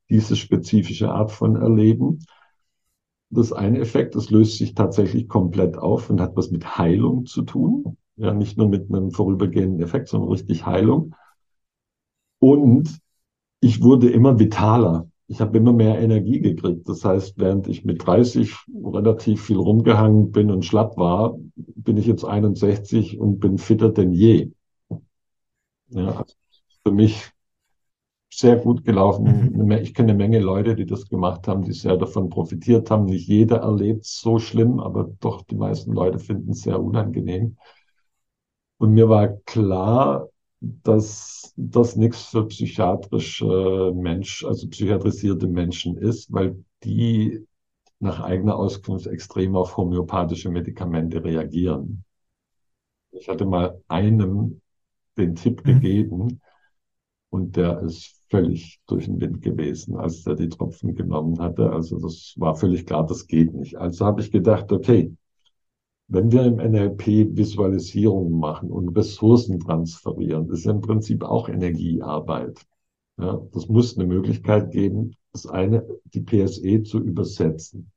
diese 0.10 0.36
spezifische 0.36 1.12
Art 1.12 1.32
von 1.32 1.56
Erleben. 1.56 2.20
Das 3.30 3.52
eine 3.52 3.80
Effekt, 3.80 4.16
das 4.16 4.30
löst 4.32 4.58
sich 4.58 4.74
tatsächlich 4.76 5.28
komplett 5.28 5.78
auf 5.78 6.10
und 6.10 6.22
hat 6.22 6.36
was 6.36 6.52
mit 6.52 6.78
Heilung 6.78 7.26
zu 7.26 7.44
tun. 7.44 7.98
Ja, 8.16 8.34
nicht 8.34 8.58
nur 8.58 8.68
mit 8.68 8.90
einem 8.90 9.12
vorübergehenden 9.12 9.82
Effekt, 9.82 10.08
sondern 10.08 10.32
richtig 10.32 10.66
Heilung. 10.66 11.16
Und 12.40 13.00
ich 13.62 13.84
wurde 13.84 14.10
immer 14.10 14.40
vitaler 14.40 15.10
ich 15.30 15.42
habe 15.42 15.60
immer 15.60 15.74
mehr 15.74 16.00
Energie 16.00 16.42
gekriegt. 16.42 16.90
Das 16.90 17.06
heißt, 17.06 17.38
während 17.38 17.68
ich 17.68 17.86
mit 17.86 18.06
30 18.06 18.52
relativ 18.84 19.46
viel 19.46 19.58
rumgehangen 19.58 20.32
bin 20.32 20.50
und 20.50 20.66
schlapp 20.66 20.98
war, 20.98 21.38
bin 21.56 21.98
ich 21.98 22.08
jetzt 22.08 22.26
61 22.26 23.20
und 23.20 23.40
bin 23.40 23.60
fitter 23.60 23.90
denn 23.90 24.12
je. 24.12 24.50
Ja, 25.90 26.08
also 26.08 26.34
für 26.84 26.92
mich 26.92 27.30
sehr 28.34 28.56
gut 28.56 28.84
gelaufen. 28.84 29.54
Mhm. 29.54 29.72
Ich 29.74 29.94
kenne 29.94 30.14
eine 30.14 30.18
Menge 30.18 30.40
Leute, 30.40 30.76
die 30.76 30.88
das 30.88 31.08
gemacht 31.08 31.48
haben, 31.48 31.64
die 31.64 31.74
sehr 31.74 31.98
davon 31.98 32.30
profitiert 32.30 32.90
haben. 32.90 33.06
Nicht 33.06 33.28
jeder 33.28 33.58
erlebt 33.58 34.06
es 34.06 34.20
so 34.22 34.40
schlimm, 34.40 34.80
aber 34.80 35.12
doch 35.20 35.44
die 35.44 35.56
meisten 35.56 35.94
Leute 35.94 36.18
finden 36.18 36.52
es 36.52 36.62
sehr 36.62 36.82
unangenehm. 36.82 37.56
Und 38.80 38.94
mir 38.94 39.10
war 39.10 39.28
klar, 39.46 40.28
dass 40.62 41.54
das 41.56 41.96
nichts 41.96 42.26
für 42.26 42.46
psychiatrische 42.48 43.94
Mensch, 43.96 44.44
also 44.46 44.68
psychiatrisierte 44.68 45.48
Menschen 45.48 45.98
ist, 45.98 46.32
weil 46.34 46.64
die 46.84 47.46
nach 48.00 48.20
eigener 48.22 48.56
Auskunft 48.56 49.08
extrem 49.08 49.56
auf 49.56 49.78
homöopathische 49.78 50.50
Medikamente 50.50 51.24
reagieren. 51.24 52.04
Ich 53.12 53.28
hatte 53.28 53.46
mal 53.46 53.82
einem 53.88 54.62
den 55.18 55.36
Tipp 55.36 55.66
mhm. 55.66 55.74
gegeben 55.74 56.42
und 57.30 57.56
der 57.56 57.82
ist 57.82 58.22
völlig 58.30 58.80
durch 58.88 59.06
den 59.06 59.20
Wind 59.20 59.42
gewesen, 59.42 59.98
als 59.98 60.24
der 60.24 60.36
die 60.36 60.50
Tropfen 60.50 60.96
genommen 60.96 61.40
hatte. 61.40 61.72
Also 61.72 62.00
das 62.00 62.34
war 62.38 62.56
völlig 62.56 62.86
klar, 62.86 63.06
das 63.06 63.28
geht 63.28 63.54
nicht. 63.54 63.76
Also 63.76 64.06
habe 64.06 64.22
ich 64.22 64.32
gedacht, 64.32 64.72
okay, 64.72 65.16
wenn 66.10 66.32
wir 66.32 66.44
im 66.44 66.56
NLP 66.56 67.38
Visualisierungen 67.38 68.40
machen 68.40 68.72
und 68.72 68.90
Ressourcen 68.98 69.60
transferieren, 69.60 70.50
ist 70.50 70.66
im 70.66 70.82
Prinzip 70.82 71.24
auch 71.24 71.50
Energiearbeit. 71.50 72.66
Ja, 73.20 73.40
das 73.54 73.70
muss 73.70 73.96
eine 73.96 74.08
Möglichkeit 74.08 74.72
geben, 74.72 75.16
das 75.32 75.46
eine, 75.46 75.86
die 76.06 76.22
PSE 76.22 76.82
zu 76.84 77.00
übersetzen. 77.00 77.92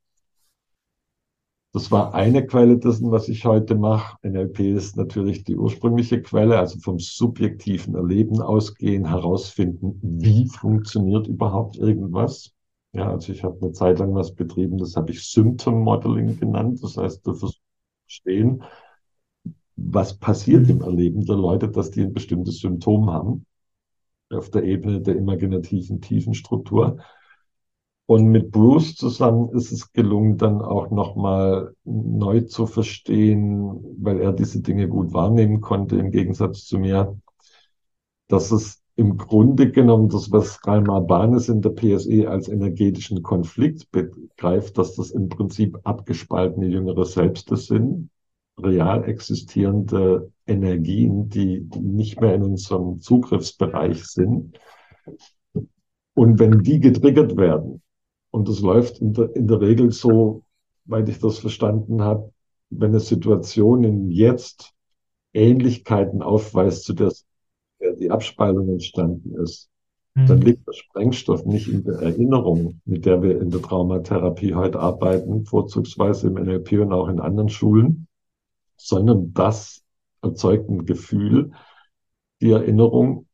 Das 1.73 1.91
war 1.91 2.13
eine 2.13 2.47
Quelle 2.47 2.77
dessen, 2.77 3.11
was 3.11 3.31
ich 3.31 3.47
heute 3.47 3.77
mache. 3.77 4.19
NLP 4.23 4.61
ist 4.61 4.99
natürlich 4.99 5.45
die 5.45 5.57
ursprüngliche 5.57 6.21
Quelle, 6.21 6.59
also 6.59 6.79
vom 6.81 6.99
subjektiven 6.99 7.95
Erleben 7.95 8.43
ausgehen, 8.43 9.07
herausfinden, 9.07 9.99
wie 10.03 10.47
funktioniert 10.49 11.29
überhaupt 11.29 11.79
irgendwas. 11.79 12.53
Ja, 12.93 13.11
also 13.11 13.33
ich 13.33 13.43
habe 13.43 13.57
eine 13.63 13.73
Zeit 13.73 14.01
lang 14.01 14.15
was 14.15 14.35
betrieben, 14.35 14.77
das 14.77 14.97
habe 14.97 15.13
ich 15.13 15.27
Symptom 15.27 15.81
Modeling 15.81 16.39
genannt. 16.39 16.83
Das 16.83 16.99
heißt, 16.99 17.27
du 17.27 17.33
versuchst 17.33 17.62
verstehen, 18.13 18.63
was 19.77 20.19
passiert 20.19 20.69
im 20.69 20.83
Erleben 20.83 21.25
der 21.25 21.37
Leute, 21.37 21.69
dass 21.69 21.91
die 21.91 22.03
ein 22.03 22.13
bestimmtes 22.13 22.59
Symptom 22.59 23.11
haben 23.11 23.47
auf 24.31 24.51
der 24.51 24.65
Ebene 24.65 25.01
der 25.01 25.17
imaginativen 25.17 26.01
Tiefenstruktur. 26.01 26.99
Und 28.07 28.27
mit 28.27 28.51
Bruce 28.51 28.95
zusammen 28.95 29.51
ist 29.51 29.73
es 29.73 29.93
gelungen, 29.93 30.37
dann 30.37 30.61
auch 30.61 30.91
nochmal 30.91 31.75
neu 31.85 32.43
zu 32.43 32.67
verstehen, 32.67 33.97
weil 33.99 34.21
er 34.21 34.33
diese 34.33 34.61
Dinge 34.61 34.89
gut 34.89 35.13
wahrnehmen 35.13 35.61
konnte, 35.61 35.97
im 35.97 36.11
Gegensatz 36.11 36.65
zu 36.65 36.79
mir, 36.79 37.19
dass 38.29 38.51
es 38.51 38.82
im 38.97 39.17
Grunde 39.17 39.71
genommen 39.71 40.09
das, 40.09 40.31
was 40.31 40.59
Raimar 40.67 41.03
Banes 41.03 41.49
in 41.49 41.63
der 41.63 41.71
PSE 41.71 42.29
als 42.29 42.49
energetischen 42.49 43.23
Konflikt 43.23 43.91
begreift, 43.91 44.77
dass 44.77 44.95
das 44.95 45.11
im 45.11 45.29
Prinzip 45.29 45.79
abgespaltene 45.85 46.67
jüngere 46.67 47.07
Selbste 47.07 47.57
sind, 47.57 48.11
real 48.59 49.05
existierende 49.05 50.31
Energien, 50.47 51.31
die 51.31 51.67
nicht 51.81 52.21
mehr 52.21 52.35
in 52.35 52.43
unserem 52.43 53.01
Zugriffsbereich 53.01 54.05
sind. 54.05 54.59
Und 56.15 56.39
wenn 56.39 56.63
die 56.63 56.79
getriggert 56.79 57.37
werden, 57.37 57.83
und 58.31 58.49
das 58.49 58.61
läuft 58.61 58.99
in 58.99 59.15
der, 59.15 59.35
in 59.35 59.47
der 59.47 59.61
Regel 59.61 59.91
so, 59.91 60.45
weil 60.85 61.09
ich 61.09 61.19
das 61.19 61.39
verstanden 61.39 62.03
habe, 62.03 62.31
wenn 62.69 62.91
eine 62.91 63.01
Situation 63.01 63.85
in 63.85 64.11
Jetzt 64.11 64.73
Ähnlichkeiten 65.33 66.23
aufweist 66.23 66.85
zu 66.85 66.93
der 66.93 67.13
die 67.99 68.11
Abspaltung 68.11 68.69
entstanden 68.69 69.35
ist, 69.43 69.69
mhm. 70.15 70.27
dann 70.27 70.41
liegt 70.41 70.67
der 70.67 70.73
Sprengstoff 70.73 71.45
nicht 71.45 71.69
in 71.69 71.85
der 71.85 71.97
Erinnerung, 71.97 72.81
mit 72.85 73.07
der 73.07 73.23
wir 73.23 73.41
in 73.41 73.51
der 73.51 73.63
Traumatherapie 73.63 74.55
heute 74.55 74.81
arbeiten, 74.81 75.45
vorzugsweise 75.45 76.29
im 76.29 76.35
NLP 76.35 76.73
und 76.81 76.93
auch 76.93 77.09
in 77.09 77.21
anderen 77.21 77.49
Schulen, 77.49 78.07
sondern 78.77 79.33
das 79.33 79.83
erzeugt 80.23 80.69
ein 80.69 80.87
Gefühl, 80.87 81.53
die 82.41 82.51
Erinnerung, 82.51 83.27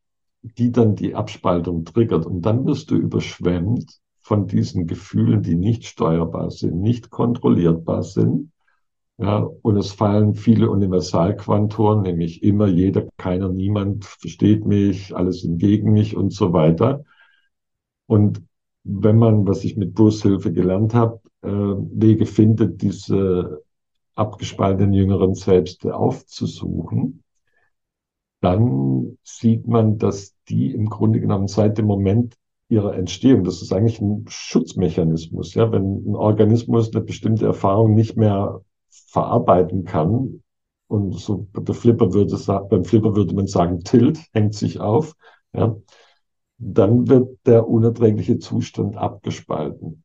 die 0.42 0.72
dann 0.72 0.94
die 0.94 1.14
Abspaltung 1.14 1.84
triggert. 1.84 2.26
Und 2.26 2.42
dann 2.42 2.66
wirst 2.66 2.90
du 2.90 2.96
überschwemmt 2.96 3.98
von 4.20 4.46
diesen 4.46 4.86
Gefühlen, 4.86 5.42
die 5.42 5.54
nicht 5.56 5.84
steuerbar 5.86 6.50
sind, 6.50 6.80
nicht 6.80 7.10
kontrollierbar 7.10 8.02
sind 8.02 8.52
ja, 9.18 9.38
und 9.38 9.76
es 9.76 9.92
fallen 9.92 10.34
viele 10.34 10.70
Universalquantoren, 10.70 12.02
nämlich 12.02 12.42
immer, 12.44 12.68
jeder, 12.68 13.08
keiner, 13.16 13.48
niemand 13.48 14.04
versteht 14.04 14.64
mich, 14.64 15.14
alles 15.14 15.42
sind 15.42 15.58
gegen 15.58 15.92
mich 15.92 16.16
und 16.16 16.32
so 16.32 16.52
weiter. 16.52 17.04
Und 18.06 18.42
wenn 18.84 19.18
man, 19.18 19.46
was 19.46 19.64
ich 19.64 19.76
mit 19.76 19.94
Bruce 19.94 20.22
Hilfe 20.22 20.52
gelernt 20.52 20.94
habe, 20.94 21.20
äh, 21.42 21.48
Wege 21.48 22.26
findet, 22.26 22.80
diese 22.80 23.62
abgespaltenen 24.14 24.92
jüngeren 24.94 25.34
Selbste 25.34 25.96
aufzusuchen, 25.96 27.22
dann 28.40 29.18
sieht 29.24 29.66
man, 29.66 29.98
dass 29.98 30.36
die 30.48 30.72
im 30.72 30.88
Grunde 30.88 31.20
genommen 31.20 31.48
seit 31.48 31.76
dem 31.78 31.86
Moment 31.86 32.36
ihrer 32.68 32.94
Entstehung, 32.94 33.44
das 33.44 33.62
ist 33.62 33.72
eigentlich 33.72 34.00
ein 34.00 34.26
Schutzmechanismus, 34.28 35.54
ja, 35.54 35.72
wenn 35.72 36.04
ein 36.06 36.14
Organismus 36.14 36.94
eine 36.94 37.02
bestimmte 37.04 37.46
Erfahrung 37.46 37.94
nicht 37.94 38.16
mehr 38.16 38.60
verarbeiten 38.90 39.84
kann, 39.84 40.42
und 40.88 41.18
so 41.18 41.46
der 41.54 41.74
Flipper 41.74 42.14
würde 42.14 42.36
sagen, 42.36 42.68
beim 42.70 42.84
Flipper 42.84 43.14
würde 43.14 43.34
man 43.34 43.46
sagen, 43.46 43.80
tilt, 43.80 44.18
hängt 44.32 44.54
sich 44.54 44.80
auf, 44.80 45.14
ja, 45.52 45.76
dann 46.56 47.08
wird 47.08 47.38
der 47.46 47.68
unerträgliche 47.68 48.38
Zustand 48.38 48.96
abgespalten, 48.96 50.02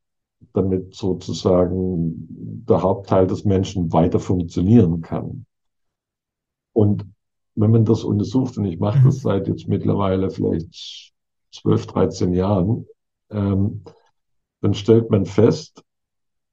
damit 0.54 0.94
sozusagen 0.94 2.28
der 2.68 2.84
Hauptteil 2.84 3.28
des 3.28 3.46
Menschen 3.46 3.92
weiter 3.94 4.20
funktionieren 4.20 5.02
kann. 5.02 5.46
Und 6.74 7.06
wenn 7.56 7.72
man 7.72 7.86
das 7.86 8.04
untersucht, 8.04 8.58
und 8.58 8.66
ich 8.66 8.80
mache 8.80 9.02
das 9.04 9.18
mhm. 9.18 9.22
seit 9.22 9.48
jetzt 9.48 9.68
mittlerweile 9.68 10.30
vielleicht 10.30 11.14
12, 11.54 11.88
13 11.88 12.34
Jahren, 12.34 12.86
ähm, 13.30 13.84
dann 14.62 14.74
stellt 14.74 15.10
man 15.10 15.26
fest, 15.26 15.84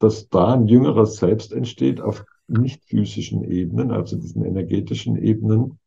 dass 0.01 0.29
da 0.31 0.55
ein 0.55 0.67
jüngeres 0.67 1.17
Selbst 1.17 1.53
entsteht 1.53 2.01
auf 2.01 2.25
nicht 2.49 2.85
physischen 2.85 3.45
Ebenen, 3.45 3.93
also 3.93 4.17
diesen 4.17 4.45
energetischen 4.45 5.17
Ebenen, 5.17 5.79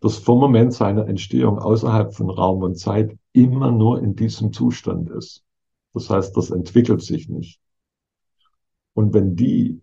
das 0.00 0.18
vom 0.18 0.38
Moment 0.38 0.74
seiner 0.74 1.08
Entstehung 1.08 1.58
außerhalb 1.58 2.14
von 2.14 2.30
Raum 2.30 2.62
und 2.62 2.78
Zeit 2.78 3.16
immer 3.32 3.72
nur 3.72 4.00
in 4.00 4.14
diesem 4.14 4.52
Zustand 4.52 5.10
ist. 5.10 5.42
Das 5.94 6.10
heißt, 6.10 6.36
das 6.36 6.50
entwickelt 6.50 7.02
sich 7.02 7.28
nicht. 7.28 7.60
Und 8.94 9.14
wenn 9.14 9.36
die 9.36 9.80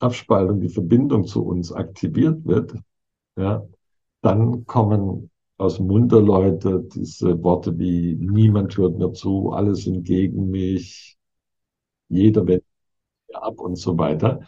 Abspaltung, 0.00 0.60
die 0.60 0.68
Verbindung 0.68 1.24
zu 1.24 1.44
uns 1.44 1.72
aktiviert 1.72 2.44
wird, 2.44 2.74
ja, 3.36 3.64
dann 4.22 4.66
kommen 4.66 5.30
aus 5.56 5.76
dem 5.76 5.86
Mund 5.86 6.10
der 6.10 6.20
Leute 6.20 6.84
diese 6.94 7.40
Worte 7.44 7.78
wie 7.78 8.16
niemand 8.16 8.76
hört 8.76 8.98
mir 8.98 9.12
zu, 9.12 9.50
alle 9.52 9.76
sind 9.76 10.04
gegen 10.04 10.50
mich, 10.50 11.16
jeder 12.14 12.46
wendet 12.46 12.64
ab 13.32 13.60
und 13.60 13.76
so 13.76 13.98
weiter, 13.98 14.40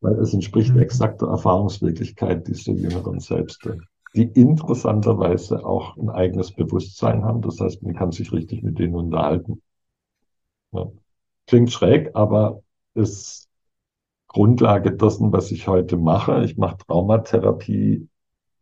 weil 0.00 0.14
es 0.20 0.32
entspricht 0.32 0.74
mhm. 0.74 0.80
exakt 0.80 1.20
der 1.20 1.28
Erfahrungswirklichkeit 1.28 2.46
dieser 2.46 2.72
jüngeren 2.72 3.20
Selbste, 3.20 3.80
die 4.14 4.24
interessanterweise 4.24 5.64
auch 5.64 5.96
ein 5.96 6.08
eigenes 6.08 6.52
Bewusstsein 6.52 7.24
haben. 7.24 7.42
Das 7.42 7.60
heißt, 7.60 7.82
man 7.82 7.94
kann 7.94 8.12
sich 8.12 8.32
richtig 8.32 8.62
mit 8.62 8.78
denen 8.78 8.94
unterhalten. 8.94 9.62
Ja. 10.72 10.86
Klingt 11.46 11.72
schräg, 11.72 12.10
aber 12.14 12.62
ist 12.94 13.48
Grundlage 14.28 14.92
dessen, 14.92 15.32
was 15.32 15.50
ich 15.50 15.66
heute 15.68 15.96
mache. 15.96 16.44
Ich 16.44 16.56
mache 16.56 16.78
Traumatherapie 16.78 18.08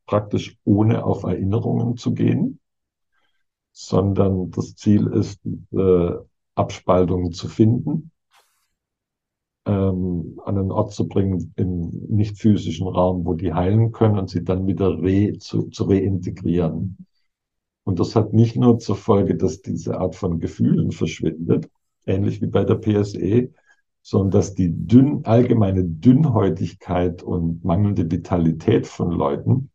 praktisch 0.06 0.56
ohne 0.64 1.04
auf 1.04 1.24
Erinnerungen 1.24 1.96
zu 1.96 2.14
gehen, 2.14 2.60
sondern 3.72 4.50
das 4.52 4.76
Ziel 4.76 5.08
ist, 5.08 5.40
äh, 5.72 6.12
Abspaltungen 6.54 7.32
zu 7.32 7.48
finden, 7.48 8.12
ähm, 9.66 10.40
an 10.44 10.58
einen 10.58 10.70
Ort 10.72 10.92
zu 10.92 11.08
bringen 11.08 11.52
im 11.56 11.90
nicht 12.08 12.38
physischen 12.38 12.86
Raum, 12.86 13.26
wo 13.26 13.34
die 13.34 13.52
heilen 13.52 13.92
können 13.92 14.18
und 14.18 14.30
sie 14.30 14.44
dann 14.44 14.66
wieder 14.66 15.02
re, 15.02 15.38
zu, 15.38 15.68
zu 15.70 15.84
reintegrieren. 15.84 16.96
Und 17.84 18.00
das 18.00 18.16
hat 18.16 18.32
nicht 18.32 18.56
nur 18.56 18.78
zur 18.78 18.96
Folge, 18.96 19.36
dass 19.36 19.62
diese 19.62 19.98
Art 19.98 20.16
von 20.16 20.40
Gefühlen 20.40 20.92
verschwindet, 20.92 21.68
ähnlich 22.06 22.40
wie 22.42 22.46
bei 22.46 22.64
der 22.64 22.76
PSE, 22.76 23.52
sondern 24.02 24.30
dass 24.30 24.54
die 24.54 24.70
dünn, 24.72 25.24
allgemeine 25.24 25.84
Dünnhäutigkeit 25.84 27.22
und 27.22 27.64
mangelnde 27.64 28.10
Vitalität 28.10 28.86
von 28.86 29.10
Leuten 29.10 29.70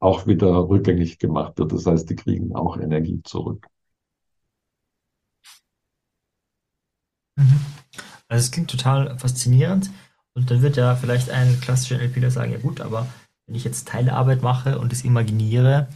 auch 0.00 0.26
wieder 0.26 0.68
rückgängig 0.68 1.18
gemacht 1.18 1.58
wird. 1.58 1.72
Das 1.72 1.86
heißt, 1.86 2.10
die 2.10 2.16
kriegen 2.16 2.54
auch 2.54 2.76
Energie 2.78 3.20
zurück. 3.24 3.66
Mhm. 7.36 7.81
Also 8.32 8.44
es 8.46 8.50
klingt 8.50 8.70
total 8.70 9.18
faszinierend. 9.18 9.90
Und 10.34 10.50
dann 10.50 10.62
wird 10.62 10.78
ja 10.78 10.96
vielleicht 10.96 11.28
ein 11.28 11.60
klassischer 11.60 11.98
NLPler 11.98 12.30
sagen, 12.30 12.52
ja 12.52 12.58
gut, 12.58 12.80
aber 12.80 13.06
wenn 13.46 13.54
ich 13.54 13.64
jetzt 13.64 13.88
Teilarbeit 13.88 14.42
mache 14.42 14.78
und 14.78 14.90
das 14.90 15.02
imaginiere 15.04 15.88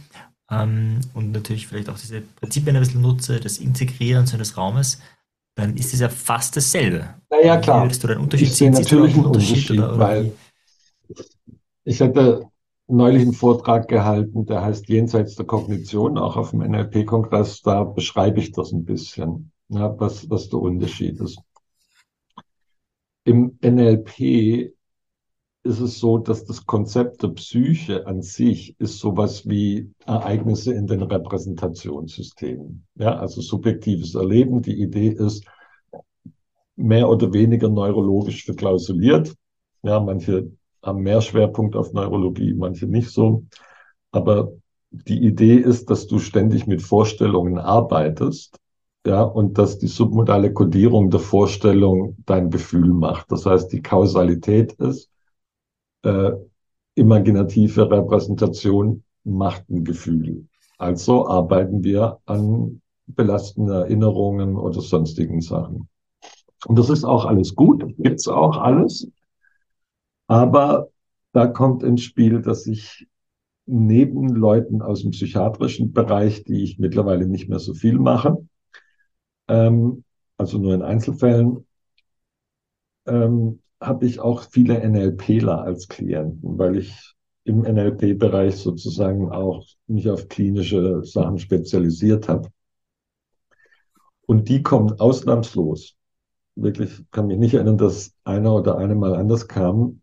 ähm, 0.51 0.99
und 1.15 1.31
natürlich 1.31 1.65
vielleicht 1.65 1.89
auch 1.89 1.97
diese 1.97 2.21
Prinzipien 2.21 2.75
ein 2.75 2.83
bisschen 2.83 3.01
nutze, 3.01 3.39
das 3.39 3.57
Integrieren 3.57 4.27
seines 4.27 4.55
Raumes, 4.55 4.99
dann 5.55 5.75
ist 5.77 5.95
es 5.95 5.99
ja 5.99 6.09
fast 6.09 6.55
dasselbe. 6.55 7.15
Naja, 7.31 7.57
klar. 7.57 7.85
Würdest 7.85 8.03
du 8.03 8.07
einen 8.07 8.21
Unterschied 8.21 8.49
ich 8.49 8.55
sehe 8.55 8.69
natürlich 8.69 9.15
einen 9.15 9.25
Unterschied, 9.25 9.71
Unterschied 9.71 9.79
oder, 9.79 9.97
weil 9.97 10.31
ich 11.85 11.99
hatte 12.01 12.45
neulich 12.85 13.23
einen 13.23 13.33
Vortrag 13.33 13.87
gehalten, 13.87 14.45
der 14.45 14.61
heißt 14.61 14.87
Jenseits 14.89 15.33
der 15.35 15.47
Kognition, 15.47 16.19
auch 16.19 16.37
auf 16.37 16.51
dem 16.51 16.59
NLP-Kongress. 16.59 17.63
Da 17.63 17.83
beschreibe 17.83 18.39
ich 18.39 18.51
das 18.51 18.71
ein 18.71 18.85
bisschen, 18.85 19.51
ja, 19.69 19.99
was, 19.99 20.29
was 20.29 20.49
der 20.49 20.59
Unterschied 20.59 21.19
ist. 21.19 21.39
Im 23.27 23.57
NLP 23.61 24.71
ist 25.63 25.81
es 25.81 25.99
so, 25.99 26.17
dass 26.17 26.45
das 26.45 26.65
Konzept 26.65 27.23
der 27.23 27.27
Psyche 27.27 28.07
an 28.07 28.21
sich 28.21 28.79
ist 28.79 28.99
sowas 28.99 29.45
wie 29.45 29.91
Ereignisse 30.05 30.73
in 30.73 30.87
den 30.87 31.01
Repräsentationssystemen. 31.01 32.85
Ja, 32.95 33.17
also 33.17 33.41
subjektives 33.41 34.15
Erleben. 34.15 34.61
Die 34.61 34.81
Idee 34.81 35.09
ist 35.09 35.45
mehr 36.77 37.09
oder 37.09 37.33
weniger 37.33 37.67
neurologisch 37.67 38.45
verklausuliert. 38.45 39.35
Ja, 39.83 39.99
manche 39.99 40.49
haben 40.81 41.01
mehr 41.01 41.19
Schwerpunkt 41.19 41.75
auf 41.75 41.91
Neurologie, 41.91 42.53
manche 42.53 42.87
nicht 42.87 43.09
so. 43.09 43.43
Aber 44.11 44.53
die 44.89 45.21
Idee 45.21 45.55
ist, 45.55 45.89
dass 45.89 46.07
du 46.07 46.19
ständig 46.19 46.65
mit 46.65 46.81
Vorstellungen 46.81 47.57
arbeitest, 47.57 48.57
ja, 49.07 49.21
und 49.21 49.57
dass 49.57 49.79
die 49.79 49.87
submodale 49.87 50.51
Kodierung 50.51 51.09
der 51.09 51.21
Vorstellung 51.21 52.17
dein 52.25 52.49
Gefühl 52.49 52.89
macht. 52.89 53.31
Das 53.31 53.45
heißt, 53.45 53.71
die 53.71 53.81
Kausalität 53.81 54.73
ist, 54.73 55.09
äh, 56.03 56.31
imaginative 56.95 57.89
Repräsentation 57.89 59.03
macht 59.23 59.69
ein 59.69 59.85
Gefühl. 59.85 60.47
Also 60.77 61.25
arbeiten 61.25 61.85
wir 61.85 62.19
an 62.25 62.81
belastenden 63.05 63.75
Erinnerungen 63.75 64.57
oder 64.57 64.81
sonstigen 64.81 65.39
Sachen. 65.39 65.87
Und 66.65 66.77
das 66.77 66.89
ist 66.89 67.05
auch 67.05 67.23
alles 67.23 67.55
gut, 67.55 67.85
gibt's 67.97 68.27
auch 68.27 68.57
alles. 68.57 69.09
Aber 70.27 70.89
da 71.31 71.47
kommt 71.47 71.81
ins 71.81 72.01
Spiel, 72.01 72.41
dass 72.41 72.67
ich 72.67 73.07
neben 73.65 74.27
Leuten 74.35 74.81
aus 74.81 75.03
dem 75.03 75.11
psychiatrischen 75.11 75.93
Bereich, 75.93 76.43
die 76.43 76.61
ich 76.63 76.77
mittlerweile 76.77 77.25
nicht 77.25 77.47
mehr 77.47 77.59
so 77.59 77.73
viel 77.73 77.99
mache, 77.99 78.37
ähm, 79.47 80.03
also 80.37 80.57
nur 80.57 80.73
in 80.73 80.81
Einzelfällen, 80.81 81.65
ähm, 83.07 83.59
habe 83.79 84.05
ich 84.05 84.19
auch 84.19 84.43
viele 84.49 84.79
NLPler 84.87 85.61
als 85.61 85.87
Klienten, 85.87 86.57
weil 86.57 86.77
ich 86.77 87.13
im 87.43 87.61
NLP-Bereich 87.61 88.57
sozusagen 88.57 89.31
auch 89.31 89.65
mich 89.87 90.09
auf 90.09 90.27
klinische 90.27 91.03
Sachen 91.03 91.37
spezialisiert 91.37 92.27
habe. 92.27 92.49
Und 94.25 94.49
die 94.49 94.61
kommen 94.61 94.99
ausnahmslos. 94.99 95.95
Wirklich 96.55 97.03
kann 97.11 97.27
mich 97.27 97.37
nicht 97.37 97.53
erinnern, 97.53 97.77
dass 97.77 98.13
einer 98.25 98.53
oder 98.53 98.77
eine 98.77 98.95
mal 98.95 99.15
anders 99.15 99.47
kam, 99.47 100.01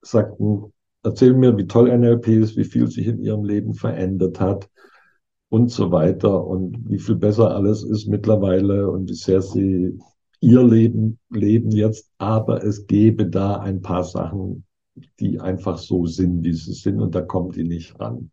sagten, 0.00 0.72
erzählen 1.02 1.38
mir, 1.38 1.56
wie 1.58 1.66
toll 1.66 1.90
NLP 1.90 2.28
ist, 2.28 2.56
wie 2.56 2.64
viel 2.64 2.88
sich 2.88 3.08
in 3.08 3.18
ihrem 3.18 3.44
Leben 3.44 3.74
verändert 3.74 4.40
hat 4.40 4.70
und 5.48 5.70
so 5.70 5.90
weiter 5.92 6.44
und 6.46 6.90
wie 6.90 6.98
viel 6.98 7.16
besser 7.16 7.54
alles 7.54 7.82
ist 7.84 8.06
mittlerweile 8.06 8.90
und 8.90 9.08
wie 9.08 9.14
sehr 9.14 9.42
sie 9.42 9.98
ihr 10.40 10.62
Leben 10.62 11.18
leben 11.30 11.70
jetzt, 11.70 12.10
aber 12.18 12.62
es 12.64 12.86
gäbe 12.86 13.26
da 13.26 13.56
ein 13.58 13.80
paar 13.80 14.04
Sachen, 14.04 14.64
die 15.20 15.40
einfach 15.40 15.78
so 15.78 16.06
sind, 16.06 16.44
wie 16.44 16.52
sie 16.52 16.72
sind 16.72 17.00
und 17.00 17.14
da 17.14 17.22
kommt 17.22 17.56
die 17.56 17.64
nicht 17.64 17.98
ran. 18.00 18.30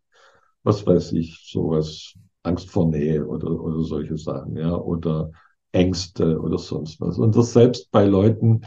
Was 0.62 0.86
weiß 0.86 1.12
ich, 1.12 1.48
sowas, 1.50 2.14
Angst 2.42 2.70
vor 2.70 2.88
Nähe 2.88 3.26
oder, 3.26 3.50
oder 3.50 3.82
solche 3.82 4.16
Sachen, 4.16 4.56
ja, 4.56 4.74
oder 4.76 5.30
Ängste 5.72 6.40
oder 6.40 6.58
sonst 6.58 7.00
was. 7.00 7.18
Und 7.18 7.36
das 7.36 7.52
selbst 7.52 7.90
bei 7.90 8.04
Leuten, 8.06 8.62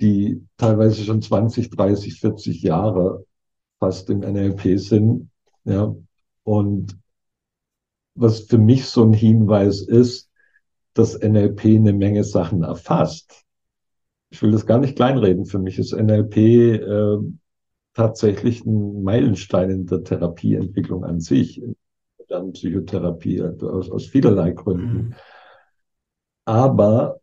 die 0.00 0.44
teilweise 0.56 1.04
schon 1.04 1.22
20, 1.22 1.70
30, 1.70 2.18
40 2.18 2.62
Jahre 2.62 3.24
fast 3.78 4.10
im 4.10 4.22
NLP 4.22 4.78
sind, 4.78 5.30
ja, 5.64 5.94
und 6.44 6.96
was 8.14 8.40
für 8.40 8.58
mich 8.58 8.86
so 8.86 9.04
ein 9.04 9.12
Hinweis 9.12 9.80
ist, 9.80 10.30
dass 10.94 11.18
NLP 11.18 11.64
eine 11.64 11.92
Menge 11.92 12.24
Sachen 12.24 12.62
erfasst. 12.62 13.44
Ich 14.30 14.42
will 14.42 14.50
das 14.50 14.66
gar 14.66 14.78
nicht 14.78 14.96
kleinreden. 14.96 15.46
Für 15.46 15.58
mich 15.58 15.78
ist 15.78 15.92
NLP 15.92 16.36
äh, 16.36 17.18
tatsächlich 17.94 18.64
ein 18.64 19.02
Meilenstein 19.02 19.70
in 19.70 19.86
der 19.86 20.04
Therapieentwicklung 20.04 21.04
an 21.04 21.20
sich, 21.20 21.62
dann 22.28 22.52
Psychotherapie 22.52 23.42
aus, 23.42 23.90
aus 23.90 24.06
vielerlei 24.06 24.52
Gründen. 24.52 24.96
Mhm. 24.96 25.14
Aber 26.44 27.20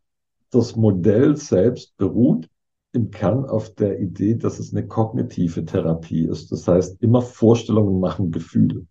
das 0.52 0.76
Modell 0.76 1.36
selbst 1.36 1.98
beruht 1.98 2.48
im 2.92 3.12
Kern 3.12 3.46
auf 3.46 3.74
der 3.76 4.00
Idee, 4.00 4.36
dass 4.36 4.60
es 4.60 4.74
eine 4.74 4.88
kognitive 4.88 5.66
Therapie 5.66 6.26
ist. 6.26 6.52
Das 6.52 6.68
heißt, 6.68 7.02
immer 7.02 7.22
Vorstellungen 7.22 8.00
machen 8.00 8.32
Gefühle. 8.32 8.86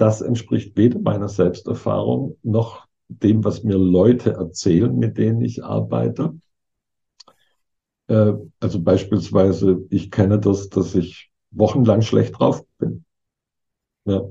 Das 0.00 0.22
entspricht 0.22 0.78
weder 0.78 0.98
meiner 0.98 1.28
Selbsterfahrung 1.28 2.38
noch 2.42 2.86
dem, 3.08 3.44
was 3.44 3.64
mir 3.64 3.76
Leute 3.76 4.32
erzählen, 4.32 4.98
mit 4.98 5.18
denen 5.18 5.42
ich 5.42 5.62
arbeite. 5.62 6.38
Äh, 8.06 8.32
also 8.60 8.80
beispielsweise, 8.80 9.84
ich 9.90 10.10
kenne 10.10 10.40
das, 10.40 10.70
dass 10.70 10.94
ich 10.94 11.30
wochenlang 11.50 12.00
schlecht 12.00 12.38
drauf 12.38 12.64
bin. 12.78 13.04
Ja. 14.06 14.22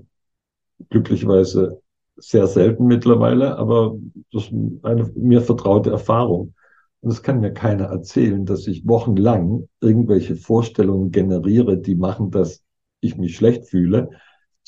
Glücklicherweise 0.90 1.80
sehr 2.16 2.48
selten 2.48 2.88
mittlerweile, 2.88 3.56
aber 3.58 3.96
das 4.32 4.46
ist 4.46 4.54
eine 4.82 5.04
mir 5.14 5.44
vertraute 5.44 5.91
Erfahrung. 5.91 6.56
Und 7.02 7.12
es 7.12 7.22
kann 7.22 7.41
mir 7.41 7.54
keiner 7.54 7.86
erzählen, 7.86 8.44
dass 8.44 8.66
ich 8.66 8.88
wochenlang 8.88 9.70
irgendwelche 9.82 10.36
Vorstellungen 10.36 11.12
generiere, 11.12 11.78
die 11.78 11.94
machen, 11.94 12.32
dass 12.32 12.64
ich 13.02 13.18
mich 13.18 13.36
schlecht 13.36 13.66
fühle. 13.66 14.10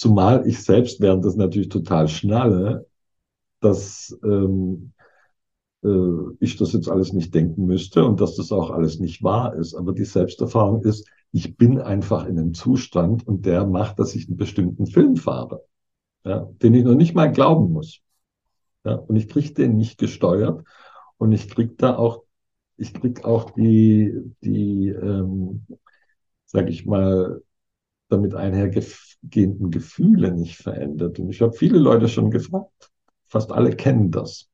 Zumal 0.01 0.47
ich 0.47 0.63
selbst 0.63 0.99
während 0.99 1.23
das 1.23 1.35
natürlich 1.35 1.69
total 1.69 2.07
schnalle, 2.07 2.87
dass 3.59 4.17
ähm, 4.23 4.93
äh, 5.83 5.89
ich 6.39 6.57
das 6.57 6.73
jetzt 6.73 6.89
alles 6.89 7.13
nicht 7.13 7.35
denken 7.35 7.67
müsste 7.67 8.03
und 8.03 8.19
dass 8.19 8.35
das 8.35 8.51
auch 8.51 8.71
alles 8.71 8.99
nicht 8.99 9.21
wahr 9.21 9.53
ist. 9.53 9.75
Aber 9.75 9.93
die 9.93 10.05
Selbsterfahrung 10.05 10.81
ist, 10.85 11.07
ich 11.31 11.55
bin 11.55 11.79
einfach 11.79 12.25
in 12.25 12.39
einem 12.39 12.55
Zustand 12.55 13.27
und 13.27 13.45
der 13.45 13.67
macht, 13.67 13.99
dass 13.99 14.15
ich 14.15 14.27
einen 14.27 14.37
bestimmten 14.37 14.87
Film 14.87 15.17
fahre, 15.17 15.65
ja, 16.23 16.49
den 16.63 16.73
ich 16.73 16.83
noch 16.83 16.95
nicht 16.95 17.13
mal 17.13 17.31
glauben 17.31 17.71
muss. 17.71 17.99
Ja, 18.83 18.95
und 18.95 19.15
ich 19.17 19.29
kriege 19.29 19.53
den 19.53 19.77
nicht 19.77 19.99
gesteuert 19.99 20.65
und 21.19 21.31
ich 21.31 21.47
krieg 21.47 21.77
da 21.77 21.95
auch, 21.95 22.23
ich 22.75 22.95
krieg 22.95 23.23
auch 23.23 23.51
die, 23.51 24.15
die, 24.43 24.87
ähm, 24.87 25.67
sag 26.45 26.71
ich 26.71 26.87
mal, 26.87 27.43
damit 28.11 28.35
einhergehenden 28.35 29.71
Gefühle 29.71 30.31
nicht 30.31 30.57
verändert. 30.57 31.19
Und 31.19 31.29
ich 31.29 31.41
habe 31.41 31.53
viele 31.53 31.79
Leute 31.79 32.07
schon 32.07 32.31
gefragt. 32.31 32.91
Fast 33.25 33.51
alle 33.51 33.75
kennen 33.75 34.11
das. 34.11 34.49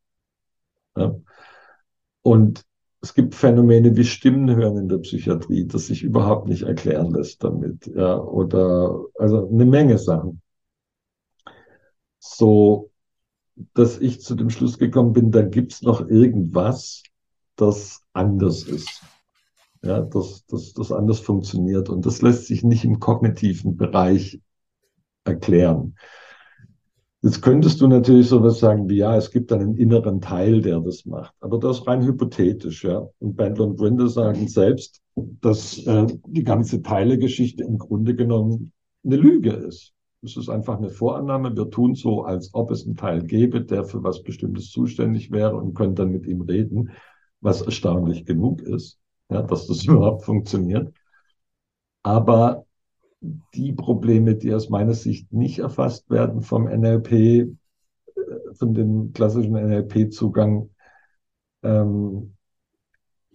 Ja? 0.96 1.16
Und 2.22 2.66
es 3.02 3.14
gibt 3.14 3.36
Phänomene 3.36 3.96
wie 3.96 4.04
Stimmenhören 4.04 4.78
in 4.78 4.90
der 4.90 4.98
Psychiatrie, 4.98 5.66
das 5.66 5.88
sich 5.88 6.04
überhaupt 6.04 6.48
nicht 6.48 6.64
erklären 6.64 7.12
lässt 7.12 7.44
damit. 7.44 7.88
Ja? 7.88 8.20
Oder 8.20 9.06
also 9.16 9.50
eine 9.50 9.66
Menge 9.66 9.98
Sachen. 9.98 10.42
So, 12.20 12.92
dass 13.74 14.00
ich 14.00 14.22
zu 14.22 14.36
dem 14.36 14.50
Schluss 14.50 14.78
gekommen 14.78 15.14
bin, 15.14 15.32
da 15.32 15.42
gibt's 15.42 15.82
noch 15.82 16.08
irgendwas, 16.08 17.04
das 17.56 18.02
anders 18.14 18.64
ist. 18.64 19.02
Ja, 19.84 20.02
das, 20.02 20.46
das, 20.48 20.74
das 20.74 20.92
anders 20.92 21.20
funktioniert. 21.20 21.90
Und 21.90 22.06
das 22.06 22.22
lässt 22.22 22.48
sich 22.48 22.64
nicht 22.64 22.84
im 22.84 23.00
kognitiven 23.00 23.78
Bereich 23.78 24.40
erklären. 25.24 25.96
Jetzt 27.22 27.42
könntest 27.42 27.82
du 27.82 27.88
natürlich 27.88 28.28
sowas 28.28 28.60
sagen 28.60 28.90
wie, 28.90 28.98
ja, 28.98 29.16
es 29.18 29.32
gibt 29.32 29.52
einen 29.52 29.76
inneren 29.76 30.22
Teil, 30.22 30.62
der 30.62 30.80
das 30.80 31.06
macht. 31.06 31.34
Aber 31.42 31.58
das 31.58 31.80
ist 31.80 31.88
rein 31.88 32.06
hypothetisch, 32.06 32.84
ja. 32.84 33.08
Und 33.20 33.36
Bandler 33.36 33.66
und 33.66 33.78
Grinder 33.78 34.08
sagen 34.08 34.48
selbst, 34.48 35.02
dass 35.16 35.80
äh, 35.88 36.06
die 36.28 36.44
ganze 36.44 36.82
Teilegeschichte 36.84 37.64
im 37.64 37.80
Grunde 37.80 38.16
genommen 38.16 38.72
eine 39.04 39.16
Lüge 39.16 39.52
ist. 39.52 39.94
Es 40.22 40.38
ist 40.38 40.50
einfach 40.50 40.78
eine 40.78 40.90
Vorannahme. 40.90 41.56
Wir 41.56 41.70
tun 41.70 41.96
so, 41.96 42.24
als 42.24 42.54
ob 42.54 42.72
es 42.72 42.86
einen 42.86 42.96
Teil 42.96 43.24
gäbe, 43.24 43.62
der 43.62 43.84
für 43.84 44.04
was 44.04 44.22
Bestimmtes 44.24 44.70
zuständig 44.70 45.32
wäre 45.32 45.56
und 45.56 45.74
können 45.74 45.96
dann 45.96 46.12
mit 46.12 46.28
ihm 46.28 46.42
reden, 46.42 46.92
was 47.42 47.62
erstaunlich 47.62 48.26
genug 48.26 48.62
ist, 48.62 49.00
ja, 49.30 49.42
dass 49.42 49.68
das 49.68 49.86
überhaupt 49.86 50.24
funktioniert. 50.26 50.94
Aber 52.04 52.66
die 53.54 53.74
Probleme, 53.74 54.36
die 54.36 54.54
aus 54.54 54.70
meiner 54.70 54.94
Sicht 54.94 55.34
nicht 55.34 55.60
erfasst 55.60 56.10
werden 56.10 56.42
vom 56.42 56.68
NLP, 56.68 57.12
äh, 57.12 57.48
von 58.54 58.74
dem 58.74 59.14
klassischen 59.14 59.56
NLP-Zugang, 59.56 60.70
ähm, 61.64 62.36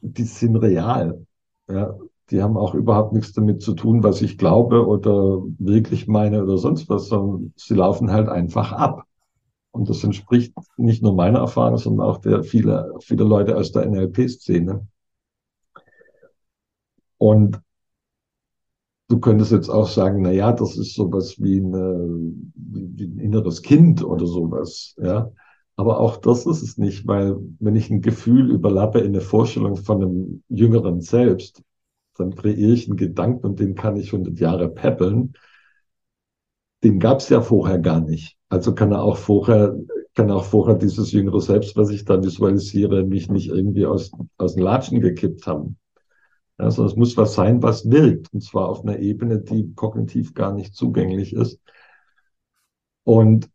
die 0.00 0.24
sind 0.24 0.56
real. 0.56 1.26
Ja, 1.68 1.96
die 2.30 2.42
haben 2.42 2.56
auch 2.56 2.74
überhaupt 2.74 3.12
nichts 3.12 3.32
damit 3.32 3.62
zu 3.62 3.74
tun, 3.74 4.02
was 4.02 4.22
ich 4.22 4.38
glaube 4.38 4.86
oder 4.86 5.42
wirklich 5.58 6.08
meine 6.08 6.42
oder 6.42 6.58
sonst 6.58 6.88
was, 6.88 7.08
sondern 7.08 7.52
sie 7.56 7.74
laufen 7.74 8.10
halt 8.10 8.28
einfach 8.28 8.72
ab. 8.72 9.04
Und 9.72 9.88
das 9.88 10.04
entspricht 10.04 10.54
nicht 10.76 11.02
nur 11.02 11.14
meiner 11.14 11.40
Erfahrung, 11.40 11.78
sondern 11.78 12.06
auch 12.06 12.18
der 12.18 12.42
vieler, 12.44 12.92
vieler 13.00 13.24
Leute 13.24 13.56
aus 13.56 13.72
der 13.72 13.86
NLP-Szene. 13.86 14.86
Und 17.22 17.62
du 19.08 19.20
könntest 19.20 19.52
jetzt 19.52 19.68
auch 19.68 19.86
sagen, 19.86 20.22
na 20.22 20.32
ja, 20.32 20.50
das 20.50 20.76
ist 20.76 20.96
sowas 20.96 21.36
wie, 21.38 21.60
eine, 21.60 22.18
wie 22.56 23.04
ein 23.04 23.18
inneres 23.18 23.62
Kind 23.62 24.02
oder 24.02 24.26
sowas, 24.26 24.96
ja. 25.00 25.30
Aber 25.76 26.00
auch 26.00 26.16
das 26.16 26.46
ist 26.46 26.62
es 26.62 26.78
nicht, 26.78 27.06
weil 27.06 27.36
wenn 27.60 27.76
ich 27.76 27.90
ein 27.90 28.00
Gefühl 28.00 28.50
überlappe 28.50 28.98
in 28.98 29.06
eine 29.06 29.20
Vorstellung 29.20 29.76
von 29.76 30.02
einem 30.02 30.42
jüngeren 30.48 31.00
Selbst, 31.00 31.62
dann 32.16 32.34
kreiere 32.34 32.72
ich 32.72 32.88
einen 32.88 32.96
Gedanken 32.96 33.46
und 33.46 33.60
den 33.60 33.76
kann 33.76 33.94
ich 33.96 34.12
100 34.12 34.40
Jahre 34.40 34.68
peppeln. 34.68 35.34
Den 36.82 36.98
gab 36.98 37.20
es 37.20 37.28
ja 37.28 37.40
vorher 37.40 37.78
gar 37.78 38.00
nicht. 38.00 38.36
Also 38.48 38.74
kann 38.74 38.90
er 38.90 39.04
auch 39.04 39.16
vorher, 39.16 39.78
kann 40.16 40.32
auch 40.32 40.44
vorher 40.44 40.74
dieses 40.74 41.12
jüngere 41.12 41.40
Selbst, 41.40 41.76
was 41.76 41.90
ich 41.90 42.04
da 42.04 42.20
visualisiere, 42.20 43.04
mich 43.04 43.30
nicht 43.30 43.48
irgendwie 43.48 43.86
aus, 43.86 44.10
aus 44.38 44.56
den 44.56 44.64
Latschen 44.64 45.00
gekippt 45.00 45.46
haben. 45.46 45.78
Also 46.62 46.84
es 46.84 46.96
muss 46.96 47.16
was 47.16 47.34
sein, 47.34 47.62
was 47.62 47.90
wirkt. 47.90 48.32
Und 48.32 48.42
zwar 48.42 48.68
auf 48.68 48.82
einer 48.82 48.98
Ebene, 48.98 49.40
die 49.40 49.72
kognitiv 49.74 50.34
gar 50.34 50.52
nicht 50.54 50.74
zugänglich 50.74 51.32
ist. 51.34 51.60
Und 53.04 53.50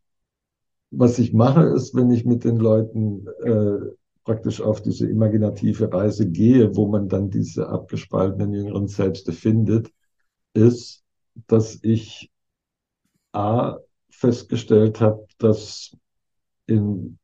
was 0.91 1.19
ich 1.19 1.33
mache, 1.33 1.63
ist, 1.63 1.95
wenn 1.95 2.11
ich 2.11 2.25
mit 2.25 2.43
den 2.43 2.57
Leuten 2.57 3.27
äh, 3.43 3.77
praktisch 4.23 4.61
auf 4.61 4.81
diese 4.81 5.09
imaginative 5.09 5.91
Reise 5.91 6.29
gehe, 6.29 6.75
wo 6.75 6.87
man 6.87 7.07
dann 7.07 7.29
diese 7.29 7.69
abgespaltenen 7.69 8.53
jüngeren 8.53 8.87
Selbste 8.87 9.31
findet, 9.31 9.91
ist, 10.53 11.03
dass 11.47 11.79
ich 11.81 12.31
A 13.31 13.77
festgestellt 14.09 14.99
habe, 14.99 15.25
dass 15.37 15.95
in 16.65 17.19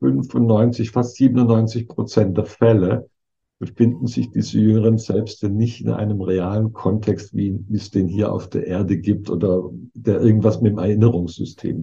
95, 0.00 0.90
fast 0.90 1.16
97 1.16 1.88
Prozent 1.88 2.36
der 2.36 2.46
Fälle 2.46 3.08
befinden 3.58 4.06
sich 4.06 4.30
diese 4.30 4.58
jüngeren 4.58 4.98
Selbste 4.98 5.48
nicht 5.48 5.80
in 5.80 5.90
einem 5.90 6.20
realen 6.20 6.72
Kontext, 6.72 7.34
wie, 7.34 7.58
wie 7.68 7.76
es 7.76 7.90
den 7.90 8.08
hier 8.08 8.32
auf 8.32 8.48
der 8.48 8.66
Erde 8.66 8.98
gibt 8.98 9.30
oder 9.30 9.70
der 9.94 10.20
irgendwas 10.20 10.60
mit 10.60 10.72
dem 10.72 10.78
Erinnerungssystem. 10.78 11.82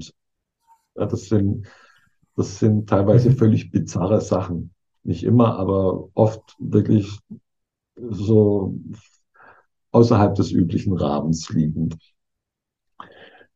Ja, 0.96 1.06
das 1.06 1.30
sind 1.30 1.68
das 2.36 2.60
sind 2.60 2.90
teilweise 2.90 3.30
mhm. 3.30 3.36
völlig 3.36 3.72
bizarre 3.72 4.22
Sachen. 4.22 4.74
Nicht 5.04 5.24
immer, 5.24 5.58
aber 5.58 6.10
oft 6.14 6.56
wirklich 6.60 7.20
so 7.96 8.80
außerhalb 9.92 10.34
des 10.36 10.52
üblichen 10.52 10.94
Rahmens 10.94 11.50
liegend. 11.50 11.98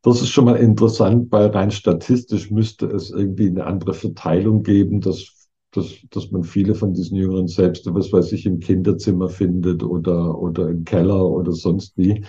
Das 0.04 0.22
ist 0.22 0.30
schon 0.30 0.46
mal 0.46 0.58
interessant, 0.58 1.32
weil 1.32 1.48
rein 1.48 1.72
statistisch 1.72 2.52
müsste 2.52 2.86
es 2.88 3.10
irgendwie 3.10 3.48
eine 3.48 3.66
andere 3.66 3.94
Verteilung 3.94 4.62
geben, 4.62 5.02
dass, 5.02 5.37
dass, 5.72 5.94
dass 6.12 6.32
man 6.32 6.44
viele 6.44 6.76
von 6.76 6.94
diesen 6.94 7.18
Jüngeren 7.18 7.48
selbst, 7.48 7.86
was 7.94 8.12
weiß 8.12 8.32
ich, 8.32 8.46
im 8.46 8.60
Kinderzimmer 8.60 9.30
findet 9.30 9.84
oder, 9.84 10.38
oder 10.40 10.70
im 10.70 10.84
Keller 10.84 11.26
oder 11.30 11.52
sonst 11.52 11.98
wie. 11.98 12.24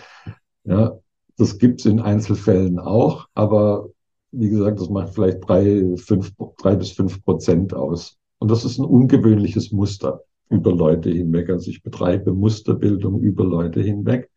Ja, 0.65 0.99
das 1.37 1.59
gibt's 1.59 1.87
in 1.87 2.01
Einzelfällen 2.01 2.79
auch, 2.79 3.29
aber 3.35 3.89
wie 4.33 4.51
gesagt, 4.51 4.81
das 4.81 4.91
macht 4.91 5.15
vielleicht 5.15 5.49
drei, 5.49 5.97
fünf, 5.97 6.33
drei 6.59 6.77
bis 6.77 6.91
fünf 6.91 7.25
Prozent 7.25 7.73
aus. 7.73 8.19
Und 8.39 8.51
das 8.51 8.65
ist 8.65 8.79
ein 8.79 8.85
ungewöhnliches 8.85 9.73
Muster 9.73 10.23
über 10.51 10.73
Leute 10.73 11.11
hinweg. 11.11 11.49
Also 11.51 11.71
ich 11.71 11.83
betreibe 11.83 12.33
Musterbildung 12.33 13.21
über 13.21 13.45
Leute 13.45 13.81
hinweg. 13.81 14.31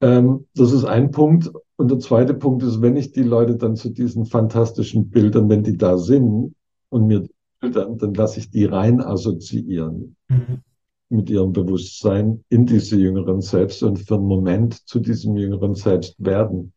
Ähm, 0.00 0.46
das 0.54 0.72
ist 0.72 0.84
ein 0.84 1.10
Punkt. 1.10 1.50
Und 1.76 1.90
der 1.90 1.98
zweite 1.98 2.34
Punkt 2.34 2.62
ist, 2.62 2.82
wenn 2.82 2.96
ich 2.96 3.12
die 3.12 3.22
Leute 3.22 3.56
dann 3.56 3.76
zu 3.76 3.90
diesen 3.90 4.26
fantastischen 4.26 5.10
Bildern, 5.10 5.48
wenn 5.48 5.62
die 5.62 5.76
da 5.76 5.96
sind 5.96 6.54
und 6.90 7.06
mir 7.06 7.26
Bildern, 7.60 7.98
dann 7.98 8.14
lasse 8.14 8.40
ich 8.40 8.50
die 8.50 8.64
rein 8.64 9.00
assoziieren 9.00 10.16
mhm. 10.28 10.62
mit 11.10 11.30
ihrem 11.30 11.52
Bewusstsein 11.52 12.44
in 12.48 12.66
diese 12.66 12.96
jüngeren 12.96 13.40
Selbst 13.40 13.82
und 13.82 13.98
für 13.98 14.14
einen 14.14 14.26
Moment 14.26 14.86
zu 14.88 14.98
diesem 14.98 15.36
jüngeren 15.36 15.74
Selbst 15.74 16.14
werden. 16.18 16.72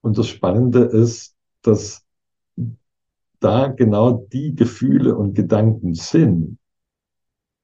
Und 0.00 0.18
das 0.18 0.26
Spannende 0.26 0.80
ist, 0.80 1.34
dass 1.62 2.04
da 3.40 3.68
genau 3.68 4.26
die 4.32 4.54
Gefühle 4.54 5.16
und 5.16 5.34
Gedanken 5.34 5.94
sind. 5.94 6.58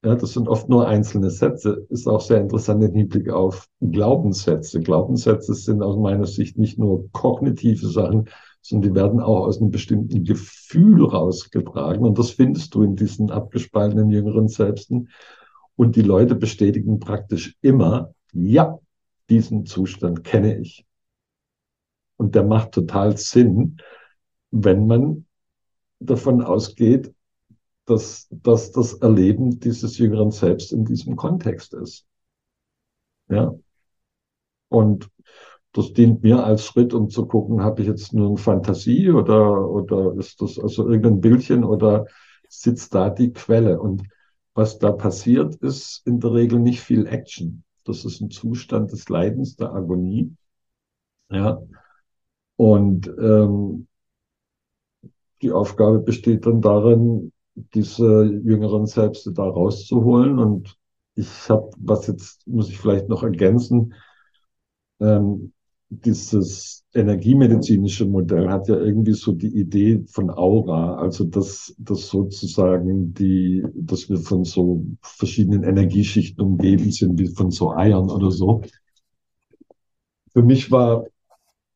Ja, 0.05 0.15
das 0.15 0.35
sind 0.35 0.49
oft 0.49 0.69
nur 0.69 0.87
einzelne 0.87 1.31
Sätze. 1.31 1.87
Ist 1.89 2.07
auch 2.07 2.21
sehr 2.21 2.41
interessant 2.41 2.85
im 2.85 2.95
Hinblick 2.95 3.31
auf 3.31 3.67
Glaubenssätze. 3.81 4.81
Glaubenssätze 4.81 5.55
sind 5.55 5.83
aus 5.83 5.97
meiner 5.97 6.27
Sicht 6.27 6.59
nicht 6.59 6.79
nur 6.79 7.11
kognitive 7.13 7.89
Sachen, 7.89 8.29
sondern 8.65 8.91
die 8.91 8.97
werden 8.99 9.21
auch 9.21 9.47
aus 9.47 9.61
einem 9.61 9.71
bestimmten 9.71 10.25
Gefühl 10.25 11.05
rausgetragen. 11.05 12.03
Und 12.07 12.19
das 12.19 12.31
findest 12.31 12.75
du 12.75 12.83
in 12.83 12.97
diesen 12.97 13.31
abgespaltenen 13.31 14.09
jüngeren 14.09 14.49
Selbsten. 14.49 15.11
Und 15.77 15.97
die 15.97 16.03
Leute 16.03 16.35
bestätigen 16.35 16.99
praktisch 16.99 17.59
immer, 17.61 18.15
ja, 18.33 18.79
diesen 19.29 19.67
Zustand 19.67 20.25
kenne 20.25 20.59
ich. 20.59 20.87
Und 22.17 22.35
der 22.35 22.45
macht 22.45 22.73
total 22.73 23.19
Sinn, 23.19 23.77
wenn 24.51 24.87
man 24.87 25.27
davon 25.99 26.41
ausgeht, 26.41 27.13
dass, 27.85 28.29
dass 28.31 28.73
das 28.73 28.95
Erleben 28.95 29.61
dieses 29.61 29.99
jüngeren 29.99 30.31
Selbst 30.31 30.73
in 30.73 30.87
diesem 30.87 31.17
Kontext 31.17 31.75
ist. 31.75 32.07
Ja. 33.29 33.55
Und 34.71 35.11
das 35.75 35.93
dient 35.93 36.23
mir 36.23 36.45
als 36.45 36.65
Schritt, 36.65 36.95
um 36.95 37.11
zu 37.11 37.27
gucken, 37.27 37.63
habe 37.63 37.83
ich 37.83 37.89
jetzt 37.89 38.15
nur 38.15 38.29
eine 38.29 38.37
Fantasie 38.37 39.11
oder, 39.11 39.69
oder 39.69 40.15
ist 40.17 40.41
das 40.41 40.57
also 40.59 40.89
irgendein 40.89 41.21
Bildchen 41.21 41.65
oder 41.65 42.07
sitzt 42.49 42.95
da 42.95 43.11
die 43.11 43.33
Quelle? 43.33 43.81
Und 43.81 44.05
was 44.55 44.79
da 44.79 44.93
passiert, 44.93 45.57
ist 45.57 46.03
in 46.07 46.21
der 46.21 46.33
Regel 46.33 46.61
nicht 46.61 46.81
viel 46.81 47.07
Action. 47.09 47.65
Das 47.83 48.05
ist 48.05 48.21
ein 48.21 48.31
Zustand 48.31 48.93
des 48.93 49.09
Leidens, 49.09 49.57
der 49.57 49.73
Agonie. 49.73 50.33
Ja. 51.31 51.61
Und 52.55 53.09
ähm, 53.19 53.89
die 55.43 55.51
Aufgabe 55.51 55.99
besteht 55.99 56.47
dann 56.47 56.61
darin, 56.61 57.33
diese 57.57 58.25
jüngeren 58.25 58.87
Selbste 58.87 59.33
da 59.33 59.43
rauszuholen. 59.43 60.39
Und 60.39 60.79
ich 61.17 61.51
habe, 61.51 61.69
was 61.79 62.07
jetzt 62.07 62.47
muss 62.47 62.69
ich 62.69 62.79
vielleicht 62.79 63.09
noch 63.09 63.25
ergänzen, 63.25 63.95
ähm, 65.01 65.53
dieses 66.01 66.85
energiemedizinische 66.95 68.07
Modell 68.07 68.49
hat 68.49 68.69
ja 68.69 68.77
irgendwie 68.77 69.13
so 69.13 69.33
die 69.33 69.59
Idee 69.59 70.05
von 70.07 70.31
Aura, 70.31 70.97
also 70.97 71.25
dass, 71.25 71.75
dass 71.79 72.09
sozusagen 72.09 73.13
die, 73.15 73.65
dass 73.75 74.09
wir 74.09 74.19
von 74.19 74.45
so 74.45 74.85
verschiedenen 75.03 75.65
Energieschichten 75.65 76.43
umgeben 76.45 76.91
sind, 76.91 77.19
wie 77.19 77.29
von 77.29 77.51
so 77.51 77.73
Eiern 77.73 78.11
oder 78.11 78.31
so. 78.31 78.63
Für 80.33 80.43
mich 80.43 80.71
war 80.71 81.05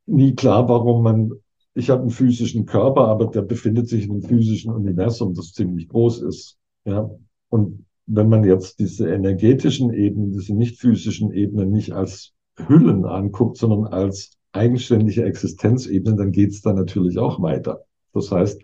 nie 0.07 0.35
klar, 0.35 0.69
warum 0.69 1.03
man, 1.03 1.32
ich 1.74 1.90
habe 1.90 2.03
einen 2.03 2.11
physischen 2.11 2.66
Körper, 2.66 3.09
aber 3.09 3.27
der 3.27 3.43
befindet 3.43 3.89
sich 3.89 4.05
in 4.05 4.12
einem 4.12 4.23
physischen 4.23 4.73
Universum, 4.73 5.35
das 5.35 5.53
ziemlich 5.53 5.89
groß 5.89 6.23
ist. 6.23 6.59
Ja. 6.85 7.11
Und 7.51 7.85
wenn 8.07 8.28
man 8.28 8.45
jetzt 8.45 8.78
diese 8.78 9.09
energetischen 9.09 9.93
Ebenen, 9.93 10.32
diese 10.32 10.55
nicht 10.55 10.81
physischen 10.81 11.32
Ebenen 11.32 11.70
nicht 11.70 11.93
als 11.93 12.32
Hüllen 12.66 13.05
anguckt, 13.05 13.56
sondern 13.56 13.93
als 13.93 14.36
eigenständige 14.52 15.24
Existenzebenen, 15.24 16.16
dann 16.16 16.32
geht 16.32 16.51
es 16.51 16.62
dann 16.62 16.76
natürlich 16.76 17.18
auch 17.18 17.40
weiter. 17.40 17.85
Das 18.12 18.30
heißt, 18.30 18.60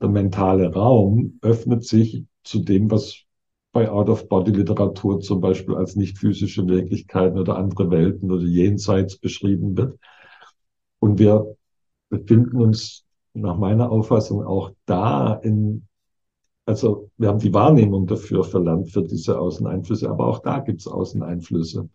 der 0.00 0.08
mentale 0.08 0.72
Raum 0.72 1.38
öffnet 1.42 1.84
sich 1.84 2.24
zu 2.42 2.60
dem, 2.60 2.90
was 2.90 3.24
bei 3.72 3.88
Out-of-Body-Literatur 3.88 5.20
zum 5.20 5.40
Beispiel 5.40 5.76
als 5.76 5.94
nicht 5.94 6.18
physische 6.18 6.66
Wirklichkeiten 6.66 7.38
oder 7.38 7.56
andere 7.56 7.90
Welten 7.90 8.30
oder 8.30 8.44
Jenseits 8.44 9.16
beschrieben 9.16 9.76
wird. 9.76 9.98
Und 10.98 11.18
wir 11.18 11.56
befinden 12.08 12.60
uns 12.60 13.04
nach 13.32 13.56
meiner 13.56 13.90
Auffassung 13.92 14.44
auch 14.44 14.72
da 14.86 15.34
in, 15.34 15.86
also 16.66 17.10
wir 17.16 17.28
haben 17.28 17.38
die 17.38 17.54
Wahrnehmung 17.54 18.06
dafür 18.06 18.42
verlernt 18.42 18.90
für 18.90 19.02
diese 19.02 19.38
Außeneinflüsse, 19.38 20.10
aber 20.10 20.26
auch 20.26 20.40
da 20.40 20.58
gibt 20.58 20.80
es 20.80 20.88
Außeneinflüsse. 20.88 21.88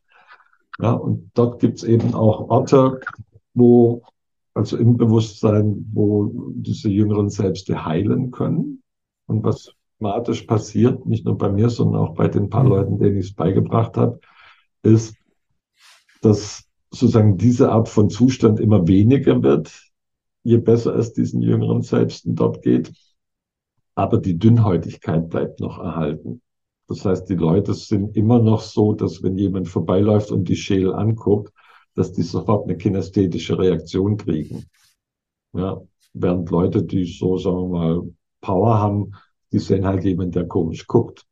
Ja, 0.80 0.92
und 0.92 1.32
dort 1.34 1.60
gibt 1.60 1.78
es 1.78 1.84
eben 1.84 2.14
auch 2.14 2.50
Orte, 2.50 3.00
wo, 3.54 4.04
also 4.54 4.78
im 4.78 4.98
Bewusstsein, 4.98 5.90
wo 5.94 6.32
diese 6.54 6.90
jüngeren 6.90 7.30
Selbste 7.30 7.86
heilen 7.86 8.32
können. 8.32 8.82
Und 9.28 9.44
was 9.44 9.74
automatisch 10.00 10.44
passiert, 10.44 11.06
nicht 11.06 11.26
nur 11.26 11.38
bei 11.38 11.50
mir, 11.50 11.70
sondern 11.70 12.02
auch 12.02 12.16
bei 12.16 12.28
den 12.28 12.50
paar 12.50 12.64
mhm. 12.64 12.70
Leuten, 12.70 13.00
denen 13.00 13.18
ich 13.18 13.28
es 13.28 13.34
beigebracht 13.34 13.98
habe, 13.98 14.20
ist, 14.84 15.16
dass 16.22 16.66
sozusagen 16.92 17.38
diese 17.38 17.72
Art 17.72 17.90
von 17.90 18.10
Zustand 18.10 18.60
immer 18.60 18.88
weniger 18.88 19.42
wird, 19.42 19.72
je 20.44 20.58
besser 20.58 20.96
es 20.96 21.14
diesen 21.14 21.42
jüngeren 21.42 21.82
Selbsten 21.82 22.36
dort 22.36 22.62
geht. 22.62 22.92
Aber 23.96 24.18
die 24.18 24.38
Dünnhäutigkeit 24.38 25.30
bleibt 25.30 25.60
noch 25.60 25.80
erhalten. 25.80 26.42
Das 26.88 27.04
heißt, 27.04 27.30
die 27.30 27.36
Leute 27.36 27.74
sind 27.74 28.16
immer 28.16 28.40
noch 28.40 28.62
so, 28.62 28.94
dass 28.94 29.24
wenn 29.24 29.38
jemand 29.38 29.68
vorbeiläuft 29.68 30.32
und 30.32 30.48
die 30.48 30.56
Schäl 30.56 30.94
anguckt, 30.94 31.52
dass 31.96 32.12
die 32.12 32.24
sofort 32.24 32.66
eine 32.66 32.78
kinästhetische 32.78 33.58
Reaktion 33.58 34.18
kriegen. 34.18 34.66
Ja, 35.54 35.82
während 36.14 36.50
Leute, 36.52 36.84
die 36.84 37.06
so, 37.06 37.38
sagen 37.38 37.72
wir 37.72 37.80
mal, 37.80 38.02
Power 38.42 38.78
haben, 38.80 39.14
die 39.52 39.60
sehen 39.60 39.86
halt 39.86 40.04
jemand, 40.04 40.36
der 40.36 40.48
komisch 40.48 40.86
guckt. 40.86 41.26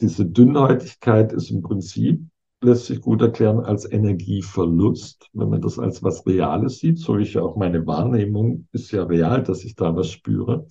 Diese 0.00 0.26
Dünnhäutigkeit 0.26 1.32
ist 1.32 1.50
im 1.50 1.62
Prinzip 1.62 2.26
lässt 2.62 2.86
sich 2.86 3.00
gut 3.00 3.20
erklären 3.22 3.60
als 3.60 3.90
Energieverlust, 3.90 5.28
wenn 5.32 5.50
man 5.50 5.60
das 5.60 5.78
als 5.78 6.02
was 6.02 6.24
Reales 6.26 6.78
sieht, 6.78 6.98
so 6.98 7.18
ich 7.18 7.34
ja 7.34 7.42
auch 7.42 7.56
meine 7.56 7.86
Wahrnehmung 7.86 8.68
ist 8.72 8.92
ja 8.92 9.02
real, 9.02 9.42
dass 9.42 9.64
ich 9.64 9.74
da 9.74 9.94
was 9.96 10.10
spüre. 10.10 10.66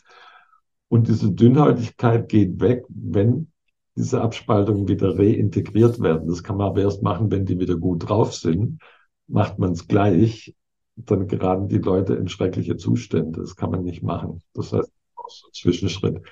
Und 0.91 1.07
diese 1.07 1.31
Dünnhäutigkeit 1.31 2.27
geht 2.27 2.59
weg, 2.59 2.83
wenn 2.89 3.47
diese 3.95 4.19
Abspaltungen 4.19 4.89
wieder 4.89 5.17
reintegriert 5.17 6.01
werden. 6.01 6.27
Das 6.27 6.43
kann 6.43 6.57
man 6.57 6.67
aber 6.67 6.81
erst 6.81 7.01
machen, 7.01 7.31
wenn 7.31 7.45
die 7.45 7.57
wieder 7.57 7.77
gut 7.77 8.09
drauf 8.09 8.33
sind. 8.33 8.81
Macht 9.27 9.57
man 9.57 9.71
es 9.71 9.87
gleich, 9.87 10.53
dann 10.97 11.27
geraten 11.27 11.69
die 11.69 11.77
Leute 11.77 12.15
in 12.15 12.27
schreckliche 12.27 12.75
Zustände. 12.75 13.39
Das 13.39 13.55
kann 13.55 13.71
man 13.71 13.83
nicht 13.83 14.03
machen. 14.03 14.41
Das 14.53 14.73
heißt, 14.73 14.91
so 15.29 15.47
ein 15.47 15.53
Zwischenschritt. 15.53 16.23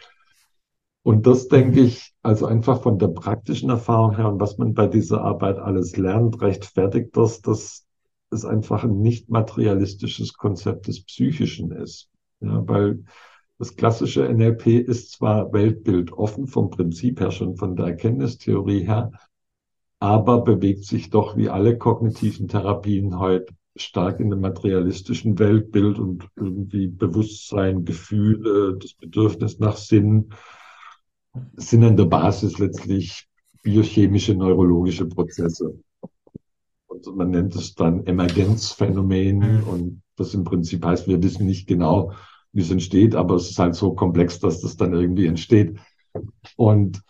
Und 1.04 1.26
das 1.26 1.48
denke 1.48 1.80
ich, 1.80 2.14
also 2.22 2.46
einfach 2.46 2.82
von 2.82 3.00
der 3.00 3.08
praktischen 3.08 3.70
Erfahrung 3.70 4.18
her 4.18 4.28
und 4.28 4.42
was 4.42 4.58
man 4.58 4.74
bei 4.74 4.88
dieser 4.88 5.22
Arbeit 5.22 5.58
alles 5.58 5.96
lernt, 5.96 6.42
rechtfertigt 6.42 7.16
das, 7.16 7.42
dass 7.42 7.88
es 8.30 8.44
einfach 8.44 8.84
ein 8.84 9.00
nicht 9.00 9.30
materialistisches 9.30 10.34
Konzept 10.34 10.88
des 10.88 11.06
Psychischen 11.06 11.72
ist. 11.72 12.10
Ja, 12.42 12.62
weil 12.68 13.06
das 13.60 13.76
klassische 13.76 14.24
NLP 14.24 14.68
ist 14.68 15.12
zwar 15.12 15.52
Weltbild 15.52 16.14
offen 16.14 16.48
vom 16.48 16.70
Prinzip 16.70 17.20
her, 17.20 17.32
schon 17.32 17.58
von 17.58 17.76
der 17.76 17.88
Erkenntnistheorie 17.88 18.86
her, 18.86 19.12
aber 20.00 20.42
bewegt 20.42 20.86
sich 20.86 21.10
doch 21.10 21.36
wie 21.36 21.50
alle 21.50 21.78
kognitiven 21.78 22.48
Therapien 22.48 23.20
heute 23.20 23.54
stark 23.76 24.20
in 24.22 24.30
dem 24.30 24.40
materialistischen 24.40 25.38
Weltbild 25.40 26.00
und 26.00 26.28
irgendwie 26.38 26.88
Bewusstsein, 26.88 27.84
Gefühle, 27.84 28.78
das 28.78 28.94
Bedürfnis 28.94 29.60
nach 29.60 29.78
Sinn 29.78 30.34
sind 31.56 31.84
an 31.84 31.98
der 31.98 32.06
Basis 32.06 32.60
letztlich 32.60 33.28
biochemische, 33.62 34.36
neurologische 34.36 35.06
Prozesse. 35.06 35.80
Und 36.88 37.16
man 37.16 37.30
nennt 37.30 37.56
es 37.56 37.76
dann 37.76 38.06
Emergenzphänomen 38.06 39.64
und 39.64 40.02
das 40.16 40.34
im 40.34 40.44
Prinzip 40.44 40.86
heißt, 40.86 41.08
wir 41.08 41.22
wissen 41.22 41.46
nicht 41.46 41.68
genau, 41.68 42.14
wie 42.52 42.62
es 42.62 42.72
entsteht, 42.72 43.16
aber 43.16 43.36
es 43.36 43.50
ist 43.50 43.60
halt 43.60 43.76
so 43.76 43.94
komplex, 43.94 44.40
dass 44.40 44.62
das 44.62 44.76
dann 44.76 44.94
irgendwie 44.94 45.28
entsteht. 45.28 45.78
Und 46.56 47.02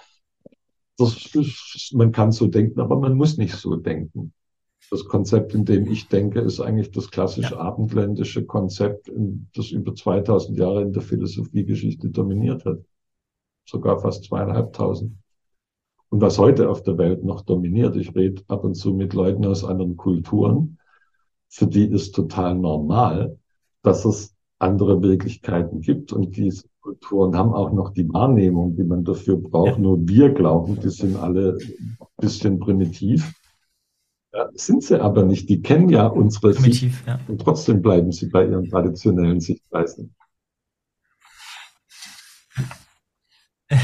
das, 0.98 1.30
man 1.94 2.12
kann 2.12 2.32
so 2.32 2.48
denken, 2.48 2.80
aber 2.80 3.00
man 3.00 3.16
muss 3.16 3.38
nicht 3.38 3.56
so 3.56 3.76
denken. 3.76 4.34
Das 4.92 5.06
Konzept, 5.06 5.54
in 5.54 5.66
dem 5.66 5.90
ich 5.90 6.08
denke, 6.08 6.42
ist 6.42 6.60
eigentlich 6.60 6.92
das 6.92 7.12
klassische 7.12 7.56
ja. 7.56 7.60
abendländische 7.60 8.46
Konzept, 8.46 9.12
das 9.56 9.70
über 9.70 9.94
2000 9.94 10.58
Jahre 10.58 10.82
in 10.82 10.94
der 10.94 11.04
Philosophiegeschichte 11.04 12.10
dominiert 12.10 12.66
hat 12.66 12.80
sogar 13.70 14.00
fast 14.00 14.26
zweieinhalbtausend. 14.26 15.16
Und 16.10 16.22
was 16.22 16.40
heute 16.40 16.70
auf 16.70 16.82
der 16.82 16.98
Welt 16.98 17.24
noch 17.24 17.42
dominiert, 17.42 17.96
ich 17.96 18.16
rede 18.16 18.42
ab 18.48 18.64
und 18.64 18.74
zu 18.74 18.94
mit 18.94 19.14
Leuten 19.14 19.46
aus 19.46 19.64
anderen 19.64 19.96
Kulturen, 19.96 20.80
für 21.50 21.68
die 21.68 21.86
ist 21.86 22.16
total 22.16 22.56
normal, 22.56 23.38
dass 23.84 24.06
es 24.06 24.36
andere 24.60 25.02
Wirklichkeiten 25.02 25.82
gibt 25.82 26.12
und 26.14 26.36
diese 26.36 26.68
Kulturen 26.82 27.36
haben 27.36 27.54
auch 27.54 27.72
noch 27.72 27.94
die 27.94 28.08
Wahrnehmung, 28.10 28.76
die 28.76 28.84
man 28.84 29.04
dafür 29.04 29.38
braucht. 29.38 29.72
Ja. 29.72 29.78
Nur 29.78 30.08
wir 30.08 30.30
glauben, 30.32 30.80
die 30.80 30.90
sind 30.90 31.16
alle 31.18 31.58
ein 31.60 32.08
bisschen 32.18 32.60
primitiv. 32.60 33.34
Ja, 34.34 34.50
sind 34.54 34.84
sie 34.84 35.02
aber 35.02 35.24
nicht. 35.24 35.50
Die 35.50 35.62
kennen 35.62 35.90
ja 35.90 36.06
unsere 36.06 36.52
Primitiv, 36.52 36.98
Sicht 36.98 37.08
ja. 37.08 37.20
und 37.28 37.42
trotzdem 37.42 37.82
bleiben 37.82 38.12
sie 38.12 38.28
bei 38.28 38.46
ihren 38.46 38.70
traditionellen 38.70 39.40
Sichtweisen. 39.40 40.14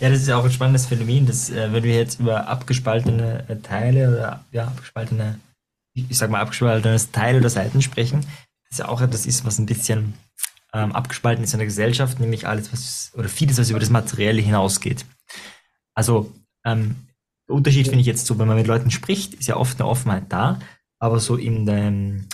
ja, 0.00 0.08
das 0.10 0.20
ist 0.20 0.28
ja 0.28 0.38
auch 0.38 0.44
ein 0.44 0.50
spannendes 0.50 0.86
Phänomen, 0.86 1.26
dass 1.26 1.50
äh, 1.50 1.72
wenn 1.72 1.82
wir 1.82 1.94
jetzt 1.94 2.20
über 2.20 2.46
abgespaltene 2.48 3.48
äh, 3.48 3.56
Teile 3.56 4.10
oder 4.10 4.44
ja, 4.52 4.66
abgespaltene, 4.66 5.40
ich 5.94 6.16
sag 6.16 6.30
mal 6.30 6.40
abgespaltenes 6.40 7.10
Teil 7.10 7.36
oder 7.36 7.48
Seiten 7.48 7.82
sprechen, 7.82 8.24
ist 8.70 8.78
ja 8.78 8.88
auch 8.88 9.00
etwas 9.00 9.26
ist, 9.26 9.44
was 9.44 9.58
ein 9.58 9.66
bisschen 9.66 10.14
ähm, 10.72 10.92
abgespalten 10.92 11.44
ist 11.44 11.54
in 11.54 11.58
der 11.58 11.66
Gesellschaft, 11.66 12.20
nämlich 12.20 12.46
alles, 12.46 12.72
was 12.72 13.12
oder 13.14 13.28
vieles, 13.28 13.58
was 13.58 13.70
über 13.70 13.80
das 13.80 13.90
Materielle 13.90 14.42
hinausgeht. 14.42 15.04
Also 15.94 16.32
ähm, 16.64 16.96
der 17.48 17.56
Unterschied 17.56 17.86
finde 17.86 18.00
ich 18.00 18.06
jetzt 18.06 18.26
so, 18.26 18.38
wenn 18.38 18.48
man 18.48 18.56
mit 18.56 18.66
Leuten 18.66 18.90
spricht, 18.90 19.34
ist 19.34 19.46
ja 19.46 19.56
oft 19.56 19.80
eine 19.80 19.88
Offenheit 19.88 20.24
da, 20.28 20.58
aber 20.98 21.20
so 21.20 21.36
in 21.36 21.64
dem, 21.64 22.26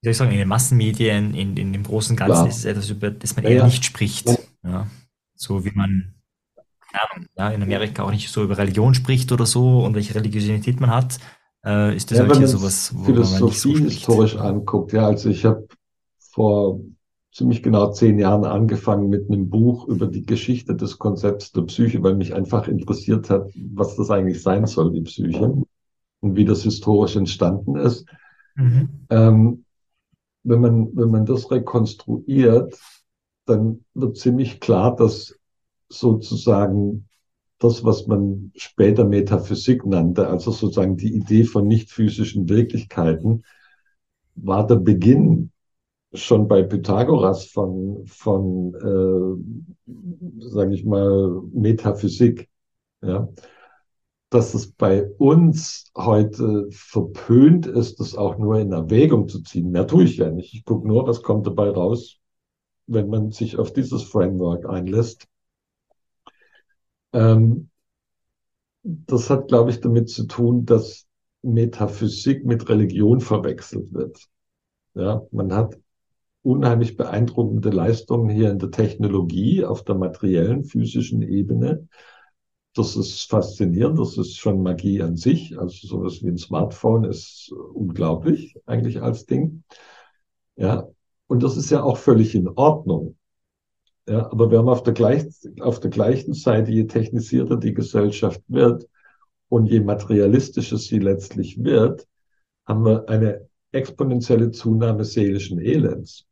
wie 0.00 0.06
soll 0.06 0.10
ich 0.12 0.16
sagen, 0.16 0.32
in 0.32 0.38
den 0.38 0.48
Massenmedien, 0.48 1.34
in, 1.34 1.56
in 1.56 1.72
dem 1.72 1.82
großen 1.82 2.16
Ganzen 2.16 2.34
Klar. 2.34 2.48
ist 2.48 2.58
es 2.58 2.64
etwas, 2.64 2.88
über 2.90 3.10
das 3.10 3.36
man 3.36 3.44
ja, 3.44 3.50
eher 3.50 3.58
ja. 3.58 3.66
nicht 3.66 3.84
spricht. 3.84 4.28
Ja. 4.62 4.86
So 5.34 5.64
wie 5.64 5.72
man 5.72 6.14
ja, 7.36 7.50
in 7.50 7.62
Amerika 7.62 8.02
auch 8.02 8.10
nicht 8.10 8.30
so 8.30 8.42
über 8.42 8.58
Religion 8.58 8.94
spricht 8.94 9.32
oder 9.32 9.46
so 9.46 9.84
und 9.84 9.94
welche 9.94 10.14
Religiosität 10.14 10.80
man 10.80 10.90
hat, 10.90 11.18
äh, 11.64 11.96
ist 11.96 12.10
das 12.10 12.18
ja, 12.18 12.34
hier 12.34 12.48
sowas, 12.48 12.92
wo 12.94 13.04
Philosophie 13.04 13.40
man 13.40 13.48
nicht 13.48 13.60
so 13.60 13.70
historisch 13.70 14.36
anguckt. 14.36 14.92
Ja, 14.92 15.06
also 15.06 15.28
ich 15.28 15.44
habe 15.44 15.66
vor 16.18 16.80
ziemlich 17.32 17.62
genau 17.62 17.92
zehn 17.92 18.18
Jahren 18.18 18.44
angefangen 18.44 19.08
mit 19.08 19.28
einem 19.28 19.50
Buch 19.50 19.86
über 19.86 20.06
die 20.06 20.24
Geschichte 20.24 20.74
des 20.74 20.98
Konzepts 20.98 21.52
der 21.52 21.62
Psyche, 21.62 22.02
weil 22.02 22.16
mich 22.16 22.34
einfach 22.34 22.66
interessiert 22.66 23.30
hat, 23.30 23.50
was 23.72 23.96
das 23.96 24.10
eigentlich 24.10 24.42
sein 24.42 24.66
soll, 24.66 24.92
die 24.92 25.02
Psyche, 25.02 25.62
und 26.20 26.36
wie 26.36 26.44
das 26.44 26.62
historisch 26.62 27.16
entstanden 27.16 27.76
ist. 27.76 28.06
Mhm. 28.56 28.88
Ähm, 29.10 29.64
wenn, 30.42 30.60
man, 30.60 30.96
wenn 30.96 31.10
man 31.10 31.26
das 31.26 31.50
rekonstruiert, 31.50 32.78
dann 33.46 33.84
wird 33.94 34.16
ziemlich 34.16 34.60
klar, 34.60 34.96
dass 34.96 35.38
sozusagen 35.88 37.08
das, 37.60 37.84
was 37.84 38.06
man 38.06 38.52
später 38.56 39.04
Metaphysik 39.04 39.86
nannte, 39.86 40.26
also 40.26 40.50
sozusagen 40.50 40.96
die 40.96 41.14
Idee 41.14 41.44
von 41.44 41.68
nicht 41.68 41.90
physischen 41.90 42.48
Wirklichkeiten, 42.48 43.44
war 44.34 44.66
der 44.66 44.76
Beginn 44.76 45.52
schon 46.14 46.48
bei 46.48 46.62
Pythagoras 46.62 47.44
von, 47.44 48.02
von 48.06 48.74
äh, 48.74 49.92
sage 50.40 50.74
ich 50.74 50.84
mal, 50.84 51.42
Metaphysik. 51.52 52.48
Ja. 53.02 53.28
Dass 54.30 54.54
es 54.54 54.72
bei 54.72 55.06
uns 55.18 55.90
heute 55.96 56.68
verpönt 56.70 57.66
ist, 57.66 58.00
das 58.00 58.14
auch 58.14 58.38
nur 58.38 58.58
in 58.58 58.72
Erwägung 58.72 59.28
zu 59.28 59.42
ziehen. 59.42 59.70
Mehr 59.70 59.86
tue 59.86 60.04
ich 60.04 60.16
ja 60.16 60.30
nicht. 60.30 60.54
Ich 60.54 60.64
gucke 60.64 60.86
nur, 60.86 61.06
was 61.06 61.22
kommt 61.22 61.46
dabei 61.46 61.70
raus, 61.70 62.16
wenn 62.86 63.08
man 63.08 63.32
sich 63.32 63.58
auf 63.58 63.72
dieses 63.72 64.02
Framework 64.02 64.66
einlässt. 64.66 65.26
Ähm, 67.12 67.70
das 68.82 69.30
hat, 69.30 69.48
glaube 69.48 69.70
ich, 69.70 69.80
damit 69.80 70.08
zu 70.08 70.26
tun, 70.26 70.64
dass 70.64 71.06
Metaphysik 71.42 72.44
mit 72.44 72.68
Religion 72.68 73.20
verwechselt 73.20 73.92
wird. 73.92 74.28
Ja, 74.94 75.22
man 75.32 75.54
hat 75.54 75.78
unheimlich 76.42 76.96
beeindruckende 76.96 77.70
Leistungen 77.70 78.30
hier 78.30 78.50
in 78.50 78.58
der 78.58 78.70
Technologie 78.70 79.64
auf 79.64 79.84
der 79.84 79.96
materiellen, 79.96 80.64
physischen 80.64 81.22
Ebene. 81.22 81.88
Das 82.74 82.96
ist 82.96 83.28
faszinierend, 83.30 83.98
das 83.98 84.18
ist 84.18 84.36
schon 84.38 84.62
Magie 84.62 85.02
an 85.02 85.16
sich. 85.16 85.58
Also 85.58 85.88
sowas 85.88 86.22
wie 86.22 86.28
ein 86.28 86.38
Smartphone 86.38 87.04
ist 87.04 87.52
unglaublich 87.74 88.56
eigentlich 88.66 89.02
als 89.02 89.26
Ding. 89.26 89.64
Ja, 90.56 90.88
und 91.28 91.42
das 91.42 91.56
ist 91.56 91.70
ja 91.70 91.82
auch 91.82 91.98
völlig 91.98 92.34
in 92.34 92.48
Ordnung. 92.48 93.16
Ja, 94.10 94.28
aber 94.32 94.50
wir 94.50 94.58
haben 94.58 94.68
auf 94.68 94.82
der, 94.82 94.92
gleich, 94.92 95.24
auf 95.60 95.78
der 95.78 95.90
gleichen 95.90 96.34
Seite, 96.34 96.72
je 96.72 96.88
technisierter 96.88 97.56
die 97.56 97.74
Gesellschaft 97.74 98.42
wird 98.48 98.88
und 99.48 99.66
je 99.66 99.78
materialistischer 99.78 100.78
sie 100.78 100.98
letztlich 100.98 101.62
wird, 101.62 102.08
haben 102.66 102.84
wir 102.84 103.08
eine 103.08 103.48
exponentielle 103.70 104.50
Zunahme 104.50 105.04
seelischen 105.04 105.60
Elends. 105.60 106.26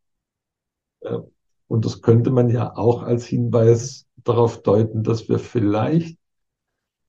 Ja, 1.02 1.22
und 1.68 1.84
das 1.84 2.02
könnte 2.02 2.32
man 2.32 2.48
ja 2.48 2.76
auch 2.76 3.04
als 3.04 3.26
Hinweis 3.26 4.08
darauf 4.24 4.60
deuten, 4.62 5.04
dass 5.04 5.28
wir 5.28 5.38
vielleicht 5.38 6.18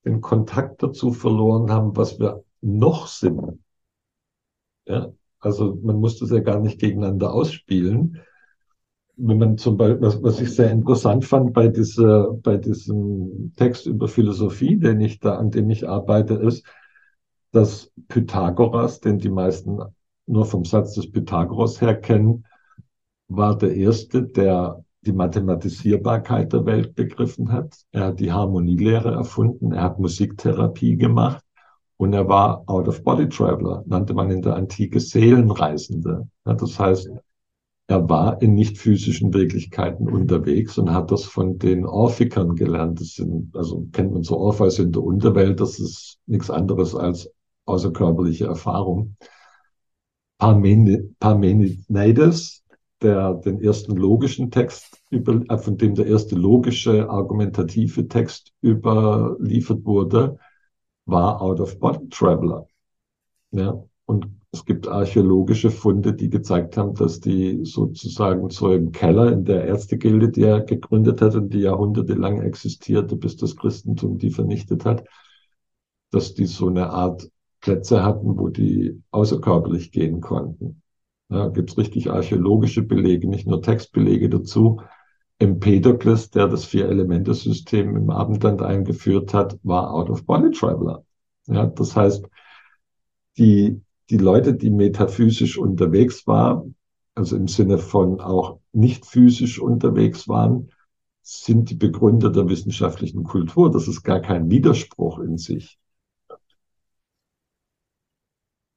den 0.05 0.21
Kontakt 0.21 0.83
dazu 0.83 1.13
verloren 1.13 1.71
haben, 1.71 1.97
was 1.97 2.19
wir 2.19 2.43
noch 2.61 3.07
sind. 3.07 3.59
Ja, 4.85 5.11
also 5.39 5.79
man 5.81 5.95
muss 5.95 6.19
das 6.19 6.29
ja 6.29 6.41
gar 6.41 6.59
nicht 6.59 6.79
gegeneinander 6.79 7.33
ausspielen 7.33 8.21
wenn 9.19 9.37
man 9.37 9.57
zum 9.57 9.77
Beispiel, 9.77 10.01
was, 10.01 10.23
was 10.23 10.41
ich 10.41 10.55
sehr 10.55 10.71
interessant 10.71 11.25
fand 11.25 11.53
bei 11.53 11.67
dieser, 11.67 12.33
bei 12.33 12.57
diesem 12.57 13.53
Text 13.55 13.85
über 13.85 14.07
Philosophie, 14.07 14.77
den 14.77 15.01
ich 15.01 15.19
da, 15.19 15.35
an 15.35 15.51
dem 15.51 15.69
ich 15.69 15.87
arbeite, 15.87 16.35
ist, 16.35 16.65
dass 17.51 17.91
Pythagoras, 18.07 18.99
den 18.99 19.17
die 19.17 19.29
meisten 19.29 19.79
nur 20.25 20.45
vom 20.45 20.63
Satz 20.63 20.93
des 20.93 21.11
Pythagoras 21.11 21.81
her 21.81 21.95
kennen, 21.95 22.45
war 23.27 23.57
der 23.57 23.75
erste, 23.75 24.23
der 24.23 24.83
die 25.01 25.13
Mathematisierbarkeit 25.13 26.53
der 26.53 26.65
Welt 26.65 26.95
begriffen 26.95 27.51
hat. 27.51 27.75
Er 27.91 28.07
hat 28.07 28.19
die 28.19 28.31
Harmonielehre 28.31 29.11
erfunden, 29.11 29.71
er 29.71 29.83
hat 29.83 29.99
Musiktherapie 29.99 30.97
gemacht 30.97 31.43
und 31.97 32.13
er 32.13 32.27
war 32.27 32.63
Out-of-Body-Traveler, 32.67 33.83
nannte 33.85 34.13
man 34.13 34.31
in 34.31 34.41
der 34.41 34.55
Antike 34.55 34.99
Seelenreisende. 34.99 36.27
Ja, 36.45 36.53
das 36.53 36.79
heißt, 36.79 37.09
er 37.90 38.07
war 38.07 38.40
in 38.44 38.53
nicht 38.53 38.78
physischen 38.78 39.34
Wirklichkeiten 39.34 40.07
unterwegs 40.07 40.78
und 40.78 40.94
hat 40.94 41.10
das 41.10 41.24
von 41.24 41.57
den 41.57 41.88
Orphiker 41.88 42.45
gelernt. 42.45 43.02
Das 43.02 43.16
sind, 43.16 43.56
also 43.57 43.88
kennt 43.91 44.14
man 44.14 44.22
so 44.22 44.38
Orpheus 44.38 44.78
in 44.78 44.91
der 44.91 45.02
Unterwelt, 45.02 45.60
das 45.60 45.80
ist 45.80 46.20
nichts 46.28 46.52
anderes 46.52 46.94
als 46.94 47.32
außerkörperliche 47.66 48.45
Erfahrung. 48.45 49.16
Parmenides, 50.38 51.03
der 53.02 53.34
den 53.34 53.60
ersten 53.60 53.95
logischen 53.95 54.52
Text 54.52 55.02
über, 55.10 55.41
äh, 55.49 55.57
von 55.57 55.76
dem 55.76 55.95
der 55.95 56.06
erste 56.06 56.36
logische 56.36 57.10
argumentative 57.10 58.07
Text 58.07 58.53
überliefert 58.61 59.84
wurde, 59.84 60.38
war 61.06 61.41
Out 61.41 61.60
of 61.60 61.80
Body 61.80 62.07
Traveler. 62.10 62.68
Ja, 63.49 63.84
und 64.06 64.39
es 64.51 64.65
gibt 64.65 64.88
archäologische 64.88 65.69
Funde, 65.69 66.13
die 66.13 66.30
gezeigt 66.30 66.76
haben, 66.76 66.95
dass 66.95 67.19
die 67.19 67.63
sozusagen 67.65 68.49
so 68.49 68.71
im 68.73 68.91
Keller 68.91 69.31
in 69.31 69.45
der 69.45 69.65
Ärztegilde, 69.65 70.30
die 70.30 70.41
er 70.41 70.61
gegründet 70.61 71.21
hat 71.21 71.35
und 71.35 71.53
die 71.53 71.59
jahrhundertelang 71.59 72.41
existierte, 72.41 73.15
bis 73.15 73.35
das 73.38 73.55
Christentum 73.55 74.17
die 74.17 74.31
vernichtet 74.31 74.85
hat, 74.85 75.05
dass 76.11 76.34
die 76.34 76.45
so 76.45 76.67
eine 76.67 76.89
Art 76.89 77.30
Plätze 77.61 78.03
hatten, 78.03 78.38
wo 78.39 78.47
die 78.47 79.03
außerkörperlich 79.11 79.91
gehen 79.91 80.21
konnten. 80.21 80.81
Da 81.27 81.49
gibt 81.49 81.69
es 81.69 81.77
richtig 81.77 82.09
archäologische 82.09 82.81
Belege, 82.81 83.30
nicht 83.30 83.45
nur 83.45 83.61
Textbelege 83.61 84.30
dazu. 84.30 84.81
Empedokles, 85.38 86.31
der 86.31 86.47
das 86.47 86.65
Vier-Elemente-System 86.65 87.95
im 87.95 88.09
Abendland 88.09 88.63
eingeführt 88.63 89.34
hat, 89.34 89.59
war 89.61 89.93
Out-of-Body-Traveler. 89.93 91.03
Ja, 91.47 91.67
das 91.67 91.95
heißt, 91.95 92.26
die 93.38 93.80
die 94.10 94.18
Leute, 94.18 94.53
die 94.53 94.69
metaphysisch 94.69 95.57
unterwegs 95.57 96.26
waren, 96.26 96.76
also 97.15 97.36
im 97.36 97.48
Sinne 97.48 97.77
von 97.77 98.22
auch 98.22 98.60
nicht 98.72 99.06
physisch 99.06 99.60
unterwegs 99.60 100.27
waren, 100.27 100.72
sind 101.22 101.69
die 101.69 101.76
Begründer 101.76 102.31
der 102.31 102.48
wissenschaftlichen 102.49 103.23
Kultur. 103.23 103.69
Das 103.72 103.88
ist 103.88 104.03
gar 104.03 104.19
kein 104.19 104.49
Widerspruch 104.49 105.19
in 105.19 105.38
sich. 105.38 105.77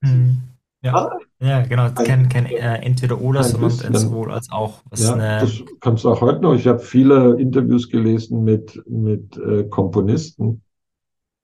Hm. 0.05 0.43
Ja. 0.83 0.95
Ah, 0.95 1.19
ja, 1.39 1.63
genau. 1.63 1.91
Kein, 1.91 2.29
kein 2.29 2.47
äh, 2.47 2.79
Entweder-Oder, 2.83 3.45
sondern 3.45 3.95
sowohl 3.95 4.33
als 4.33 4.51
auch. 4.51 4.83
Ja, 4.97 5.15
eine... 5.15 5.41
das 5.41 5.63
kannst 5.81 6.05
du 6.05 6.11
auch 6.11 6.21
heute 6.21 6.41
noch. 6.41 6.55
Ich 6.55 6.67
habe 6.67 6.81
viele 6.81 7.41
Interviews 7.41 7.89
gelesen 7.89 8.43
mit, 8.43 8.83
mit 8.89 9.37
äh, 9.37 9.65
Komponisten. 9.65 10.63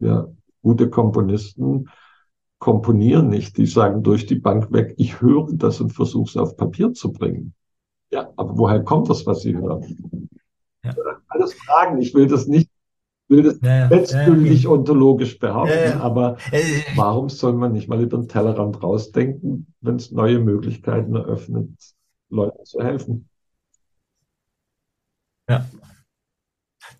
Ja, 0.01 0.27
gute 0.63 0.91
Komponisten 0.91 1.89
komponieren 2.59 3.29
nicht. 3.29 3.57
Die 3.57 3.67
sagen 3.67 4.03
durch 4.03 4.27
die 4.27 4.37
Bank 4.37 4.73
weg, 4.73 4.95
ich 4.97 5.21
höre 5.21 5.49
das 5.53 5.81
und 5.81 5.93
versuche 5.93 6.29
es 6.29 6.37
auf 6.37 6.57
Papier 6.57 6.93
zu 6.93 7.13
bringen. 7.13 7.55
Ja, 8.11 8.31
aber 8.37 8.57
woher 8.57 8.83
kommt 8.83 9.09
das, 9.11 9.27
was 9.27 9.43
sie 9.43 9.57
hören? 9.57 10.29
Ja. 10.83 10.95
Alles 11.29 11.55
Fragen. 11.55 12.01
Ich 12.01 12.15
will 12.15 12.27
das 12.27 12.47
nicht, 12.47 12.71
will 13.29 13.43
das 13.43 13.59
ja, 13.63 13.81
ja, 13.81 13.89
letztgültig 13.89 14.63
ja, 14.63 14.71
ontologisch 14.71 15.39
behaupten, 15.39 16.01
aber 16.01 16.39
warum 16.97 17.29
soll 17.29 17.53
man 17.53 17.73
nicht 17.73 17.89
mal 17.89 18.01
über 18.01 18.17
den 18.17 18.29
Tellerrand 18.29 18.83
rausdenken, 18.83 19.67
wenn 19.81 19.97
es 19.97 20.11
neue 20.11 20.39
Möglichkeiten 20.39 21.15
eröffnet, 21.15 21.71
Leuten 22.31 22.65
zu 22.65 22.81
helfen? 22.81 23.29
Ja, 25.49 25.67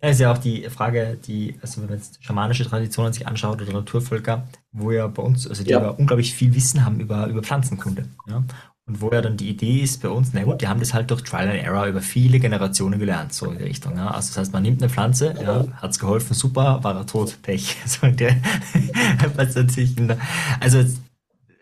ja, 0.03 0.09
ist 0.11 0.21
ja 0.21 0.33
auch 0.33 0.39
die 0.39 0.69
Frage, 0.71 1.19
die, 1.27 1.57
also 1.61 1.81
wenn 1.81 1.89
man 1.89 1.99
jetzt 1.99 2.23
schamanische 2.23 2.65
Traditionen 2.65 3.13
sich 3.13 3.27
anschaut 3.27 3.61
oder 3.61 3.73
Naturvölker, 3.73 4.47
wo 4.73 4.93
ja 4.93 5.07
bei 5.09 5.23
uns, 5.23 5.49
also 5.49 5.65
die 5.65 5.71
ja. 5.71 5.89
unglaublich 5.89 6.35
viel 6.35 6.55
Wissen 6.55 6.85
haben 6.85 7.01
über, 7.01 7.27
über 7.27 7.43
Pflanzenkunde. 7.43 8.05
Ja? 8.29 8.45
Und 8.87 9.03
wo 9.03 9.11
ja 9.11 9.21
dann 9.21 9.37
die 9.37 9.51
Idee 9.51 9.81
ist 9.81 10.01
bei 10.01 10.09
uns, 10.09 10.31
na 10.33 10.45
gut, 10.45 10.63
die 10.63 10.69
haben 10.69 10.81
das 10.81 10.95
halt 10.95 11.11
durch 11.11 11.23
Trial 11.23 11.49
and 11.49 11.61
Error 11.61 11.87
über 11.87 12.01
viele 12.01 12.39
Generationen 12.39 12.99
gelernt, 12.99 13.35
so 13.35 13.51
in 13.51 13.59
die 13.59 13.65
Richtung. 13.65 13.97
Ja? 13.97 14.09
Also 14.09 14.29
das 14.29 14.39
heißt, 14.39 14.53
man 14.53 14.63
nimmt 14.63 14.81
eine 14.81 14.91
Pflanze, 14.91 15.35
ja, 15.43 15.67
hat's 15.77 15.99
geholfen, 15.99 16.33
super, 16.33 16.83
war 16.83 16.97
er 16.97 17.07
tot, 17.07 17.37
Pech. 17.43 17.77
So 17.87 18.07
in 18.07 18.17
der, 18.17 18.37
was 19.37 19.57
natürlich 19.57 19.97
also 20.61 20.85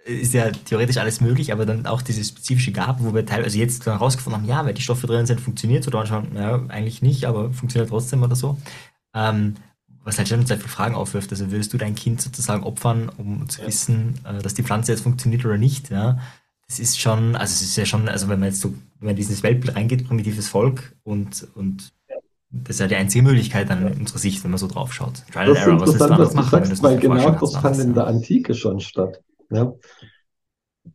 ist 0.07 0.35
ja 0.35 0.51
theoretisch 0.51 0.99
alles 0.99 1.21
möglich, 1.21 1.53
aber 1.53 1.67
dann 1.67 1.87
auch 1.87 2.01
diese 2.01 2.25
spezifische 2.25 2.73
Gabe, 2.73 3.05
wo 3.05 3.15
wir 3.15 3.27
teilweise 3.27 3.59
jetzt 3.59 3.85
herausgefunden 3.87 4.41
haben, 4.43 4.49
ja, 4.49 4.65
weil 4.65 4.75
die 4.75 4.83
Stoffe 4.83 5.07
drin 5.07 5.27
sind, 5.27 5.41
funktioniert 5.41 5.85
so, 5.85 5.91
dann 5.91 6.07
schon, 6.07 6.35
ja, 6.35 6.63
eigentlich 6.69 7.03
nicht, 7.03 7.25
aber 7.25 7.53
funktioniert 7.53 7.91
trotzdem 7.91 8.23
oder 8.23 8.37
so. 8.37 8.59
Ähm, 9.15 9.55
was 10.05 10.19
halt 10.19 10.29
schon 10.29 10.47
sehr 10.47 10.57
viele 10.57 10.69
Fragen 10.69 10.95
aufwirft. 10.95 11.33
Also 11.33 11.51
würdest 11.51 11.73
du 11.73 11.79
dein 11.79 11.97
Kind 11.97 12.23
sozusagen 12.23 12.63
opfern, 12.63 13.11
um 13.17 13.49
zu 13.49 13.67
wissen, 13.67 14.15
äh, 14.25 14.41
dass 14.41 14.55
die 14.55 14.63
Pflanze 14.63 14.93
jetzt 14.93 15.03
funktioniert 15.03 15.45
oder 15.45 15.59
nicht, 15.59 15.91
ja? 15.91 16.19
Das 16.69 16.81
ist 16.81 17.01
schon, 17.01 17.37
also 17.37 17.53
es 17.53 17.63
ist 17.63 17.77
ja 17.77 17.85
schon, 17.85 18.09
also 18.09 18.29
wenn 18.29 18.41
man 18.41 18.49
jetzt 18.49 18.61
so, 18.61 18.71
wenn 18.99 19.07
man 19.07 19.11
in 19.11 19.17
dieses 19.17 19.43
Weltbild 19.43 19.77
reingeht, 19.77 20.07
primitives 20.07 20.49
Volk 20.49 20.97
und, 21.05 21.47
und 21.55 21.93
das 22.51 22.77
ist 22.77 22.81
ja 22.81 22.87
die 22.87 22.97
einzige 22.97 23.23
Möglichkeit 23.23 23.71
dann 23.71 23.87
in 23.87 24.01
unserer 24.01 24.19
Sicht, 24.19 24.43
wenn 24.43 24.51
man 24.51 24.59
so 24.59 24.67
drauf 24.67 24.93
schaut. 24.93 25.23
Trial 25.33 25.51
and 25.51 25.59
Error, 25.59 25.81
was 25.81 25.91
ist 25.91 26.01
da 26.01 26.09
das 26.17 26.35
machen, 26.35 26.65
sagst, 26.65 26.83
Weil 26.83 26.99
genau 26.99 27.31
das 27.31 27.57
fand 27.57 27.79
in 27.79 27.95
der 27.95 28.07
Antike 28.07 28.55
schon 28.55 28.81
statt. 28.81 29.23
Ja? 29.51 29.75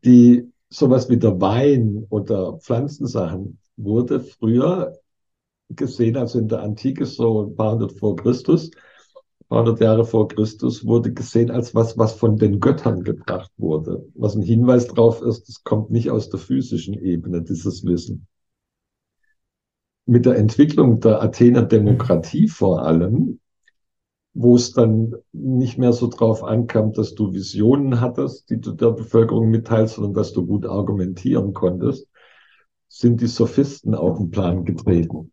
Die 0.04 0.52
sowas 0.72 1.10
wie 1.10 1.18
der 1.18 1.40
Wein 1.40 2.08
oder 2.10 2.58
Pflanzensachen, 2.58 3.60
wurde 3.76 4.22
früher 4.22 4.98
gesehen, 5.70 6.18
also 6.18 6.40
in 6.40 6.48
der 6.48 6.62
Antike 6.62 7.06
so 7.06 7.44
ein 7.44 7.56
paar 7.56 7.74
hundert 7.74 7.92
vor 8.00 8.16
Christus, 8.16 8.72
paar 9.50 9.60
hundert 9.60 9.82
Jahre 9.82 10.06
vor 10.06 10.30
Christus, 10.30 10.86
wurde 10.86 11.14
gesehen 11.14 11.52
als 11.52 11.76
was, 11.76 11.98
was 11.98 12.14
von 12.14 12.38
den 12.38 12.60
Göttern 12.62 13.04
gebracht 13.04 13.52
wurde. 13.58 14.06
Was 14.16 14.36
ein 14.36 14.42
Hinweis 14.42 14.88
darauf 14.88 15.22
ist, 15.22 15.50
es 15.50 15.64
kommt 15.64 15.92
nicht 15.92 16.10
aus 16.10 16.30
der 16.30 16.40
physischen 16.40 16.94
Ebene, 16.94 17.42
dieses 17.42 17.86
Wissen. 17.86 18.28
Mit 20.06 20.26
der 20.26 20.38
Entwicklung 20.38 21.02
der 21.02 21.22
Athener 21.22 21.64
Demokratie 21.64 22.48
vor 22.48 22.84
allem 22.84 23.41
wo 24.34 24.56
es 24.56 24.72
dann 24.72 25.16
nicht 25.34 25.78
mehr 25.78 25.94
so 25.94 26.08
drauf 26.08 26.44
ankam, 26.44 26.94
dass 26.94 27.16
du 27.16 27.34
Visionen 27.34 28.00
hattest, 28.00 28.50
die 28.50 28.62
du 28.62 28.72
der 28.72 28.92
Bevölkerung 28.92 29.50
mitteilst, 29.50 29.96
sondern 29.96 30.14
dass 30.14 30.34
du 30.34 30.46
gut 30.46 30.66
argumentieren 30.66 31.54
konntest, 31.54 32.08
sind 32.88 33.22
die 33.22 33.28
Sophisten 33.28 33.96
auf 33.96 34.18
den 34.18 34.32
Plan 34.32 34.64
getreten. 34.66 35.32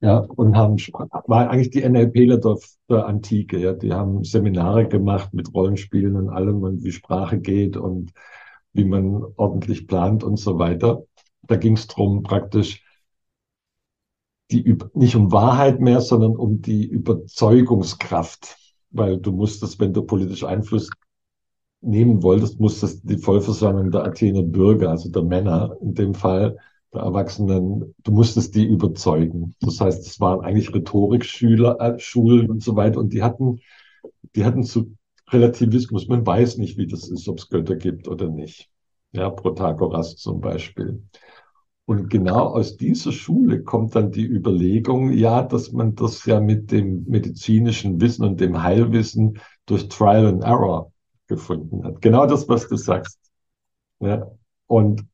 Ja, 0.00 0.18
und 0.18 0.56
haben, 0.56 0.76
war 1.26 1.50
eigentlich 1.50 1.70
die 1.70 1.86
NLPler 1.86 2.38
der, 2.38 2.56
der 2.88 3.06
Antike, 3.06 3.58
ja, 3.58 3.72
die 3.72 3.92
haben 3.92 4.22
Seminare 4.22 4.86
gemacht 4.86 5.34
mit 5.34 5.52
Rollenspielen 5.52 6.14
und 6.14 6.28
allem 6.28 6.62
und 6.62 6.84
wie 6.84 6.92
Sprache 6.92 7.40
geht 7.40 7.76
und 7.76 8.12
wie 8.72 8.84
man 8.84 9.24
ordentlich 9.36 9.88
plant 9.88 10.22
und 10.22 10.36
so 10.36 10.58
weiter. 10.58 11.02
Da 11.42 11.56
ging 11.56 11.74
es 11.74 11.88
drum 11.88 12.22
praktisch, 12.22 12.84
die 14.50 14.76
nicht 14.94 15.16
um 15.16 15.32
Wahrheit 15.32 15.80
mehr, 15.80 16.00
sondern 16.00 16.36
um 16.36 16.62
die 16.62 16.86
Überzeugungskraft. 16.86 18.56
Weil 18.90 19.18
du 19.18 19.32
musstest, 19.32 19.78
wenn 19.80 19.92
du 19.92 20.02
politisch 20.02 20.44
Einfluss 20.44 20.90
nehmen 21.80 22.22
wolltest, 22.22 22.58
musstest 22.60 23.08
die 23.08 23.18
Vollversammlung 23.18 23.90
der 23.90 24.04
Athener 24.04 24.42
Bürger, 24.42 24.90
also 24.90 25.10
der 25.10 25.22
Männer 25.22 25.76
in 25.80 25.94
dem 25.94 26.14
Fall, 26.14 26.56
der 26.92 27.02
Erwachsenen, 27.02 27.94
du 28.02 28.12
musstest 28.12 28.54
die 28.54 28.64
überzeugen. 28.64 29.54
Das 29.60 29.80
heißt, 29.80 30.06
es 30.06 30.20
waren 30.20 30.40
eigentlich 30.40 30.74
Rhetorikschüler, 30.74 31.78
äh, 31.80 31.98
Schulen 31.98 32.50
und 32.50 32.62
so 32.62 32.76
weiter 32.76 32.98
und 32.98 33.12
die 33.12 33.22
hatten, 33.22 33.60
die 34.34 34.44
hatten 34.44 34.64
zu 34.64 34.96
Relativismus. 35.30 36.08
Man 36.08 36.26
weiß 36.26 36.56
nicht, 36.58 36.78
wie 36.78 36.86
das 36.86 37.08
ist, 37.08 37.28
ob 37.28 37.38
es 37.38 37.48
Götter 37.48 37.76
gibt 37.76 38.08
oder 38.08 38.28
nicht. 38.28 38.70
Ja, 39.12 39.30
Protagoras 39.30 40.16
zum 40.16 40.40
Beispiel. 40.40 41.02
Und 41.88 42.10
genau 42.10 42.48
aus 42.48 42.76
dieser 42.76 43.12
Schule 43.12 43.62
kommt 43.62 43.96
dann 43.96 44.12
die 44.12 44.26
Überlegung, 44.26 45.10
ja, 45.10 45.42
dass 45.42 45.72
man 45.72 45.94
das 45.94 46.26
ja 46.26 46.38
mit 46.38 46.70
dem 46.70 47.04
medizinischen 47.08 47.98
Wissen 47.98 48.26
und 48.26 48.40
dem 48.42 48.62
Heilwissen 48.62 49.38
durch 49.64 49.88
Trial 49.88 50.26
and 50.26 50.44
Error 50.44 50.92
gefunden 51.28 51.82
hat. 51.84 52.02
Genau 52.02 52.26
das, 52.26 52.46
was 52.46 52.68
du 52.68 52.76
sagst. 52.76 53.18
Ja. 54.00 54.30
Und 54.66 55.06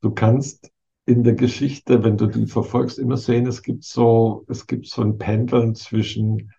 du 0.00 0.10
kannst 0.12 0.72
in 1.04 1.22
der 1.22 1.34
Geschichte, 1.34 2.02
wenn 2.02 2.16
du 2.16 2.28
die 2.28 2.46
verfolgst, 2.46 2.98
immer 2.98 3.18
sehen, 3.18 3.46
es 3.46 3.62
gibt 3.62 3.84
so, 3.84 4.46
es 4.48 4.66
gibt 4.66 4.86
so 4.86 5.02
ein 5.02 5.18
Pendeln 5.18 5.74
zwischen 5.74 6.50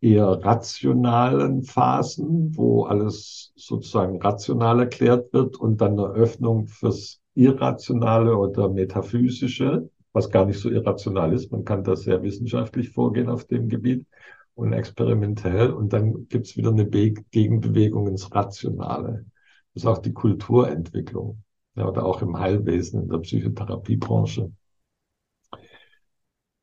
eher 0.00 0.42
rationalen 0.42 1.64
Phasen, 1.64 2.56
wo 2.56 2.84
alles 2.84 3.52
sozusagen 3.56 4.22
rational 4.22 4.80
erklärt 4.80 5.34
wird 5.34 5.58
und 5.58 5.82
dann 5.82 6.00
eine 6.00 6.08
Öffnung 6.08 6.66
fürs 6.66 7.20
irrationale 7.36 8.36
oder 8.36 8.68
metaphysische, 8.68 9.88
was 10.12 10.30
gar 10.30 10.46
nicht 10.46 10.58
so 10.58 10.70
irrational 10.70 11.32
ist. 11.32 11.52
Man 11.52 11.64
kann 11.64 11.84
da 11.84 11.94
sehr 11.94 12.22
wissenschaftlich 12.22 12.90
vorgehen 12.90 13.28
auf 13.28 13.44
dem 13.44 13.68
Gebiet 13.68 14.06
und 14.54 14.72
experimentell. 14.72 15.70
Und 15.70 15.92
dann 15.92 16.26
gibt 16.28 16.46
es 16.46 16.56
wieder 16.56 16.70
eine 16.70 16.86
Be 16.86 17.12
Gegenbewegung 17.30 18.08
ins 18.08 18.34
Rationale. 18.34 19.26
Das 19.74 19.82
ist 19.82 19.86
auch 19.86 19.98
die 19.98 20.14
Kulturentwicklung. 20.14 21.42
Ja, 21.76 21.86
oder 21.86 22.06
auch 22.06 22.22
im 22.22 22.38
Heilwesen, 22.38 23.02
in 23.02 23.08
der 23.10 23.18
Psychotherapiebranche. 23.18 24.50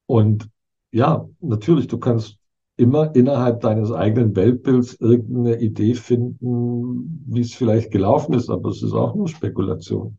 Und 0.07 0.49
ja, 0.91 1.29
natürlich, 1.39 1.87
du 1.87 1.99
kannst 1.99 2.39
immer 2.77 3.15
innerhalb 3.15 3.61
deines 3.61 3.91
eigenen 3.91 4.35
Weltbilds 4.35 4.95
irgendeine 4.95 5.59
Idee 5.61 5.93
finden, 5.93 7.23
wie 7.27 7.41
es 7.41 7.53
vielleicht 7.53 7.91
gelaufen 7.91 8.33
ist, 8.33 8.49
aber 8.49 8.69
es 8.69 8.81
ist 8.81 8.93
auch 8.93 9.13
nur 9.13 9.27
Spekulation. 9.27 10.17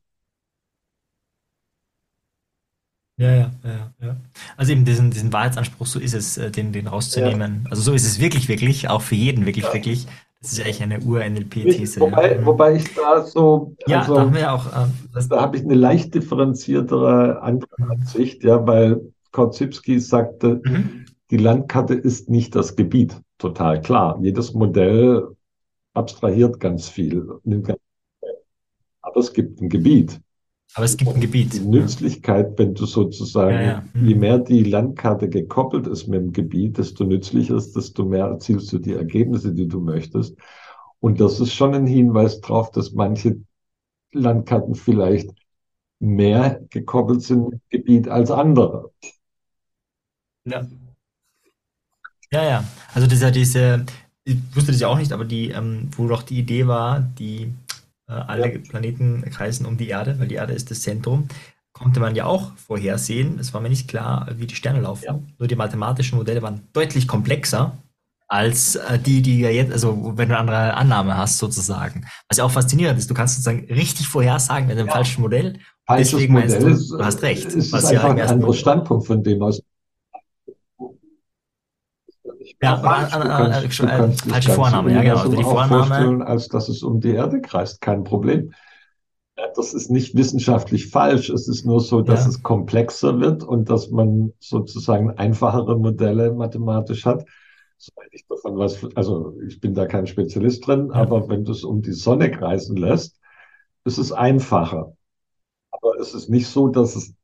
Ja, 3.17 3.33
ja, 3.33 3.51
ja, 3.63 3.93
ja. 4.03 4.17
Also 4.57 4.73
eben 4.73 4.85
diesen, 4.85 5.11
diesen 5.11 5.33
Wahrheitsanspruch, 5.33 5.87
so 5.87 6.01
ist 6.01 6.15
es, 6.15 6.37
äh, 6.37 6.51
den, 6.51 6.73
den 6.73 6.89
rauszunehmen. 6.89 7.63
Ja. 7.65 7.71
Also 7.71 7.83
so 7.83 7.93
ist 7.93 8.05
es 8.05 8.19
wirklich, 8.19 8.49
wirklich, 8.49 8.89
auch 8.89 9.03
für 9.03 9.15
jeden 9.15 9.47
wirklich, 9.47 9.67
ja. 9.67 9.75
wirklich. 9.75 10.07
Das 10.43 10.53
ist 10.53 10.61
eigentlich 10.61 10.83
eine 10.83 11.01
Ur-NLP-These. 11.01 12.01
Wobei, 12.01 12.37
ja. 12.37 12.45
wobei 12.45 12.75
ich 12.75 12.93
da 12.95 13.23
so, 13.23 13.75
ja, 13.87 14.01
also, 14.01 14.15
da 14.15 14.21
haben 14.21 14.35
wir 14.35 14.53
auch, 14.53 14.67
äh, 14.67 15.29
da 15.29 15.41
habe 15.41 15.57
ich 15.57 15.63
eine 15.63 15.75
leicht 15.75 16.15
differenziertere 16.15 17.41
mhm. 17.41 17.91
Ansicht, 17.91 18.43
ja, 18.45 18.67
weil 18.67 19.01
Korzybski 19.31 20.01
sagte, 20.01 20.61
mhm. 20.65 21.07
die 21.31 21.39
Landkarte 21.39 21.95
ist 21.95 22.29
nicht 22.29 22.55
das 22.55 22.77
Gebiet. 22.77 23.17
Total 23.39 23.81
klar. 23.81 24.19
Jedes 24.23 24.55
Modell 24.55 25.29
abstrahiert 25.95 26.61
ganz 26.61 26.89
viel. 26.89 27.29
Aber 29.03 29.21
es 29.21 29.33
gibt 29.33 29.61
ein 29.61 29.69
Gebiet. 29.69 30.21
Aber 30.75 30.85
es 30.85 30.97
gibt 30.97 31.15
ein 31.15 31.21
Gebiet. 31.21 31.55
Die 31.55 31.61
Nützlichkeit, 31.61 32.59
wenn 32.59 32.75
du 32.75 32.85
sozusagen, 32.85 33.55
ja, 33.55 33.63
ja. 33.63 33.85
Mhm. 33.95 34.09
je 34.09 34.15
mehr 34.17 34.39
die 34.41 34.65
Landkarte 34.65 35.29
gekoppelt 35.29 35.87
ist 35.87 36.09
mit 36.09 36.21
dem 36.21 36.33
Gebiet, 36.33 36.79
desto 36.79 37.05
nützlicher 37.05 37.55
ist, 37.55 37.77
desto 37.77 38.05
mehr 38.05 38.27
erzielst 38.27 38.73
du 38.73 38.79
die 38.79 38.95
Ergebnisse, 38.95 39.55
die 39.55 39.69
du 39.69 39.81
möchtest. 39.81 40.37
Und 40.99 41.21
das 41.21 41.39
ist 41.39 41.55
schon 41.55 41.75
ein 41.75 41.87
Hinweis 41.87 42.41
darauf, 42.41 42.73
dass 42.73 42.93
manche 42.93 43.41
Landkarten 44.13 44.75
vielleicht 44.75 45.31
mehr 46.01 46.61
gekoppelt 46.71 47.23
sind 47.23 47.51
mit 47.51 47.61
Gebiet 47.71 48.09
als 48.09 48.33
andere. 48.33 48.91
Ja. 50.45 50.67
Ja, 52.33 52.43
ja. 52.43 52.65
Also 52.93 53.07
dieser, 53.07 53.31
diese, 53.31 53.87
ich 54.25 54.37
wusste 54.55 54.73
das 54.73 54.81
ja 54.81 54.89
auch 54.89 54.99
nicht, 54.99 55.13
aber 55.13 55.25
die, 55.25 55.51
ähm, 55.51 55.89
wo 55.97 56.09
doch 56.09 56.23
die 56.23 56.39
Idee 56.39 56.67
war, 56.67 57.01
die 57.01 57.53
alle 58.13 58.53
ja. 58.53 58.59
Planeten 58.59 59.23
kreisen 59.31 59.67
um 59.67 59.77
die 59.77 59.89
Erde, 59.89 60.19
weil 60.19 60.29
die 60.29 60.35
Erde 60.35 60.53
ist 60.53 60.71
das 60.71 60.83
Zentrum, 60.83 61.29
konnte 61.73 62.01
man 62.01 62.15
ja 62.15 62.27
auch 62.27 62.57
vorhersehen. 62.57 63.39
Es 63.39 63.53
war 63.53 63.61
mir 63.61 63.69
nicht 63.69 63.89
klar, 63.89 64.29
wie 64.37 64.47
die 64.47 64.55
Sterne 64.55 64.81
laufen. 64.81 65.05
Ja. 65.05 65.19
Nur 65.39 65.49
die 65.49 65.57
mathematischen 65.57 66.19
Modelle 66.19 66.43
waren 66.43 66.69
deutlich 66.73 67.09
komplexer 67.09 67.77
als 68.29 68.77
äh, 68.77 68.99
die, 68.99 69.23
die 69.23 69.41
ja 69.41 69.51
jetzt, 69.51 69.73
also 69.73 70.13
wenn 70.17 70.29
du 70.29 70.37
eine 70.37 70.39
andere 70.39 70.75
Annahme 70.75 71.17
hast 71.17 71.39
sozusagen. 71.39 72.07
Was 72.29 72.39
ja 72.39 72.45
auch 72.45 72.51
faszinierend 72.51 72.99
ist, 72.99 73.11
du 73.11 73.15
kannst 73.15 73.35
sozusagen 73.35 73.67
richtig 73.73 74.09
vorhersagen 74.09 74.67
mit 74.67 74.79
einem 74.79 74.89
ja. 74.89 74.95
falschen 74.95 75.21
Modell. 75.21 75.59
Falsches 75.87 76.13
Deswegen 76.13 76.35
Modell 76.35 76.59
du, 76.59 76.69
ist, 76.69 76.91
du 76.91 77.05
hast 77.05 77.23
recht. 77.23 77.47
Ist 77.47 77.73
was 77.73 77.85
einfach 77.85 78.17
ja 78.17 78.25
ein 78.25 78.31
anderer 78.31 78.55
Standpunkt 78.55 79.07
von 79.07 79.23
dem 79.23 79.43
aus 79.43 79.63
ja, 82.63 82.77
falsche 82.77 84.51
Vorname, 84.53 84.93
ja 84.93 85.03
genau. 85.03 85.17
Also 85.17 85.37
die 85.37 85.43
Vorname. 85.43 86.27
Als 86.27 86.49
dass 86.49 86.69
es 86.69 86.83
um 86.83 87.01
die 87.01 87.13
Erde 87.13 87.41
kreist, 87.41 87.81
kein 87.81 88.05
Problem. 88.05 88.53
Das 89.57 89.75
ist 89.75 89.91
nicht 89.91 90.17
wissenschaftlich 90.17 90.91
falsch. 90.91 91.31
Es 91.31 91.49
ist 91.49 91.65
nur 91.65 91.81
so, 91.81 92.03
dass 92.03 92.25
ja. 92.25 92.31
es 92.31 92.43
komplexer 92.43 93.21
wird 93.21 93.43
und 93.43 93.69
dass 93.69 93.91
man 93.91 94.33
sozusagen 94.39 95.11
einfachere 95.11 95.79
Modelle 95.79 96.33
mathematisch 96.33 97.05
hat. 97.05 97.25
Soweit 97.77 98.09
ich 98.13 98.27
davon 98.29 98.57
was, 98.57 98.87
also 98.95 99.35
ich 99.47 99.61
bin 99.61 99.75
da 99.75 99.87
kein 99.87 100.07
Spezialist 100.07 100.67
drin, 100.67 100.91
ja. 100.93 101.01
aber 101.01 101.29
wenn 101.29 101.45
du 101.45 101.53
es 101.53 101.65
um 101.65 101.83
die 101.83 101.93
Sonne 101.93 102.31
kreisen 102.31 102.77
lässt, 102.77 103.19
ist 103.85 103.99
es 103.99 104.13
einfacher. 104.13 104.97
Aber 105.71 105.99
es 105.99 106.15
ist 106.15 106.31
nicht 106.31 106.47
so, 106.47 106.69
dass 106.69 106.95
es 106.95 107.15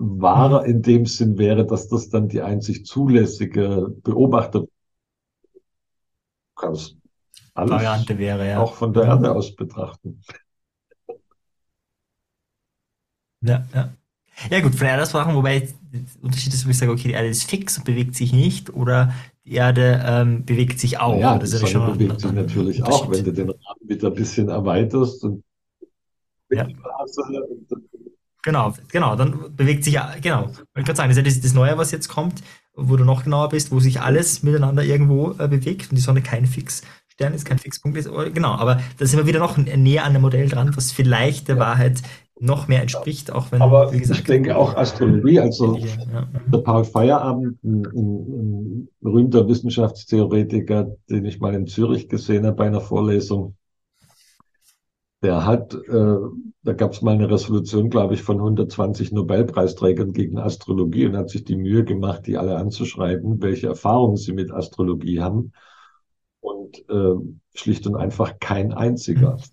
wahrer 0.00 0.64
in 0.64 0.82
dem 0.82 1.06
Sinn 1.06 1.36
wäre, 1.36 1.66
dass 1.66 1.88
das 1.88 2.08
dann 2.08 2.28
die 2.28 2.40
einzig 2.40 2.86
zulässige 2.86 3.94
Beobachter 4.02 4.64
kannst 6.56 6.96
alles 7.54 7.70
Variante 7.70 8.18
wäre, 8.18 8.48
ja. 8.48 8.60
auch 8.60 8.74
von 8.74 8.92
der 8.92 9.04
Erde 9.04 9.32
aus 9.32 9.54
betrachten. 9.54 10.22
Ja, 13.42 13.66
ja. 13.74 13.92
Ja 14.48 14.60
gut, 14.60 14.72
von 14.72 14.80
der 14.80 14.90
Erde 14.90 15.02
aus 15.02 15.12
betrachten, 15.12 15.34
wobei 15.34 15.68
der 15.92 16.00
Unterschied 16.22 16.54
ist, 16.54 16.66
wo 16.66 16.70
ich 16.70 16.78
sage, 16.78 16.92
okay, 16.92 17.08
die 17.08 17.14
Erde 17.14 17.28
ist 17.28 17.44
fix 17.44 17.76
und 17.76 17.84
bewegt 17.84 18.14
sich 18.14 18.32
nicht 18.32 18.72
oder 18.72 19.12
die 19.44 19.54
Erde 19.54 20.02
ähm, 20.06 20.46
bewegt 20.46 20.80
sich 20.80 20.98
auch. 20.98 21.18
Ja, 21.18 21.36
das 21.36 21.50
die 21.50 21.56
Sonne 21.56 21.70
schon 21.70 21.98
bewegt 21.98 22.20
sich 22.20 22.32
natürlich 22.32 22.82
auch, 22.82 23.10
wenn 23.10 23.24
du 23.24 23.32
den 23.32 23.50
Rahmen 23.50 23.88
wieder 23.88 24.08
ein 24.08 24.14
bisschen 24.14 24.48
erweiterst 24.48 25.24
und 25.24 25.44
ja. 26.50 26.66
Genau, 28.42 28.74
genau, 28.90 29.16
dann 29.16 29.54
bewegt 29.54 29.84
sich, 29.84 29.94
ja, 29.94 30.14
genau. 30.20 30.50
Ich 30.76 30.84
kann 30.84 30.96
sagen, 30.96 31.10
das 31.10 31.18
ist 31.18 31.24
ja 31.26 31.30
das, 31.30 31.40
das, 31.40 31.54
Neue, 31.54 31.76
was 31.76 31.90
jetzt 31.90 32.08
kommt, 32.08 32.42
wo 32.74 32.96
du 32.96 33.04
noch 33.04 33.24
genauer 33.24 33.50
bist, 33.50 33.70
wo 33.70 33.80
sich 33.80 34.00
alles 34.00 34.42
miteinander 34.42 34.82
irgendwo 34.82 35.32
äh, 35.38 35.48
bewegt 35.48 35.90
und 35.90 35.96
die 35.96 36.02
Sonne 36.02 36.22
kein 36.22 36.46
Fixstern 36.46 37.34
ist, 37.34 37.44
kein 37.44 37.58
Fixpunkt 37.58 37.98
ist. 37.98 38.08
Genau, 38.32 38.52
aber 38.52 38.80
da 38.98 39.06
sind 39.06 39.18
wir 39.18 39.26
wieder 39.26 39.40
noch 39.40 39.56
näher 39.58 40.04
an 40.04 40.14
dem 40.14 40.22
Modell 40.22 40.48
dran, 40.48 40.74
was 40.74 40.90
vielleicht 40.90 41.48
der 41.48 41.56
ja. 41.56 41.60
Wahrheit 41.60 42.02
noch 42.40 42.68
mehr 42.68 42.80
entspricht, 42.80 43.30
auch 43.30 43.52
wenn, 43.52 43.60
aber 43.60 43.92
wie 43.92 43.98
gesagt, 43.98 44.20
ich 44.20 44.26
denke 44.26 44.56
auch 44.56 44.74
Astronomie, 44.74 45.38
also 45.38 45.76
ja. 45.76 46.26
der 46.46 46.58
Paul 46.58 46.84
Feierabend, 46.84 47.62
ein, 47.62 47.86
ein, 47.86 47.94
ein 47.94 48.88
berühmter 49.00 49.46
Wissenschaftstheoretiker, 49.46 50.96
den 51.10 51.26
ich 51.26 51.38
mal 51.38 51.54
in 51.54 51.66
Zürich 51.66 52.08
gesehen 52.08 52.46
habe 52.46 52.56
bei 52.56 52.66
einer 52.66 52.80
Vorlesung, 52.80 53.56
Der 55.22 55.44
hat, 55.44 55.74
äh, 55.74 56.16
da 56.62 56.74
gab 56.74 56.92
es 56.92 57.00
mal 57.00 57.14
eine 57.14 57.30
Resolution, 57.30 57.88
glaube 57.88 58.14
ich, 58.14 58.22
von 58.22 58.36
120 58.36 59.12
Nobelpreisträgern 59.12 60.12
gegen 60.12 60.38
Astrologie 60.38 61.06
und 61.06 61.16
hat 61.16 61.30
sich 61.30 61.44
die 61.44 61.56
Mühe 61.56 61.84
gemacht, 61.84 62.26
die 62.26 62.36
alle 62.36 62.56
anzuschreiben, 62.56 63.40
welche 63.40 63.68
Erfahrungen 63.68 64.16
sie 64.16 64.32
mit 64.32 64.52
Astrologie 64.52 65.20
haben. 65.20 65.52
Und 66.40 66.78
äh, 66.90 67.14
schlicht 67.54 67.86
und 67.86 67.96
einfach 67.96 68.38
kein 68.38 68.72
einziger. 68.72 69.36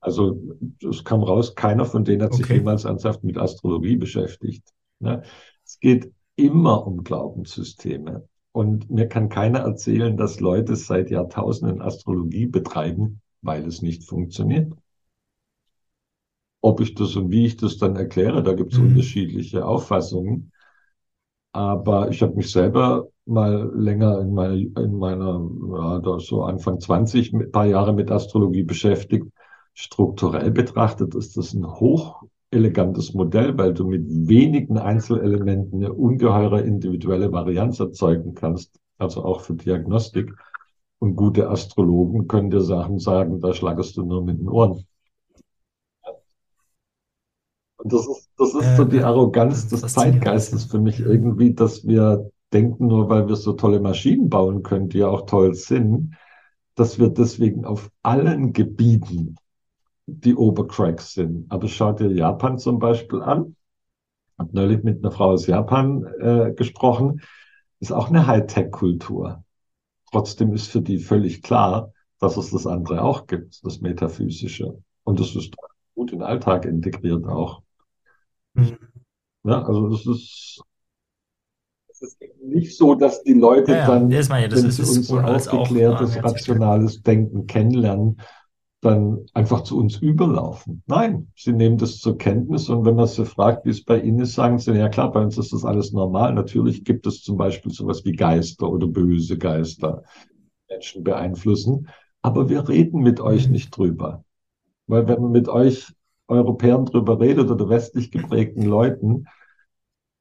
Also 0.00 0.40
es 0.88 1.02
kam 1.04 1.24
raus, 1.24 1.56
keiner 1.56 1.84
von 1.84 2.04
denen 2.04 2.22
hat 2.22 2.32
sich 2.32 2.44
Okay. 2.44 2.58
jemals 2.58 2.84
ernsthaft 2.84 3.24
mit 3.24 3.36
Astrologie 3.36 3.96
beschäftigt. 3.96 4.62
Ne? 5.00 5.22
Es 5.64 5.80
geht 5.80 6.12
immer 6.36 6.86
um 6.86 7.02
Glaubenssysteme. 7.02 8.26
Und 8.52 8.88
mir 8.90 9.08
kann 9.08 9.28
keiner 9.28 9.58
erzählen, 9.58 10.16
dass 10.16 10.38
Leute 10.38 10.76
seit 10.76 11.10
Jahrtausenden 11.10 11.82
Astrologie 11.82 12.46
betreiben, 12.46 13.20
weil 13.42 13.66
es 13.66 13.82
nicht 13.82 14.04
funktioniert. 14.04 14.72
Ob 16.60 16.80
ich 16.80 16.94
das 16.94 17.16
und 17.16 17.30
wie 17.30 17.46
ich 17.46 17.56
das 17.56 17.78
dann 17.78 17.96
erkläre, 17.96 18.42
da 18.42 18.52
gibt 18.52 18.72
es 18.72 18.78
Mhm. 18.78 18.84
unterschiedliche 18.88 19.64
Auffassungen. 19.66 20.52
Aber 21.52 22.10
ich 22.10 22.22
habe 22.22 22.34
mich 22.36 22.50
selber 22.50 23.08
mal 23.26 23.70
länger 23.74 24.20
in 24.20 24.32
meiner, 24.34 24.54
in 24.82 24.94
meiner 24.98 25.40
ja, 25.76 25.98
da 25.98 26.18
so 26.20 26.42
Anfang 26.44 26.80
20, 26.80 27.32
mit, 27.32 27.52
paar 27.52 27.66
Jahre 27.66 27.92
mit 27.92 28.10
Astrologie 28.10 28.62
beschäftigt. 28.62 29.26
Strukturell 29.74 30.50
betrachtet 30.50 31.14
ist 31.14 31.36
das 31.36 31.54
ein 31.54 31.66
hochelegantes 31.66 33.14
Modell, 33.14 33.56
weil 33.58 33.74
du 33.74 33.86
mit 33.86 34.04
wenigen 34.08 34.78
Einzelelementen 34.78 35.84
eine 35.84 35.92
ungeheure 35.92 36.60
individuelle 36.60 37.30
Varianz 37.32 37.78
erzeugen 37.80 38.34
kannst, 38.34 38.78
also 38.98 39.24
auch 39.24 39.40
für 39.42 39.54
Diagnostik. 39.54 40.32
Und 41.00 41.16
gute 41.16 41.50
Astrologen 41.50 42.28
können 42.28 42.50
dir 42.50 42.60
Sachen 42.62 42.98
sagen, 42.98 43.40
da 43.40 43.54
schlagest 43.54 43.96
du 43.96 44.04
nur 44.04 44.24
mit 44.24 44.40
den 44.40 44.48
Ohren. 44.48 44.84
Und 47.78 47.92
das 47.92 48.06
ist, 48.06 48.28
das 48.36 48.54
ist 48.54 48.76
so 48.76 48.82
Äh, 48.82 48.88
die 48.88 49.02
Arroganz 49.02 49.68
des. 49.68 49.80
Zeitgeistes 49.92 50.64
für 50.64 50.80
mich 50.80 51.00
irgendwie, 51.00 51.54
dass 51.54 51.86
wir 51.86 52.30
denken, 52.52 52.88
nur 52.88 53.08
weil 53.08 53.28
wir 53.28 53.36
so 53.36 53.52
tolle 53.52 53.80
Maschinen 53.80 54.28
bauen 54.28 54.62
können, 54.62 54.88
die 54.88 54.98
ja 54.98 55.08
auch 55.08 55.26
toll 55.26 55.54
sind, 55.54 56.14
dass 56.74 56.98
wir 56.98 57.08
deswegen 57.08 57.64
auf 57.64 57.90
allen 58.02 58.52
Gebieten 58.52 59.36
die 60.06 60.34
Obercracks 60.34 61.14
sind. 61.14 61.50
Aber 61.50 61.68
schau 61.68 61.92
dir 61.92 62.10
Japan 62.10 62.58
zum 62.58 62.78
Beispiel 62.78 63.20
an. 63.22 63.56
Ich 64.32 64.38
habe 64.38 64.50
neulich 64.54 64.82
mit 64.82 64.98
einer 65.04 65.12
Frau 65.12 65.30
aus 65.32 65.46
Japan 65.46 66.04
äh, 66.20 66.52
gesprochen. 66.54 67.20
Ist 67.80 67.92
auch 67.92 68.08
eine 68.08 68.26
Hightech-Kultur. 68.26 69.44
Trotzdem 70.10 70.52
ist 70.52 70.68
für 70.68 70.80
die 70.80 70.98
völlig 70.98 71.42
klar, 71.42 71.92
dass 72.18 72.36
es 72.36 72.50
das 72.50 72.66
andere 72.66 73.02
auch 73.02 73.26
gibt, 73.26 73.64
das 73.64 73.80
Metaphysische. 73.80 74.82
Und 75.04 75.20
das 75.20 75.36
ist 75.36 75.54
gut 75.94 76.12
in 76.12 76.20
den 76.20 76.26
Alltag 76.26 76.64
integriert 76.64 77.26
auch. 77.26 77.62
Mhm. 78.54 78.78
Ja, 79.44 79.62
also 79.64 79.88
das 79.90 80.06
ist, 80.06 80.62
es 81.88 82.02
ist 82.02 82.18
nicht 82.42 82.76
so, 82.76 82.94
dass 82.94 83.22
die 83.22 83.34
Leute 83.34 83.72
Ja, 83.72 83.76
ja, 83.78 83.98
dann, 83.98 84.08
das 84.08 84.28
meine 84.28 84.46
ich, 84.46 84.50
das 84.52 84.62
wenn 84.62 84.64
ist, 84.64 84.78
sie 84.78 84.86
unser 84.86 85.24
auch 85.24 85.24
aufgeklärtes, 85.24 86.16
ähm, 86.16 86.22
rationales 86.24 87.02
Denken 87.02 87.46
kennenlernen, 87.46 88.20
dann 88.80 89.26
einfach 89.34 89.62
zu 89.64 89.78
uns 89.78 89.98
überlaufen. 89.98 90.82
Nein, 90.86 91.32
sie 91.36 91.52
nehmen 91.52 91.78
das 91.78 91.98
zur 91.98 92.16
Kenntnis 92.18 92.68
und 92.68 92.84
wenn 92.86 92.94
man 92.96 93.08
sie 93.08 93.26
fragt, 93.26 93.66
wie 93.66 93.70
es 93.70 93.84
bei 93.84 94.00
ihnen 94.00 94.20
ist, 94.20 94.34
sagen 94.34 94.58
sie, 94.58 94.72
ja 94.74 94.88
klar, 94.88 95.12
bei 95.12 95.22
uns 95.22 95.38
ist 95.38 95.52
das 95.52 95.64
alles 95.64 95.92
normal. 95.92 96.34
Natürlich 96.34 96.84
gibt 96.84 97.06
es 97.06 97.22
zum 97.22 97.36
Beispiel 97.36 97.72
sowas 97.72 98.04
wie 98.04 98.12
Geister 98.12 98.70
oder 98.70 98.86
böse 98.86 99.38
Geister, 99.38 100.04
Menschen 100.70 101.04
beeinflussen, 101.04 101.88
aber 102.22 102.48
wir 102.48 102.68
reden 102.68 103.02
mit 103.02 103.20
euch 103.20 103.48
Mhm. 103.48 103.52
nicht 103.52 103.76
drüber. 103.76 104.24
Weil 104.88 105.08
wenn 105.08 105.22
man 105.22 105.32
mit 105.32 105.48
euch 105.48 105.92
Europäern 106.28 106.86
drüber 106.86 107.20
redet 107.20 107.50
oder 107.50 107.68
westlich 107.68 108.10
geprägten 108.10 108.62
Leuten, 108.62 109.26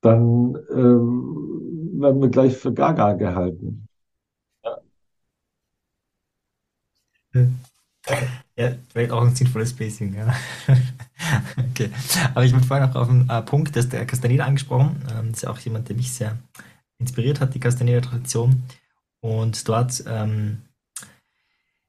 dann 0.02 0.56
ähm, 0.72 2.00
werden 2.00 2.22
wir 2.22 2.30
gleich 2.30 2.58
für 2.58 2.74
Gaga 2.74 3.14
gehalten. 3.14 3.88
Ja, 8.56 8.72
vielleicht 8.92 9.12
auch 9.12 9.22
ein 9.22 9.36
sinnvolles 9.36 9.72
Spacing, 9.72 10.16
ja. 10.16 10.34
Okay. 11.58 11.90
Aber 12.34 12.46
ich 12.46 12.54
bin 12.54 12.64
vorhin 12.64 12.88
noch 12.88 12.96
auf 12.96 13.08
den 13.08 13.30
äh, 13.30 13.42
Punkt, 13.42 13.76
dass 13.76 13.90
der 13.90 14.06
Castaneda 14.06 14.46
angesprochen, 14.46 15.04
ähm, 15.12 15.28
das 15.28 15.38
ist 15.38 15.42
ja 15.44 15.50
auch 15.50 15.60
jemand, 15.60 15.90
der 15.90 15.96
mich 15.96 16.14
sehr 16.14 16.38
inspiriert 17.00 17.40
hat, 17.42 17.54
die 17.54 17.60
Castaneda-Tradition. 17.60 18.64
Und 19.20 19.68
dort 19.68 20.04
ähm, 20.08 20.62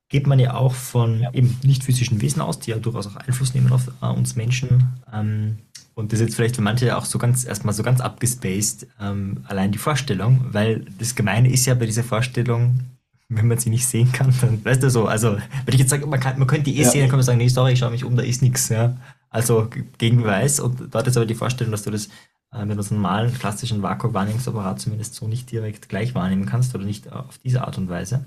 geht 0.08 0.26
man 0.26 0.38
ja 0.38 0.54
auch 0.54 0.74
von 0.74 1.26
eben 1.32 1.58
nicht 1.62 1.84
physischen 1.84 2.20
Wesen 2.20 2.40
aus, 2.40 2.58
die 2.58 2.70
ja 2.70 2.78
durchaus 2.78 3.06
auch 3.06 3.16
Einfluss 3.16 3.54
nehmen 3.54 3.72
auf 3.72 3.88
äh, 4.00 4.06
uns 4.06 4.36
Menschen. 4.36 4.84
Ähm, 5.12 5.58
und 5.94 6.12
das 6.12 6.20
ist 6.20 6.26
jetzt 6.28 6.36
vielleicht 6.36 6.56
für 6.56 6.62
manche 6.62 6.96
auch 6.96 7.04
so 7.04 7.18
ganz, 7.18 7.44
erstmal 7.44 7.74
so 7.74 7.82
ganz 7.82 8.00
abgespaced, 8.00 8.86
ähm, 9.00 9.44
allein 9.48 9.72
die 9.72 9.78
Vorstellung, 9.78 10.46
weil 10.50 10.86
das 10.98 11.14
Gemeine 11.14 11.50
ist 11.50 11.66
ja 11.66 11.74
bei 11.74 11.86
dieser 11.86 12.04
Vorstellung, 12.04 12.80
wenn 13.28 13.48
man 13.48 13.58
sie 13.58 13.68
nicht 13.68 13.84
sehen 13.86 14.10
kann, 14.12 14.32
dann 14.40 14.64
weißt 14.64 14.82
du 14.82 14.90
so, 14.90 15.06
also 15.06 15.36
wenn 15.64 15.74
ich 15.74 15.80
jetzt 15.80 15.90
sage, 15.90 16.06
man, 16.06 16.20
kann, 16.20 16.38
man 16.38 16.48
könnte 16.48 16.70
die 16.70 16.78
eh 16.78 16.84
Ja. 16.84 16.90
sehen, 16.90 17.00
dann 17.00 17.10
kann 17.10 17.18
man 17.18 17.26
sagen, 17.26 17.38
nee, 17.38 17.48
sorry, 17.48 17.72
ich 17.72 17.78
schaue 17.80 17.90
mich 17.90 18.04
um, 18.04 18.16
da 18.16 18.22
ist 18.22 18.40
nichts, 18.42 18.68
ja. 18.70 18.96
Also 19.28 19.66
G- 19.66 19.84
Gegenbeweis 19.98 20.60
und 20.60 20.94
dort 20.94 21.06
ist 21.06 21.16
aber 21.16 21.26
die 21.26 21.34
Vorstellung, 21.34 21.72
dass 21.72 21.82
du 21.82 21.90
das 21.90 22.08
äh, 22.54 22.64
mit 22.64 22.78
unserem 22.78 23.02
normalen, 23.02 23.34
klassischen 23.34 23.82
Vakuum-Wahrnehmungsapparat 23.82 24.80
zumindest 24.80 25.14
so 25.14 25.28
nicht 25.28 25.50
direkt 25.50 25.90
gleich 25.90 26.14
wahrnehmen 26.14 26.46
kannst 26.46 26.74
oder 26.74 26.84
nicht 26.84 27.12
auf 27.12 27.36
diese 27.38 27.64
Art 27.64 27.76
und 27.76 27.90
Weise. 27.90 28.24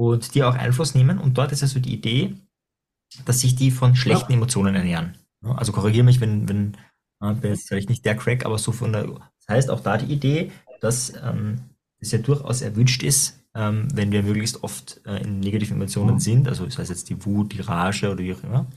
Und 0.00 0.34
die 0.34 0.42
auch 0.44 0.54
Einfluss 0.54 0.94
nehmen 0.94 1.18
und 1.18 1.36
dort 1.36 1.52
ist 1.52 1.62
also 1.62 1.78
die 1.78 1.92
Idee, 1.92 2.34
dass 3.26 3.40
sich 3.40 3.54
die 3.54 3.70
von 3.70 3.94
schlechten 3.94 4.32
Emotionen 4.32 4.74
ernähren. 4.74 5.18
Also 5.42 5.72
korrigiere 5.72 6.04
mich, 6.04 6.22
wenn, 6.22 6.48
wenn 6.48 6.76
bin 7.18 7.50
jetzt 7.50 7.68
vielleicht 7.68 7.90
nicht 7.90 8.06
der 8.06 8.16
Crack, 8.16 8.46
aber 8.46 8.56
so 8.56 8.72
von 8.72 8.94
der, 8.94 9.04
das 9.04 9.48
heißt 9.50 9.70
auch 9.70 9.80
da 9.80 9.98
die 9.98 10.10
Idee, 10.10 10.52
dass 10.80 11.12
ähm, 11.22 11.60
es 11.98 12.12
ja 12.12 12.18
durchaus 12.18 12.62
erwünscht 12.62 13.02
ist, 13.02 13.44
ähm, 13.54 13.88
wenn 13.92 14.10
wir 14.10 14.22
möglichst 14.22 14.64
oft 14.64 15.02
äh, 15.04 15.22
in 15.22 15.40
negativen 15.40 15.76
Emotionen 15.76 16.14
Mhm. 16.14 16.20
sind, 16.20 16.48
also 16.48 16.64
das 16.64 16.78
heißt 16.78 16.88
jetzt 16.88 17.10
die 17.10 17.22
Wut, 17.26 17.52
die 17.52 17.60
Rage 17.60 18.10
oder 18.10 18.24
wie 18.24 18.32
auch 18.32 18.42
immer. 18.42 18.68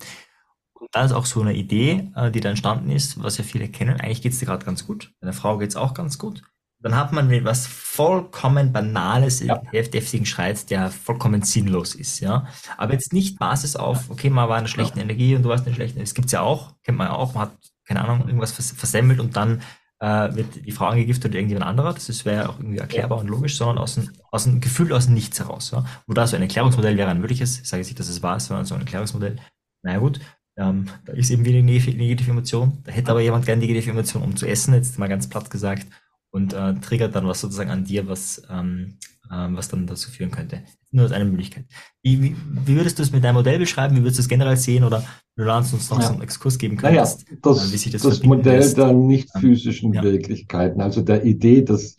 Und 0.74 0.90
da 0.92 1.06
ist 1.06 1.14
auch 1.14 1.26
so 1.26 1.40
eine 1.40 1.54
Idee, 1.54 2.12
äh, 2.18 2.32
die 2.32 2.42
da 2.42 2.50
entstanden 2.50 2.92
ist, 2.92 3.24
was 3.24 3.38
ja 3.38 3.46
viele 3.46 3.70
kennen, 3.70 4.02
eigentlich 4.02 4.22
geht's 4.22 4.40
dir 4.40 4.48
gerade 4.48 4.66
ganz 4.66 4.86
gut, 4.86 5.14
deiner 5.22 5.32
Frau 5.32 5.58
geht's 5.58 5.78
auch 5.78 5.94
ganz 5.94 6.18
gut. 6.18 6.44
Dann 6.84 6.96
hat 6.96 7.14
man 7.14 7.32
was 7.46 7.66
vollkommen 7.66 8.74
Banales 8.74 9.42
Ja. 9.42 9.62
heftigen 9.72 10.26
Schreit, 10.26 10.70
der 10.70 10.92
vollkommen 10.92 11.42
sinnlos 11.42 11.96
ist, 11.96 12.20
ja. 12.20 12.48
Aber 12.78 12.94
jetzt 12.94 13.14
nicht 13.14 13.40
Basis 13.40 13.76
auf, 13.76 14.10
okay, 14.10 14.30
man 14.30 14.50
war 14.50 14.58
in 14.58 14.62
einer 14.62 14.68
schlechten 14.68 15.00
Energie 15.00 15.36
und 15.36 15.44
du 15.44 15.50
warst 15.50 15.64
in 15.66 15.68
einer 15.70 15.76
schlechten, 15.76 16.00
das 16.00 16.14
gibt's 16.14 16.34
ja 16.34 16.42
auch, 16.42 16.74
kennt 16.84 16.98
man 16.98 17.08
ja 17.08 17.14
auch, 17.14 17.34
man 17.34 17.44
hat, 17.44 17.52
keine 17.88 18.02
Ahnung, 18.04 18.28
irgendwas 18.28 18.52
vers 18.52 18.72
versemmelt 18.72 19.20
und 19.20 19.36
dann 19.38 19.62
äh, 20.00 20.36
wird 20.36 20.66
die 20.66 20.72
Frau 20.72 20.88
angegiftet 20.88 21.32
oder 21.32 21.36
irgendjemand 21.40 21.66
anderer, 21.66 21.94
das 21.94 22.26
wäre 22.26 22.44
ja 22.44 22.50
auch 22.50 22.60
irgendwie 22.60 22.80
erklärbar 22.80 23.20
und 23.20 23.28
logisch, 23.28 23.58
sondern 23.58 23.78
aus 23.78 23.96
dem, 23.96 24.10
aus 24.32 24.44
dem 24.44 24.60
Gefühl 24.60 24.92
aus 24.92 25.06
dem 25.06 25.14
Nichts 25.14 25.40
heraus, 25.40 25.72
ja. 25.72 25.86
Wo 26.06 26.14
da 26.14 26.28
so 26.28 26.36
ein 26.36 26.42
Erklärungsmodell 26.42 26.98
wäre 26.98 27.10
ein 27.10 27.22
mögliches, 27.22 27.62
ich 27.62 27.70
sage 27.70 27.82
jetzt 27.82 27.88
nicht, 27.88 28.00
dass 28.00 28.10
es 28.10 28.22
wahr 28.22 28.38
ist, 28.38 28.48
sondern 28.48 28.66
so 28.66 28.76
ein 28.76 28.82
Erklärungsmodell, 28.82 29.38
naja 29.84 30.00
gut, 30.00 30.20
ähm, 30.58 30.88
da 31.06 31.14
ist 31.14 31.32
eben 31.32 31.46
wieder 31.46 31.60
eine 31.60 31.66
negative 31.66 31.98
negative 31.98 32.32
Emotion, 32.32 32.80
da 32.84 32.92
hätte 32.92 33.12
aber 33.12 33.22
jemand 33.22 33.46
gerne 33.46 33.62
negative 33.62 33.92
Emotion, 33.92 34.24
um 34.24 34.36
zu 34.36 34.46
essen, 34.46 34.74
jetzt 34.74 35.00
mal 35.00 35.08
ganz 35.08 35.30
platt 35.30 35.50
gesagt, 35.50 35.88
und 36.34 36.54
äh, 36.54 36.74
triggert 36.76 37.16
dann 37.16 37.28
was 37.28 37.42
sozusagen 37.42 37.70
an 37.72 37.86
dir, 37.86 38.08
was, 38.08 38.42
ähm, 38.50 38.98
ähm, 39.32 39.56
was 39.56 39.70
dann 39.70 39.88
dazu 39.88 40.12
führen 40.12 40.32
könnte. 40.32 40.64
Nur 40.92 41.06
als 41.06 41.14
eine 41.14 41.26
Möglichkeit. 41.26 41.66
Wie, 42.04 42.22
wie, 42.22 42.36
wie 42.66 42.76
würdest 42.76 43.00
du 43.00 43.04
es 43.04 43.12
mit 43.12 43.24
deinem 43.24 43.36
Modell 43.36 43.60
beschreiben? 43.60 43.96
Wie 43.96 44.02
würdest 44.02 44.20
du 44.20 44.24
es 44.24 44.28
generell 44.30 44.58
sehen? 44.58 44.84
Oder 44.84 45.04
du 45.36 45.44
lernst 45.44 45.74
uns 45.74 45.90
noch 45.90 46.00
Ja. 46.00 46.08
so 46.08 46.14
einen 46.14 46.22
Exkurs 46.24 46.58
geben 46.58 46.78
Naja, 46.82 47.04
könntest, 47.04 47.32
äh, 47.32 47.38
das, 47.42 47.72
wie 47.72 47.78
sich 47.78 47.92
das, 47.92 48.02
das 48.04 48.24
Modell 48.24 48.58
lässt? 48.58 48.78
der 48.78 48.94
nicht 48.94 49.30
Ähm, 49.36 49.42
physischen 49.42 49.94
ja. 49.94 50.04
Wirklichkeiten, 50.04 50.82
also 50.82 51.02
der 51.02 51.24
Idee, 51.26 51.64
dass 51.64 51.98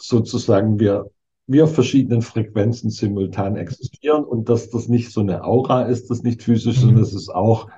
sozusagen 0.00 0.78
wir, 0.78 1.10
wir 1.46 1.64
auf 1.64 1.74
verschiedenen 1.74 2.22
Frequenzen 2.22 2.90
simultan 2.90 3.56
existieren 3.56 4.24
und 4.24 4.48
dass 4.48 4.70
das 4.70 4.88
nicht 4.88 5.12
so 5.12 5.20
eine 5.20 5.44
Aura 5.44 5.84
ist, 5.84 6.10
das 6.10 6.22
nicht 6.22 6.42
physisch, 6.42 6.76
Mhm. 6.76 6.80
sondern 6.80 7.02
dass 7.02 7.12
es 7.14 7.28
auch 7.28 7.68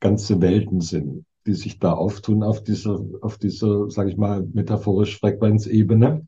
ganze 0.00 0.40
Welten 0.40 0.80
sind, 0.80 1.24
die 1.46 1.54
sich 1.54 1.78
da 1.78 1.92
auftun 1.92 2.42
auf 2.42 2.62
dieser, 2.62 3.00
auf 3.22 3.38
dieser, 3.38 3.90
sage 3.90 4.10
ich 4.10 4.16
mal, 4.16 4.42
metaphorisch 4.52 5.18
Frequenzebene, 5.18 6.26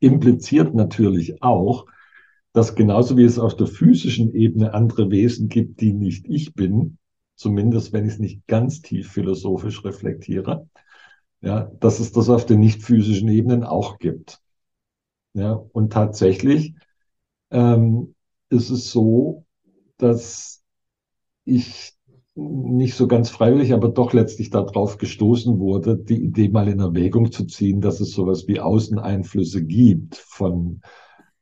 impliziert 0.00 0.74
natürlich 0.74 1.42
auch, 1.42 1.86
dass 2.52 2.74
genauso 2.74 3.16
wie 3.16 3.24
es 3.24 3.38
auf 3.38 3.56
der 3.56 3.66
physischen 3.66 4.34
Ebene 4.34 4.74
andere 4.74 5.10
Wesen 5.10 5.48
gibt, 5.48 5.80
die 5.80 5.92
nicht 5.92 6.26
ich 6.28 6.54
bin, 6.54 6.98
zumindest 7.34 7.92
wenn 7.92 8.04
ich 8.06 8.14
es 8.14 8.18
nicht 8.18 8.46
ganz 8.46 8.82
tief 8.82 9.10
philosophisch 9.10 9.84
reflektiere, 9.84 10.68
ja, 11.40 11.70
dass 11.80 11.98
es 11.98 12.12
das 12.12 12.28
auf 12.28 12.46
den 12.46 12.60
nicht 12.60 12.82
physischen 12.82 13.28
Ebenen 13.28 13.64
auch 13.64 13.98
gibt. 13.98 14.40
Ja, 15.34 15.52
und 15.54 15.92
tatsächlich 15.92 16.74
ähm, 17.50 18.14
ist 18.50 18.70
es 18.70 18.90
so, 18.90 19.46
dass 19.96 20.62
ich 21.44 21.94
nicht 22.34 22.94
so 22.94 23.06
ganz 23.06 23.30
freiwillig, 23.30 23.72
aber 23.72 23.88
doch 23.88 24.12
letztlich 24.12 24.50
darauf 24.50 24.96
gestoßen 24.98 25.58
wurde, 25.58 25.98
die 25.98 26.22
Idee 26.22 26.48
mal 26.48 26.68
in 26.68 26.80
Erwägung 26.80 27.30
zu 27.30 27.44
ziehen, 27.44 27.80
dass 27.80 28.00
es 28.00 28.12
sowas 28.12 28.48
wie 28.48 28.60
Außeneinflüsse 28.60 29.64
gibt 29.64 30.16
von 30.16 30.80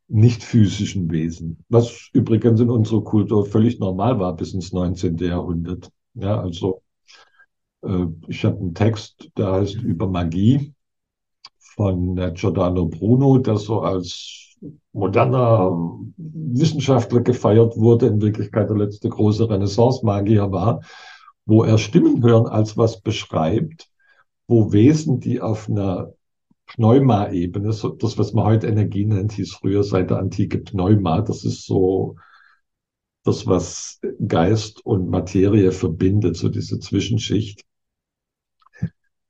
nicht 0.09 0.43
physischen 0.43 1.11
Wesen, 1.13 1.65
was 1.69 2.11
übrigens 2.13 2.61
in 2.61 2.71
unserer 2.71 3.05
Kultur 3.05 3.47
völlig 3.47 3.79
normal 3.79 4.19
war 4.19 4.35
bis 4.35 4.53
ins 4.53 4.73
19. 4.73 5.17
Jahrhundert. 5.19 5.91
Ja, 6.15 6.41
also 6.41 6.83
äh, 7.83 8.07
ich 8.27 8.45
habe 8.45 8.59
einen 8.59 8.75
Text, 8.75 9.31
der 9.37 9.53
heißt 9.53 9.77
über 9.77 10.09
Magie 10.09 10.75
von 11.59 12.17
Giordano 12.35 12.87
Bruno, 12.87 13.39
der 13.39 13.57
so 13.57 13.81
als 13.81 14.50
moderner 14.93 15.73
Wissenschaftler 16.17 17.21
gefeiert 17.21 17.77
wurde, 17.77 18.07
in 18.07 18.21
Wirklichkeit 18.21 18.69
der 18.69 18.77
letzte 18.77 19.09
große 19.09 19.49
Renaissance-Magier 19.49 20.51
war, 20.53 20.81
wo 21.47 21.65
er 21.65 21.79
Stimmen 21.79 22.23
hören 22.23 22.47
als 22.47 22.77
was 22.77 23.01
beschreibt, 23.01 23.89
wo 24.47 24.73
Wesen, 24.73 25.21
die 25.21 25.41
auf 25.41 25.69
einer 25.69 26.13
Pneuma-Ebene, 26.67 27.69
das, 27.69 28.19
was 28.19 28.33
man 28.33 28.45
heute 28.45 28.69
Energie 28.69 29.05
nennt, 29.05 29.33
hieß 29.33 29.55
früher 29.55 29.83
seit 29.83 30.11
der 30.11 30.19
Antike 30.19 30.59
Pneuma, 30.59 31.23
das 31.23 31.45
ist 31.45 31.67
so 31.67 32.17
das, 33.25 33.47
was 33.47 34.01
Geist 34.27 34.85
und 34.85 35.11
Materie 35.11 35.73
verbindet, 35.73 36.37
so 36.37 36.49
diese 36.49 36.79
Zwischenschicht. 36.79 37.63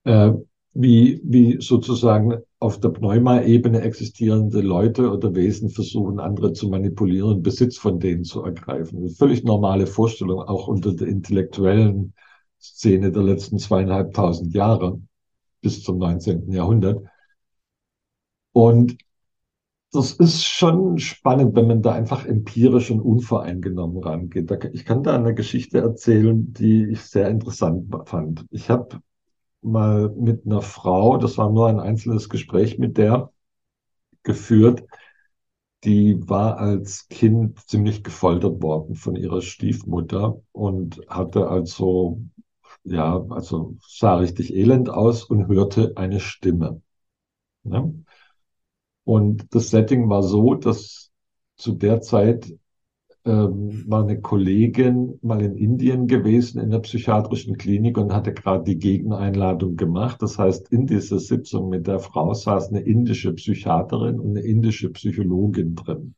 Äh, 0.04 0.32
wie, 0.72 1.20
wie 1.24 1.60
sozusagen 1.60 2.42
auf 2.60 2.78
der 2.78 2.90
Pneuma-Ebene 2.90 3.80
existierende 3.80 4.60
Leute 4.60 5.10
oder 5.10 5.34
Wesen 5.34 5.70
versuchen, 5.70 6.20
andere 6.20 6.52
zu 6.52 6.68
manipulieren, 6.68 7.42
Besitz 7.42 7.78
von 7.78 7.98
denen 7.98 8.22
zu 8.22 8.42
ergreifen. 8.42 9.08
Völlig 9.08 9.44
normale 9.44 9.86
Vorstellung, 9.86 10.40
auch 10.42 10.68
unter 10.68 10.94
der 10.94 11.08
intellektuellen 11.08 12.12
Szene 12.60 13.10
der 13.10 13.22
letzten 13.22 13.58
zweieinhalbtausend 13.58 14.54
Jahre 14.54 15.00
bis 15.62 15.82
zum 15.82 15.98
19. 15.98 16.52
Jahrhundert. 16.52 17.02
Und 18.52 18.98
das 19.92 20.12
ist 20.12 20.44
schon 20.44 20.98
spannend, 20.98 21.56
wenn 21.56 21.66
man 21.66 21.80
da 21.80 21.92
einfach 21.92 22.26
empirisch 22.26 22.90
und 22.90 23.00
unvoreingenommen 23.00 24.02
rangeht. 24.02 24.50
Ich 24.72 24.84
kann 24.84 25.02
da 25.02 25.16
eine 25.16 25.34
Geschichte 25.34 25.78
erzählen, 25.78 26.52
die 26.52 26.90
ich 26.90 27.00
sehr 27.00 27.28
interessant 27.28 27.92
fand. 28.04 28.44
Ich 28.50 28.68
habe 28.68 29.00
mal 29.62 30.10
mit 30.10 30.46
einer 30.46 30.62
Frau, 30.62 31.16
das 31.18 31.38
war 31.38 31.50
nur 31.50 31.68
ein 31.68 31.80
einzelnes 31.80 32.28
Gespräch 32.28 32.78
mit 32.78 32.98
der 32.98 33.32
geführt, 34.22 34.84
die 35.84 36.28
war 36.28 36.58
als 36.58 37.08
Kind 37.08 37.58
ziemlich 37.68 38.04
gefoltert 38.04 38.62
worden 38.62 38.94
von 38.96 39.16
ihrer 39.16 39.40
Stiefmutter 39.40 40.40
und 40.52 41.00
hatte 41.08 41.48
also, 41.48 42.20
ja, 42.84 43.24
also 43.30 43.76
sah 43.86 44.16
richtig 44.16 44.54
elend 44.54 44.90
aus 44.90 45.24
und 45.24 45.48
hörte 45.48 45.92
eine 45.96 46.20
Stimme. 46.20 46.82
Ne? 47.62 48.04
Und 49.04 49.54
das 49.54 49.70
Setting 49.70 50.08
war 50.08 50.22
so, 50.22 50.54
dass 50.54 51.10
zu 51.56 51.72
der 51.72 52.00
Zeit 52.00 52.52
ähm, 53.24 53.84
war 53.86 54.02
eine 54.02 54.20
Kollegin 54.20 55.18
mal 55.22 55.42
in 55.42 55.56
Indien 55.56 56.06
gewesen 56.06 56.60
in 56.60 56.70
der 56.70 56.78
psychiatrischen 56.80 57.56
Klinik 57.58 57.98
und 57.98 58.12
hatte 58.12 58.32
gerade 58.32 58.64
die 58.64 58.78
Gegeneinladung 58.78 59.76
gemacht. 59.76 60.22
Das 60.22 60.38
heißt, 60.38 60.72
in 60.72 60.86
dieser 60.86 61.18
Sitzung 61.18 61.68
mit 61.68 61.86
der 61.86 61.98
Frau 61.98 62.32
saß 62.32 62.70
eine 62.70 62.80
indische 62.80 63.32
Psychiaterin 63.34 64.18
und 64.18 64.30
eine 64.30 64.40
indische 64.40 64.90
Psychologin 64.90 65.74
drin. 65.74 66.14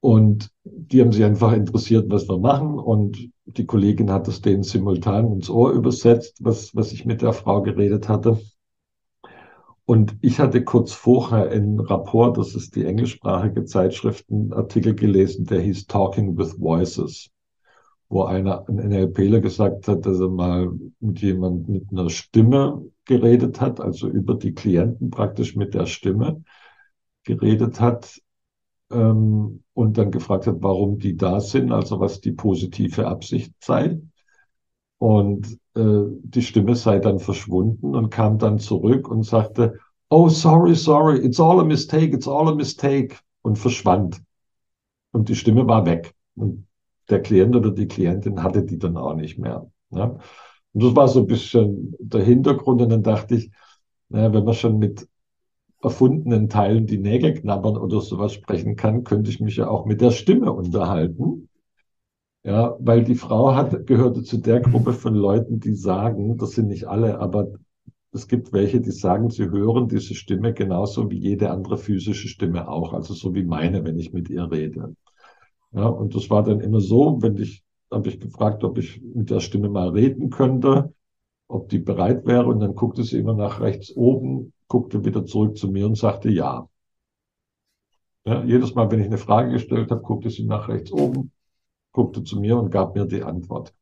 Und 0.00 0.50
die 0.64 1.00
haben 1.00 1.12
sich 1.12 1.24
einfach 1.24 1.52
interessiert, 1.52 2.10
was 2.10 2.28
wir 2.28 2.38
machen. 2.38 2.78
Und 2.78 3.30
die 3.44 3.66
Kollegin 3.66 4.10
hat 4.10 4.26
es 4.26 4.40
denen 4.40 4.64
simultan 4.64 5.30
ins 5.30 5.48
Ohr 5.48 5.72
übersetzt, 5.72 6.38
was, 6.40 6.74
was 6.74 6.92
ich 6.92 7.04
mit 7.04 7.22
der 7.22 7.32
Frau 7.32 7.62
geredet 7.62 8.08
hatte. 8.08 8.40
Und 9.84 10.16
ich 10.20 10.38
hatte 10.38 10.62
kurz 10.64 10.92
vorher 10.92 11.50
in 11.50 11.80
Rapport, 11.80 12.38
das 12.38 12.54
ist 12.54 12.76
die 12.76 12.84
englischsprachige 12.84 13.64
Zeitschrift, 13.64 14.30
einen 14.30 14.52
Artikel 14.52 14.94
gelesen, 14.94 15.44
der 15.44 15.60
hieß 15.60 15.86
Talking 15.86 16.38
with 16.38 16.60
Voices, 16.60 17.30
wo 18.08 18.22
einer, 18.22 18.68
ein 18.68 18.76
NLPler 18.76 19.40
gesagt 19.40 19.88
hat, 19.88 20.06
dass 20.06 20.20
er 20.20 20.28
mal 20.28 20.70
mit 21.00 21.20
jemand 21.20 21.68
mit 21.68 21.90
einer 21.90 22.10
Stimme 22.10 22.84
geredet 23.04 23.60
hat, 23.60 23.80
also 23.80 24.08
über 24.08 24.34
die 24.34 24.54
Klienten 24.54 25.10
praktisch 25.10 25.56
mit 25.56 25.74
der 25.74 25.86
Stimme 25.86 26.44
geredet 27.24 27.80
hat 27.80 28.20
ähm, 28.92 29.64
und 29.74 29.98
dann 29.98 30.12
gefragt 30.12 30.46
hat, 30.46 30.56
warum 30.60 30.98
die 30.98 31.16
da 31.16 31.40
sind, 31.40 31.72
also 31.72 31.98
was 31.98 32.20
die 32.20 32.32
positive 32.32 33.08
Absicht 33.08 33.52
sei. 33.60 34.00
Und 34.98 35.58
die 35.74 36.42
Stimme 36.42 36.74
sei 36.74 36.98
dann 36.98 37.18
verschwunden 37.18 37.94
und 37.94 38.10
kam 38.10 38.38
dann 38.38 38.58
zurück 38.58 39.08
und 39.08 39.22
sagte, 39.22 39.78
oh, 40.10 40.28
sorry, 40.28 40.74
sorry, 40.74 41.18
it's 41.18 41.40
all 41.40 41.60
a 41.60 41.64
mistake, 41.64 42.14
it's 42.14 42.28
all 42.28 42.48
a 42.48 42.54
mistake 42.54 43.16
und 43.40 43.58
verschwand. 43.58 44.22
Und 45.12 45.28
die 45.28 45.34
Stimme 45.34 45.66
war 45.66 45.86
weg. 45.86 46.14
Und 46.34 46.66
der 47.08 47.22
Klient 47.22 47.56
oder 47.56 47.70
die 47.70 47.88
Klientin 47.88 48.42
hatte 48.42 48.64
die 48.64 48.78
dann 48.78 48.96
auch 48.96 49.14
nicht 49.14 49.38
mehr. 49.38 49.70
Ja. 49.90 50.18
Und 50.74 50.82
das 50.82 50.96
war 50.96 51.08
so 51.08 51.20
ein 51.20 51.26
bisschen 51.26 51.94
der 51.98 52.22
Hintergrund. 52.22 52.82
Und 52.82 52.90
dann 52.90 53.02
dachte 53.02 53.36
ich, 53.36 53.50
naja, 54.08 54.32
wenn 54.32 54.44
man 54.44 54.54
schon 54.54 54.78
mit 54.78 55.08
erfundenen 55.82 56.48
Teilen 56.48 56.86
die 56.86 56.98
Nägel 56.98 57.34
knabbern 57.34 57.76
oder 57.76 58.00
sowas 58.00 58.32
sprechen 58.32 58.76
kann, 58.76 59.04
könnte 59.04 59.30
ich 59.30 59.40
mich 59.40 59.56
ja 59.56 59.68
auch 59.68 59.84
mit 59.84 60.00
der 60.00 60.10
Stimme 60.10 60.52
unterhalten. 60.52 61.48
Ja, 62.44 62.76
weil 62.80 63.04
die 63.04 63.14
Frau 63.14 63.54
hat, 63.54 63.86
gehörte 63.86 64.24
zu 64.24 64.38
der 64.38 64.60
Gruppe 64.60 64.92
von 64.92 65.14
Leuten, 65.14 65.60
die 65.60 65.74
sagen, 65.74 66.36
das 66.38 66.52
sind 66.52 66.68
nicht 66.68 66.86
alle, 66.86 67.20
aber 67.20 67.48
es 68.10 68.26
gibt 68.26 68.52
welche, 68.52 68.80
die 68.80 68.90
sagen, 68.90 69.30
sie 69.30 69.48
hören 69.48 69.88
diese 69.88 70.14
Stimme 70.14 70.52
genauso 70.52 71.08
wie 71.10 71.18
jede 71.18 71.50
andere 71.50 71.78
physische 71.78 72.28
Stimme 72.28 72.68
auch, 72.68 72.92
also 72.94 73.14
so 73.14 73.34
wie 73.34 73.44
meine, 73.44 73.84
wenn 73.84 73.98
ich 73.98 74.12
mit 74.12 74.28
ihr 74.28 74.50
rede. 74.50 74.94
Ja, 75.72 75.86
und 75.86 76.14
das 76.16 76.30
war 76.30 76.42
dann 76.42 76.60
immer 76.60 76.80
so, 76.80 77.22
wenn 77.22 77.36
ich, 77.36 77.62
habe 77.90 78.08
ich 78.08 78.18
gefragt, 78.18 78.64
ob 78.64 78.76
ich 78.78 79.00
mit 79.02 79.30
der 79.30 79.40
Stimme 79.40 79.68
mal 79.68 79.90
reden 79.90 80.30
könnte, 80.30 80.92
ob 81.48 81.68
die 81.68 81.78
bereit 81.78 82.26
wäre, 82.26 82.46
und 82.46 82.60
dann 82.60 82.74
guckte 82.74 83.04
sie 83.04 83.18
immer 83.18 83.34
nach 83.34 83.60
rechts 83.60 83.94
oben, 83.94 84.52
guckte 84.66 85.04
wieder 85.04 85.24
zurück 85.24 85.56
zu 85.56 85.70
mir 85.70 85.86
und 85.86 85.96
sagte 85.96 86.28
ja. 86.28 86.68
Ja, 88.24 88.42
jedes 88.44 88.74
Mal, 88.74 88.90
wenn 88.90 89.00
ich 89.00 89.06
eine 89.06 89.18
Frage 89.18 89.52
gestellt 89.52 89.90
habe, 89.90 90.02
guckte 90.02 90.30
sie 90.30 90.44
nach 90.44 90.68
rechts 90.68 90.92
oben, 90.92 91.30
guckte 91.92 92.24
zu 92.24 92.40
mir 92.40 92.58
und 92.58 92.70
gab 92.70 92.94
mir 92.94 93.06
die 93.06 93.22
Antwort. 93.22 93.74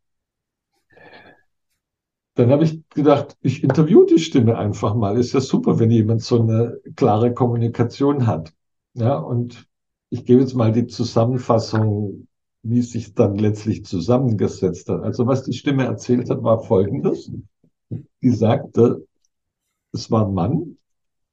Dann 2.34 2.50
habe 2.50 2.64
ich 2.64 2.88
gedacht, 2.90 3.36
ich 3.42 3.62
interview 3.62 4.04
die 4.04 4.18
Stimme 4.18 4.56
einfach 4.56 4.94
mal. 4.94 5.18
Ist 5.18 5.32
ja 5.32 5.40
super, 5.40 5.78
wenn 5.78 5.90
jemand 5.90 6.22
so 6.22 6.40
eine 6.40 6.80
klare 6.96 7.34
Kommunikation 7.34 8.26
hat. 8.26 8.52
Ja, 8.94 9.16
und 9.16 9.66
ich 10.10 10.24
gebe 10.24 10.40
jetzt 10.40 10.54
mal 10.54 10.72
die 10.72 10.86
Zusammenfassung, 10.86 12.26
wie 12.62 12.80
es 12.80 12.92
sich 12.92 13.14
dann 13.14 13.36
letztlich 13.36 13.84
zusammengesetzt 13.84 14.88
hat. 14.88 15.02
Also 15.02 15.26
was 15.26 15.44
die 15.44 15.52
Stimme 15.52 15.84
erzählt 15.84 16.30
hat, 16.30 16.42
war 16.42 16.62
Folgendes. 16.62 17.30
Die 17.90 18.30
sagte, 18.30 19.06
es 19.92 20.10
war 20.10 20.26
ein 20.26 20.34
Mann, 20.34 20.76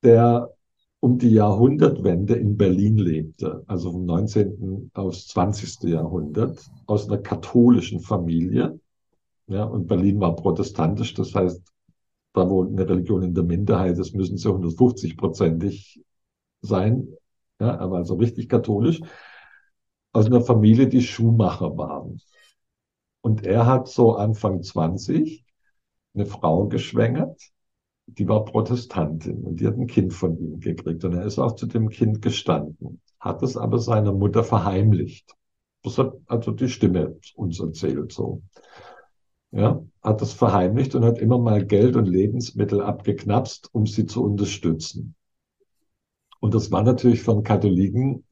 der 0.03 0.56
um 0.99 1.17
die 1.17 1.29
Jahrhundertwende 1.29 2.35
in 2.35 2.57
Berlin 2.57 2.97
lebte, 2.97 3.63
also 3.67 3.91
vom 3.91 4.05
19. 4.05 4.91
aufs 4.93 5.27
20. 5.27 5.83
Jahrhundert, 5.83 6.59
aus 6.85 7.07
einer 7.07 7.19
katholischen 7.19 7.99
Familie. 7.99 8.79
Ja, 9.47 9.63
und 9.63 9.87
Berlin 9.87 10.19
war 10.19 10.35
protestantisch, 10.35 11.13
das 11.13 11.33
heißt, 11.33 11.61
da 12.33 12.49
wo 12.49 12.63
eine 12.63 12.87
Religion 12.87 13.23
in 13.23 13.33
der 13.33 13.43
Minderheit 13.43 13.97
ist, 13.97 14.13
müssen 14.13 14.37
sie 14.37 14.49
150-prozentig 14.49 16.03
sein. 16.61 17.07
Ja, 17.59 17.71
er 17.75 17.89
war 17.91 17.99
also 17.99 18.15
richtig 18.15 18.49
katholisch. 18.49 19.01
Aus 20.11 20.25
einer 20.25 20.41
Familie, 20.41 20.87
die 20.87 21.01
Schuhmacher 21.01 21.77
waren. 21.77 22.19
Und 23.21 23.45
er 23.45 23.65
hat 23.65 23.87
so 23.87 24.15
Anfang 24.15 24.61
20 24.61 25.45
eine 26.13 26.25
Frau 26.25 26.67
geschwängert, 26.67 27.41
die 28.07 28.27
war 28.27 28.45
Protestantin 28.45 29.43
und 29.43 29.59
die 29.59 29.67
hat 29.67 29.77
ein 29.77 29.87
Kind 29.87 30.13
von 30.13 30.37
ihm 30.37 30.59
gekriegt 30.59 31.03
und 31.03 31.13
er 31.13 31.25
ist 31.25 31.39
auch 31.39 31.55
zu 31.55 31.67
dem 31.67 31.89
Kind 31.89 32.21
gestanden, 32.21 33.01
hat 33.19 33.43
es 33.43 33.57
aber 33.57 33.79
seiner 33.79 34.13
Mutter 34.13 34.43
verheimlicht. 34.43 35.35
Das 35.83 35.97
hat 35.97 36.13
also 36.25 36.51
die 36.51 36.69
Stimme 36.69 37.17
uns 37.35 37.59
erzählt 37.59 38.11
so. 38.13 38.41
Ja, 39.51 39.83
hat 40.01 40.21
das 40.21 40.33
verheimlicht 40.33 40.95
und 40.95 41.05
hat 41.05 41.19
immer 41.19 41.37
mal 41.37 41.65
Geld 41.65 41.95
und 41.95 42.05
Lebensmittel 42.05 42.81
abgeknapst, 42.81 43.69
um 43.73 43.85
sie 43.85 44.05
zu 44.05 44.23
unterstützen. 44.23 45.15
Und 46.39 46.53
das 46.53 46.71
war 46.71 46.83
natürlich 46.83 47.27
einen 47.27 47.43
Katholiken 47.43 48.25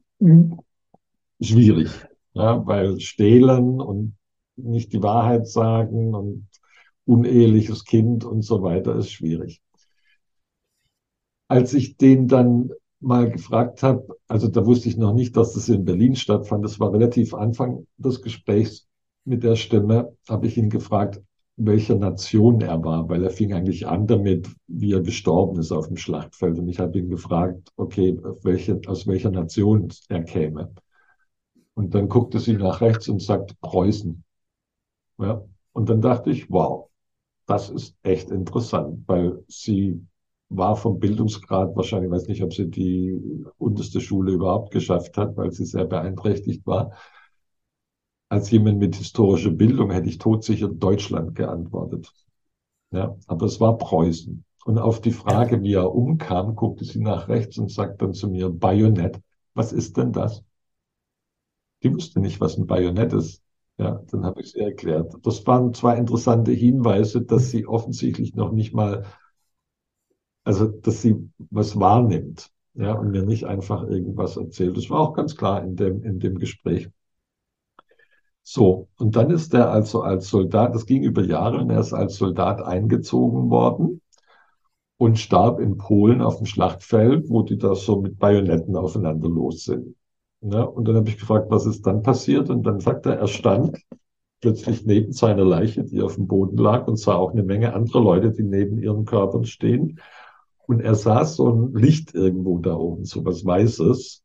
schwierig, 1.41 1.89
ja, 2.33 2.65
weil 2.65 2.99
stehlen 2.99 3.81
und 3.81 4.15
nicht 4.55 4.93
die 4.93 5.03
Wahrheit 5.03 5.47
sagen 5.47 6.13
und 6.13 6.47
uneheliches 7.05 7.83
Kind 7.83 8.23
und 8.23 8.41
so 8.41 8.61
weiter 8.63 8.95
ist 8.95 9.11
schwierig 9.11 9.61
als 11.47 11.73
ich 11.73 11.97
den 11.97 12.27
dann 12.27 12.71
mal 12.99 13.29
gefragt 13.29 13.83
habe, 13.83 14.17
also 14.27 14.47
da 14.47 14.65
wusste 14.65 14.89
ich 14.89 14.97
noch 14.97 15.13
nicht, 15.13 15.37
dass 15.37 15.53
das 15.53 15.69
in 15.69 15.85
Berlin 15.85 16.15
stattfand, 16.15 16.63
das 16.65 16.79
war 16.79 16.91
relativ 16.93 17.33
Anfang 17.33 17.85
des 17.97 18.21
Gesprächs 18.21 18.87
mit 19.25 19.43
der 19.43 19.55
Stimme, 19.55 20.15
habe 20.27 20.47
ich 20.47 20.57
ihn 20.57 20.69
gefragt, 20.69 21.21
welcher 21.57 21.95
Nation 21.95 22.61
er 22.61 22.83
war, 22.83 23.07
weil 23.07 23.23
er 23.23 23.29
fing 23.29 23.53
eigentlich 23.53 23.87
an 23.87 24.07
damit, 24.07 24.49
wie 24.67 24.93
er 24.93 25.01
gestorben 25.01 25.59
ist 25.59 25.71
auf 25.71 25.87
dem 25.87 25.97
Schlachtfeld. 25.97 26.59
Und 26.59 26.67
ich 26.67 26.79
habe 26.79 26.97
ihn 26.99 27.09
gefragt, 27.09 27.71
okay, 27.77 28.17
welche, 28.43 28.81
aus 28.87 29.07
welcher 29.07 29.31
Nation 29.31 29.89
er 30.09 30.23
käme. 30.23 30.73
Und 31.73 31.93
dann 31.93 32.09
guckte 32.09 32.39
sie 32.39 32.53
nach 32.53 32.81
rechts 32.81 33.07
und 33.07 33.21
sagt 33.21 33.59
Preußen. 33.61 34.23
Ja. 35.17 35.43
Und 35.73 35.89
dann 35.89 36.01
dachte 36.01 36.29
ich, 36.29 36.49
wow, 36.49 36.89
das 37.45 37.69
ist 37.69 37.95
echt 38.03 38.31
interessant, 38.31 39.03
weil 39.07 39.43
sie 39.47 40.01
war 40.57 40.75
vom 40.75 40.99
Bildungsgrad 40.99 41.75
wahrscheinlich, 41.75 42.09
ich 42.09 42.15
weiß 42.15 42.27
nicht, 42.27 42.43
ob 42.43 42.53
sie 42.53 42.69
die 42.69 43.19
unterste 43.57 44.01
Schule 44.01 44.33
überhaupt 44.33 44.71
geschafft 44.71 45.17
hat, 45.17 45.37
weil 45.37 45.51
sie 45.51 45.65
sehr 45.65 45.85
beeinträchtigt 45.85 46.65
war. 46.65 46.93
Als 48.29 48.51
jemand 48.51 48.79
mit 48.79 48.95
historischer 48.95 49.51
Bildung 49.51 49.91
hätte 49.91 50.09
ich 50.09 50.17
todsicher 50.17 50.67
Deutschland 50.67 51.35
geantwortet. 51.35 52.11
Ja, 52.91 53.15
aber 53.27 53.45
es 53.45 53.59
war 53.59 53.77
Preußen. 53.77 54.43
Und 54.65 54.79
auf 54.79 55.01
die 55.01 55.11
Frage, 55.11 55.61
wie 55.61 55.73
er 55.73 55.93
umkam, 55.93 56.55
guckte 56.55 56.85
sie 56.85 56.99
nach 56.99 57.27
rechts 57.27 57.57
und 57.57 57.71
sagt 57.71 58.01
dann 58.01 58.13
zu 58.13 58.29
mir, 58.29 58.49
Bajonett, 58.49 59.21
was 59.53 59.73
ist 59.73 59.97
denn 59.97 60.11
das? 60.11 60.43
Die 61.83 61.93
wusste 61.93 62.19
nicht, 62.19 62.41
was 62.41 62.57
ein 62.57 62.67
Bajonett 62.67 63.13
ist. 63.13 63.43
Ja, 63.77 64.01
dann 64.09 64.25
habe 64.25 64.41
ich 64.41 64.47
es 64.47 64.55
erklärt. 64.55 65.13
Das 65.23 65.45
waren 65.45 65.73
zwei 65.73 65.97
interessante 65.97 66.51
Hinweise, 66.51 67.21
dass 67.21 67.51
sie 67.51 67.67
offensichtlich 67.67 68.33
noch 68.33 68.51
nicht 68.51 68.73
mal, 68.73 69.05
also 70.45 70.67
dass 70.67 71.01
sie 71.01 71.29
was 71.49 71.77
wahrnimmt, 71.77 72.49
ja, 72.75 72.93
und 72.93 73.11
mir 73.11 73.23
nicht 73.23 73.45
einfach 73.45 73.83
irgendwas 73.83 74.37
erzählt. 74.37 74.77
Das 74.77 74.89
war 74.89 75.01
auch 75.01 75.13
ganz 75.13 75.35
klar 75.35 75.63
in 75.63 75.75
dem, 75.75 76.03
in 76.03 76.19
dem 76.19 76.39
Gespräch. 76.39 76.89
So, 78.43 78.87
und 78.97 79.15
dann 79.15 79.31
ist 79.31 79.53
er 79.53 79.71
also 79.71 80.01
als 80.01 80.29
Soldat, 80.29 80.75
das 80.75 80.85
ging 80.85 81.03
über 81.03 81.23
Jahre, 81.23 81.57
und 81.59 81.69
er 81.71 81.79
ist 81.79 81.93
als 81.93 82.15
Soldat 82.15 82.61
eingezogen 82.61 83.49
worden 83.49 84.01
und 84.97 85.19
starb 85.19 85.59
in 85.59 85.77
Polen 85.77 86.21
auf 86.21 86.37
dem 86.37 86.45
Schlachtfeld, 86.45 87.29
wo 87.29 87.41
die 87.41 87.57
da 87.57 87.75
so 87.75 87.99
mit 88.01 88.19
Bajonetten 88.19 88.75
aufeinander 88.75 89.29
los 89.29 89.63
sind. 89.65 89.95
Ja, 90.41 90.61
und 90.61 90.87
dann 90.87 90.95
habe 90.95 91.09
ich 91.09 91.17
gefragt, 91.17 91.47
was 91.49 91.65
ist 91.65 91.87
dann 91.87 92.03
passiert? 92.03 92.51
Und 92.51 92.63
dann 92.63 92.79
sagt 92.79 93.07
er, 93.07 93.17
er 93.17 93.27
stand 93.27 93.83
plötzlich 94.41 94.85
neben 94.85 95.11
seiner 95.11 95.43
Leiche, 95.43 95.83
die 95.83 96.01
auf 96.01 96.15
dem 96.15 96.27
Boden 96.27 96.57
lag, 96.57 96.87
und 96.87 96.97
sah 96.97 97.15
auch 97.15 97.31
eine 97.31 97.43
Menge 97.43 97.73
anderer 97.73 98.01
Leute, 98.01 98.31
die 98.31 98.43
neben 98.43 98.77
ihren 98.77 99.05
Körpern 99.05 99.45
stehen. 99.45 99.99
Und 100.67 100.81
er 100.81 100.95
sah 100.95 101.25
so 101.25 101.49
ein 101.51 101.73
Licht 101.73 102.13
irgendwo 102.13 102.59
da 102.59 102.75
oben, 102.75 103.05
so 103.05 103.23
was 103.25 103.45
Weißes. 103.45 104.23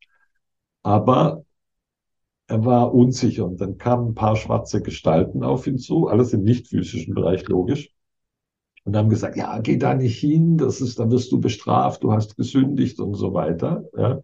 Aber 0.83 1.43
er 2.47 2.65
war 2.65 2.93
unsicher. 2.93 3.45
Und 3.45 3.61
dann 3.61 3.77
kamen 3.77 4.09
ein 4.09 4.15
paar 4.15 4.35
schwarze 4.35 4.81
Gestalten 4.81 5.43
auf 5.43 5.67
ihn 5.67 5.77
zu, 5.77 6.07
alles 6.07 6.33
im 6.33 6.43
nicht 6.43 6.67
physischen 6.67 7.13
Bereich, 7.13 7.47
logisch. 7.47 7.91
Und 8.83 8.97
haben 8.97 9.09
gesagt, 9.09 9.37
ja, 9.37 9.59
geh 9.59 9.77
da 9.77 9.93
nicht 9.93 10.19
hin, 10.19 10.57
das 10.57 10.81
ist, 10.81 10.99
da 10.99 11.09
wirst 11.11 11.31
du 11.31 11.39
bestraft, 11.39 12.03
du 12.03 12.11
hast 12.11 12.35
gesündigt 12.35 12.99
und 12.99 13.13
so 13.13 13.33
weiter. 13.33 13.85
Ja. 13.95 14.21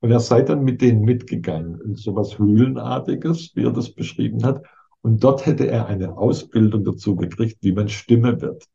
Und 0.00 0.10
er 0.10 0.20
sei 0.20 0.42
dann 0.42 0.64
mit 0.64 0.82
denen 0.82 1.00
mitgegangen 1.02 1.80
in 1.80 1.94
so 1.94 2.14
was 2.14 2.38
Höhlenartiges, 2.38 3.52
wie 3.54 3.64
er 3.64 3.72
das 3.72 3.90
beschrieben 3.90 4.44
hat. 4.44 4.62
Und 5.00 5.24
dort 5.24 5.46
hätte 5.46 5.66
er 5.66 5.86
eine 5.86 6.18
Ausbildung 6.18 6.84
dazu 6.84 7.16
gekriegt, 7.16 7.58
wie 7.62 7.72
man 7.72 7.88
Stimme 7.88 8.40
wird 8.42 8.68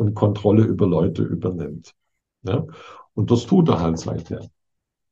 und 0.00 0.14
Kontrolle 0.14 0.64
über 0.64 0.86
Leute 0.86 1.22
übernimmt. 1.22 1.94
Ja? 2.42 2.64
Und 3.12 3.30
das 3.30 3.44
tut 3.44 3.68
er 3.68 3.80
halt 3.80 3.98
seither. 3.98 4.48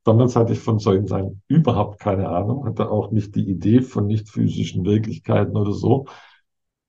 Damals 0.03 0.35
hatte 0.35 0.53
ich 0.53 0.59
von 0.59 0.79
solchen 0.79 1.05
Sein 1.05 1.41
überhaupt 1.47 1.99
keine 1.99 2.27
Ahnung, 2.29 2.65
hatte 2.65 2.89
auch 2.89 3.11
nicht 3.11 3.35
die 3.35 3.47
Idee 3.47 3.81
von 3.81 4.07
nicht 4.07 4.29
physischen 4.29 4.83
Wirklichkeiten 4.85 5.55
oder 5.55 5.73
so. 5.73 6.05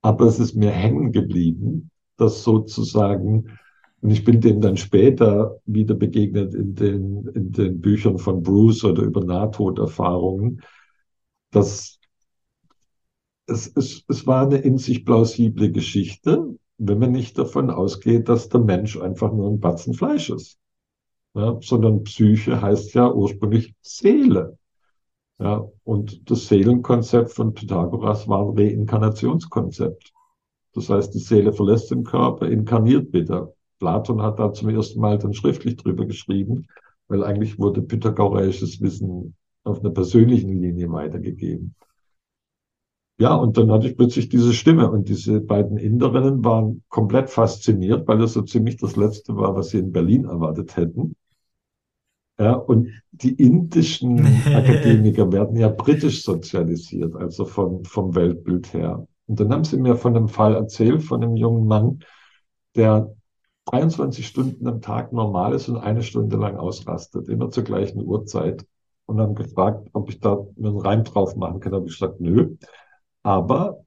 Aber 0.01 0.25
es 0.25 0.41
ist 0.41 0.57
mir 0.57 0.71
hängen 0.71 1.13
geblieben, 1.13 1.91
dass 2.17 2.43
sozusagen 2.43 3.59
und 4.01 4.11
ich 4.11 4.25
bin 4.25 4.41
dem 4.41 4.63
dann 4.63 4.79
später 4.79 5.59
wieder 5.67 5.95
begegnet 5.95 6.55
in 6.55 6.75
den, 6.75 7.27
in 7.35 7.53
den 7.53 7.83
Büchern 7.83 8.17
von 8.17 8.43
Bruce 8.43 8.83
oder 8.85 9.03
über 9.03 9.23
Nahtoderfahrungen, 9.23 10.63
dass 11.51 11.99
es, 13.47 13.71
es, 13.77 14.03
es 14.09 14.27
war 14.27 14.47
eine 14.47 14.57
in 14.57 14.79
sich 14.79 15.05
plausible 15.05 15.71
Geschichte, 15.71 16.57
wenn 16.83 16.99
man 16.99 17.13
nicht 17.13 17.37
davon 17.37 17.71
ausgeht, 17.71 18.29
dass 18.29 18.49
der 18.49 18.61
Mensch 18.61 18.99
einfach 18.99 19.33
nur 19.33 19.51
ein 19.51 19.61
Batzen 19.61 19.93
Fleisch 19.93 20.31
ist. 20.31 20.59
Ja, 21.35 21.59
sondern 21.61 22.05
Psyche 22.05 22.61
heißt 22.61 22.95
ja 22.95 23.13
ursprünglich 23.13 23.75
Seele. 23.83 24.59
Ja, 25.39 25.67
und 25.85 26.31
das 26.31 26.49
Seelenkonzept 26.49 27.33
von 27.33 27.55
Pythagoras 27.55 28.27
war 28.29 28.49
ein 28.49 28.59
Reinkarnationskonzept. 28.59 30.13
Das 30.73 30.89
heißt, 30.89 31.15
die 31.15 31.19
Seele 31.19 31.53
verlässt 31.53 31.91
den 31.91 32.03
Körper, 32.03 32.49
inkarniert 32.49 33.13
wieder. 33.13 33.53
Platon 33.79 34.23
hat 34.23 34.39
da 34.39 34.53
zum 34.53 34.71
ersten 34.71 35.01
Mal 35.01 35.19
dann 35.19 35.35
schriftlich 35.35 35.77
drüber 35.77 36.07
geschrieben, 36.07 36.67
weil 37.09 37.25
eigentlich 37.25 37.59
wurde 37.59 37.83
pythagoreisches 37.83 38.81
Wissen 38.81 39.35
auf 39.65 39.81
einer 39.81 39.91
persönlichen 39.91 40.61
Linie 40.61 40.91
weitergegeben. 40.91 41.75
Ja, 43.21 43.35
und 43.35 43.59
dann 43.59 43.71
hatte 43.71 43.87
ich 43.87 43.97
plötzlich 43.99 44.31
diese 44.31 44.55
Stimme 44.55 44.91
und 44.91 45.09
diese 45.11 45.43
beiden 45.43 45.77
Inderinnen 45.77 46.43
waren 46.43 46.83
komplett 46.89 47.29
fasziniert, 47.29 48.09
weil 48.09 48.17
das 48.19 48.33
so 48.33 48.41
ziemlich 48.41 48.79
das 48.79 48.97
Letzte 48.97 49.37
war, 49.37 49.55
was 49.55 49.69
sie 49.71 49.79
in 49.79 49.93
Berlin 49.93 50.25
erwartet 50.25 50.77
hätten. 50.77 51.15
Ja, 52.39 52.55
und 52.55 52.89
die 53.13 53.35
indischen 53.35 54.21
Akademiker 54.47 55.31
werden 55.31 55.57
ja 55.57 55.69
britisch 55.69 56.25
sozialisiert, 56.25 57.15
also 57.15 57.45
von, 57.45 57.85
vom 57.85 58.15
Weltbild 58.15 58.73
her. 58.73 59.07
Und 59.27 59.39
dann 59.39 59.53
haben 59.53 59.65
sie 59.65 59.77
mir 59.77 59.97
von 59.97 60.17
einem 60.17 60.29
Fall 60.29 60.55
erzählt, 60.55 61.03
von 61.03 61.23
einem 61.23 61.37
jungen 61.37 61.67
Mann, 61.67 62.01
der 62.75 63.15
23 63.67 64.27
Stunden 64.27 64.67
am 64.67 64.81
Tag 64.81 65.13
normal 65.13 65.53
ist 65.55 65.69
und 65.69 65.77
eine 65.77 66.03
Stunde 66.03 66.37
lang 66.39 66.57
ausrastet, 66.57 67.29
immer 67.29 67.51
zur 67.51 67.65
gleichen 67.65 68.03
Uhrzeit. 68.03 68.65
Und 69.07 69.21
haben 69.21 69.35
gefragt, 69.35 69.89
ob 69.93 70.09
ich 70.09 70.21
da 70.21 70.39
einen 70.57 70.79
Reim 70.79 71.03
drauf 71.03 71.35
machen 71.35 71.59
kann. 71.61 71.73
Da 71.73 71.79
habe 71.79 71.89
ich 71.89 71.95
gesagt, 71.99 72.21
nö. 72.21 72.57
Aber 73.23 73.85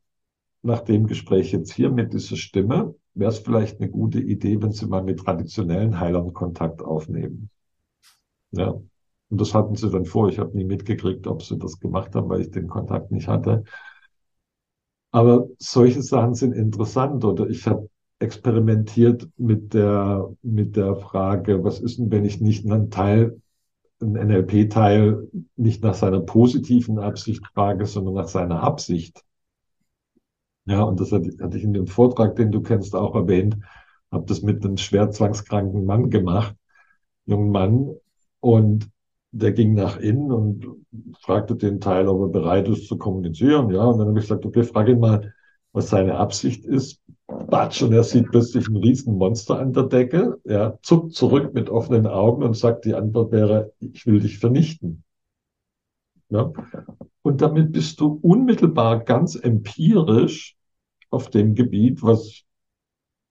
nach 0.61 0.81
dem 0.81 1.07
Gespräch 1.07 1.51
jetzt 1.51 1.73
hier 1.73 1.91
mit 1.91 2.13
dieser 2.13 2.37
Stimme, 2.37 2.95
wäre 3.13 3.31
es 3.31 3.39
vielleicht 3.39 3.79
eine 3.79 3.89
gute 3.89 4.19
Idee, 4.19 4.61
wenn 4.61 4.71
Sie 4.71 4.87
mal 4.87 5.03
mit 5.03 5.19
traditionellen 5.19 5.99
Heilern 5.99 6.33
Kontakt 6.33 6.81
aufnehmen. 6.81 7.49
Ja. 8.51 8.69
Und 9.29 9.41
das 9.41 9.53
hatten 9.53 9.75
sie 9.75 9.89
dann 9.89 10.05
vor. 10.05 10.29
Ich 10.29 10.37
habe 10.39 10.55
nie 10.55 10.63
mitgekriegt, 10.63 11.25
ob 11.27 11.41
sie 11.41 11.57
das 11.57 11.79
gemacht 11.79 12.13
haben, 12.15 12.29
weil 12.29 12.41
ich 12.41 12.51
den 12.51 12.67
Kontakt 12.67 13.11
nicht 13.11 13.27
hatte. 13.27 13.63
Aber 15.11 15.47
solche 15.57 16.03
Sachen 16.03 16.35
sind 16.35 16.53
interessant. 16.53 17.25
Oder 17.25 17.49
ich 17.49 17.65
habe 17.65 17.89
experimentiert 18.19 19.27
mit 19.37 19.73
der, 19.73 20.29
mit 20.43 20.75
der 20.75 20.95
Frage, 20.95 21.63
was 21.63 21.79
ist 21.79 21.97
denn, 21.97 22.11
wenn 22.11 22.25
ich 22.25 22.41
nicht 22.41 22.65
einen 22.65 22.91
Teil, 22.91 23.41
einen 24.03 24.27
NLP-Teil 24.27 25.29
nicht 25.55 25.83
nach 25.83 25.93
seiner 25.95 26.19
positiven 26.19 26.99
Absicht 26.99 27.45
frage, 27.53 27.85
sondern 27.85 28.15
nach 28.15 28.27
seiner 28.27 28.61
Absicht. 28.63 29.23
Ja, 30.65 30.83
und 30.83 30.99
das 30.99 31.11
hatte, 31.11 31.35
hatte 31.41 31.57
ich 31.57 31.63
in 31.63 31.73
dem 31.73 31.87
Vortrag, 31.87 32.35
den 32.35 32.51
du 32.51 32.61
kennst, 32.61 32.95
auch 32.95 33.15
erwähnt, 33.15 33.57
habe 34.11 34.25
das 34.25 34.41
mit 34.41 34.63
einem 34.63 34.77
schwer 34.77 35.11
zwangskranken 35.11 35.85
Mann 35.85 36.09
gemacht, 36.09 36.55
jungen 37.25 37.51
Mann, 37.51 37.95
und 38.39 38.89
der 39.31 39.51
ging 39.51 39.73
nach 39.73 39.97
innen 39.97 40.31
und 40.31 40.67
fragte 41.19 41.55
den 41.55 41.81
Teil, 41.81 42.07
ob 42.07 42.21
er 42.21 42.27
bereit 42.27 42.67
ist 42.67 42.87
zu 42.87 42.97
kommunizieren. 42.97 43.71
Ja, 43.71 43.85
und 43.85 43.97
dann 43.97 44.09
habe 44.09 44.19
ich 44.19 44.25
gesagt, 44.25 44.45
okay, 44.45 44.63
frage 44.63 44.91
ihn 44.91 44.99
mal, 44.99 45.33
was 45.71 45.89
seine 45.89 46.17
Absicht 46.17 46.65
ist. 46.65 47.01
Batsch, 47.27 47.81
und 47.81 47.93
er 47.93 48.03
sieht 48.03 48.29
plötzlich 48.29 48.67
ein 48.67 48.77
Riesenmonster 48.77 49.59
an 49.59 49.73
der 49.73 49.83
Decke. 49.83 50.39
Er 50.43 50.79
zuckt 50.81 51.13
zurück 51.13 51.53
mit 51.53 51.69
offenen 51.69 52.07
Augen 52.07 52.43
und 52.43 52.55
sagt, 52.55 52.85
die 52.85 52.95
Antwort 52.95 53.31
wäre, 53.31 53.73
ich 53.79 54.05
will 54.05 54.19
dich 54.19 54.39
vernichten. 54.39 55.03
Ja? 56.29 56.51
Und 57.21 57.41
damit 57.41 57.71
bist 57.71 57.99
du 57.99 58.19
unmittelbar 58.21 59.03
ganz 59.03 59.35
empirisch 59.35 60.55
auf 61.09 61.29
dem 61.29 61.55
Gebiet, 61.55 62.03
was 62.03 62.43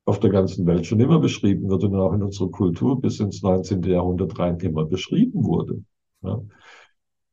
auf 0.05 0.21
der 0.21 0.31
ganzen 0.31 0.67
Welt 0.67 0.87
schon 0.87 1.01
immer 1.01 1.19
beschrieben 1.19 1.69
wird 1.69 1.85
und 1.85 1.95
auch 1.95 2.13
in 2.13 2.23
unserer 2.23 2.51
Kultur 2.51 3.01
bis 3.01 3.21
ins 3.21 3.43
19. 3.43 3.83
Jahrhundert 3.83 4.39
rein 4.39 4.59
immer 4.61 4.85
beschrieben 4.85 5.45
wurde. 5.45 5.83
Ja? 6.23 6.41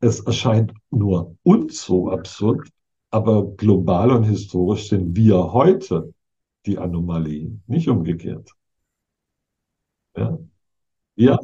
Es 0.01 0.19
erscheint 0.21 0.73
nur 0.91 1.35
uns 1.43 1.83
so 1.83 2.09
absurd, 2.09 2.69
aber 3.11 3.45
global 3.55 4.11
und 4.11 4.23
historisch 4.23 4.89
sind 4.89 5.15
wir 5.15 5.53
heute 5.53 6.13
die 6.65 6.77
Anomalie, 6.77 7.59
nicht 7.67 7.89
umgekehrt. 7.89 8.51
Ja? 10.15 10.37
Wir, 11.15 11.39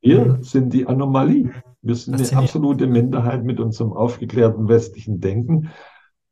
wir 0.00 0.38
sind 0.42 0.72
die 0.72 0.86
Anomalie. 0.86 1.52
Wir 1.82 1.94
sind 1.94 2.14
eine 2.14 2.42
absolute 2.42 2.86
Minderheit 2.86 3.44
mit 3.44 3.60
unserem 3.60 3.92
aufgeklärten 3.92 4.68
westlichen 4.68 5.20
Denken. 5.20 5.70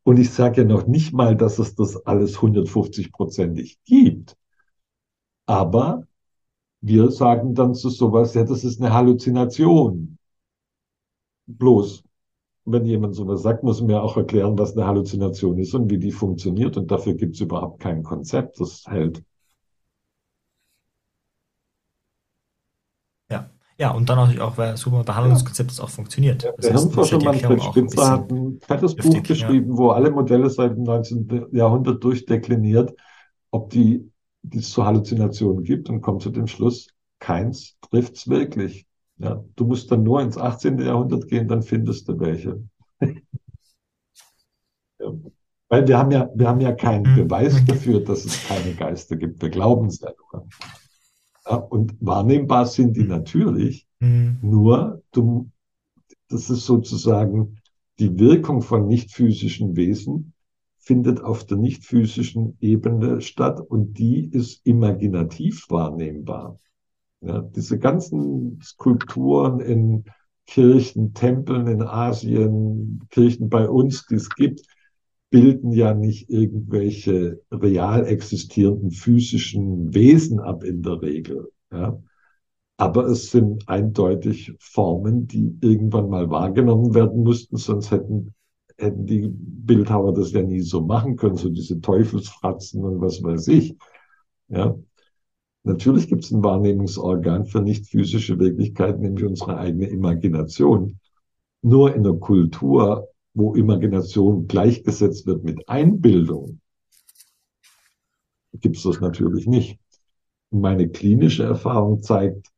Und 0.03 0.19
ich 0.19 0.31
sage 0.31 0.63
ja 0.63 0.67
noch 0.67 0.87
nicht 0.87 1.13
mal, 1.13 1.37
dass 1.37 1.59
es 1.59 1.75
das 1.75 2.07
alles 2.07 2.39
150-prozentig 2.39 3.79
gibt. 3.85 4.37
Aber 5.47 6.07
wir 6.81 7.11
sagen 7.11 7.55
dann 7.55 7.75
zu 7.75 7.91
sowas, 7.91 8.35
ja, 8.35 8.45
das 8.45 8.65
ist 8.65 8.81
eine 8.81 8.93
Halluzination. 8.93 10.19
Bloß 11.47 12.05
wenn 12.73 12.85
jemand 12.85 13.15
sowas 13.15 13.43
sagt, 13.43 13.63
muss 13.63 13.81
man 13.81 13.89
mir 13.89 14.03
auch 14.03 14.17
erklären, 14.17 14.59
was 14.59 14.77
eine 14.77 14.87
Halluzination 14.87 15.59
ist 15.59 15.75
und 15.75 15.91
wie 15.91 15.99
die 15.99 16.13
funktioniert. 16.13 16.77
Und 16.77 16.91
dafür 16.91 17.15
gibt 17.15 17.35
es 17.35 17.41
überhaupt 17.41 17.81
kein 17.81 18.03
Konzept, 18.03 18.61
das 18.61 18.85
hält. 18.87 19.23
Ja. 23.31 23.51
Ja, 23.81 23.93
und 23.93 24.09
dann 24.09 24.19
natürlich 24.19 24.41
auch, 24.41 24.59
weil 24.59 24.77
super 24.77 25.05
Behandlungskonzept 25.05 25.71
das 25.71 25.79
auch 25.79 25.89
funktioniert. 25.89 26.43
Ja, 26.43 26.51
Das 26.57 26.67
der 26.67 26.75
ja 26.75 26.81
Hirnforscher 26.81 27.23
Manfred 27.23 27.63
Spitzer 27.63 28.11
hat 28.11 28.31
ein 28.33 28.59
fettes 28.61 28.97
Buch 28.97 29.15
ja. 29.15 29.21
geschrieben, 29.21 29.77
wo 29.77 29.91
alle 29.91 30.11
Modelle 30.11 30.51
seit 30.51 30.73
dem 30.73 30.83
19. 30.83 31.47
Jahrhundert 31.53 32.03
durchdekliniert, 32.03 32.93
ob 33.53 33.71
die, 33.71 34.11
es 34.53 34.71
zu 34.71 34.85
Halluzinationen 34.85 35.63
gibt 35.63 35.89
und 35.91 36.01
kommt 36.01 36.23
zu 36.23 36.31
dem 36.31 36.49
Schluss, 36.49 36.89
keins 37.21 37.77
trifft's 37.81 38.29
wirklich. 38.29 38.88
Ja, 39.19 39.45
du 39.57 39.65
musst 39.67 39.91
dann 39.91 40.05
nur 40.05 40.21
ins 40.23 40.39
18. 40.39 40.79
Jahrhundert 40.79 41.29
gehen, 41.29 41.49
dann 41.49 41.63
findest 41.63 42.09
du 42.09 42.19
welche. 42.19 42.63
Ja. 45.01 45.13
Weil 45.69 45.87
wir 45.87 45.99
haben 45.99 46.11
ja, 46.11 46.29
wir 46.35 46.49
haben 46.49 46.61
ja 46.61 46.73
keinen 46.73 47.13
Mhm. 47.13 47.29
Beweis 47.29 47.65
dafür, 47.65 48.01
dass 48.01 48.25
es 48.25 48.49
keine 48.49 48.75
Geister 48.75 49.17
gibt. 49.17 49.41
Wir 49.41 49.51
glauben 49.51 49.87
es 49.87 50.01
ja 50.01 50.11
nur. 50.33 50.49
Ja, 51.47 51.57
und 51.57 51.95
wahrnehmbar 52.01 52.67
sind 52.67 52.97
die 52.97 53.03
Mhm. 53.03 53.09
natürlich, 53.09 53.87
Mhm. 54.01 54.39
nur 54.43 55.03
du, 55.13 55.51
das 56.29 56.51
ist 56.51 56.67
sozusagen 56.67 57.61
die 57.99 58.19
Wirkung 58.19 58.63
von 58.63 58.87
nicht 58.89 59.13
physischen 59.13 59.77
Wesen 59.77 60.33
findet 60.79 61.21
auf 61.21 61.45
der 61.45 61.59
nicht 61.59 61.85
physischen 61.85 62.57
Ebene 62.61 63.21
statt 63.21 63.61
und 63.61 63.99
die 63.99 64.25
ist 64.25 64.67
imaginativ 64.67 65.67
wahrnehmbar. 65.69 66.59
Ja, 67.21 67.41
diese 67.41 67.79
ganzen 67.79 68.61
Skulpturen 68.63 69.61
in 69.61 70.05
Kirchen, 70.47 71.15
Tempeln 71.15 71.67
in 71.67 71.83
Asien, 71.83 73.07
Kirchen 73.11 73.49
bei 73.49 73.69
uns, 73.69 74.07
die 74.07 74.15
es 74.15 74.31
gibt, 74.31 74.63
bilden 75.31 75.73
ja 75.73 75.95
nicht 75.95 76.31
irgendwelche 76.31 77.41
real 77.51 78.07
existierenden 78.07 78.93
physischen 78.93 79.93
Wesen 79.95 80.41
ab 80.41 80.65
in 80.65 80.83
der 80.83 81.03
Regel. 81.03 81.51
Ja. 81.71 82.01
Aber 82.79 83.07
es 83.07 83.31
sind 83.31 83.69
eindeutig 83.69 84.55
Formen, 84.61 85.27
die 85.27 85.59
irgendwann 85.61 86.09
mal 86.09 86.31
wahrgenommen 86.31 86.95
werden 86.95 87.25
mussten, 87.25 87.57
sonst 87.57 87.91
hätten, 87.91 88.35
hätten 88.79 89.05
die 89.05 89.29
Bildhauer 89.29 90.15
das 90.15 90.33
ja 90.33 90.43
nie 90.43 90.61
so 90.61 90.81
machen 90.81 91.17
können, 91.17 91.37
so 91.37 91.51
diese 91.51 91.81
Teufelsfratzen 91.81 92.85
und 92.85 93.01
was 93.01 93.23
weiß 93.23 93.49
ich. 93.49 93.77
Ja. 94.49 94.77
Natürlich 95.65 96.09
gibt 96.09 96.25
es 96.25 96.31
ein 96.31 96.43
Wahrnehmungsorgan 96.43 97.47
für 97.47 97.61
nicht 97.61 97.87
physische 97.87 98.39
Wirklichkeit, 98.39 99.01
nämlich 99.01 99.25
unsere 99.25 99.59
eigene 99.59 99.87
Imagination. 99.89 100.99
Nur 101.63 101.95
in 101.95 102.05
der 102.05 102.15
Kultur, 102.15 103.09
wo 103.35 103.55
Imagination 103.55 104.47
gleichgesetzt 104.47 105.27
wird 105.27 105.45
mit 105.45 105.69
Einbildung, 105.69 106.61
gibt 108.55 108.77
es 108.77 108.83
das 108.85 109.01
natürlich 109.01 109.47
nicht. 109.47 109.79
Meine 110.51 110.89
klinische 110.89 111.45
Erfahrung 111.45 112.03
zeigt, 112.03 112.51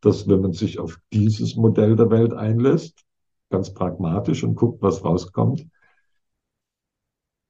dass 0.00 0.28
wenn 0.28 0.40
man 0.40 0.52
sich 0.52 0.78
auf 0.78 0.98
dieses 1.12 1.56
Modell 1.56 1.96
der 1.96 2.10
Welt 2.10 2.32
einlässt, 2.32 3.04
ganz 3.50 3.72
pragmatisch 3.72 4.44
und 4.44 4.54
guckt, 4.54 4.82
was 4.82 5.04
rauskommt, 5.04 5.66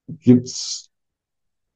gibt 0.09 0.49
es 0.49 0.91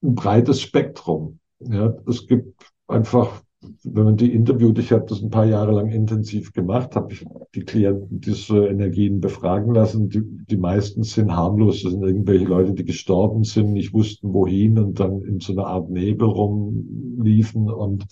ein 0.03 0.15
breites 0.15 0.61
Spektrum. 0.61 1.41
Ja, 1.61 1.95
es 2.07 2.27
gibt 2.27 2.63
einfach, 2.89 3.43
wenn 3.85 4.05
man 4.05 4.17
die 4.17 4.33
interviewt, 4.33 4.79
ich 4.79 4.93
habe 4.93 5.07
das 5.07 5.23
ein 5.23 5.31
paar 5.31 5.45
Jahre 5.45 5.73
lang 5.73 5.91
intensiv 5.91 6.53
gemacht, 6.53 6.97
habe 6.97 7.13
ich 7.13 7.25
die 7.55 7.65
Klienten 7.65 8.21
diese 8.21 8.67
Energien 8.67 9.21
befragen 9.21 9.75
lassen. 9.75 10.09
Die, 10.09 10.23
die 10.23 10.57
meisten 10.57 11.03
sind 11.03 11.35
harmlos. 11.35 11.83
Das 11.83 11.93
sind 11.93 12.03
irgendwelche 12.03 12.47
Leute, 12.47 12.73
die 12.75 12.85
gestorben 12.85 13.45
sind, 13.45 13.73
nicht 13.73 13.93
wussten 13.93 14.33
wohin 14.33 14.79
und 14.79 15.01
dann 15.01 15.23
in 15.23 15.41
so 15.41 15.53
einer 15.53 15.67
Art 15.67 15.91
Nebel 15.91 16.29
rumliefen 16.29 17.71
und 17.71 18.07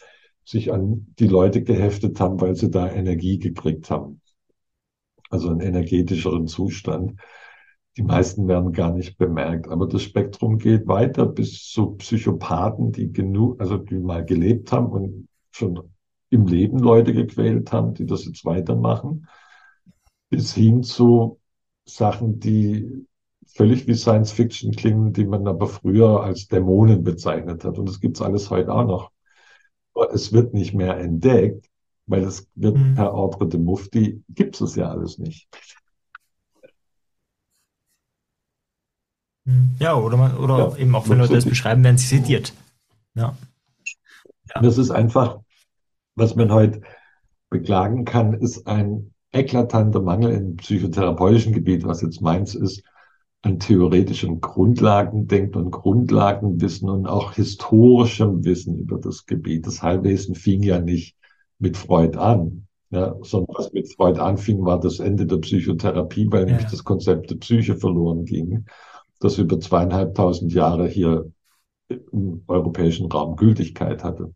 sich 0.45 0.73
an 0.73 1.07
die 1.19 1.27
Leute 1.27 1.63
geheftet 1.63 2.21
haben, 2.21 2.41
weil 2.41 2.55
sie 2.55 2.71
da 2.71 2.91
Energie 2.91 3.39
gekriegt 3.39 3.91
haben. 3.91 4.21
Also 5.31 5.49
einen 5.49 5.61
energetischeren 5.61 6.47
Zustand. 6.47 7.15
Die 7.97 8.03
meisten 8.03 8.47
werden 8.47 8.73
gar 8.73 8.93
nicht 8.93 9.17
bemerkt, 9.19 9.69
aber 9.69 9.87
das 9.89 10.03
Spektrum 10.03 10.59
geht 10.59 10.87
weiter 10.87 11.27
bis 11.27 11.65
zu 11.65 11.93
Psychopathen, 11.97 12.93
die 12.93 13.13
genug, 13.13 13.61
also 13.61 13.79
die 13.79 13.99
mal 13.99 14.25
gelebt 14.25 14.71
haben 14.73 14.87
und 14.93 15.29
schon 15.51 15.81
im 16.31 16.47
Leben 16.47 16.79
Leute 16.79 17.13
gequält 17.15 17.73
haben, 17.73 17.95
die 17.95 18.05
das 18.07 18.27
jetzt 18.27 18.45
weitermachen, 18.45 19.27
bis 20.31 20.55
hin 20.55 20.83
zu 20.83 21.41
Sachen, 21.85 22.41
die 22.41 23.07
völlig 23.47 23.87
wie 23.87 23.95
Science 23.95 24.33
Fiction 24.33 24.73
klingen, 24.73 25.13
die 25.13 25.25
man 25.25 25.47
aber 25.47 25.67
früher 25.69 26.23
als 26.23 26.49
Dämonen 26.49 27.05
bezeichnet 27.05 27.65
hat. 27.65 27.79
Und 27.79 27.89
das 27.89 28.01
gibt's 28.01 28.21
alles 28.23 28.51
heute 28.51 28.73
auch 28.73 28.85
noch. 28.87 29.11
Aber 29.95 30.13
es 30.13 30.33
wird 30.33 30.55
nicht 30.55 30.75
mehr 30.75 30.99
entdeckt, 30.99 31.69
weil 32.07 32.25
es 32.25 32.49
wird 32.55 32.77
Mhm. 32.77 32.95
per 32.95 33.15
Ordre 33.15 33.49
de 33.49 33.61
Mufti, 33.61 34.23
gibt 34.29 34.61
es 34.61 34.77
ja 34.77 34.91
alles 34.91 35.19
nicht. 35.19 35.49
Ja, 39.79 39.95
oder 39.95 40.17
man, 40.17 40.37
oder 40.37 40.59
Ja, 40.59 40.77
eben 40.77 40.95
auch 40.95 41.09
wenn 41.09 41.19
Leute 41.19 41.35
das 41.35 41.45
beschreiben, 41.45 41.85
werden 41.85 41.99
sie 41.99 42.19
zitiert. 42.19 42.53
Ja. 43.15 43.37
Ja. 44.55 44.61
Das 44.61 44.79
ist 44.79 44.91
einfach, 44.91 45.41
was 46.15 46.35
man 46.35 46.53
heute 46.53 46.81
beklagen 47.51 48.05
kann, 48.05 48.35
ist 48.35 48.67
ein 48.67 49.13
eklatanter 49.33 50.01
Mangel 50.01 50.33
im 50.33 50.57
psychotherapeutischen 50.57 51.53
Gebiet, 51.53 51.85
was 51.85 52.03
jetzt 52.03 52.21
meins 52.21 52.55
ist, 52.55 52.83
an 53.43 53.61
theoretischem 53.61 54.41
Grundlagendenken 54.41 55.63
und 55.63 55.71
Grundlagenwissen 55.71 56.89
und 56.89 57.07
auch 57.07 57.33
historischem 57.33 58.45
Wissen 58.45 58.79
über 58.79 58.99
das 58.99 59.27
Gebiet. 59.27 59.67
Das 59.67 59.83
Heilwesen 59.83 60.35
fing 60.35 60.63
ja 60.63 60.81
nicht 60.81 61.17
mit 61.59 61.77
Freud 61.77 62.19
an, 62.19 62.67
ja, 62.91 63.15
sondern 63.23 63.55
was 63.57 63.73
mit 63.73 63.93
Freud 63.95 64.21
anfing, 64.21 64.65
war 64.65 64.81
das 64.81 64.99
Ende 64.99 65.27
der 65.27 65.39
Psychotherapie, 65.39 66.27
weil 66.31 66.41
Ja, 66.41 66.47
nämlich 66.47 66.67
das 66.71 66.83
Konzept 66.83 67.31
der 67.31 67.37
Psyche 67.37 67.77
verloren 67.77 68.25
ging, 68.25 68.65
das 69.21 69.39
über 69.39 69.61
zweieinhalbtausend 69.61 70.53
Jahre 70.53 70.89
hier 70.89 71.31
im 71.89 72.43
europäischen 72.49 73.11
Raum 73.11 73.37
Gültigkeit 73.37 74.05
hatte. 74.05 74.35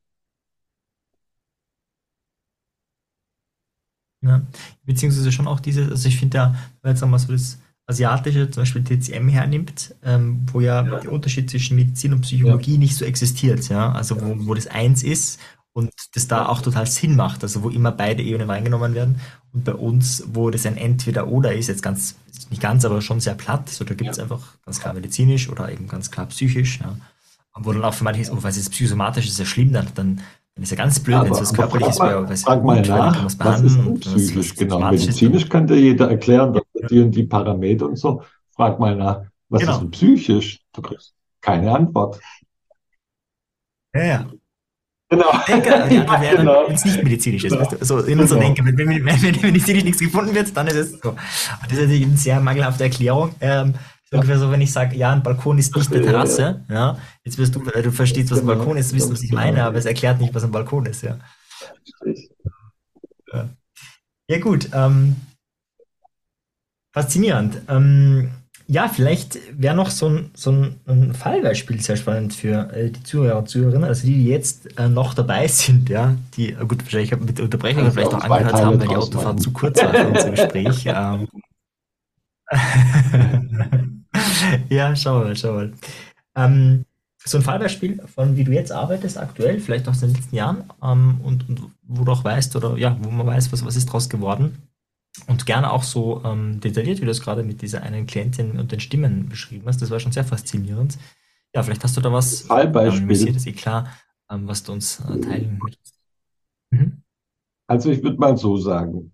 Ja, 4.23 4.43
beziehungsweise 4.85 5.33
schon 5.33 5.47
auch 5.47 5.61
diese, 5.61 5.85
also 5.87 6.07
ich 6.09 6.19
finde 6.19 6.37
ja, 6.37 6.55
wenn 6.83 6.91
jetzt 6.93 7.03
einmal 7.03 7.19
so 7.19 7.33
das 7.33 7.59
Asiatische, 7.87 8.51
zum 8.51 8.63
Beispiel 8.63 8.85
TCM 8.85 9.29
hernimmt, 9.29 9.95
ähm, 10.05 10.45
wo 10.53 10.61
ja, 10.61 10.85
Ja. 10.85 11.01
der 11.01 11.11
Unterschied 11.13 11.49
zwischen 11.51 11.77
Medizin 11.77 12.13
und 12.13 12.21
Psychologie 12.21 12.77
nicht 12.79 12.95
so 12.97 13.05
existiert, 13.05 13.69
ja, 13.69 13.91
also 13.93 14.21
wo, 14.21 14.47
wo 14.47 14.55
das 14.55 14.67
eins 14.67 15.03
ist 15.03 15.41
und 15.81 15.91
das 16.15 16.29
da 16.29 16.47
auch 16.47 16.63
total 16.63 16.87
Sinn 16.87 17.17
macht, 17.17 17.43
also 17.43 17.63
wo 17.63 17.69
immer 17.71 17.93
beide 17.93 18.23
Ebenen 18.23 18.49
reingenommen 18.51 18.95
werden 18.95 19.21
und 19.53 19.65
bei 19.65 19.75
uns, 19.75 20.25
wo 20.33 20.51
das 20.51 20.65
ein 20.67 20.77
Entweder-Oder 20.77 21.55
ist, 21.55 21.69
jetzt 21.69 21.83
ganz, 21.83 22.15
nicht 22.51 22.63
ganz, 22.63 22.85
aber 22.85 23.01
schon 23.03 23.21
sehr 23.21 23.35
platt, 23.35 23.69
so 23.69 23.85
da 23.85 23.95
gibt 23.95 24.11
es 24.11 24.17
Ja. 24.19 24.23
einfach 24.25 24.41
ganz 24.65 24.81
klar 24.81 24.95
medizinisch 24.95 25.49
oder 25.49 25.71
eben 25.73 25.89
ganz 25.89 26.11
klar 26.11 26.27
psychisch, 26.27 26.81
ja, 26.81 26.95
und 27.55 27.67
wo 27.67 27.73
dann 27.73 27.85
auch 27.85 27.95
für 27.95 28.05
manche 28.05 28.23
ist, 28.23 28.31
oh, 28.31 28.39
was 28.41 28.57
ist 28.57 28.71
psychosomatisch, 28.71 29.27
ist 29.27 29.39
ja 29.39 29.45
schlimm, 29.45 29.73
dann, 29.73 29.89
dann 29.95 30.21
dann 30.57 30.65
ist 30.65 30.71
ja 30.71 30.77
ganz 30.77 30.99
blöd, 31.01 31.23
wenn 31.23 31.33
es 31.33 31.41
was 31.41 31.55
Körperliches 31.55 31.97
frag 31.97 32.09
wäre, 32.11 32.23
mal, 32.23 32.31
was 32.31 32.43
frag 32.43 32.65
mal 32.65 32.77
weil 32.77 32.83
kann 32.83 32.99
man 32.99 33.13
nach, 33.13 33.25
es 33.27 33.39
was 33.39 33.61
ist 33.63 33.77
denn 33.79 33.95
es 33.95 34.01
psychisch 34.01 34.51
was 34.51 34.57
genau? 34.57 34.79
Medizinisch 34.91 35.49
kann 35.49 35.67
dir 35.67 35.79
jeder 35.81 36.11
erklären, 36.11 36.53
dass 36.53 36.63
Ja. 36.75 36.89
die 36.89 37.01
und 37.01 37.13
die 37.13 37.23
Parameter 37.23 37.87
und 37.87 37.97
so. 37.97 38.23
Frag 38.57 38.79
mal 38.81 38.97
nach, 38.97 39.23
was 39.49 39.61
Genau. 39.61 39.73
ist 39.75 39.81
denn 39.81 39.91
psychisch? 39.93 40.61
Du 40.73 40.83
kriegst 40.83 41.15
keine 41.41 41.73
Antwort. 41.73 42.21
Ja, 43.95 44.05
ja. 44.05 44.31
Genau. 45.11 45.27
Denke, 45.49 45.89
die 45.91 45.99
Antwort 45.99 46.21
wäre, 46.21 46.37
Genau. 46.37 46.65
wenn 46.69 46.75
es 46.77 46.85
nicht 46.85 47.03
medizinisch 47.03 47.45
ist. 47.45 47.51
Genau. 47.53 47.63
weißt 47.69 47.81
du? 47.81 47.85
So 47.85 47.99
in 47.99 48.21
unserer 48.21 48.39
Genau. 48.41 48.55
Denke, 48.55 48.79
wenn, 48.79 48.89
wenn, 48.89 49.05
wenn, 49.23 49.41
medizinisch 49.43 49.83
nichts 49.85 50.01
gefunden 50.01 50.35
wird, 50.35 50.57
dann 50.57 50.69
ist 50.69 50.77
es 50.77 50.91
so. 51.01 51.11
Und 51.11 51.19
das 51.65 51.73
ist 51.73 51.81
natürlich 51.81 52.05
eine 52.07 52.17
sehr 52.17 52.41
mangelhafte 52.41 52.85
Erklärung. 52.85 53.35
Ähm, 53.41 53.75
ist 54.05 54.13
ungefähr 54.13 54.39
so, 54.39 54.51
wenn 54.53 54.61
ich 54.61 54.73
sage, 54.73 54.97
ja, 54.97 55.13
ein 55.13 55.23
Balkon 55.23 55.59
ist 55.59 55.75
nicht 55.75 55.89
eine 55.89 55.97
Ja, 55.99 56.05
ja, 56.05 56.11
Terrasse, 56.13 56.65
ja. 56.71 56.99
Jetzt 57.25 57.39
wirst 57.39 57.55
du, 57.57 57.65
weil 57.67 57.83
du 57.83 57.91
verstehst, 57.91 58.31
was 58.31 58.39
ein 58.39 58.47
Genau. 58.47 58.59
Balkon 58.59 58.77
ist, 58.77 58.95
wissen, 58.95 59.13
was 59.13 59.23
ich 59.23 59.31
Genau. 59.31 59.43
meine, 59.43 59.65
aber 59.65 59.79
es 59.79 59.85
erklärt 59.85 60.21
nicht, 60.21 60.33
was 60.35 60.45
ein 60.45 60.51
Balkon 60.53 60.87
ist, 60.87 61.03
ja. 61.03 61.19
Ja, 64.29 64.39
gut. 64.39 64.69
Ähm, 64.73 65.17
faszinierend. 66.93 67.61
Ähm, 67.69 68.31
ja, 68.71 68.87
vielleicht 68.87 69.37
wäre 69.61 69.75
noch 69.75 69.91
so 69.91 70.09
ein, 70.09 70.31
so 70.33 70.53
ein, 70.53 70.77
ein 70.87 71.13
Fallbeispiel 71.13 71.81
sehr 71.81 71.97
spannend 71.97 72.35
für 72.35 72.73
äh, 72.73 72.91
die 72.91 73.03
Zuhörer 73.03 73.39
und 73.39 73.49
Zuhörerinnen, 73.49 73.83
also 73.83 74.07
die, 74.07 74.15
die 74.15 74.29
jetzt 74.29 74.79
äh, 74.79 74.89
noch 74.89 75.13
dabei 75.13 75.49
sind, 75.49 75.89
ja, 75.89 76.15
die, 76.35 76.53
äh, 76.53 76.67
gut, 76.67 76.85
wahrscheinlich 76.85 77.11
mit 77.19 77.39
der 77.39 77.47
Unterbrechung 77.47 77.83
Also 77.83 77.95
vielleicht 77.95 78.15
auch 78.15 78.23
angehört 78.23 78.53
Teile 78.53 78.67
haben, 78.67 78.81
weil 78.81 78.87
die 78.87 78.97
Autofahrt 78.97 79.25
machen. 79.25 79.39
zu 79.39 79.51
kurz 79.51 79.83
war 79.83 79.93
für 79.93 80.07
unser 80.07 80.31
Gespräch. 80.31 80.85
ähm. 80.87 81.27
ja, 84.69 84.95
schauen 84.95 85.23
wir 85.23 85.27
mal, 85.27 85.37
schauen 85.37 85.57
wir 85.57 85.67
mal. 85.67 85.73
Ähm, 86.37 86.85
so 87.25 87.39
ein 87.39 87.43
Fallbeispiel 87.43 88.01
von 88.07 88.37
wie 88.37 88.45
du 88.45 88.53
jetzt 88.53 88.71
arbeitest 88.71 89.19
aktuell, 89.19 89.59
vielleicht 89.59 89.89
auch 89.89 89.95
in 89.95 90.01
den 90.01 90.15
letzten 90.15 90.37
Jahren 90.37 90.71
ähm, 90.81 91.21
und, 91.25 91.49
und 91.49 91.73
wo 91.83 92.05
du 92.05 92.13
auch 92.13 92.23
weißt 92.23 92.55
oder 92.55 92.77
ja, 92.77 92.97
wo 93.03 93.11
man 93.11 93.27
weiß, 93.27 93.51
was, 93.51 93.65
was 93.65 93.75
ist 93.75 93.87
draus 93.87 94.09
geworden. 94.09 94.70
Und 95.27 95.45
gerne 95.45 95.73
auch 95.73 95.83
so 95.83 96.23
ähm, 96.25 96.61
detailliert, 96.61 97.01
wie 97.01 97.05
du 97.05 97.11
es 97.11 97.21
gerade 97.21 97.43
mit 97.43 97.63
dieser 97.63 97.83
einen 97.83 98.07
Klientin 98.07 98.59
und 98.59 98.73
den 98.73 98.81
Stimmen 98.81 99.29
beschrieben 99.29 99.67
hast. 99.67 99.83
Das 99.83 99.91
war 99.91 99.99
schon 99.99 100.13
sehr 100.13 100.25
faszinierend. 100.25 100.99
Ja, 101.55 101.63
vielleicht 101.63 101.83
hast 101.83 101.97
du 101.97 102.01
da 102.01 102.13
was, 102.13 102.43
Fallbeispiel. 102.43 103.29
ähm, 103.29 103.37
ist 103.37 103.47
eh 103.47 103.53
klar, 103.53 103.89
ähm, 104.31 104.47
was 104.47 104.63
du 104.63 104.73
uns 104.73 105.01
äh, 105.01 105.21
teilen 105.21 105.59
möchtest. 105.59 105.99
Mhm. 106.71 107.03
Also 107.67 107.91
ich 107.91 108.03
würde 108.03 108.19
mal 108.19 108.37
so 108.37 108.57
sagen, 108.57 109.13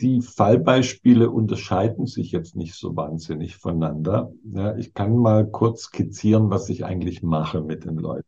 die 0.00 0.20
Fallbeispiele 0.20 1.30
unterscheiden 1.30 2.06
sich 2.06 2.32
jetzt 2.32 2.56
nicht 2.56 2.74
so 2.74 2.96
wahnsinnig 2.96 3.56
voneinander. 3.56 4.32
Ja, 4.44 4.76
ich 4.76 4.94
kann 4.94 5.16
mal 5.16 5.48
kurz 5.48 5.84
skizzieren, 5.84 6.50
was 6.50 6.68
ich 6.68 6.84
eigentlich 6.84 7.22
mache 7.22 7.62
mit 7.62 7.84
den 7.84 7.96
Leuten. 7.96 8.26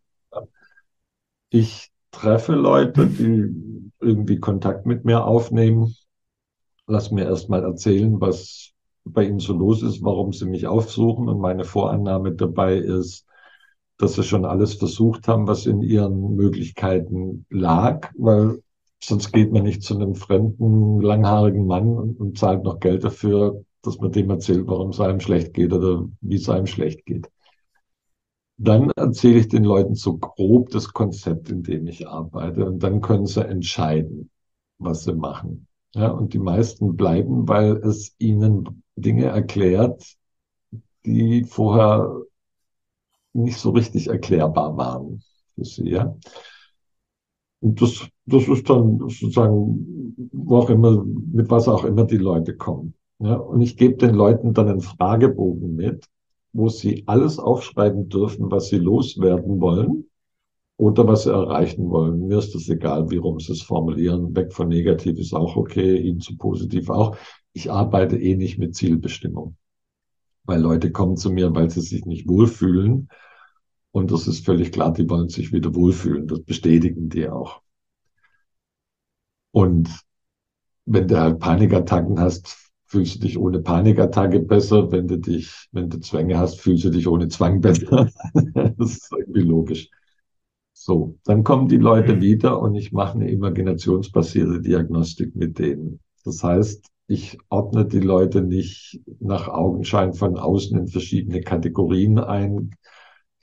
Ich 1.50 1.93
treffe 2.14 2.54
Leute, 2.54 3.06
die 3.06 3.90
irgendwie 4.00 4.38
Kontakt 4.38 4.86
mit 4.86 5.04
mir 5.04 5.24
aufnehmen, 5.24 5.94
lass 6.86 7.10
mir 7.10 7.24
erstmal 7.24 7.62
erzählen, 7.62 8.20
was 8.20 8.72
bei 9.04 9.24
ihnen 9.24 9.38
so 9.38 9.52
los 9.52 9.82
ist, 9.82 10.02
warum 10.02 10.32
sie 10.32 10.46
mich 10.46 10.66
aufsuchen. 10.66 11.28
Und 11.28 11.40
meine 11.40 11.64
Vorannahme 11.64 12.32
dabei 12.32 12.76
ist, 12.76 13.26
dass 13.98 14.14
sie 14.14 14.22
schon 14.22 14.44
alles 14.44 14.74
versucht 14.74 15.28
haben, 15.28 15.46
was 15.46 15.66
in 15.66 15.82
ihren 15.82 16.34
Möglichkeiten 16.34 17.46
lag, 17.50 18.10
weil 18.16 18.60
sonst 19.02 19.32
geht 19.32 19.52
man 19.52 19.64
nicht 19.64 19.82
zu 19.82 19.94
einem 19.94 20.14
fremden, 20.14 21.00
langhaarigen 21.00 21.66
Mann 21.66 21.96
und, 21.96 22.38
zahlt 22.38 22.64
noch 22.64 22.80
Geld 22.80 23.04
dafür, 23.04 23.62
dass 23.82 23.98
man 23.98 24.12
dem 24.12 24.30
erzählt, 24.30 24.66
warum 24.66 24.90
es 24.90 25.00
einem 25.00 25.20
schlecht 25.20 25.54
geht 25.54 25.72
oder 25.72 26.06
wie 26.20 26.36
es 26.36 26.48
einem 26.48 26.66
schlecht 26.66 27.04
geht. 27.04 27.28
Dann 28.56 28.90
erzähle 28.90 29.40
ich 29.40 29.48
den 29.48 29.64
Leuten 29.64 29.94
so 29.94 30.16
grob 30.16 30.70
das 30.70 30.92
Konzept, 30.92 31.50
in 31.50 31.62
dem 31.62 31.88
ich 31.88 32.06
arbeite, 32.06 32.64
und 32.66 32.82
dann 32.82 33.00
können 33.00 33.26
sie 33.26 33.44
entscheiden, 33.44 34.30
was 34.78 35.04
sie 35.04 35.14
machen. 35.14 35.66
Ja, 35.94 36.08
und 36.08 36.34
die 36.34 36.38
meisten 36.38 36.96
bleiben, 36.96 37.48
weil 37.48 37.76
es 37.78 38.14
ihnen 38.18 38.82
Dinge 38.96 39.26
erklärt, 39.26 40.16
die 41.04 41.44
vorher 41.44 42.22
nicht 43.32 43.58
so 43.58 43.70
richtig 43.70 44.08
erklärbar 44.08 44.76
waren 44.76 45.22
für 45.54 45.64
sie. 45.64 45.90
Ja. 45.90 46.16
Und 47.60 47.80
das, 47.80 48.08
das 48.26 48.48
ist 48.48 48.68
dann 48.68 48.98
sozusagen, 48.98 50.14
wo 50.32 50.56
auch 50.56 50.70
immer, 50.70 51.04
mit 51.04 51.50
was 51.50 51.68
auch 51.68 51.84
immer 51.84 52.04
die 52.04 52.18
Leute 52.18 52.56
kommen. 52.56 52.94
Ja. 53.18 53.36
Und 53.36 53.60
ich 53.60 53.76
gebe 53.76 53.96
den 53.96 54.14
Leuten 54.14 54.54
dann 54.54 54.68
einen 54.68 54.80
Fragebogen 54.80 55.74
mit, 55.74 56.08
wo 56.54 56.68
sie 56.68 57.02
alles 57.06 57.38
aufschreiben 57.38 58.08
dürfen, 58.08 58.50
was 58.50 58.68
sie 58.68 58.78
loswerden 58.78 59.60
wollen 59.60 60.08
oder 60.76 61.06
was 61.06 61.24
sie 61.24 61.32
erreichen 61.32 61.90
wollen. 61.90 62.28
Mir 62.28 62.38
ist 62.38 62.54
das 62.54 62.68
egal, 62.68 63.10
wie 63.10 63.16
rum 63.16 63.40
sie 63.40 63.52
es 63.52 63.62
formulieren. 63.62 64.34
Weg 64.36 64.52
von 64.52 64.68
negativ 64.68 65.18
ist 65.18 65.34
auch 65.34 65.56
okay, 65.56 65.98
ihnen 65.98 66.20
zu 66.20 66.36
positiv 66.36 66.88
auch. 66.90 67.16
Ich 67.52 67.70
arbeite 67.70 68.16
eh 68.16 68.36
nicht 68.36 68.58
mit 68.58 68.76
Zielbestimmung, 68.76 69.56
weil 70.44 70.60
Leute 70.60 70.92
kommen 70.92 71.16
zu 71.16 71.30
mir, 71.32 71.52
weil 71.54 71.70
sie 71.70 71.80
sich 71.82 72.06
nicht 72.06 72.28
wohlfühlen. 72.28 73.08
Und 73.90 74.12
das 74.12 74.28
ist 74.28 74.44
völlig 74.44 74.70
klar, 74.70 74.92
die 74.92 75.10
wollen 75.10 75.28
sich 75.28 75.52
wieder 75.52 75.74
wohlfühlen. 75.74 76.28
Das 76.28 76.40
bestätigen 76.42 77.08
die 77.08 77.28
auch. 77.28 77.62
Und 79.50 79.88
wenn 80.86 81.08
du 81.08 81.20
halt 81.20 81.40
Panikattacken 81.40 82.20
hast, 82.20 82.63
fühlst 82.94 83.16
du 83.16 83.18
dich 83.26 83.36
ohne 83.36 83.58
Panikattacke 83.58 84.38
besser. 84.38 84.92
Wenn 84.92 85.08
du 85.08 85.18
dich, 85.18 85.68
wenn 85.72 85.90
du 85.90 85.98
Zwänge 85.98 86.38
hast, 86.38 86.60
fühlst 86.60 86.84
du 86.84 86.90
dich 86.90 87.08
ohne 87.08 87.26
Zwang 87.26 87.60
besser. 87.60 88.08
das 88.54 88.92
ist 88.92 89.12
irgendwie 89.12 89.40
logisch. 89.40 89.90
So, 90.72 91.18
dann 91.24 91.42
kommen 91.42 91.66
die 91.66 91.76
Leute 91.76 92.20
wieder 92.20 92.60
und 92.60 92.76
ich 92.76 92.92
mache 92.92 93.14
eine 93.14 93.30
imaginationsbasierte 93.30 94.60
Diagnostik 94.60 95.34
mit 95.34 95.58
denen. 95.58 95.98
Das 96.24 96.44
heißt, 96.44 96.86
ich 97.08 97.36
ordne 97.48 97.84
die 97.84 97.98
Leute 97.98 98.42
nicht 98.42 99.00
nach 99.18 99.48
Augenschein 99.48 100.12
von 100.12 100.38
außen 100.38 100.78
in 100.78 100.86
verschiedene 100.86 101.40
Kategorien 101.40 102.20
ein, 102.20 102.76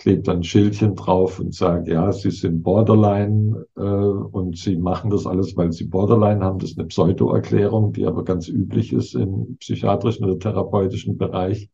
klebe 0.01 0.23
dann 0.23 0.37
ein 0.37 0.43
Schildchen 0.43 0.95
drauf 0.95 1.39
und 1.39 1.53
sage, 1.53 1.93
ja, 1.93 2.11
Sie 2.11 2.31
sind 2.31 2.63
Borderline 2.63 3.67
äh, 3.75 3.81
und 3.81 4.57
Sie 4.57 4.75
machen 4.75 5.11
das 5.11 5.27
alles, 5.27 5.55
weil 5.55 5.71
Sie 5.71 5.85
Borderline 5.85 6.43
haben. 6.43 6.57
Das 6.57 6.71
ist 6.71 6.79
eine 6.79 6.87
Pseudo-Erklärung, 6.87 7.93
die 7.93 8.07
aber 8.07 8.23
ganz 8.23 8.47
üblich 8.47 8.93
ist 8.93 9.13
im 9.13 9.57
psychiatrischen 9.57 10.25
oder 10.25 10.39
therapeutischen 10.39 11.19
Bereich, 11.19 11.69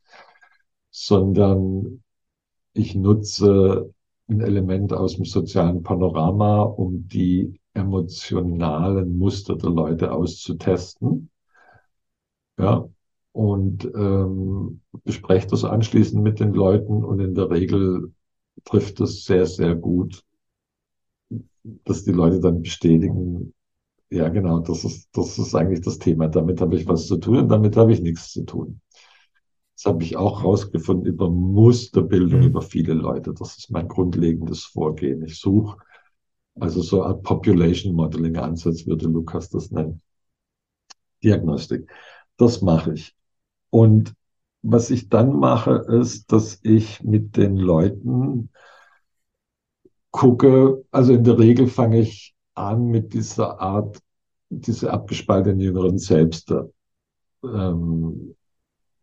sondern 0.91 2.03
ich 2.73 2.95
nutze 2.95 3.93
ein 4.27 4.41
Element 4.41 4.91
aus 4.91 5.15
dem 5.15 5.23
sozialen 5.23 5.81
Panorama, 5.83 6.63
um 6.63 7.07
die 7.07 7.61
emotionalen 7.73 9.17
Muster 9.17 9.55
der 9.55 9.69
Leute 9.69 10.11
auszutesten. 10.11 11.29
Ja, 12.59 12.89
und 13.31 13.85
ähm, 13.85 14.81
bespreche 15.05 15.47
das 15.47 15.63
anschließend 15.63 16.21
mit 16.21 16.41
den 16.41 16.53
Leuten 16.53 17.05
und 17.05 17.21
in 17.21 17.33
der 17.33 17.49
Regel 17.51 18.11
trifft 18.63 18.99
es 19.01 19.25
sehr, 19.25 19.45
sehr 19.45 19.75
gut, 19.75 20.23
dass 21.85 22.03
die 22.03 22.11
Leute 22.11 22.39
dann 22.39 22.61
bestätigen, 22.61 23.53
ja 24.09 24.29
genau, 24.29 24.59
das 24.59 24.84
ist, 24.84 25.09
das 25.13 25.38
ist 25.38 25.53
eigentlich 25.53 25.81
das 25.81 25.99
Thema. 25.99 26.27
Damit 26.27 26.61
habe 26.61 26.75
ich 26.75 26.88
was 26.88 27.07
zu 27.07 27.17
tun 27.17 27.38
und 27.39 27.49
damit 27.49 27.75
habe 27.75 27.91
ich 27.91 28.01
nichts 28.01 28.31
zu 28.31 28.43
tun. 28.43 28.81
Das 29.75 29.85
habe 29.85 30.03
ich 30.03 30.17
auch 30.17 30.43
rausgefunden 30.43 31.05
über 31.05 31.29
Musterbildung 31.29 32.39
mhm. 32.39 32.47
über 32.47 32.61
viele 32.61 32.93
Leute. 32.93 33.34
Das 33.34 33.57
ist 33.57 33.69
mein 33.69 33.88
grundlegendes 33.88 34.63
Vorgehen. 34.63 35.23
Ich 35.23 35.39
suche 35.39 35.77
also 36.59 36.81
so 36.81 37.01
eine 37.01 37.13
Art 37.13 37.23
Population 37.23 37.93
Modeling 37.93 38.38
Ansatz, 38.38 38.88
würde 38.88 39.07
Lukas 39.07 39.49
das 39.49 39.71
nennen. 39.71 40.01
Diagnostik. 41.23 41.91
Das 42.38 42.61
mache 42.61 42.93
ich. 42.93 43.15
Und 43.69 44.13
was 44.69 44.89
ich 44.89 45.10
dann 45.10 45.38
mache, 45.39 45.85
ist, 45.88 46.31
dass 46.31 46.60
ich 46.64 47.02
mit 47.03 47.38
den 47.38 47.56
Leuten 47.57 48.49
gucke, 50.11 50.84
also 50.91 51.14
in 51.14 51.23
der 51.23 51.39
Regel 51.39 51.68
fange 51.68 51.99
ich 52.02 52.35
an 52.53 52.88
mit 52.88 53.14
dieser 53.14 53.60
Art, 53.61 53.99
diese 54.49 54.91
abgespaltenen 54.91 55.60
jüngeren 55.60 55.98
Selbste 55.98 56.73
ähm, 57.44 58.35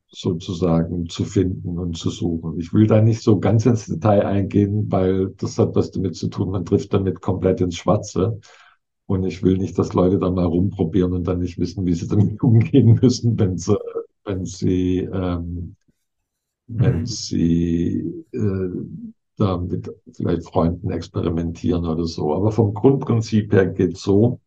sozusagen 0.09 1.09
zu 1.09 1.25
finden 1.25 1.79
und 1.79 1.97
zu 1.97 2.11
suchen. 2.11 2.59
Ich 2.59 2.73
will 2.73 2.87
da 2.87 3.01
nicht 3.01 3.23
so 3.23 3.39
ganz 3.41 3.67
ins 3.67 3.87
Detail 3.87 4.27
eingehen, 4.27 4.91
weil 4.91 5.31
das 5.39 5.59
hat 5.59 5.75
was 5.75 5.91
damit 5.91 6.17
zu 6.17 6.29
tun, 6.29 6.51
man 6.51 6.65
trifft 6.65 6.93
damit 6.93 7.21
komplett 7.21 7.61
ins 7.61 7.77
Schwarze. 7.77 8.39
Und 9.07 9.25
ich 9.25 9.43
will 9.43 9.59
nicht, 9.59 9.79
dass 9.79 9.93
Leute 9.93 10.19
da 10.19 10.31
mal 10.31 10.47
rumprobieren 10.47 11.13
und 11.13 11.27
dann 11.27 11.41
nicht 11.41 11.59
wissen, 11.59 11.85
wie 11.87 11.95
sie 11.95 12.09
damit 12.09 12.43
umgehen 12.43 12.99
müssen, 13.01 13.39
wenn 13.39 13.59
sie, 13.59 13.77
wenn 14.25 14.45
sie, 14.45 14.99
ähm, 14.99 15.77
wenn 16.67 17.01
mhm. 17.01 17.07
sie 17.07 18.25
äh, 18.33 18.71
da 19.37 19.59
mit 19.59 19.91
vielleicht 20.13 20.47
Freunden 20.47 20.91
experimentieren 20.91 21.87
oder 21.87 22.05
so. 22.07 22.35
Aber 22.35 22.53
vom 22.53 22.75
Grundprinzip 22.75 23.53
her 23.53 23.67
geht 23.67 23.97
so. 23.97 24.41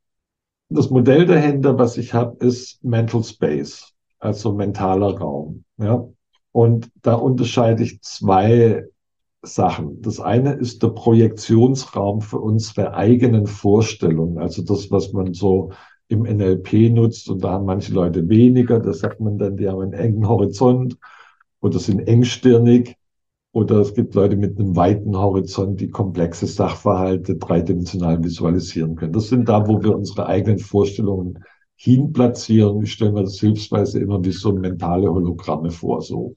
Das 0.69 0.89
Modell 0.89 1.25
dahinter, 1.25 1.77
was 1.77 1.97
ich 1.97 2.13
habe, 2.13 2.45
ist 2.45 2.83
Mental 2.83 3.23
Space, 3.23 3.93
also 4.19 4.53
mentaler 4.53 5.17
Raum. 5.17 5.63
Ja. 5.77 6.07
Und 6.51 6.89
da 7.01 7.13
unterscheide 7.15 7.83
ich 7.83 8.01
zwei 8.01 8.85
Sachen. 9.43 10.01
Das 10.01 10.19
eine 10.19 10.53
ist 10.53 10.83
der 10.83 10.89
Projektionsraum 10.89 12.21
für 12.21 12.39
unsere 12.39 12.93
eigenen 12.93 13.47
Vorstellungen, 13.47 14.39
also 14.39 14.63
das, 14.63 14.91
was 14.91 15.13
man 15.13 15.33
so 15.33 15.71
im 16.07 16.23
NLP 16.23 16.89
nutzt. 16.89 17.29
Und 17.29 17.43
da 17.43 17.51
haben 17.53 17.65
manche 17.65 17.93
Leute 17.93 18.27
weniger. 18.29 18.79
Da 18.79 18.93
sagt 18.93 19.19
man 19.19 19.37
dann, 19.37 19.57
die 19.57 19.67
haben 19.67 19.81
einen 19.81 19.93
engen 19.93 20.27
Horizont 20.27 20.97
oder 21.59 21.79
sind 21.79 22.07
engstirnig. 22.07 22.97
Oder 23.51 23.77
es 23.79 23.93
gibt 23.95 24.13
Leute 24.13 24.35
mit 24.35 24.59
einem 24.59 24.75
weiten 24.75 25.17
Horizont, 25.17 25.81
die 25.81 25.89
komplexe 25.89 26.45
Sachverhalte 26.45 27.37
dreidimensional 27.37 28.23
visualisieren 28.23 28.95
können. 28.95 29.13
Das 29.13 29.29
sind 29.29 29.49
da, 29.49 29.67
wo 29.67 29.81
wir 29.81 29.95
unsere 29.95 30.27
eigenen 30.27 30.59
Vorstellungen 30.59 31.43
hinplatzieren. 31.75 32.83
Ich 32.83 32.93
stelle 32.93 33.13
mir 33.13 33.23
das 33.23 33.39
hilfsweise 33.39 33.99
immer 33.99 34.23
wie 34.23 34.31
so 34.31 34.53
mentale 34.53 35.11
Hologramme 35.11 35.71
vor, 35.71 36.01
so, 36.01 36.35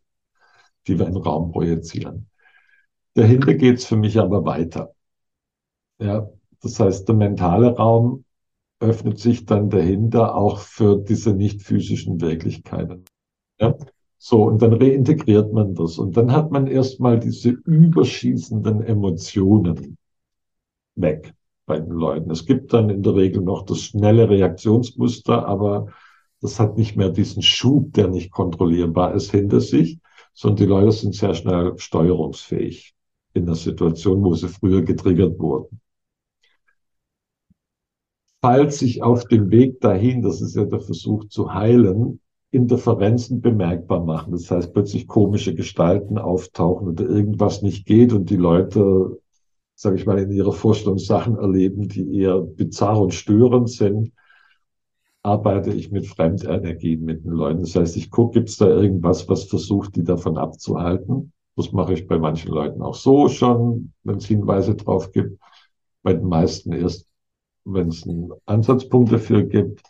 die 0.87 0.99
wir 0.99 1.07
in 1.07 1.15
den 1.15 1.23
Raum 1.23 1.53
projizieren. 1.53 2.27
Dahinter 3.15 3.55
geht 3.55 3.79
es 3.79 3.85
für 3.85 3.97
mich 3.97 4.19
aber 4.19 4.45
weiter. 4.45 4.95
Ja, 5.99 6.29
das 6.63 6.81
heißt, 6.81 7.09
der 7.09 7.17
mentale 7.17 7.75
Raum 7.77 8.25
öffnet 8.81 9.19
sich 9.19 9.45
dann 9.45 9.71
dahinter 9.71 10.35
auch 10.35 10.59
für 10.59 10.97
diese 10.97 11.35
nicht 11.35 11.63
physischen 11.63 12.21
Wirklichkeiten. 12.21 13.05
Ja, 13.61 13.77
so, 14.17 14.43
und 14.45 14.61
dann 14.61 14.75
reintegriert 14.75 15.53
man 15.53 15.75
das. 15.75 15.99
Und 15.99 16.17
dann 16.17 16.33
hat 16.33 16.51
man 16.51 16.67
erstmal 16.67 17.19
diese 17.19 17.51
überschießenden 17.51 18.83
Emotionen 18.83 19.97
weg 20.95 21.35
bei 21.67 21.79
den 21.79 21.93
Leuten. 21.93 22.31
Es 22.31 22.45
gibt 22.47 22.73
dann 22.73 22.91
in 22.91 23.03
der 23.03 23.15
Regel 23.15 23.43
noch 23.43 23.65
das 23.65 23.81
schnelle 23.81 24.29
Reaktionsmuster, 24.29 25.47
aber 25.47 25.87
das 26.41 26.59
hat 26.59 26.77
nicht 26.77 26.97
mehr 26.97 27.11
diesen 27.11 27.43
Schub, 27.43 27.93
der 27.93 28.09
nicht 28.09 28.31
kontrollierbar 28.31 29.15
ist, 29.15 29.31
hinter 29.31 29.61
sich, 29.61 30.01
sondern 30.35 30.57
die 30.57 30.65
Leute 30.65 30.93
sind 30.93 31.15
sehr 31.15 31.35
schnell 31.35 31.79
steuerungsfähig 31.79 32.95
in 33.35 33.47
der 33.47 33.55
Situation, 33.55 34.23
wo 34.25 34.35
sie 34.35 34.49
früher 34.49 34.83
getriggert 34.83 35.39
wurden. 35.39 35.81
Falls 38.41 38.79
sich 38.79 39.03
auf 39.03 39.25
dem 39.27 39.51
Weg 39.51 39.81
dahin, 39.81 40.23
das 40.23 40.41
ist 40.41 40.57
ja 40.57 40.65
der 40.65 40.81
Versuch 40.81 41.27
zu 41.29 41.53
heilen, 41.53 42.21
Interferenzen 42.53 43.41
bemerkbar 43.41 44.05
machen. 44.05 44.33
Das 44.33 44.51
heißt, 44.51 44.73
plötzlich 44.73 45.07
komische 45.07 45.55
Gestalten 45.55 46.19
auftauchen 46.19 46.89
oder 46.89 47.09
irgendwas 47.09 47.63
nicht 47.63 47.87
geht 47.87 48.13
und 48.13 48.29
die 48.29 48.37
Leute, 48.37 49.21
sage 49.75 49.97
ich 49.97 50.07
mal, 50.07 50.19
in 50.19 50.33
ihrer 50.33 50.53
Vorstellung 50.53 50.99
Sachen 50.99 51.37
erleben, 51.37 51.89
die 51.89 52.19
eher 52.19 52.41
bizarr 52.41 53.01
und 53.01 53.15
störend 53.15 53.71
sind, 53.71 54.13
arbeite 55.23 55.73
ich 55.73 55.93
mit 55.93 56.07
Fremdenergien 56.07 57.05
mit 57.05 57.25
den 57.25 57.33
Leuten. 57.33 57.61
Das 57.61 57.77
heißt, 57.77 57.97
ich 57.97 58.11
gucke, 58.11 58.39
gibt 58.39 58.49
es 58.49 58.57
da 58.57 58.67
irgendwas, 58.67 59.29
was 59.29 59.45
versucht, 59.45 59.95
die 59.95 60.03
davon 60.03 60.39
abzuhalten. 60.39 61.33
Das 61.57 61.73
mache 61.73 61.93
ich 61.93 62.09
bei 62.09 62.19
manchen 62.19 62.51
Leuten 62.51 62.81
auch 62.81 62.95
so 62.95 63.29
schon, 63.29 63.93
wenn 64.03 64.17
es 64.17 64.27
Hinweise 64.27 64.75
drauf 64.75 65.13
gibt. 65.13 65.39
Bei 66.03 66.15
den 66.15 66.27
meisten 66.27 66.73
erst, 66.73 67.10
wenn 67.65 67.89
es 67.89 68.09
Ansatzpunkt 68.47 69.13
dafür 69.13 69.45
gibt. 69.45 69.83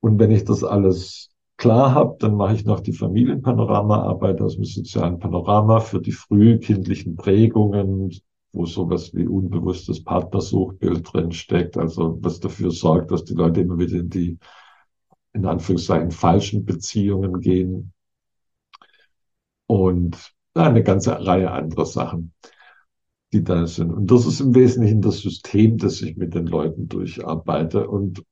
Und 0.00 0.18
wenn 0.18 0.30
ich 0.30 0.44
das 0.44 0.64
alles 0.64 1.30
klar 1.56 1.94
habe, 1.94 2.16
dann 2.18 2.36
mache 2.36 2.54
ich 2.54 2.64
noch 2.64 2.80
die 2.80 2.92
Familienpanorama-Arbeit 2.92 4.40
aus 4.40 4.56
dem 4.56 4.64
sozialen 4.64 5.18
Panorama 5.18 5.80
für 5.80 6.00
die 6.00 6.12
frühkindlichen 6.12 7.16
Prägungen, 7.16 8.12
wo 8.52 8.66
sowas 8.66 9.14
wie 9.14 9.26
unbewusstes 9.26 10.02
Partnersuchbild 10.04 11.12
drin 11.12 11.32
steckt, 11.32 11.76
also 11.76 12.18
was 12.20 12.40
dafür 12.40 12.70
sorgt, 12.70 13.10
dass 13.10 13.24
die 13.24 13.34
Leute 13.34 13.60
immer 13.60 13.78
wieder 13.78 13.98
in 13.98 14.10
die, 14.10 14.38
in 15.32 15.46
Anführungszeichen, 15.46 16.10
falschen 16.10 16.64
Beziehungen 16.64 17.40
gehen. 17.40 17.92
Und 19.66 20.32
eine 20.54 20.82
ganze 20.82 21.26
Reihe 21.26 21.50
anderer 21.50 21.86
Sachen, 21.86 22.32
die 23.34 23.44
da 23.44 23.66
sind. 23.66 23.92
Und 23.92 24.10
das 24.10 24.26
ist 24.26 24.40
im 24.40 24.54
Wesentlichen 24.54 25.02
das 25.02 25.18
System, 25.18 25.76
das 25.76 26.00
ich 26.00 26.16
mit 26.16 26.34
den 26.34 26.46
Leuten 26.46 26.88
durcharbeite. 26.88 27.88
Und 27.88 28.24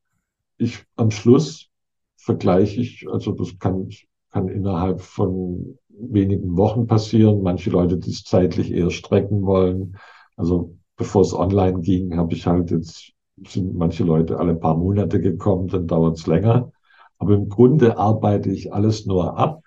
ich 0.58 0.84
am 0.96 1.10
Schluss 1.10 1.68
vergleiche 2.16 2.80
ich, 2.80 3.06
also 3.10 3.32
das 3.32 3.58
kann, 3.58 3.88
kann 4.30 4.48
innerhalb 4.48 5.00
von 5.00 5.76
wenigen 5.88 6.56
Wochen 6.56 6.86
passieren. 6.86 7.42
Manche 7.42 7.70
Leute, 7.70 7.98
die 7.98 8.10
es 8.10 8.22
zeitlich 8.22 8.70
eher 8.72 8.90
strecken 8.90 9.42
wollen. 9.42 9.96
Also 10.36 10.76
bevor 10.96 11.22
es 11.22 11.34
online 11.34 11.80
ging, 11.80 12.16
habe 12.16 12.34
ich 12.34 12.46
halt 12.46 12.70
jetzt, 12.70 13.12
sind 13.46 13.74
manche 13.74 14.04
Leute 14.04 14.38
alle 14.38 14.54
paar 14.54 14.76
Monate 14.76 15.20
gekommen, 15.20 15.66
dann 15.66 15.88
dauert 15.88 16.18
es 16.18 16.26
länger. 16.28 16.70
Aber 17.18 17.34
im 17.34 17.48
Grunde 17.48 17.98
arbeite 17.98 18.50
ich 18.50 18.72
alles 18.72 19.04
nur 19.06 19.36
ab 19.36 19.62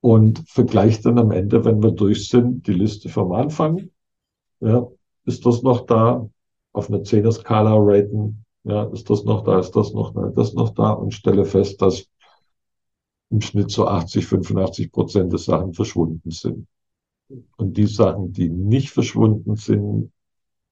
und 0.00 0.42
vergleiche 0.46 1.02
dann 1.02 1.18
am 1.18 1.30
Ende, 1.30 1.64
wenn 1.64 1.82
wir 1.82 1.92
durch 1.92 2.28
sind, 2.28 2.66
die 2.66 2.74
Liste 2.74 3.08
vom 3.08 3.32
Anfang. 3.32 3.88
Ja, 4.64 4.88
ist 5.26 5.44
das 5.44 5.62
noch 5.62 5.84
da? 5.84 6.28
Auf 6.72 6.88
einer 6.88 7.04
Zehner-Skala 7.04 7.74
raten, 7.76 8.44
ja, 8.64 8.84
ist 8.84 9.10
das 9.10 9.24
noch 9.24 9.44
da, 9.44 9.58
ist 9.58 9.72
das 9.72 9.92
noch 9.92 10.14
da, 10.14 10.26
ist 10.28 10.36
das 10.36 10.54
noch 10.54 10.70
da 10.70 10.90
und 10.92 11.12
stelle 11.12 11.44
fest, 11.44 11.82
dass 11.82 12.08
im 13.30 13.42
Schnitt 13.42 13.70
so 13.70 13.86
80, 13.86 14.26
85 14.26 14.90
Prozent 14.90 15.32
der 15.32 15.38
Sachen 15.38 15.74
verschwunden 15.74 16.30
sind. 16.30 16.66
Und 17.56 17.76
die 17.76 17.86
Sachen, 17.86 18.32
die 18.32 18.48
nicht 18.48 18.90
verschwunden 18.90 19.56
sind, 19.56 20.10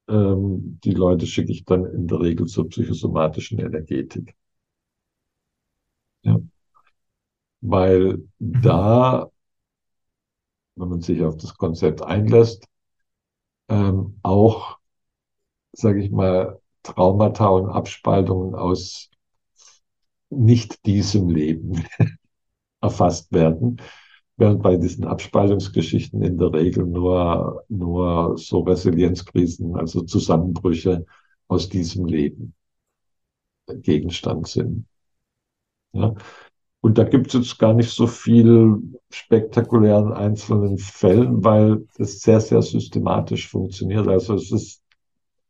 ähm, 0.08 0.80
die 0.82 0.92
Leute 0.92 1.26
schicke 1.26 1.52
ich 1.52 1.64
dann 1.64 1.84
in 1.84 2.08
der 2.08 2.20
Regel 2.20 2.46
zur 2.46 2.68
psychosomatischen 2.68 3.58
Energetik. 3.58 4.34
Ja. 6.22 6.38
Weil 7.60 8.22
da, 8.38 9.30
wenn 10.76 10.88
man 10.88 11.00
sich 11.00 11.22
auf 11.22 11.36
das 11.36 11.54
Konzept 11.56 12.02
einlässt, 12.02 12.66
ähm, 13.68 14.18
auch, 14.22 14.78
sage 15.72 16.02
ich 16.04 16.10
mal, 16.10 16.60
Traumata 16.84 17.48
und 17.48 17.70
Abspaltungen 17.70 18.54
aus 18.54 19.10
nicht 20.30 20.84
diesem 20.86 21.28
Leben 21.28 21.84
erfasst 22.82 23.32
werden, 23.32 23.80
während 24.36 24.62
bei 24.62 24.76
diesen 24.76 25.06
Abspaltungsgeschichten 25.06 26.22
in 26.22 26.38
der 26.38 26.52
Regel 26.52 26.86
nur, 26.86 27.64
nur 27.68 28.38
so 28.38 28.60
Resilienzkrisen, 28.60 29.76
also 29.76 30.02
Zusammenbrüche 30.02 31.06
aus 31.48 31.68
diesem 31.68 32.06
Leben 32.06 32.54
Gegenstand 33.82 34.46
sind. 34.46 34.86
Ja. 35.92 36.14
Und 36.82 36.98
da 36.98 37.04
gibt 37.04 37.28
es 37.28 37.34
jetzt 37.34 37.58
gar 37.60 37.74
nicht 37.74 37.90
so 37.90 38.08
viel 38.08 38.76
spektakulären 39.08 40.12
einzelnen 40.12 40.78
Fällen, 40.78 41.44
weil 41.44 41.86
das 41.96 42.18
sehr, 42.18 42.40
sehr 42.40 42.60
systematisch 42.60 43.48
funktioniert. 43.48 44.08
Also 44.08 44.34
es 44.34 44.50
ist 44.50 44.82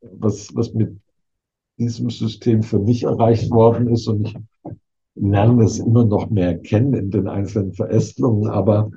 was, 0.03 0.55
was 0.55 0.75
mit 0.75 1.01
diesem 1.79 2.11
System 2.11 2.63
für 2.63 2.79
mich 2.79 3.05
erreicht 3.05 3.51
worden 3.51 3.89
ist. 3.89 4.09
Und 4.09 4.27
ich 4.27 4.37
lerne 5.15 5.65
es 5.65 5.79
immer 5.79 6.05
noch 6.05 6.29
mehr 6.29 6.59
kennen 6.59 6.93
in 6.93 7.11
den 7.11 7.27
einzelnen 7.27 7.73
Verästelungen. 7.73 8.51
Aber 8.51 8.91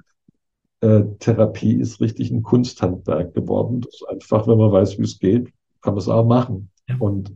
äh, 0.81 1.03
Therapie 1.19 1.75
ist 1.75 2.01
richtig 2.01 2.31
ein 2.31 2.43
Kunsthandwerk 2.43 3.33
geworden. 3.33 3.79
Das 3.79 3.93
ist 3.95 4.09
einfach, 4.09 4.45
wenn 4.45 4.57
man 4.57 4.73
weiß, 4.73 4.99
wie 4.99 5.03
es 5.03 5.19
geht, 5.19 5.53
kann 5.81 5.93
man 5.93 6.01
es 6.01 6.09
auch 6.09 6.25
machen. 6.25 6.69
Ja. 6.89 6.97
Und 6.99 7.33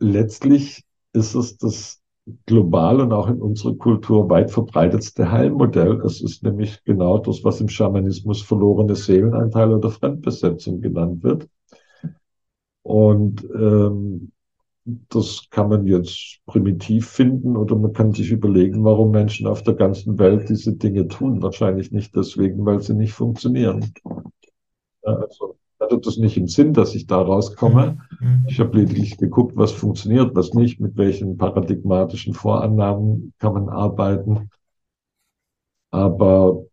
letztlich 0.00 0.84
ist 1.12 1.36
es 1.36 1.56
das 1.58 1.99
global 2.46 3.00
und 3.00 3.12
auch 3.12 3.28
in 3.28 3.40
unserer 3.40 3.74
Kultur 3.74 4.28
weit 4.28 4.50
verbreitetste 4.50 5.30
Heilmodell. 5.30 6.00
Es 6.04 6.20
ist 6.20 6.42
nämlich 6.42 6.82
genau 6.84 7.18
das, 7.18 7.44
was 7.44 7.60
im 7.60 7.68
Schamanismus 7.68 8.42
verlorene 8.42 8.94
Seelenanteil 8.94 9.72
oder 9.72 9.90
Fremdbesetzung 9.90 10.80
genannt 10.80 11.22
wird. 11.22 11.48
Und 12.82 13.44
ähm, 13.54 14.32
das 14.84 15.46
kann 15.50 15.68
man 15.68 15.86
jetzt 15.86 16.40
primitiv 16.46 17.08
finden 17.08 17.56
oder 17.56 17.76
man 17.76 17.92
kann 17.92 18.12
sich 18.12 18.30
überlegen, 18.30 18.84
warum 18.84 19.10
Menschen 19.10 19.46
auf 19.46 19.62
der 19.62 19.74
ganzen 19.74 20.18
Welt 20.18 20.48
diese 20.48 20.74
Dinge 20.74 21.06
tun. 21.08 21.42
Wahrscheinlich 21.42 21.92
nicht 21.92 22.16
deswegen, 22.16 22.64
weil 22.64 22.80
sie 22.80 22.94
nicht 22.94 23.12
funktionieren. 23.12 23.92
Also 25.02 25.59
hatte 25.80 25.98
das 25.98 26.18
nicht 26.18 26.36
im 26.36 26.46
Sinn, 26.46 26.72
dass 26.72 26.94
ich 26.94 27.06
da 27.06 27.20
rauskomme. 27.20 27.98
Mhm. 28.20 28.44
Ich 28.48 28.60
habe 28.60 28.78
lediglich 28.78 29.16
geguckt, 29.16 29.56
was 29.56 29.72
funktioniert, 29.72 30.34
was 30.34 30.52
nicht, 30.54 30.80
mit 30.80 30.96
welchen 30.96 31.36
paradigmatischen 31.36 32.34
Vorannahmen 32.34 33.32
kann 33.38 33.54
man 33.54 33.68
arbeiten. 33.68 34.50
Aber 35.90 36.64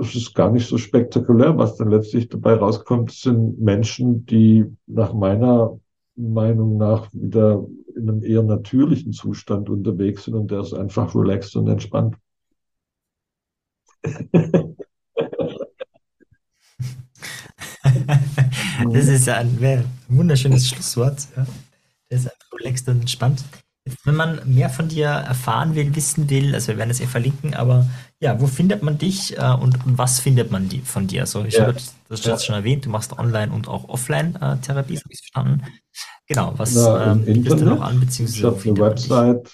es 0.00 0.14
ist 0.14 0.34
gar 0.34 0.50
nicht 0.50 0.68
so 0.68 0.78
spektakulär. 0.78 1.58
Was 1.58 1.76
dann 1.76 1.90
letztlich 1.90 2.28
dabei 2.28 2.54
rauskommt, 2.54 3.10
sind 3.10 3.60
Menschen, 3.60 4.26
die 4.26 4.64
nach 4.86 5.12
meiner 5.12 5.78
Meinung 6.14 6.76
nach 6.78 7.12
wieder 7.12 7.66
in 7.94 8.08
einem 8.08 8.22
eher 8.22 8.42
natürlichen 8.42 9.12
Zustand 9.12 9.68
unterwegs 9.68 10.24
sind 10.24 10.34
und 10.34 10.50
der 10.50 10.60
ist 10.60 10.74
einfach 10.74 11.14
relaxed 11.14 11.56
und 11.56 11.68
entspannt. 11.68 12.16
Das 18.92 19.06
ist 19.06 19.26
ja 19.26 19.36
ein, 19.36 19.84
wunderschönes 20.08 20.68
Schlusswort. 20.68 21.26
Ja. 21.36 21.46
Das 22.10 22.20
ist 22.20 22.26
einfach 22.26 22.60
relaxed 22.60 22.88
und 22.88 23.00
entspannt. 23.00 23.42
Jetzt, 23.86 24.04
wenn 24.04 24.16
man 24.16 24.40
mehr 24.44 24.68
von 24.68 24.88
dir 24.88 25.06
erfahren 25.06 25.76
will, 25.76 25.94
wissen 25.94 26.28
will, 26.28 26.54
also 26.54 26.68
wir 26.68 26.78
werden 26.78 26.90
es 26.90 27.00
eh 27.00 27.06
verlinken, 27.06 27.54
aber 27.54 27.86
ja, 28.20 28.40
wo 28.40 28.48
findet 28.48 28.82
man 28.82 28.98
dich 28.98 29.38
äh, 29.38 29.54
und, 29.60 29.86
und, 29.86 29.96
was 29.96 30.18
findet 30.18 30.50
man 30.50 30.68
die, 30.68 30.80
von 30.80 31.06
dir? 31.06 31.20
Also 31.20 31.44
ich 31.44 31.54
ja. 31.54 31.68
habe 31.68 31.76
das 32.08 32.24
ja. 32.24 32.36
schon 32.38 32.56
erwähnt, 32.56 32.84
du 32.84 32.90
machst 32.90 33.16
Online- 33.16 33.52
und 33.52 33.68
auch 33.68 33.88
Offline-Therapie, 33.88 34.94
äh, 34.94 34.98
habe 34.98 35.12
ich 35.12 35.18
verstanden. 35.18 35.62
Genau, 36.26 36.52
was 36.56 36.74
Na, 36.74 37.12
ähm, 37.12 37.24
bietest 37.24 37.60
du 37.60 37.64
noch 37.64 37.80
an? 37.80 38.00
Beziehungsweise 38.00 38.38
ich 38.38 38.44
habe 38.44 38.70
eine 38.70 38.90
Website, 38.90 39.52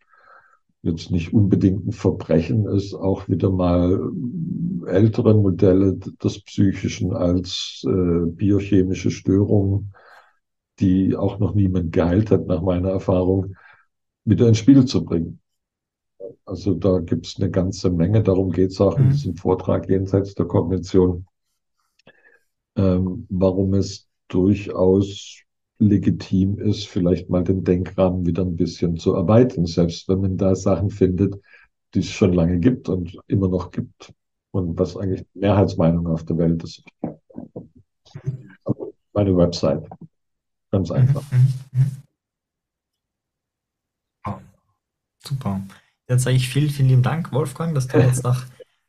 jetzt 0.82 1.10
nicht 1.10 1.32
unbedingt 1.32 1.86
ein 1.86 1.92
Verbrechen 1.92 2.66
ist, 2.66 2.94
auch 2.94 3.28
wieder 3.28 3.50
mal 3.50 4.00
ältere 4.86 5.34
Modelle 5.34 5.96
des 5.96 6.42
Psychischen 6.42 7.12
als 7.12 7.84
äh, 7.86 8.26
biochemische 8.26 9.12
Störungen, 9.12 9.94
die 10.80 11.14
auch 11.16 11.38
noch 11.38 11.54
niemand 11.54 11.92
geheilt 11.92 12.32
hat, 12.32 12.46
nach 12.46 12.62
meiner 12.62 12.90
Erfahrung, 12.90 13.54
wieder 14.24 14.48
ins 14.48 14.58
Spiel 14.58 14.84
zu 14.84 15.04
bringen. 15.04 15.40
Also 16.44 16.74
da 16.74 16.98
gibt 16.98 17.26
es 17.26 17.36
eine 17.36 17.50
ganze 17.50 17.90
Menge, 17.90 18.22
darum 18.22 18.50
geht 18.50 18.70
es 18.70 18.80
auch 18.80 18.98
in 18.98 19.06
mhm. 19.06 19.10
diesem 19.10 19.36
Vortrag 19.36 19.88
jenseits 19.88 20.34
der 20.34 20.46
Kognition, 20.46 21.26
ähm, 22.74 23.26
warum 23.30 23.74
es 23.74 24.08
durchaus 24.26 25.42
legitim 25.86 26.58
ist, 26.58 26.86
vielleicht 26.86 27.28
mal 27.30 27.44
den 27.44 27.64
Denkrahmen 27.64 28.26
wieder 28.26 28.42
ein 28.42 28.56
bisschen 28.56 28.96
zu 28.96 29.14
erweitern, 29.14 29.66
selbst 29.66 30.08
wenn 30.08 30.20
man 30.20 30.36
da 30.36 30.54
Sachen 30.54 30.90
findet, 30.90 31.40
die 31.94 32.00
es 32.00 32.10
schon 32.10 32.32
lange 32.32 32.58
gibt 32.58 32.88
und 32.88 33.18
immer 33.26 33.48
noch 33.48 33.70
gibt 33.70 34.12
und 34.52 34.78
was 34.78 34.96
eigentlich 34.96 35.26
Mehrheitsmeinung 35.34 36.06
auf 36.06 36.24
der 36.24 36.38
Welt 36.38 36.62
ist. 36.62 36.82
Also 38.64 38.94
meine 39.12 39.36
Website. 39.36 39.88
Ganz 40.70 40.90
mhm, 40.90 40.96
einfach. 40.96 41.22
Mhm, 41.32 42.02
oh, 44.26 44.34
super. 45.24 45.60
Dann 46.06 46.18
sage 46.18 46.36
ich 46.36 46.48
vielen, 46.48 46.70
vielen 46.70 46.88
lieben 46.88 47.02
Dank, 47.02 47.32
Wolfgang, 47.32 47.74
dass 47.74 47.88
du 47.88 47.98
jetzt 47.98 48.22
nach, 48.24 48.46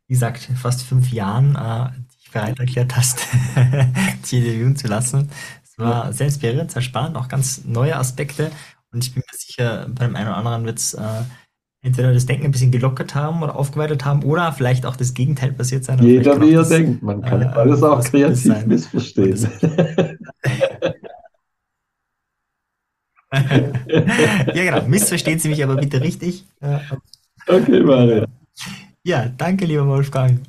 wie 0.07 0.13
gesagt, 0.13 0.39
fast 0.55 0.83
fünf 0.83 1.11
Jahren 1.11 1.55
äh, 1.55 1.91
dich 2.17 2.31
bereit 2.31 2.59
erklärt 2.59 2.95
hast, 2.95 3.19
dich 3.55 4.33
interviewen 4.33 4.75
zu 4.75 4.87
lassen. 4.87 5.29
Es 5.75 5.79
war 5.83 6.13
sehr 6.13 6.27
inspirierend, 6.27 6.71
sehr 6.71 6.83
spannend, 6.83 7.17
auch 7.17 7.27
ganz 7.27 7.65
neue 7.65 7.95
Aspekte. 7.95 8.51
Und 8.91 9.03
ich 9.03 9.13
bin 9.13 9.23
mir 9.25 9.37
sicher, 9.37 9.87
beim 9.89 10.15
einen 10.15 10.27
oder 10.27 10.37
anderen 10.37 10.65
wird 10.65 10.77
es 10.77 10.93
äh, 10.93 11.01
entweder 11.81 12.13
das 12.13 12.27
Denken 12.27 12.45
ein 12.45 12.51
bisschen 12.51 12.69
gelockert 12.69 13.15
haben 13.15 13.41
oder 13.41 13.55
aufgeweitet 13.55 14.05
haben 14.05 14.23
oder 14.23 14.53
vielleicht 14.53 14.85
auch 14.85 14.95
das 14.95 15.15
Gegenteil 15.15 15.51
passiert 15.51 15.83
sein. 15.83 15.97
Jeder 16.03 16.39
wie 16.39 16.53
er 16.53 16.63
denkt. 16.63 17.01
Man 17.01 17.23
kann 17.23 17.41
äh, 17.41 17.45
alles 17.45 17.81
auch 17.81 18.03
kreativ 18.03 18.67
missverstehen. 18.67 19.49
ja, 23.33 24.53
genau. 24.53 24.83
Missverstehen 24.87 25.39
Sie 25.39 25.49
mich 25.49 25.63
aber 25.63 25.77
bitte 25.77 26.01
richtig. 26.01 26.45
Okay, 27.47 27.79
Maria. 27.79 28.27
Ja, 29.03 29.25
danke, 29.25 29.65
lieber 29.65 29.87
Wolfgang. 29.87 30.39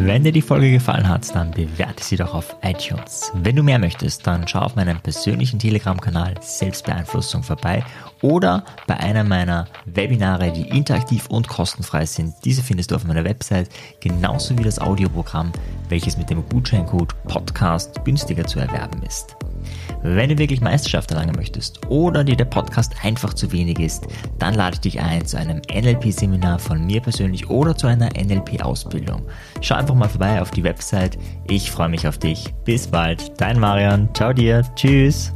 Wenn 0.00 0.22
dir 0.22 0.30
die 0.30 0.42
Folge 0.42 0.70
gefallen 0.70 1.08
hat, 1.08 1.34
dann 1.34 1.50
bewerte 1.50 2.04
sie 2.04 2.16
doch 2.16 2.32
auf 2.32 2.54
iTunes. 2.62 3.32
Wenn 3.34 3.56
du 3.56 3.64
mehr 3.64 3.80
möchtest, 3.80 4.24
dann 4.28 4.46
schau 4.46 4.60
auf 4.60 4.76
meinem 4.76 5.00
persönlichen 5.00 5.58
Telegram-Kanal 5.58 6.34
Selbstbeeinflussung 6.40 7.42
vorbei 7.42 7.84
oder 8.22 8.64
bei 8.86 8.96
einer 8.96 9.24
meiner 9.24 9.66
Webinare, 9.86 10.52
die 10.52 10.68
interaktiv 10.68 11.26
und 11.26 11.48
kostenfrei 11.48 12.06
sind. 12.06 12.32
Diese 12.44 12.62
findest 12.62 12.92
du 12.92 12.94
auf 12.94 13.04
meiner 13.04 13.24
Website, 13.24 13.70
genauso 13.98 14.56
wie 14.56 14.62
das 14.62 14.78
Audioprogramm, 14.78 15.50
welches 15.88 16.16
mit 16.16 16.30
dem 16.30 16.48
Gutscheincode 16.48 17.20
Podcast 17.24 18.04
günstiger 18.04 18.46
zu 18.46 18.60
erwerben 18.60 19.02
ist. 19.02 19.37
Wenn 20.02 20.30
du 20.30 20.38
wirklich 20.38 20.60
Meisterschaft 20.60 21.10
erlangen 21.10 21.34
möchtest 21.36 21.86
oder 21.88 22.24
dir 22.24 22.36
der 22.36 22.44
Podcast 22.44 22.94
einfach 23.02 23.34
zu 23.34 23.50
wenig 23.52 23.78
ist, 23.78 24.06
dann 24.38 24.54
lade 24.54 24.74
ich 24.74 24.80
dich 24.80 25.00
ein 25.00 25.24
zu 25.26 25.38
einem 25.38 25.60
NLP-Seminar 25.72 26.58
von 26.58 26.84
mir 26.84 27.00
persönlich 27.00 27.48
oder 27.50 27.76
zu 27.76 27.86
einer 27.86 28.08
NLP-Ausbildung. 28.16 29.22
Schau 29.60 29.76
einfach 29.76 29.94
mal 29.94 30.08
vorbei 30.08 30.40
auf 30.40 30.50
die 30.50 30.64
Website. 30.64 31.18
Ich 31.48 31.70
freue 31.70 31.88
mich 31.88 32.06
auf 32.06 32.18
dich. 32.18 32.54
Bis 32.64 32.86
bald. 32.86 33.40
Dein 33.40 33.58
Marian. 33.58 34.08
Ciao 34.14 34.32
dir. 34.32 34.62
Tschüss. 34.74 35.32